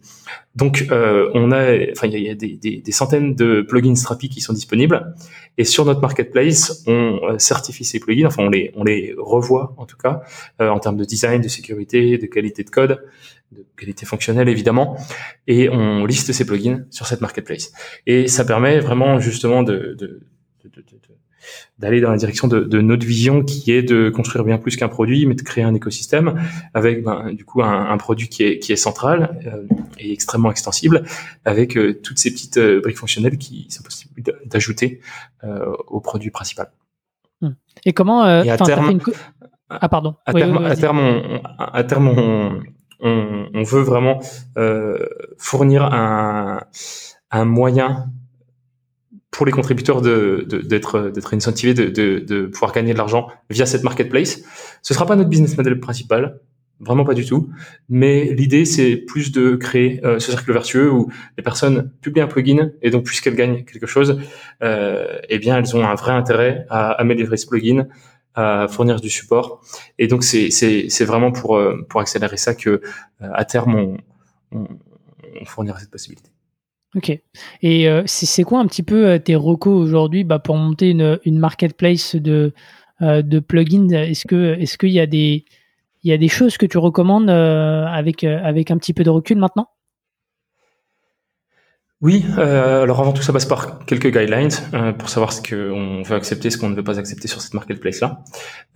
Donc, 0.55 0.85
on 0.91 1.51
a, 1.51 1.91
enfin, 1.91 2.07
il 2.07 2.19
y 2.19 2.29
a, 2.29 2.35
des, 2.35 2.55
des, 2.55 2.77
des, 2.77 2.91
centaines 2.91 3.35
de 3.35 3.61
plugins 3.61 3.95
Strapi 3.95 4.29
qui 4.29 4.39
sont 4.39 4.53
disponibles, 4.53 5.13
et 5.57 5.65
sur 5.65 5.83
notre 5.85 6.01
marketplace, 6.01 6.83
on 6.87 7.37
certifie 7.39 7.83
ces 7.83 7.99
plugins, 7.99 8.27
enfin, 8.27 8.43
on 8.43 8.49
les, 8.49 8.71
on 8.75 8.83
les 8.83 9.15
revoit 9.17 9.73
en 9.77 9.85
tout 9.85 9.97
cas 9.97 10.21
en 10.59 10.79
termes 10.79 10.97
de 10.97 11.05
design, 11.05 11.41
de 11.41 11.47
sécurité, 11.47 12.17
de 12.17 12.25
qualité 12.27 12.63
de 12.63 12.69
code, 12.69 13.03
de 13.51 13.65
qualité 13.77 14.05
fonctionnelle 14.05 14.49
évidemment, 14.49 14.97
et 15.47 15.69
on 15.69 16.05
liste 16.05 16.31
ces 16.31 16.45
plugins 16.45 16.85
sur 16.89 17.07
cette 17.07 17.21
marketplace. 17.21 17.71
Et 18.05 18.27
ça 18.27 18.45
permet 18.45 18.79
vraiment 18.79 19.19
justement 19.19 19.63
de, 19.63 19.95
de, 19.97 20.21
de, 20.63 20.69
de 20.81 21.04
d'aller 21.79 22.01
dans 22.01 22.11
la 22.11 22.17
direction 22.17 22.47
de, 22.47 22.61
de, 22.61 22.81
notre 22.81 23.05
vision 23.05 23.43
qui 23.43 23.71
est 23.71 23.83
de 23.83 24.09
construire 24.09 24.45
bien 24.45 24.57
plus 24.57 24.75
qu'un 24.77 24.87
produit, 24.87 25.25
mais 25.25 25.35
de 25.35 25.41
créer 25.41 25.63
un 25.63 25.73
écosystème 25.73 26.41
avec 26.73 27.03
ben, 27.03 27.33
du 27.33 27.43
coup 27.45 27.61
un, 27.63 27.89
un, 27.89 27.97
produit 27.97 28.29
qui 28.29 28.43
est, 28.43 28.59
qui 28.59 28.71
est 28.71 28.77
central 28.77 29.39
euh, 29.45 29.67
et 29.99 30.11
extrêmement 30.11 30.51
extensible, 30.51 31.03
avec 31.43 31.77
euh, 31.77 31.99
toutes 32.01 32.17
ces 32.17 32.31
petites 32.31 32.57
euh, 32.57 32.81
briques 32.81 32.97
fonctionnelles 32.97 33.37
qui 33.37 33.67
sont 33.69 33.83
possibles 33.83 34.23
d'ajouter 34.45 35.01
au 35.87 35.99
produit 35.99 36.31
principal. 36.31 36.71
Hmm. 37.41 37.51
Et 37.85 37.93
comment 37.93 38.25
et 38.25 38.49
à 38.49 38.57
terme, 38.57 38.99
ah 39.69 39.89
pardon. 39.89 40.15
À, 40.25 40.33
terme, 40.33 40.65
à 40.65 40.75
terme, 40.75 40.99
on, 40.99 41.41
à 41.59 41.83
terme, 41.83 42.07
on, 42.07 42.61
on, 43.01 43.49
on 43.53 43.63
veut 43.63 43.81
vraiment 43.81 44.21
fournir 45.37 45.83
un, 45.83 46.61
un 47.31 47.45
moyen 47.45 48.07
pour 49.35 49.45
les 49.45 49.51
contributeurs 49.51 50.01
de, 50.01 50.47
d'être 50.47 51.09
d'être 51.09 51.33
incentivés 51.33 51.73
de, 51.73 51.89
de, 51.89 52.19
de, 52.19 52.45
pouvoir 52.45 52.71
gagner 52.71 52.93
de 52.93 52.97
l'argent 52.97 53.27
via 53.49 53.65
cette 53.65 53.83
marketplace. 53.83 54.41
Ce 54.81 54.93
sera 54.93 55.05
pas 55.05 55.17
notre 55.17 55.29
business 55.29 55.57
model 55.57 55.77
principal, 55.81 56.39
vraiment 56.79 57.03
pas 57.03 57.13
du 57.13 57.25
tout. 57.25 57.49
Mais 57.89 58.33
l'idée 58.33 58.63
c'est 58.63 58.95
plus 58.95 59.33
de 59.33 59.55
créer 59.55 59.99
euh, 60.05 60.19
ce 60.19 60.31
cercle 60.31 60.53
vertueux 60.53 60.89
où 60.89 61.11
les 61.37 61.43
personnes 61.43 61.91
publient 62.01 62.21
un 62.21 62.27
plugin 62.27 62.71
et 62.81 62.89
donc 62.91 63.03
puisqu'elles 63.03 63.35
gagnent 63.35 63.65
quelque 63.65 63.87
chose, 63.87 64.21
euh, 64.63 65.19
eh 65.27 65.37
bien 65.37 65.57
elles 65.57 65.75
ont 65.75 65.85
un 65.85 65.95
vrai 65.95 66.13
intérêt 66.13 66.65
à 66.69 66.91
améliorer 66.91 67.35
ce 67.35 67.45
plugin, 67.45 67.87
à 68.35 68.67
fournir 68.69 69.01
du 69.01 69.09
support. 69.09 69.61
Et 69.99 70.07
donc 70.07 70.23
c'est 70.23 71.05
vraiment 71.05 71.33
pour 71.33 71.57
euh, 71.57 71.85
pour 71.89 71.99
accélérer 71.99 72.37
ça 72.37 72.55
que 72.55 72.69
euh, 72.69 72.79
à 73.19 73.43
terme 73.43 73.75
on, 73.75 73.97
on, 74.53 74.67
on 75.41 75.45
fournira 75.45 75.77
cette 75.77 75.91
possibilité. 75.91 76.29
Ok. 76.95 77.19
Et 77.61 77.89
euh, 77.89 78.03
c'est 78.05 78.43
quoi 78.43 78.59
un 78.59 78.67
petit 78.67 78.83
peu 78.83 79.07
euh, 79.07 79.19
tes 79.19 79.35
recos 79.35 79.75
aujourd'hui 79.75 80.23
bah, 80.23 80.39
pour 80.39 80.55
monter 80.55 80.91
une, 80.91 81.19
une 81.25 81.37
marketplace 81.37 82.15
de, 82.15 82.53
euh, 83.01 83.21
de 83.21 83.39
plugins? 83.39 83.89
Est-ce 83.89 84.25
que 84.25 84.55
est-ce 84.59 84.77
qu'il 84.77 84.91
y 84.91 84.99
a 84.99 85.05
des 85.05 85.45
il 86.03 86.09
y 86.09 86.13
a 86.13 86.17
des 86.17 86.27
choses 86.27 86.57
que 86.57 86.65
tu 86.65 86.77
recommandes 86.77 87.29
avec 87.29 88.23
avec 88.23 88.69
un 88.71 88.77
petit 88.77 88.93
peu 88.93 89.03
de 89.03 89.09
recul 89.09 89.37
maintenant? 89.37 89.67
Oui, 92.01 92.25
euh, 92.37 92.83
alors 92.83 92.99
avant 92.99 93.13
tout 93.13 93.21
ça 93.21 93.31
passe 93.31 93.45
par 93.45 93.85
quelques 93.85 94.11
guidelines 94.11 94.49
euh, 94.73 94.91
pour 94.91 95.07
savoir 95.07 95.31
ce 95.31 95.41
qu'on 95.41 96.03
veut 96.03 96.15
accepter, 96.15 96.49
ce 96.49 96.57
qu'on 96.57 96.67
ne 96.67 96.75
veut 96.75 96.83
pas 96.83 96.99
accepter 96.99 97.29
sur 97.29 97.39
cette 97.39 97.53
marketplace-là. 97.53 98.21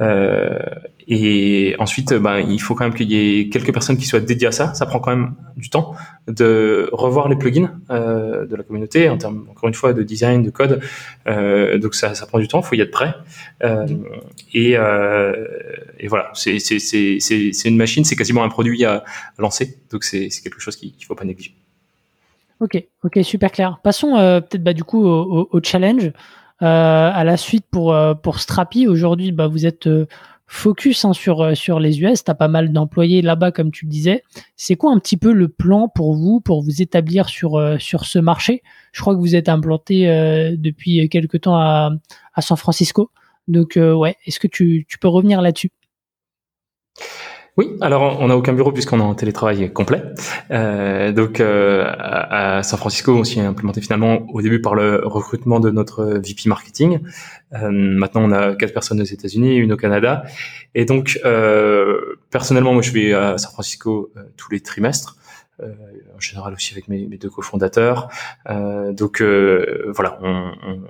Euh, 0.01 0.57
et 1.05 1.75
ensuite, 1.79 2.13
ben, 2.13 2.37
il 2.39 2.59
faut 2.61 2.75
quand 2.75 2.85
même 2.85 2.93
qu'il 2.93 3.11
y 3.11 3.41
ait 3.41 3.49
quelques 3.49 3.73
personnes 3.73 3.97
qui 3.97 4.05
soient 4.05 4.21
dédiées 4.21 4.47
à 4.47 4.51
ça. 4.53 4.73
Ça 4.73 4.85
prend 4.85 4.99
quand 4.99 5.11
même 5.11 5.35
du 5.57 5.69
temps 5.69 5.95
de 6.29 6.89
revoir 6.93 7.27
les 7.27 7.35
plugins 7.35 7.73
de 7.89 8.55
la 8.55 8.63
communauté 8.63 9.09
en 9.09 9.17
termes, 9.17 9.47
encore 9.51 9.67
une 9.67 9.75
fois, 9.75 9.91
de 9.91 10.01
design, 10.01 10.41
de 10.41 10.49
code. 10.49 10.79
Donc 11.25 11.95
ça, 11.95 12.13
prend 12.25 12.39
du 12.39 12.47
temps, 12.47 12.61
il 12.61 12.65
faut 12.65 12.75
y 12.75 12.81
être 12.81 12.91
prêt. 12.91 13.13
Et, 14.53 14.71
et 14.71 16.07
voilà, 16.07 16.31
c'est 16.35 17.65
une 17.65 17.77
machine, 17.77 18.05
c'est 18.05 18.15
quasiment 18.15 18.43
un 18.43 18.49
produit 18.49 18.85
à, 18.85 19.03
lancer. 19.37 19.77
Donc 19.91 20.05
c'est 20.05 20.29
quelque 20.41 20.61
chose 20.61 20.77
qu'il 20.77 20.93
ne 20.97 21.05
faut 21.05 21.15
pas 21.15 21.25
négliger. 21.25 21.53
Ok, 22.59 22.83
ok, 23.03 23.19
super 23.23 23.51
clair. 23.51 23.79
Passons 23.83 24.17
euh, 24.17 24.41
peut-être 24.41 24.63
bah, 24.63 24.73
du 24.73 24.83
coup 24.83 25.05
au, 25.05 25.59
challenge. 25.63 26.11
Euh, 26.61 27.11
à 27.13 27.23
la 27.23 27.37
suite 27.37 27.65
pour 27.71 27.93
euh, 27.93 28.13
pour 28.15 28.39
Strapi, 28.39 28.85
aujourd'hui, 28.85 29.31
bah, 29.31 29.47
vous 29.47 29.65
êtes 29.65 29.87
focus 30.45 31.05
hein, 31.05 31.13
sur 31.13 31.55
sur 31.55 31.79
les 31.79 32.01
US. 32.01 32.25
T'as 32.25 32.33
pas 32.33 32.49
mal 32.49 32.73
d'employés 32.73 33.21
là-bas, 33.21 33.51
comme 33.53 33.71
tu 33.71 33.85
le 33.85 33.89
disais. 33.91 34.23
C'est 34.57 34.75
quoi 34.75 34.91
un 34.91 34.99
petit 34.99 35.15
peu 35.15 35.31
le 35.31 35.47
plan 35.47 35.87
pour 35.87 36.15
vous 36.15 36.41
pour 36.41 36.61
vous 36.61 36.81
établir 36.81 37.29
sur 37.29 37.77
sur 37.79 38.03
ce 38.03 38.19
marché? 38.19 38.61
Je 38.91 39.01
crois 39.01 39.15
que 39.15 39.21
vous 39.21 39.35
êtes 39.37 39.47
implanté 39.47 40.07
depuis 40.57 41.07
quelque 41.07 41.37
temps 41.37 41.55
à 41.55 41.91
à 42.33 42.41
San 42.41 42.57
Francisco. 42.57 43.11
Donc 43.47 43.77
ouais, 43.77 44.17
est-ce 44.25 44.39
que 44.39 44.47
tu 44.47 44.85
tu 44.89 44.99
peux 44.99 45.07
revenir 45.07 45.41
là-dessus? 45.41 45.71
Oui, 47.57 47.75
alors 47.81 48.19
on 48.21 48.27
n'a 48.27 48.37
aucun 48.37 48.53
bureau 48.53 48.71
puisqu'on 48.71 48.99
est 48.99 49.03
en 49.03 49.15
télétravail 49.15 49.71
complet. 49.73 50.01
Euh, 50.51 51.11
donc 51.11 51.39
euh, 51.39 51.83
à, 51.87 52.63
San 52.63 52.79
Francisco, 52.79 53.13
on 53.13 53.23
s'y 53.23 53.39
est 53.39 53.43
implémenté 53.43 53.81
finalement 53.81 54.25
au 54.33 54.41
début 54.41 54.61
par 54.61 54.75
le 54.75 55.01
recrutement 55.05 55.59
de 55.59 55.69
notre 55.69 56.05
VP 56.05 56.47
marketing. 56.47 56.99
Euh, 57.53 57.69
maintenant, 57.71 58.21
on 58.23 58.31
a 58.31 58.55
quatre 58.55 58.73
personnes 58.73 59.01
aux 59.01 59.05
États-Unis, 59.05 59.57
une 59.57 59.73
au 59.73 59.77
Canada. 59.77 60.23
Et 60.75 60.85
donc, 60.85 61.19
euh, 61.25 62.15
personnellement, 62.29 62.73
moi, 62.73 62.81
je 62.81 62.91
vais 62.91 63.13
à 63.13 63.37
San 63.37 63.51
Francisco 63.51 64.11
euh, 64.15 64.21
tous 64.37 64.51
les 64.51 64.61
trimestres. 64.61 65.17
Euh, 65.61 65.73
en 66.15 66.19
général 66.19 66.53
aussi 66.53 66.73
avec 66.73 66.87
mes, 66.87 67.05
deux 67.05 67.29
cofondateurs. 67.29 68.09
Euh, 68.49 68.93
donc 68.93 69.21
euh, 69.21 69.91
voilà, 69.93 70.17
on, 70.21 70.51
on, 70.63 70.81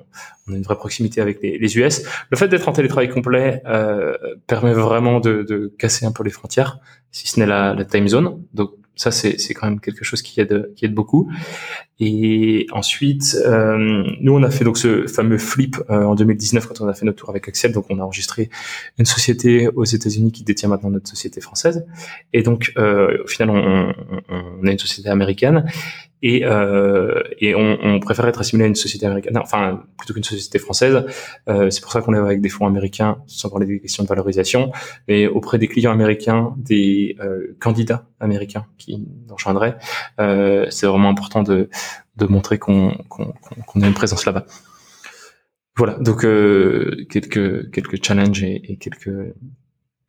on, 0.48 0.54
a 0.54 0.56
une 0.56 0.64
vraie 0.64 0.76
proximité 0.76 1.22
avec 1.22 1.42
les, 1.42 1.58
les 1.58 1.78
US. 1.78 2.04
Le 2.30 2.38
fait 2.38 2.48
d'être 2.48 2.68
en 2.68 2.72
télétravail 2.72 3.10
complet 3.10 3.64
permet 4.48 4.74
vraiment 4.74 5.20
de, 5.20 5.44
de, 5.44 5.74
casser 5.78 6.06
un 6.06 6.12
peu 6.12 6.24
les 6.24 6.30
frontières, 6.30 6.80
si 7.12 7.28
ce 7.28 7.40
n'est 7.40 7.46
la, 7.46 7.74
la 7.74 7.86
time 7.86 8.08
zone. 8.08 8.44
Ça, 9.00 9.12
c'est, 9.12 9.40
c'est 9.40 9.54
quand 9.54 9.66
même 9.66 9.80
quelque 9.80 10.04
chose 10.04 10.22
qui 10.22 10.42
aide, 10.42 10.74
qui 10.76 10.84
aide 10.84 10.94
beaucoup. 10.94 11.32
Et 12.02 12.68
ensuite, 12.74 13.38
euh, 13.46 14.04
nous, 14.20 14.34
on 14.34 14.44
a 14.44 14.52
fait 14.52 14.66
donc 14.66 14.78
ce 14.78 15.08
fameux 15.08 15.38
flip 15.38 15.78
euh, 15.90 16.04
en 16.04 16.16
2019 16.16 16.68
quand 16.68 16.82
on 16.82 16.88
a 16.90 16.94
fait 16.94 17.06
notre 17.06 17.18
tour 17.18 17.30
avec 17.30 17.48
Axel. 17.48 17.72
Donc, 17.72 17.86
on 17.90 17.98
a 18.00 18.04
enregistré 18.04 18.50
une 18.98 19.06
société 19.06 19.70
aux 19.70 19.86
États-Unis 19.86 20.34
qui 20.34 20.44
détient 20.44 20.68
maintenant 20.68 20.90
notre 20.90 21.08
société 21.08 21.40
française. 21.40 21.86
Et 22.34 22.44
donc, 22.44 22.74
euh, 22.78 23.24
au 23.24 23.28
final, 23.28 23.52
on, 23.52 23.94
on, 24.28 24.44
on, 24.62 24.68
est 24.68 24.74
une 24.74 24.80
société 24.80 25.08
américaine 25.08 25.64
et, 26.22 26.46
euh, 26.46 27.22
et 27.40 27.56
on, 27.56 27.78
on, 27.82 28.00
préfère 28.00 28.28
être 28.28 28.40
assimilé 28.40 28.66
à 28.66 28.68
une 28.68 28.76
société 28.76 29.06
américaine, 29.06 29.38
enfin 29.38 29.84
plutôt 29.98 30.14
qu'une 30.14 30.24
société 30.24 30.60
française. 30.60 31.06
Euh, 31.48 31.70
c'est 31.70 31.82
pour 31.82 31.92
ça 31.92 32.02
qu'on 32.02 32.14
est 32.14 32.18
avec 32.18 32.42
des 32.42 32.50
fonds 32.50 32.68
américains, 32.68 33.18
sans 33.28 33.50
parler 33.50 33.66
des 33.66 33.80
questions 33.80 34.04
de 34.04 34.10
valorisation, 34.10 34.72
mais 35.08 35.28
auprès 35.28 35.58
des 35.58 35.68
clients 35.68 35.92
américains, 35.92 36.54
des 36.58 37.16
euh, 37.22 37.56
candidats 37.60 38.08
américains 38.20 38.66
qui 38.78 39.08
rejoindraient, 39.30 39.78
euh, 40.20 40.66
c'est 40.70 40.88
vraiment 40.88 41.10
important 41.10 41.44
de, 41.44 41.70
de 42.18 42.26
montrer 42.26 42.58
qu'on 42.58 42.92
qu'on 43.10 43.82
a 43.82 43.88
une 43.88 43.94
présence 43.94 44.26
là-bas. 44.26 44.46
Voilà, 45.80 45.94
donc 45.94 46.26
euh, 46.26 47.06
quelques 47.10 47.72
quelques 47.72 48.04
challenges 48.04 48.44
et, 48.44 48.70
et, 48.70 48.76
quelques 48.76 49.34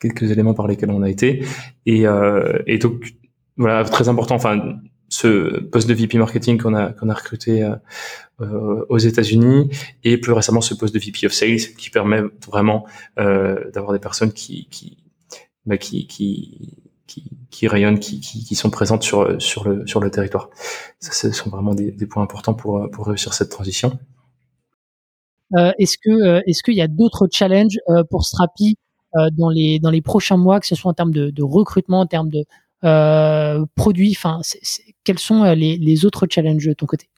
quelques 0.01 0.29
éléments 0.33 0.53
par 0.53 0.67
lesquels 0.67 0.91
on 0.91 1.01
a 1.03 1.09
été 1.09 1.45
et, 1.87 2.09
euh, 2.09 2.59
et 2.67 2.79
donc 2.79 3.15
voilà 3.57 3.85
très 3.85 4.09
important. 4.09 4.35
Enfin 4.35 4.81
ce 5.11 5.61
poste 5.61 5.89
de 5.89 5.95
VP 5.95 6.17
marketing 6.19 6.57
qu'on 6.57 6.75
a 6.75 6.93
qu'on 6.93 7.09
a 7.11 7.15
recruté 7.15 7.65
euh, 7.65 7.75
euh, 8.41 8.87
aux 8.89 8.99
États-Unis 8.99 9.69
et 10.05 10.17
plus 10.17 10.33
récemment 10.33 10.61
ce 10.61 10.73
poste 10.73 10.95
de 10.95 11.01
VP 11.01 11.27
of 11.27 11.33
Sales 11.33 11.75
qui 11.77 11.91
permet 11.91 12.23
vraiment 12.47 12.87
euh, 13.19 13.71
d'avoir 13.73 13.93
des 13.93 13.99
personnes 13.99 14.33
qui 14.33 14.69
qui, 14.71 14.97
bah, 15.67 15.77
qui 15.77 16.07
qui 16.07 16.77
qui 17.51 17.67
rayonnent, 17.67 17.99
qui, 17.99 18.21
qui, 18.21 18.55
sont 18.55 18.71
présentes 18.71 19.03
sur 19.03 19.43
sur 19.43 19.69
le 19.69 19.85
sur 19.85 19.99
le 19.99 20.13
territoire. 20.13 20.49
Ça, 21.01 21.11
ce 21.11 21.33
sont 21.33 21.51
vraiment 21.51 21.75
des, 21.75 21.91
des 21.91 22.07
points 22.07 22.23
importants 22.23 22.55
pour 22.55 22.89
pour 22.93 23.09
réussir 23.09 23.35
cette 23.35 23.51
transition. 23.51 23.99
Est-ce 25.79 25.99
que 25.99 26.41
est-ce 26.49 26.63
qu'il 26.63 26.75
y 26.75 26.81
a 26.81 26.87
d'autres 26.87 27.29
challenges 27.31 27.81
pour 28.11 28.25
Strapi 28.25 28.77
dans 29.33 29.49
les 29.49 29.81
dans 29.81 29.91
les 29.91 30.03
prochains 30.03 30.37
mois, 30.37 30.61
que 30.61 30.69
ce 30.69 30.77
soit 30.77 30.93
en 30.93 30.95
termes 30.95 31.11
de, 31.11 31.43
recrutement, 31.43 31.99
en 31.99 32.07
termes 32.07 32.31
de 32.31 32.45
produits? 33.75 34.15
Enfin, 34.17 34.41
quels 35.11 35.19
sont 35.19 35.43
euh, 35.43 35.57
les, 35.57 36.05
autres 36.05 36.29
challenges 36.31 36.67
de 36.67 36.73
ton 36.73 36.87
côté? 36.87 37.09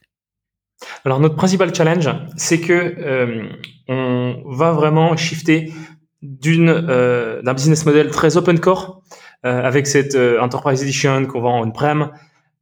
Alors 1.05 1.19
notre 1.19 1.35
principal 1.35 1.75
challenge, 1.75 2.09
c'est 2.35 2.59
que 2.59 2.73
euh, 2.73 3.47
on 3.87 4.41
va 4.47 4.71
vraiment 4.71 5.15
shifter 5.15 5.71
euh, 6.23 7.41
d'un 7.43 7.53
business 7.53 7.85
model 7.85 8.09
très 8.09 8.35
open 8.35 8.59
core 8.59 9.03
avec 9.43 9.87
cette 9.87 10.15
enterprise 10.15 10.81
edition 10.81 11.25
qu'on 11.25 11.41
vend 11.41 11.59
en 11.61 11.69
prem 11.69 12.09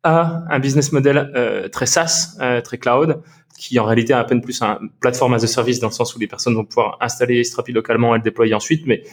à 0.03 0.43
un 0.49 0.59
business 0.59 0.91
model 0.91 1.69
très 1.71 1.85
SaaS, 1.85 2.37
très 2.63 2.79
cloud, 2.79 3.21
qui 3.55 3.79
en 3.79 3.85
réalité 3.85 4.13
est 4.13 4.15
à 4.15 4.23
peine 4.23 4.41
plus 4.41 4.63
un 4.63 4.79
plateforme 4.99 5.35
as 5.35 5.43
a 5.43 5.47
service 5.47 5.79
dans 5.79 5.89
le 5.89 5.93
sens 5.93 6.15
où 6.15 6.19
les 6.19 6.25
personnes 6.25 6.55
vont 6.55 6.65
pouvoir 6.65 6.97
installer 6.99 7.43
Strapi 7.43 7.71
localement 7.71 8.15
et 8.15 8.17
le 8.17 8.23
déployer 8.23 8.55
ensuite. 8.55 8.87
Mais 8.87 9.03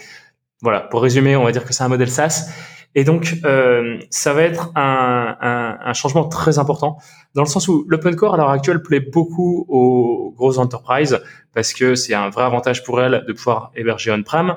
voilà, 0.62 0.80
pour 0.80 1.02
résumer, 1.02 1.36
on 1.36 1.44
va 1.44 1.52
dire 1.52 1.66
que 1.66 1.74
c'est 1.74 1.84
un 1.84 1.88
modèle 1.88 2.10
SaaS 2.10 2.48
Et 2.94 3.04
donc, 3.04 3.36
euh, 3.44 3.98
ça 4.10 4.32
va 4.32 4.42
être 4.42 4.72
un, 4.74 5.36
un, 5.40 5.78
un, 5.84 5.92
changement 5.92 6.24
très 6.24 6.58
important 6.58 6.98
dans 7.34 7.42
le 7.42 7.48
sens 7.48 7.68
où 7.68 7.84
l'open 7.86 8.16
core 8.16 8.34
à 8.34 8.36
l'heure 8.36 8.50
actuelle 8.50 8.82
plaît 8.82 9.00
beaucoup 9.00 9.66
aux 9.68 10.34
grosses 10.36 10.58
entreprises 10.58 11.20
parce 11.54 11.74
que 11.74 11.94
c'est 11.94 12.14
un 12.14 12.30
vrai 12.30 12.44
avantage 12.44 12.82
pour 12.84 13.00
elles 13.00 13.24
de 13.26 13.32
pouvoir 13.32 13.72
héberger 13.76 14.10
on-prem. 14.10 14.56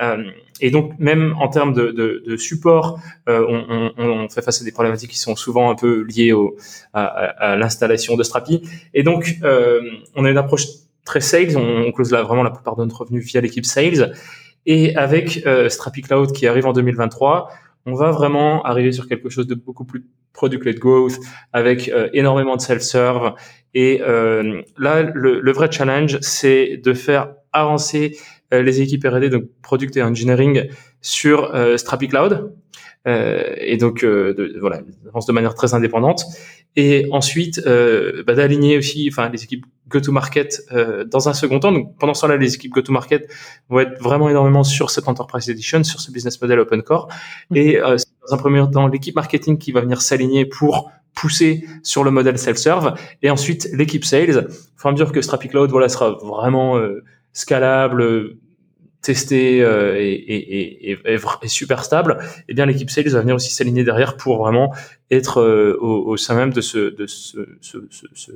Euh, 0.00 0.24
et 0.60 0.70
donc, 0.70 0.92
même 0.98 1.34
en 1.38 1.48
termes 1.48 1.74
de, 1.74 1.90
de, 1.90 2.22
de 2.26 2.36
support, 2.36 3.00
euh, 3.28 3.44
on, 3.48 3.90
on, 3.98 4.10
on, 4.10 4.28
fait 4.28 4.42
face 4.42 4.62
à 4.62 4.64
des 4.64 4.72
problématiques 4.72 5.10
qui 5.10 5.18
sont 5.18 5.36
souvent 5.36 5.70
un 5.70 5.74
peu 5.74 6.02
liées 6.02 6.32
au, 6.32 6.56
à, 6.94 7.04
à, 7.04 7.56
l'installation 7.56 8.16
de 8.16 8.22
Strapi. 8.22 8.62
Et 8.94 9.02
donc, 9.02 9.38
euh, 9.42 9.80
on 10.14 10.24
a 10.24 10.30
une 10.30 10.38
approche 10.38 10.66
très 11.04 11.20
sales. 11.20 11.56
On, 11.56 11.84
on 11.86 11.92
close 11.92 12.12
là 12.12 12.22
vraiment 12.22 12.44
la 12.44 12.50
plupart 12.50 12.76
de 12.76 12.84
notre 12.84 13.00
revenu 13.00 13.20
via 13.20 13.40
l'équipe 13.40 13.66
sales. 13.66 14.14
Et 14.66 14.94
avec 14.96 15.42
euh, 15.46 15.68
Strapi 15.68 16.02
Cloud 16.02 16.32
qui 16.32 16.46
arrive 16.46 16.66
en 16.66 16.72
2023, 16.72 17.50
on 17.86 17.94
va 17.94 18.10
vraiment 18.10 18.62
arriver 18.62 18.92
sur 18.92 19.08
quelque 19.08 19.28
chose 19.28 19.46
de 19.46 19.54
beaucoup 19.54 19.84
plus 19.84 20.04
product-led 20.32 20.78
growth 20.78 21.18
avec 21.52 21.88
euh, 21.88 22.08
énormément 22.12 22.56
de 22.56 22.60
self-serve. 22.60 23.34
Et 23.74 24.00
euh, 24.02 24.62
là, 24.78 25.02
le, 25.02 25.40
le, 25.40 25.52
vrai 25.52 25.70
challenge, 25.70 26.18
c'est 26.20 26.78
de 26.82 26.92
faire 26.94 27.34
avancer 27.52 28.16
euh, 28.52 28.62
les 28.62 28.80
équipes 28.80 29.04
R&D, 29.04 29.30
donc 29.30 29.44
product 29.62 29.96
et 29.96 30.02
engineering, 30.02 30.68
sur 31.00 31.54
euh, 31.54 31.76
Strapi 31.76 32.08
Cloud. 32.08 32.54
et 33.06 33.76
donc, 33.78 34.04
de, 34.04 34.56
voilà, 34.60 34.80
avance 35.08 35.26
de 35.26 35.32
manière 35.32 35.54
très 35.54 35.74
indépendante. 35.74 36.24
Et 36.76 37.06
ensuite, 37.10 37.60
bah, 37.64 38.34
d'aligner 38.34 38.78
aussi, 38.78 39.08
enfin, 39.10 39.28
les 39.28 39.42
équipes 39.42 39.66
go-to-market 39.92 40.62
dans 41.06 41.28
un 41.28 41.34
second 41.34 41.60
temps. 41.60 41.72
Donc, 41.72 41.96
pendant 41.98 42.14
ce 42.14 42.22
temps-là, 42.22 42.36
les 42.36 42.54
équipes 42.54 42.72
go-to-market 42.72 43.30
vont 43.68 43.80
être 43.80 44.00
vraiment 44.02 44.28
énormément 44.28 44.64
sur 44.64 44.90
cette 44.90 45.06
Enterprise 45.08 45.48
Edition, 45.48 45.84
sur 45.84 46.00
ce 46.00 46.10
business 46.10 46.40
model 46.40 46.60
open 46.60 46.82
core. 46.82 47.08
Mmh. 47.50 47.56
Et 47.56 47.80
dans 47.80 48.34
un 48.34 48.36
premier 48.36 48.62
temps 48.70 48.86
l'équipe 48.86 49.14
marketing 49.14 49.58
qui 49.58 49.72
va 49.72 49.80
venir 49.80 50.00
s'aligner 50.00 50.46
pour 50.46 50.90
pousser 51.14 51.64
sur 51.82 52.04
le 52.04 52.10
modèle 52.10 52.38
self-serve 52.38 52.94
et 53.22 53.30
ensuite 53.30 53.68
l'équipe 53.72 54.04
sales. 54.04 54.48
Fur 54.76 54.86
et 54.86 54.88
à 54.88 54.92
mesure 54.92 55.12
que 55.12 55.20
Strapi 55.20 55.48
Cloud 55.48 55.70
voilà 55.70 55.88
sera 55.88 56.12
vraiment 56.22 56.78
euh, 56.78 57.04
scalable, 57.32 58.36
testé 59.02 59.62
euh, 59.62 59.96
et, 59.98 60.12
et, 60.12 60.92
et, 60.92 60.98
et, 61.04 61.48
super 61.48 61.84
stable, 61.84 62.18
eh 62.48 62.54
bien 62.54 62.66
l'équipe 62.66 62.88
sales 62.88 63.08
va 63.08 63.20
venir 63.20 63.34
aussi 63.34 63.52
s'aligner 63.52 63.82
derrière 63.84 64.16
pour 64.16 64.38
vraiment 64.38 64.72
être 65.10 65.40
euh, 65.40 65.76
au, 65.80 66.06
au, 66.06 66.16
sein 66.16 66.34
même 66.34 66.52
de 66.52 66.60
ce 66.60 66.78
de 66.78 67.06
ce, 67.06 67.38
ce, 67.60 67.78
ce, 67.90 68.32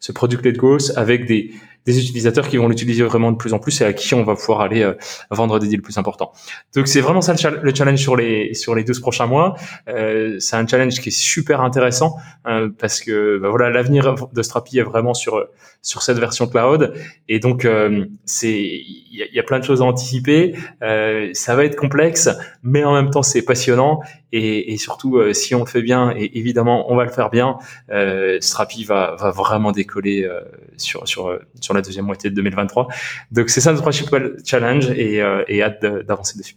ce 0.00 0.98
avec 0.98 1.26
des 1.26 1.52
des 1.86 1.98
utilisateurs 1.98 2.46
qui 2.48 2.58
vont 2.58 2.68
l'utiliser 2.68 3.02
vraiment 3.02 3.32
de 3.32 3.38
plus 3.38 3.54
en 3.54 3.58
plus 3.58 3.80
et 3.80 3.84
à 3.84 3.94
qui 3.94 4.14
on 4.14 4.22
va 4.22 4.34
pouvoir 4.34 4.60
aller 4.60 4.82
euh, 4.82 4.92
vendre 5.30 5.58
des 5.58 5.68
deals 5.68 5.80
plus 5.80 5.96
importants. 5.96 6.32
Donc 6.74 6.86
c'est 6.86 7.00
vraiment 7.00 7.22
ça 7.22 7.34
le, 7.62 7.74
challenge 7.74 7.98
sur 7.98 8.14
les 8.14 8.52
sur 8.52 8.74
les 8.74 8.84
12 8.84 9.00
prochains 9.00 9.26
mois. 9.26 9.56
C'est 9.86 10.56
un 10.56 10.66
challenge 10.66 11.00
qui 11.00 11.08
est 11.08 11.18
super 11.18 11.62
intéressant 11.62 12.16
euh, 12.46 12.68
parce 12.78 13.00
que 13.00 13.38
bah, 13.38 13.48
voilà 13.48 13.70
l'avenir 13.70 14.14
de 14.32 14.42
Strapi 14.42 14.78
est 14.78 14.82
vraiment 14.82 15.14
sur 15.14 15.46
sur 15.82 16.02
cette 16.02 16.18
version 16.18 16.46
cloud 16.46 16.92
et 17.28 17.38
donc 17.38 17.64
euh, 17.64 18.04
c'est 18.24 18.52
il 18.52 19.34
y, 19.34 19.40
a 19.40 19.42
plein 19.42 19.58
de 19.58 19.64
choses 19.64 19.82
à 19.82 19.84
anticiper. 19.84 20.54
Euh, 20.82 21.30
ça 21.32 21.56
va 21.56 21.64
être 21.64 21.76
complexe, 21.76 22.28
mais 22.62 22.84
en 22.84 22.94
même 22.94 23.10
temps 23.10 23.22
c'est 23.22 23.42
passionnant 23.42 24.00
et, 24.32 24.72
et 24.72 24.76
surtout 24.76 25.20
si 25.32 25.54
on 25.54 25.60
le 25.60 25.66
fait 25.66 25.82
bien 25.82 26.14
et 26.16 26.38
évidemment 26.38 26.92
on 26.92 26.96
va 26.96 27.04
le 27.04 27.10
faire 27.10 27.30
bien, 27.30 27.56
Strapi 28.40 28.84
va 28.84 29.16
va 29.18 29.30
vraiment 29.30 29.72
décoller 29.72 30.28
sur 30.76 31.08
sur 31.08 31.36
sur 31.60 31.74
la 31.74 31.82
deuxième 31.82 32.04
moitié 32.04 32.30
de 32.30 32.34
2023. 32.36 32.88
Donc 33.32 33.48
c'est 33.48 33.60
ça 33.60 33.72
notre 33.72 33.82
principal 33.82 34.36
challenge 34.44 34.90
et, 34.90 35.22
euh, 35.22 35.44
et 35.48 35.62
hâte 35.62 35.84
d'avancer 35.84 36.38
dessus. 36.38 36.56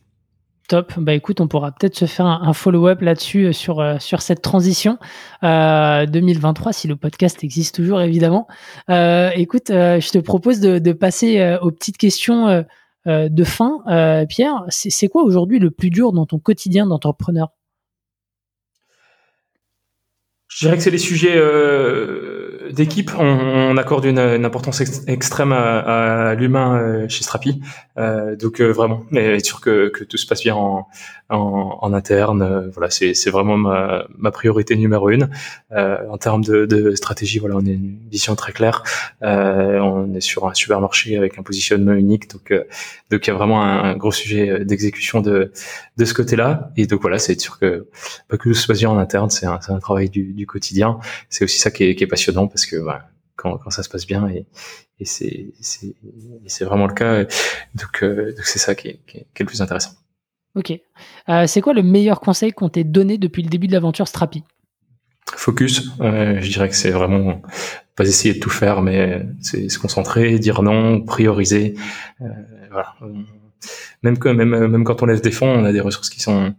Top. 0.71 0.93
Bah 0.95 1.13
écoute, 1.13 1.41
on 1.41 1.49
pourra 1.49 1.73
peut-être 1.73 1.97
se 1.97 2.05
faire 2.05 2.27
un, 2.27 2.53
follow-up 2.53 3.01
là-dessus 3.01 3.47
euh, 3.47 3.51
sur 3.51 3.81
euh, 3.81 3.97
sur 3.99 4.21
cette 4.21 4.41
transition 4.41 4.97
2023 5.43 6.71
si 6.71 6.87
le 6.87 6.95
podcast 6.95 7.43
existe 7.43 7.75
toujours 7.75 7.99
évidemment. 7.99 8.47
écoute, 8.87 9.65
je 9.67 10.11
te 10.11 10.17
propose 10.19 10.61
de, 10.61 10.79
de 10.79 10.93
passer 10.93 11.57
aux 11.61 11.71
petites 11.71 11.97
questions 11.97 12.63
de 13.05 13.43
fin. 13.43 13.79
Pierre, 14.29 14.63
c'est 14.69 15.09
quoi 15.09 15.23
aujourd'hui 15.23 15.59
le 15.59 15.71
plus 15.71 15.89
dur 15.89 16.13
dans 16.13 16.25
ton 16.25 16.39
quotidien 16.39 16.87
d'entrepreneur? 16.87 17.49
Je 20.47 20.67
dirais 20.67 20.77
que 20.77 20.83
c'est 20.83 20.89
les 20.89 20.97
sujets 20.97 21.37
d'équipe, 22.71 23.11
on, 23.17 23.77
accorde 23.77 24.05
une, 24.05 24.19
importance 24.19 24.81
extrême 25.07 25.51
à, 25.51 26.29
à 26.29 26.35
l'humain 26.35 26.77
euh, 26.77 27.05
chez 27.09 27.23
Strapi. 27.23 27.61
Euh, 27.97 28.35
donc 28.35 28.61
euh, 28.61 28.71
vraiment, 28.71 29.03
être 29.13 29.45
sûr 29.45 29.61
que, 29.61 29.89
que, 29.89 30.03
tout 30.03 30.17
se 30.17 30.25
passe 30.25 30.43
bien 30.43 30.55
en, 30.55 30.87
en, 31.29 31.77
en 31.81 31.93
interne. 31.93 32.41
Euh, 32.41 32.69
voilà, 32.69 32.89
c'est 32.89 33.29
vraiment 33.29 33.57
ma, 33.57 34.05
ma, 34.17 34.31
priorité 34.31 34.75
numéro 34.75 35.09
une. 35.09 35.29
en 35.71 36.17
termes 36.17 36.43
de, 36.43 36.65
de, 36.65 36.95
stratégie, 36.95 37.39
voilà, 37.39 37.55
on 37.55 37.65
a 37.65 37.69
une 37.69 37.99
vision 38.09 38.35
très 38.35 38.53
claire. 38.53 38.83
on 39.21 40.13
est 40.13 40.21
sur 40.21 40.47
un 40.47 40.53
supermarché 40.53 41.17
avec 41.17 41.37
un 41.37 41.43
positionnement 41.43 41.93
unique, 41.93 42.29
donc 42.31 42.53
donc 43.09 43.27
il 43.27 43.29
y 43.29 43.31
a 43.31 43.33
vraiment 43.33 43.61
un, 43.63 43.95
gros 43.95 44.11
sujet 44.11 44.63
d'exécution 44.65 45.21
de 45.21 45.51
de 45.97 46.05
ce 46.05 46.13
côté-là. 46.13 46.71
Et 46.77 46.87
donc 46.87 47.01
voilà, 47.01 47.19
c'est 47.19 47.33
être 47.33 47.41
sûr 47.41 47.59
que 47.59 47.87
que 48.29 48.37
tout 48.37 48.53
se 48.53 48.67
passe 48.67 48.79
bien 48.79 48.89
en 48.89 48.97
interne. 48.97 49.29
C'est 49.29 49.45
un, 49.45 49.59
un, 49.67 49.79
travail 49.79 50.09
du, 50.09 50.33
du 50.33 50.45
quotidien. 50.47 50.99
C'est 51.29 51.43
aussi 51.43 51.59
ça 51.59 51.71
qui 51.71 51.83
est, 51.85 51.95
qui 51.95 52.03
est 52.03 52.07
passionnant 52.07 52.47
parce 52.47 52.65
que 52.65 52.77
voilà, 52.77 53.07
quand, 53.41 53.57
quand, 53.57 53.69
ça 53.71 53.83
se 53.83 53.89
passe 53.89 54.05
bien 54.05 54.27
et, 54.27 54.45
et 54.99 55.05
c'est 55.05 56.65
vraiment 56.65 56.87
le 56.87 56.93
cas. 56.93 57.23
Donc 57.75 58.03
euh, 58.03 58.33
c'est 58.43 58.59
ça 58.59 58.75
qui 58.75 58.89
est, 58.89 58.99
qui, 59.07 59.17
est, 59.17 59.39
le 59.39 59.45
plus 59.45 59.61
intéressant. 59.61 59.91
Ok. 60.55 60.73
Euh, 61.29 61.47
c'est 61.47 61.61
quoi 61.61 61.73
le 61.73 61.83
meilleur 61.83 62.19
conseil 62.19 62.51
qu'on 62.51 62.69
t'ait 62.69 62.83
donné 62.83 63.17
depuis 63.17 63.41
le 63.41 63.49
début 63.49 63.67
de 63.67 63.73
l'aventure 63.73 64.07
Strapi? 64.07 64.43
Focus. 65.35 65.89
Euh, 66.01 66.39
je 66.41 66.51
dirais 66.51 66.69
que 66.69 66.75
c'est 66.75 66.91
vraiment 66.91 67.41
pas 67.95 68.05
essayer 68.05 68.33
de 68.33 68.39
tout 68.39 68.49
faire, 68.49 68.81
mais 68.81 69.25
c'est 69.39 69.69
se 69.69 69.79
concentrer, 69.79 70.37
dire 70.39 70.61
non, 70.61 71.01
prioriser. 71.01 71.75
Voilà. 72.69 72.95
Même, 74.03 74.17
que, 74.17 74.29
même, 74.29 74.67
même 74.67 74.83
quand 74.83 75.03
on 75.03 75.05
lève 75.05 75.21
des 75.21 75.31
fonds, 75.31 75.49
on 75.49 75.65
a 75.65 75.71
des 75.71 75.81
ressources 75.81 76.09
qui 76.09 76.21
sont 76.21 76.53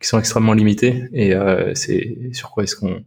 qui 0.00 0.08
sont 0.08 0.18
extrêmement 0.18 0.52
limitées 0.52 1.08
et 1.14 1.32
c'est 1.74 2.30
sur 2.32 2.50
quoi 2.50 2.64
est-ce 2.64 2.76
qu'on 2.76 3.02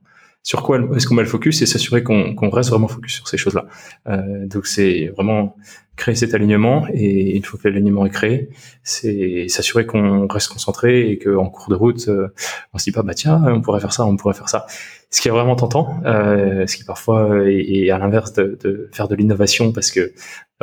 sur 0.50 0.64
quoi 0.64 0.80
est-ce 0.96 1.06
qu'on 1.06 1.14
met 1.14 1.22
le 1.22 1.28
focus 1.28 1.62
et 1.62 1.68
s'assurer 1.68 2.04
qu'on 2.04 2.50
reste 2.50 2.72
vraiment 2.72 2.88
focus 2.88 3.14
sur 3.14 3.28
ces 3.28 3.38
choses-là. 3.38 3.68
Euh, 4.08 4.48
donc 4.48 4.66
c'est 4.66 5.12
vraiment 5.16 5.56
créer 5.96 6.16
cet 6.16 6.34
alignement 6.34 6.88
et 6.92 7.36
une 7.38 7.44
fois 7.44 7.60
que 7.62 7.68
l'alignement 7.68 8.04
est 8.08 8.10
créé, 8.10 8.50
c'est 8.82 9.48
s'assurer 9.48 9.86
qu'on 9.86 10.26
reste 10.26 10.48
concentré 10.48 11.12
et 11.12 11.20
qu'en 11.20 11.52
cours 11.52 11.70
de 11.70 11.76
route, 11.76 12.08
euh, 12.08 12.34
on 12.74 12.80
se 12.80 12.86
dit 12.86 12.92
pas 12.92 13.04
bah 13.04 13.14
tiens 13.14 13.40
on 13.46 13.62
pourrait 13.62 13.80
faire 13.80 13.94
ça, 13.94 14.08
on 14.08 14.18
pourrait 14.18 14.34
faire 14.34 14.50
ça. 14.50 14.66
Ce 15.12 15.22
qui 15.22 15.28
est 15.28 15.32
vraiment 15.32 15.56
tentant, 15.56 16.02
euh, 16.06 16.66
ce 16.66 16.78
qui 16.78 16.84
parfois 16.84 17.48
est, 17.48 17.92
à 17.92 18.00
l'inverse 18.00 18.34
de, 18.34 18.58
de, 18.64 18.90
faire 18.92 19.08
de 19.08 19.14
l'innovation 19.14 19.72
parce 19.72 19.92
que 19.92 20.14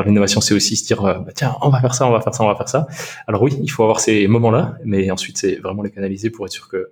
l'innovation 0.05 0.41
c'est 0.41 0.55
aussi 0.55 0.75
se 0.75 0.85
dire 0.85 1.05
euh, 1.05 1.21
bah, 1.21 1.31
tiens 1.33 1.55
on 1.63 1.69
va 1.69 1.81
faire 1.81 1.95
ça, 1.95 2.09
on 2.09 2.11
va 2.11 2.21
faire 2.21 2.35
ça, 2.35 2.43
on 2.43 2.49
va 2.49 2.57
faire 2.57 2.69
ça. 2.69 2.89
Alors 3.29 3.41
oui 3.41 3.57
il 3.63 3.71
faut 3.71 3.85
avoir 3.85 4.01
ces 4.01 4.27
moments-là, 4.27 4.79
mais 4.85 5.13
ensuite 5.13 5.39
c'est 5.39 5.61
vraiment 5.61 5.85
les 5.85 5.93
canaliser 5.93 6.31
pour 6.31 6.45
être 6.45 6.53
sûr 6.53 6.69
que 6.69 6.91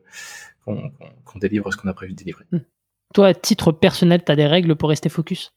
qu'on 0.65 0.93
délivre 1.41 1.73
ce 1.73 1.77
qu'on 1.77 1.89
a 1.89 1.93
prévu 1.93 2.13
de 2.13 2.19
délivrer. 2.19 2.45
Hmm. 2.53 2.61
Toi, 3.15 3.29
à 3.29 3.35
titre 3.35 3.71
personnel, 3.71 4.23
tu 4.27 4.33
as 4.33 4.37
des 4.37 4.47
règles 4.47 4.75
pour 4.75 4.89
rester 4.89 5.09
focus? 5.09 5.55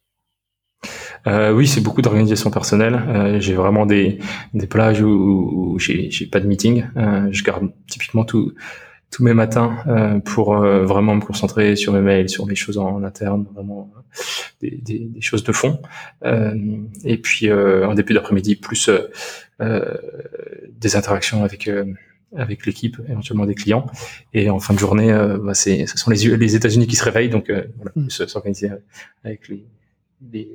Euh, 1.25 1.51
oui, 1.51 1.67
c'est 1.67 1.81
beaucoup 1.81 2.03
d'organisation 2.03 2.51
personnelle. 2.51 2.93
Euh, 3.07 3.39
j'ai 3.39 3.55
vraiment 3.55 3.87
des, 3.87 4.19
des 4.53 4.67
plages 4.67 5.01
où, 5.01 5.09
où 5.09 5.79
j'ai 5.79 6.09
pas 6.31 6.39
de 6.39 6.45
meeting. 6.45 6.85
Euh, 6.95 7.27
je 7.31 7.43
garde 7.43 7.71
typiquement 7.89 8.25
tout, 8.25 8.53
tous 9.09 9.23
mes 9.23 9.33
matins 9.33 9.79
euh, 9.87 10.19
pour 10.19 10.55
euh, 10.55 10.85
vraiment 10.85 11.15
me 11.15 11.21
concentrer 11.21 11.75
sur 11.75 11.93
mes 11.93 12.01
mails, 12.01 12.29
sur 12.29 12.45
mes 12.45 12.53
choses 12.53 12.77
en, 12.77 13.03
interne, 13.03 13.47
vraiment 13.55 13.91
des, 14.61 14.77
des, 14.77 14.99
des, 14.99 15.21
choses 15.21 15.43
de 15.43 15.51
fond. 15.51 15.81
et 16.23 17.17
puis 17.17 17.51
en 17.51 17.93
début 17.95 18.13
d'après-midi, 18.13 18.55
plus 18.55 18.89
des 19.59 20.95
interactions 20.95 21.43
avec 21.43 21.67
avec 22.35 22.65
l'équipe, 22.65 22.97
éventuellement 23.07 23.45
des 23.45 23.55
clients. 23.55 23.85
Et 24.33 24.49
en 24.49 24.59
fin 24.59 24.73
de 24.73 24.79
journée, 24.79 25.11
euh, 25.11 25.37
bah, 25.37 25.53
c'est, 25.53 25.85
ce 25.85 25.97
sont 25.97 26.11
les, 26.11 26.37
les 26.37 26.55
États-Unis 26.55 26.87
qui 26.87 26.95
se 26.95 27.03
réveillent, 27.03 27.29
donc 27.29 27.49
euh, 27.49 27.63
voilà, 27.77 27.91
mm. 27.95 28.09
s'organiser 28.09 28.69
avec 29.23 29.47
les, 29.47 29.65
les, 30.31 30.49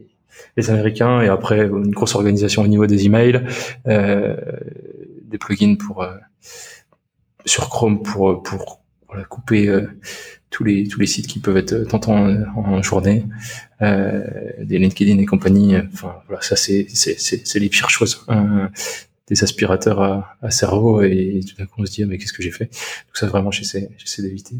les, 0.56 0.70
Américains. 0.70 1.20
Et 1.22 1.28
après, 1.28 1.66
une 1.66 1.90
grosse 1.90 2.14
organisation 2.14 2.62
au 2.62 2.66
niveau 2.66 2.86
des 2.86 3.06
emails, 3.06 3.44
euh, 3.86 4.36
des 5.24 5.38
plugins 5.38 5.76
pour 5.76 6.02
euh, 6.02 6.14
sur 7.46 7.68
Chrome 7.68 8.02
pour 8.02 8.42
pour 8.42 8.82
voilà, 9.08 9.24
couper 9.24 9.68
euh, 9.68 9.88
tous 10.50 10.64
les 10.64 10.86
tous 10.86 11.00
les 11.00 11.06
sites 11.06 11.26
qui 11.26 11.38
peuvent 11.38 11.56
être 11.56 11.84
tentants 11.84 12.26
en, 12.26 12.44
en 12.56 12.82
journée, 12.82 13.24
des 13.80 14.78
LinkedIn 14.78 15.18
et 15.18 15.26
compagnie. 15.26 15.76
Enfin 15.92 16.16
voilà, 16.28 16.42
ça 16.42 16.56
c'est 16.56 16.86
c'est 16.90 17.18
c'est 17.18 17.58
les 17.58 17.68
pires 17.70 17.90
choses 17.90 18.26
des 19.32 19.42
aspirateurs 19.42 20.00
à, 20.00 20.36
à, 20.42 20.50
cerveau 20.50 21.02
et 21.02 21.40
tout 21.48 21.56
d'un 21.56 21.64
coup 21.64 21.80
on 21.80 21.86
se 21.86 21.92
dit 21.92 22.02
ah, 22.02 22.06
mais 22.06 22.18
qu'est-ce 22.18 22.34
que 22.34 22.42
j'ai 22.42 22.50
fait? 22.50 22.66
Donc 22.66 23.14
ça 23.14 23.26
vraiment 23.26 23.50
j'essaie 23.50 23.88
j'essaie 23.96 24.22
d'éviter. 24.22 24.56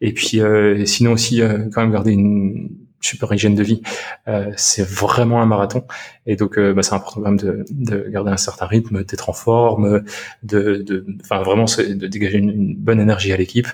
Et 0.00 0.12
puis 0.12 0.40
euh, 0.40 0.86
sinon 0.86 1.12
aussi 1.12 1.42
euh, 1.42 1.68
quand 1.72 1.82
même 1.82 1.92
garder 1.92 2.12
une 2.12 2.70
super 3.02 3.32
hygiène 3.32 3.54
de 3.54 3.62
vie, 3.62 3.82
euh, 4.28 4.52
c'est 4.56 4.86
vraiment 4.86 5.42
un 5.42 5.46
marathon. 5.46 5.84
Et 6.26 6.36
donc, 6.36 6.56
euh, 6.56 6.72
bah, 6.72 6.82
c'est 6.82 6.94
important 6.94 7.20
quand 7.20 7.28
même 7.28 7.38
de, 7.38 7.64
de, 7.70 8.08
garder 8.08 8.30
un 8.30 8.36
certain 8.36 8.66
rythme, 8.66 9.04
d'être 9.04 9.28
en 9.28 9.32
forme, 9.32 10.02
de, 10.42 10.76
de, 10.76 11.04
enfin 11.22 11.42
vraiment, 11.42 11.64
de 11.64 12.06
dégager 12.06 12.38
une, 12.38 12.76
bonne 12.76 13.00
énergie 13.00 13.32
à 13.32 13.36
l'équipe. 13.36 13.66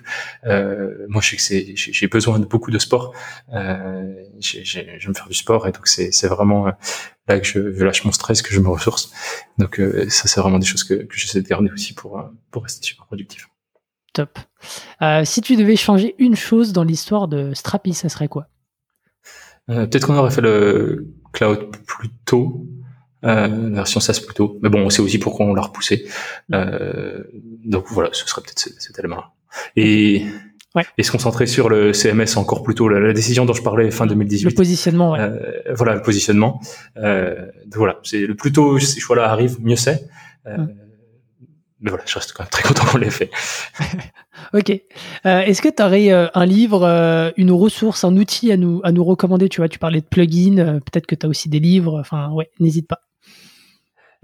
Euh, 0.47 1.07
moi, 1.09 1.21
je 1.21 1.31
sais 1.31 1.37
que 1.37 1.43
c'est, 1.43 1.75
j'ai 1.77 2.07
besoin 2.09 2.39
de 2.39 2.47
beaucoup 2.47 2.71
de 2.71 2.79
sport. 2.79 3.15
Euh, 3.53 4.15
je 4.41 4.81
vais 4.81 5.09
me 5.09 5.15
faire 5.15 5.29
du 5.29 5.35
sport, 5.35 5.69
et 5.69 5.73
donc 5.73 5.87
c'est, 5.87 6.27
vraiment 6.29 6.67
là 7.27 7.41
que 7.41 7.47
je, 7.47 7.73
je, 7.73 7.85
lâche 7.85 8.05
mon 8.05 8.13
stress, 8.13 8.43
que 8.43 8.53
je 8.53 8.61
me 8.61 8.69
ressource. 8.69 9.13
Donc, 9.59 9.81
ça, 10.09 10.29
c'est 10.29 10.41
vraiment 10.41 10.59
des 10.59 10.67
choses 10.67 10.85
que, 10.85 10.95
que 10.95 11.17
j'essaie 11.17 11.43
de 11.43 11.49
garder 11.49 11.71
aussi 11.71 11.95
pour 11.95 12.23
pour 12.51 12.63
rester 12.63 12.85
super 12.85 13.07
productif. 13.07 13.49
Top. 14.15 14.39
si 15.25 15.43
tu 15.43 15.57
devais 15.57 15.77
changer 15.77 16.15
une 16.19 16.35
chose 16.35 16.73
dans 16.73 16.83
l'histoire 16.83 17.29
de 17.29 17.53
Strapi, 17.53 17.93
ça 17.93 18.09
serait 18.09 18.29
quoi? 18.29 18.49
Euh, 19.71 19.87
peut-être 19.87 20.07
qu'on 20.07 20.17
aurait 20.17 20.31
fait 20.31 20.41
le 20.41 21.09
cloud 21.33 21.71
plus 21.87 22.09
tôt, 22.25 22.67
euh, 23.25 23.49
la 23.49 23.77
version 23.77 24.01
SaaS 24.01 24.21
plus 24.25 24.35
tôt. 24.35 24.59
Mais 24.63 24.69
bon, 24.69 24.89
c'est 24.91 25.03
aussi 25.03 25.19
pourquoi 25.19 25.47
on 25.47 25.55
l'a 25.55 25.63
repoussé. 25.63 26.07
Euh, 26.53 27.23
donc 27.65 27.87
voilà, 27.89 28.11
ce 28.13 28.27
serait 28.29 28.43
peut-être 28.43 28.59
cet, 28.59 28.99
élément-là. 28.99 29.33
Et, 29.77 30.25
ouais. 30.75 30.85
et 30.97 31.03
se 31.03 31.11
concentrer 31.11 31.47
sur 31.47 31.69
le 31.69 31.93
CMS 31.93 32.37
encore 32.37 32.63
plus 32.63 32.75
tôt, 32.75 32.89
la, 32.89 33.13
décision 33.13 33.45
dont 33.45 33.55
je 33.55 33.63
parlais 33.63 33.91
fin 33.91 34.07
2018. 34.07 34.45
Le 34.45 34.55
positionnement, 34.55 35.13
ouais. 35.13 35.21
Euh, 35.21 35.75
voilà, 35.75 35.95
le 35.95 36.03
positionnement. 36.03 36.61
Euh, 36.97 37.47
voilà, 37.75 37.99
c'est 38.05 38.27
le 38.27 38.35
plus 38.35 38.53
tôt 38.53 38.79
ces 38.79 39.01
choix-là 39.01 39.31
arrivent, 39.31 39.59
mieux 39.61 39.77
c'est. 39.77 40.09
Euh, 40.47 40.59
mais 41.81 41.91
voilà, 41.91 42.05
je 42.07 42.15
reste 42.15 42.33
quand 42.33 42.43
même 42.43 42.51
très 42.51 42.63
content 42.63 42.85
qu'on 42.85 42.99
l'ait 42.99 43.11
fait. 43.11 43.31
ok. 44.55 44.71
Euh, 45.27 45.41
est-ce 45.41 45.63
que 45.63 45.69
tu 45.69 45.83
aurais 45.83 46.13
euh, 46.13 46.27
un 46.35 46.45
livre, 46.45 46.83
euh, 46.85 47.31
une 47.37 47.53
ressource, 47.53 48.05
un 48.05 48.17
outil 48.17 48.51
à 48.51 48.57
nous, 48.57 48.81
à 48.83 48.91
nous 48.91 49.05
recommander? 49.05 49.49
Tu 49.49 49.61
vois, 49.61 49.69
tu 49.69 49.79
parlais 49.79 50.01
de 50.01 50.07
plugins, 50.07 50.81
peut-être 50.81 51.07
que 51.07 51.15
tu 51.15 51.27
as 51.27 51.29
aussi 51.29 51.49
des 51.49 51.61
livres. 51.61 52.01
Enfin, 52.01 52.31
ouais, 52.33 52.51
n'hésite 52.59 52.89
pas. 52.89 53.01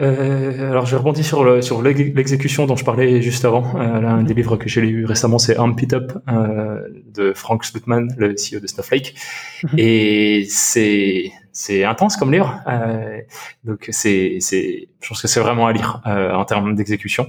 alors, 0.01 0.87
je 0.87 0.97
rebondis 0.97 1.23
sur 1.23 1.45
le, 1.45 1.63
sur 1.63 1.81
l'exécution 1.81 2.67
dont 2.67 2.77
je 2.77 2.85
parlais 2.85 3.23
juste 3.23 3.45
avant. 3.45 3.75
L'un 3.75 4.25
des 4.25 4.35
livres 4.35 4.57
que 4.57 4.69
j'ai 4.69 4.81
lu 4.81 5.05
récemment, 5.05 5.39
c'est 5.39 5.57
Amp 5.57 5.81
It 5.81 5.93
Up 5.93 6.13
de 6.27 7.33
Frank 7.33 7.65
Slutman, 7.65 8.13
le 8.19 8.31
CEO 8.31 8.59
de 8.61 8.67
Snowflake. 8.67 9.15
Mhm. 9.63 9.79
Et 9.79 10.47
c'est 10.49 11.31
c'est 11.55 11.85
intense 11.85 12.17
comme 12.17 12.33
livre. 12.33 12.61
Euh, 12.67 13.21
donc 13.63 13.87
c'est, 13.91 14.39
c'est, 14.41 14.89
je 15.01 15.09
pense 15.09 15.23
que 15.23 15.29
c'est 15.29 15.41
vraiment 15.41 15.69
à 15.69 15.73
lire 15.73 16.03
euh, 16.07 16.33
en 16.33 16.45
termes 16.45 16.75
d'exécution. 16.75 17.29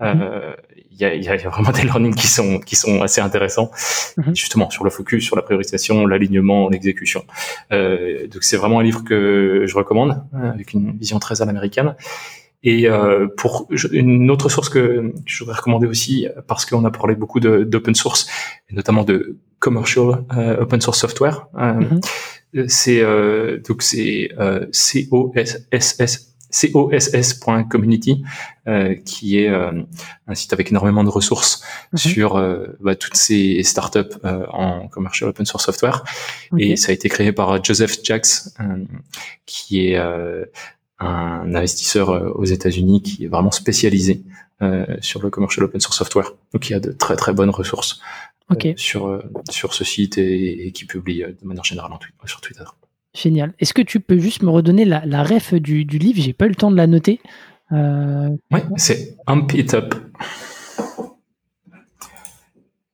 Euh, 0.00 0.14
mhm. 0.14 0.54
Il 0.92 1.00
y, 1.00 1.04
a, 1.04 1.14
y, 1.16 1.28
a, 1.28 1.48
vraiment 1.48 1.72
des 1.72 1.82
learnings 1.82 2.14
qui 2.14 2.28
sont 2.28 2.60
qui 2.60 2.76
sont 2.76 3.02
assez 3.02 3.20
intéressants, 3.20 3.72
mhm. 4.16 4.34
justement 4.36 4.70
sur 4.70 4.84
le 4.84 4.90
focus, 4.90 5.24
sur 5.24 5.34
la 5.34 5.42
priorisation, 5.42 6.06
l'alignement, 6.06 6.68
l'exécution. 6.68 7.24
Euh, 7.72 8.28
donc 8.28 8.44
c'est 8.44 8.56
vraiment 8.56 8.78
un 8.78 8.84
livre 8.84 9.02
que 9.02 9.64
je 9.66 9.76
recommande 9.76 10.22
avec 10.32 10.72
une 10.72 10.96
vision 10.96 11.18
très 11.18 11.42
à 11.42 11.44
l'américaine. 11.44 11.96
Et 12.66 12.88
euh, 12.88 13.26
pour 13.36 13.68
une 13.92 14.30
autre 14.30 14.48
source 14.48 14.70
que, 14.70 15.12
je 15.26 15.40
voudrais 15.40 15.56
recommander 15.56 15.86
aussi, 15.86 16.28
parce 16.46 16.64
qu'on 16.64 16.84
a 16.86 16.90
parlé 16.90 17.14
beaucoup 17.14 17.38
d'open 17.38 17.94
source, 17.94 18.26
et 18.70 18.74
notamment 18.74 19.04
de 19.04 19.36
commercial 19.58 20.24
euh, 20.36 20.62
open 20.62 20.80
source 20.80 21.00
software. 21.00 21.46
Mhm 21.54 22.00
c'est 22.68 23.00
euh, 23.00 23.58
donc 23.60 23.82
c'est 23.82 24.30
euh, 24.38 24.66
coss.community 26.72 28.24
euh, 28.68 28.94
qui 28.94 29.38
est 29.38 29.48
euh, 29.48 29.82
un 30.26 30.34
site 30.34 30.52
avec 30.52 30.70
énormément 30.70 31.04
de 31.04 31.08
ressources 31.08 31.62
mhm. 31.92 31.98
sur 31.98 32.36
euh, 32.36 32.66
bah, 32.80 32.94
toutes 32.94 33.16
ces 33.16 33.62
startups 33.62 34.00
euh, 34.24 34.46
en 34.48 34.88
commercial 34.88 35.30
open 35.30 35.46
source 35.46 35.64
software. 35.64 36.04
Et 36.58 36.76
ça 36.76 36.90
a 36.90 36.94
été 36.94 37.08
créé 37.08 37.32
par 37.32 37.62
Joseph 37.62 37.98
Jacks 38.02 38.26
qui 39.46 39.88
est 39.88 39.96
un 40.98 41.54
investisseur 41.54 42.36
aux 42.38 42.44
États-Unis 42.44 43.02
qui 43.02 43.24
est 43.24 43.28
vraiment 43.28 43.50
spécialisé 43.50 44.22
sur 45.00 45.22
le 45.22 45.30
commercial 45.30 45.64
open 45.64 45.80
source 45.80 45.98
software. 45.98 46.32
Donc 46.52 46.68
il 46.68 46.72
y 46.72 46.76
a 46.76 46.80
de 46.80 46.92
très 46.92 47.16
très 47.16 47.32
bonnes 47.32 47.50
ressources 47.50 48.00
okay. 48.50 48.70
Euh, 48.70 48.76
sur, 48.76 49.06
euh, 49.06 49.22
sur 49.50 49.74
ce 49.74 49.84
site 49.84 50.18
et, 50.18 50.72
qui 50.72 50.84
publie 50.84 51.22
euh, 51.22 51.32
de 51.40 51.46
manière 51.46 51.64
générale 51.64 51.92
sur 52.26 52.40
Twitter. 52.40 52.64
Génial. 53.14 53.54
Est-ce 53.58 53.74
que 53.74 53.82
tu 53.82 54.00
peux 54.00 54.18
juste 54.18 54.42
me 54.42 54.50
redonner 54.50 54.84
la, 54.84 55.04
la 55.06 55.22
ref 55.22 55.54
du, 55.54 55.84
du 55.84 55.98
livre? 55.98 56.20
J'ai 56.20 56.32
pas 56.32 56.46
eu 56.46 56.50
le 56.50 56.54
temps 56.56 56.70
de 56.70 56.76
la 56.76 56.86
noter. 56.86 57.20
Euh... 57.72 58.30
Oui, 58.50 58.60
c'est 58.76 59.16
Amp 59.26 59.52
It 59.54 59.74
Up. 59.74 59.94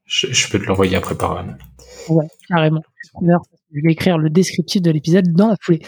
Je, 0.05 0.51
peux 0.51 0.59
te 0.59 0.65
l'envoyer 0.65 0.97
après 0.97 1.17
par. 1.17 1.45
Ouais, 2.09 2.27
carrément. 2.49 2.83
Je 3.23 3.81
vais 3.83 3.93
écrire 3.93 4.19
le 4.19 4.29
descriptif 4.29 4.83
de 4.83 4.91
l'épisode 4.91 5.33
dans 5.33 5.49
la 5.49 5.57
foulée. 5.61 5.81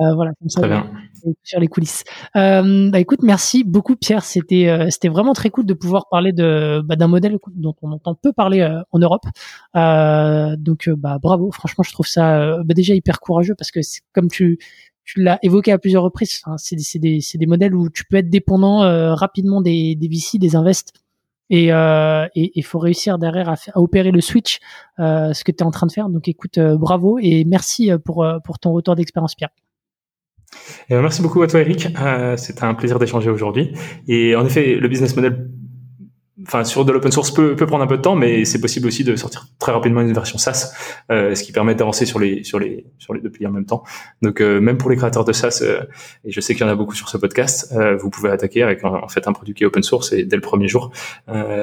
Euh, 0.00 0.14
voilà, 0.14 0.32
comme 0.38 0.48
ça. 0.48 0.60
Très 0.60 0.70
bien 0.70 0.90
sur 1.42 1.60
les 1.60 1.68
coulisses. 1.68 2.04
Euh, 2.36 2.90
bah 2.90 3.00
écoute, 3.00 3.20
merci 3.22 3.64
beaucoup 3.64 3.96
Pierre. 3.96 4.24
C'était 4.24 4.68
euh, 4.68 4.88
c'était 4.90 5.08
vraiment 5.08 5.32
très 5.32 5.50
cool 5.50 5.66
de 5.66 5.74
pouvoir 5.74 6.08
parler 6.08 6.32
de 6.32 6.80
bah, 6.84 6.96
d'un 6.96 7.08
modèle 7.08 7.38
dont 7.54 7.74
on 7.82 7.92
entend 7.92 8.14
peu 8.14 8.32
parler 8.32 8.60
euh, 8.60 8.80
en 8.90 8.98
Europe. 8.98 9.24
Euh, 9.76 10.56
donc 10.56 10.88
bah 10.90 11.18
bravo. 11.22 11.50
Franchement, 11.52 11.84
je 11.84 11.92
trouve 11.92 12.06
ça 12.06 12.58
bah, 12.64 12.74
déjà 12.74 12.94
hyper 12.94 13.20
courageux 13.20 13.54
parce 13.56 13.70
que 13.70 13.80
comme 14.12 14.28
tu 14.28 14.58
tu 15.04 15.20
l'as 15.20 15.38
évoqué 15.42 15.72
à 15.72 15.78
plusieurs 15.78 16.04
reprises, 16.04 16.42
hein, 16.46 16.54
c'est 16.58 16.76
des, 16.76 16.98
des, 17.00 17.20
des 17.34 17.46
modèles 17.46 17.74
où 17.74 17.90
tu 17.90 18.04
peux 18.04 18.16
être 18.16 18.30
dépendant 18.30 18.80
rapidement 19.16 19.60
des, 19.60 19.96
des 19.96 20.08
VC, 20.08 20.38
des 20.38 20.54
invests. 20.54 20.92
Et 21.50 21.64
il 21.64 21.70
euh, 21.72 22.26
et, 22.36 22.58
et 22.58 22.62
faut 22.62 22.78
réussir 22.78 23.18
derrière 23.18 23.48
à, 23.48 23.56
à 23.74 23.80
opérer 23.80 24.12
le 24.12 24.20
switch, 24.20 24.60
euh, 25.00 25.32
ce 25.34 25.42
que 25.44 25.50
tu 25.50 25.58
es 25.58 25.62
en 25.64 25.72
train 25.72 25.88
de 25.88 25.92
faire. 25.92 26.08
Donc 26.08 26.28
écoute, 26.28 26.58
bravo 26.58 27.18
et 27.20 27.44
merci 27.44 27.90
pour, 28.04 28.24
pour 28.44 28.58
ton 28.60 28.72
retour 28.72 28.94
d'expérience, 28.94 29.34
Pierre. 29.34 29.50
Euh, 30.90 31.00
merci 31.00 31.22
beaucoup 31.22 31.42
à 31.42 31.46
toi, 31.46 31.60
Eric. 31.60 31.88
Euh, 32.00 32.36
C'était 32.36 32.64
un 32.64 32.74
plaisir 32.74 32.98
d'échanger 32.98 33.30
aujourd'hui. 33.30 33.72
Et 34.08 34.36
en 34.36 34.44
effet, 34.44 34.74
le 34.74 34.88
business 34.88 35.14
model 35.16 35.48
enfin 36.46 36.64
sur 36.64 36.84
de 36.84 36.92
l'open 36.92 37.12
source 37.12 37.30
peut, 37.30 37.56
peut 37.56 37.66
prendre 37.66 37.84
un 37.84 37.86
peu 37.86 37.96
de 37.96 38.02
temps, 38.02 38.14
mais 38.14 38.44
c'est 38.44 38.60
possible 38.60 38.86
aussi 38.86 39.04
de 39.04 39.16
sortir 39.16 39.46
très 39.58 39.72
rapidement 39.72 40.00
une 40.00 40.12
version 40.12 40.38
SaaS, 40.38 40.72
euh, 41.10 41.34
ce 41.34 41.42
qui 41.42 41.52
permet 41.52 41.74
d'avancer 41.74 42.06
sur 42.06 42.18
les 42.18 42.44
sur 42.44 42.58
les 42.58 42.86
sur 42.98 43.14
les 43.14 43.20
deux 43.20 43.30
piliers 43.30 43.46
en 43.46 43.52
même 43.52 43.66
temps. 43.66 43.84
Donc 44.22 44.40
euh, 44.40 44.60
même 44.60 44.78
pour 44.78 44.90
les 44.90 44.96
créateurs 44.96 45.24
de 45.24 45.32
SaaS, 45.32 45.60
euh, 45.62 45.82
et 46.24 46.32
je 46.32 46.40
sais 46.40 46.54
qu'il 46.54 46.64
y 46.64 46.68
en 46.68 46.72
a 46.72 46.74
beaucoup 46.74 46.94
sur 46.94 47.08
ce 47.08 47.16
podcast, 47.16 47.72
euh, 47.72 47.96
vous 47.96 48.10
pouvez 48.10 48.30
attaquer 48.30 48.62
avec 48.62 48.84
en, 48.84 49.08
fait 49.08 49.28
un 49.28 49.32
produit 49.32 49.54
qui 49.54 49.64
est 49.64 49.66
open 49.66 49.82
source 49.82 50.12
et 50.12 50.24
dès 50.24 50.36
le 50.36 50.42
premier 50.42 50.68
jour 50.68 50.90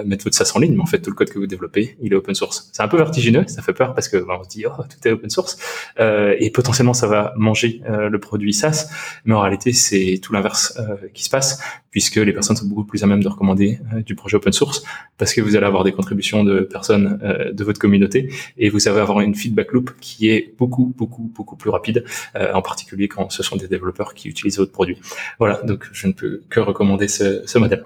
mettre 0.06 0.24
votre 0.24 0.36
SaaS 0.36 0.52
en 0.56 0.60
ligne. 0.60 0.76
Mais 0.76 0.82
en 0.82 0.86
fait 0.86 1.00
tout 1.00 1.10
le 1.10 1.16
code 1.16 1.30
que 1.30 1.40
vous 1.40 1.48
développez, 1.48 1.98
il 2.02 2.14
est 2.14 2.16
open 2.16 2.36
source. 2.36 2.70
C'est 2.74 2.84
un 2.84 2.88
peu 2.88 2.98
vertigineux, 2.98 3.46
ça 3.48 3.62
fait 3.62 3.74
peur 3.74 3.94
parce 3.94 4.08
que 4.08 4.18
bah, 4.18 4.38
on 4.40 4.44
se 4.44 4.50
dit 4.50 4.66
oh 4.66 4.84
tout 4.84 5.08
est 5.08 5.12
open 5.12 5.30
source 5.30 5.58
et 5.98 6.52
potentiellement 6.52 6.94
ça 6.94 7.08
va 7.08 7.34
manger 7.36 7.82
le 7.88 8.20
produit 8.20 8.54
SaaS, 8.54 8.90
mais 9.26 9.34
en 9.34 9.42
réalité 9.42 9.74
c'est 9.74 10.20
tout 10.22 10.34
l'inverse 10.34 10.80
qui 11.14 11.24
se 11.24 11.30
passe 11.30 11.62
puisque 11.92 12.18
les 12.18 12.34
personnes 12.34 12.56
sont 12.56 12.68
beaucoup 12.68 12.86
plus 12.86 13.04
à 13.04 13.08
même 13.08 13.24
de 13.24 13.28
recommander 13.28 13.80
du 14.06 14.16
projet 14.16 14.38
open 14.38 14.54
source 14.54 14.69
parce 15.18 15.34
que 15.34 15.42
vous 15.42 15.56
allez 15.56 15.66
avoir 15.66 15.84
des 15.84 15.92
contributions 15.92 16.44
de 16.44 16.62
personnes 16.62 17.20
euh, 17.24 17.52
de 17.52 17.64
votre 17.64 17.80
communauté 17.80 18.34
et 18.58 18.70
vous 18.70 18.88
allez 18.88 19.00
avoir 19.00 19.22
une 19.22 19.36
feedback 19.36 19.72
loop 19.72 19.92
qui 20.00 20.30
est 20.30 20.56
beaucoup, 20.58 20.94
beaucoup, 20.98 21.32
beaucoup 21.36 21.56
plus 21.56 21.70
rapide, 21.70 22.04
euh, 22.36 22.54
en 22.54 22.62
particulier 22.62 23.08
quand 23.08 23.32
ce 23.32 23.44
sont 23.44 23.58
des 23.58 23.68
développeurs 23.68 24.14
qui 24.14 24.30
utilisent 24.30 24.58
votre 24.58 24.72
produit. 24.72 24.98
Voilà, 25.38 25.62
donc 25.64 25.88
je 25.92 26.08
ne 26.08 26.14
peux 26.14 26.42
que 26.50 26.60
recommander 26.60 27.08
ce, 27.08 27.58
modèle. 27.58 27.84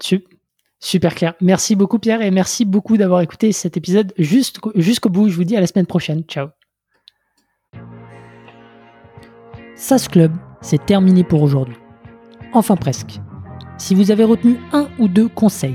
Super 0.80 1.14
clair. 1.14 1.34
Merci 1.40 1.74
beaucoup 1.74 1.98
Pierre 1.98 2.22
et 2.22 2.30
merci 2.30 2.64
beaucoup 2.64 2.96
d'avoir 2.96 3.20
écouté 3.20 3.52
cet 3.52 3.76
épisode 3.76 4.12
jusqu'au 4.18 5.08
bout. 5.08 5.28
Je 5.28 5.36
vous 5.36 5.44
dis 5.44 5.56
à 5.56 5.60
la 5.60 5.66
semaine 5.66 5.86
prochaine. 5.86 6.22
Ciao. 6.24 6.48
SAS 9.76 10.08
Club, 10.08 10.32
c'est 10.60 10.86
terminé 10.86 11.24
pour 11.24 11.42
aujourd'hui. 11.42 11.76
Enfin 12.52 12.76
presque. 12.76 13.18
Si 13.76 13.94
vous 13.94 14.12
avez 14.12 14.22
retenu 14.22 14.56
un 14.72 14.88
ou 15.00 15.08
deux 15.08 15.28
conseils 15.28 15.74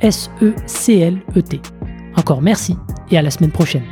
S-E-C-L-E-T. 0.00 1.60
Encore 2.16 2.42
merci 2.42 2.76
et 3.10 3.18
à 3.18 3.22
la 3.22 3.30
semaine 3.30 3.52
prochaine. 3.52 3.84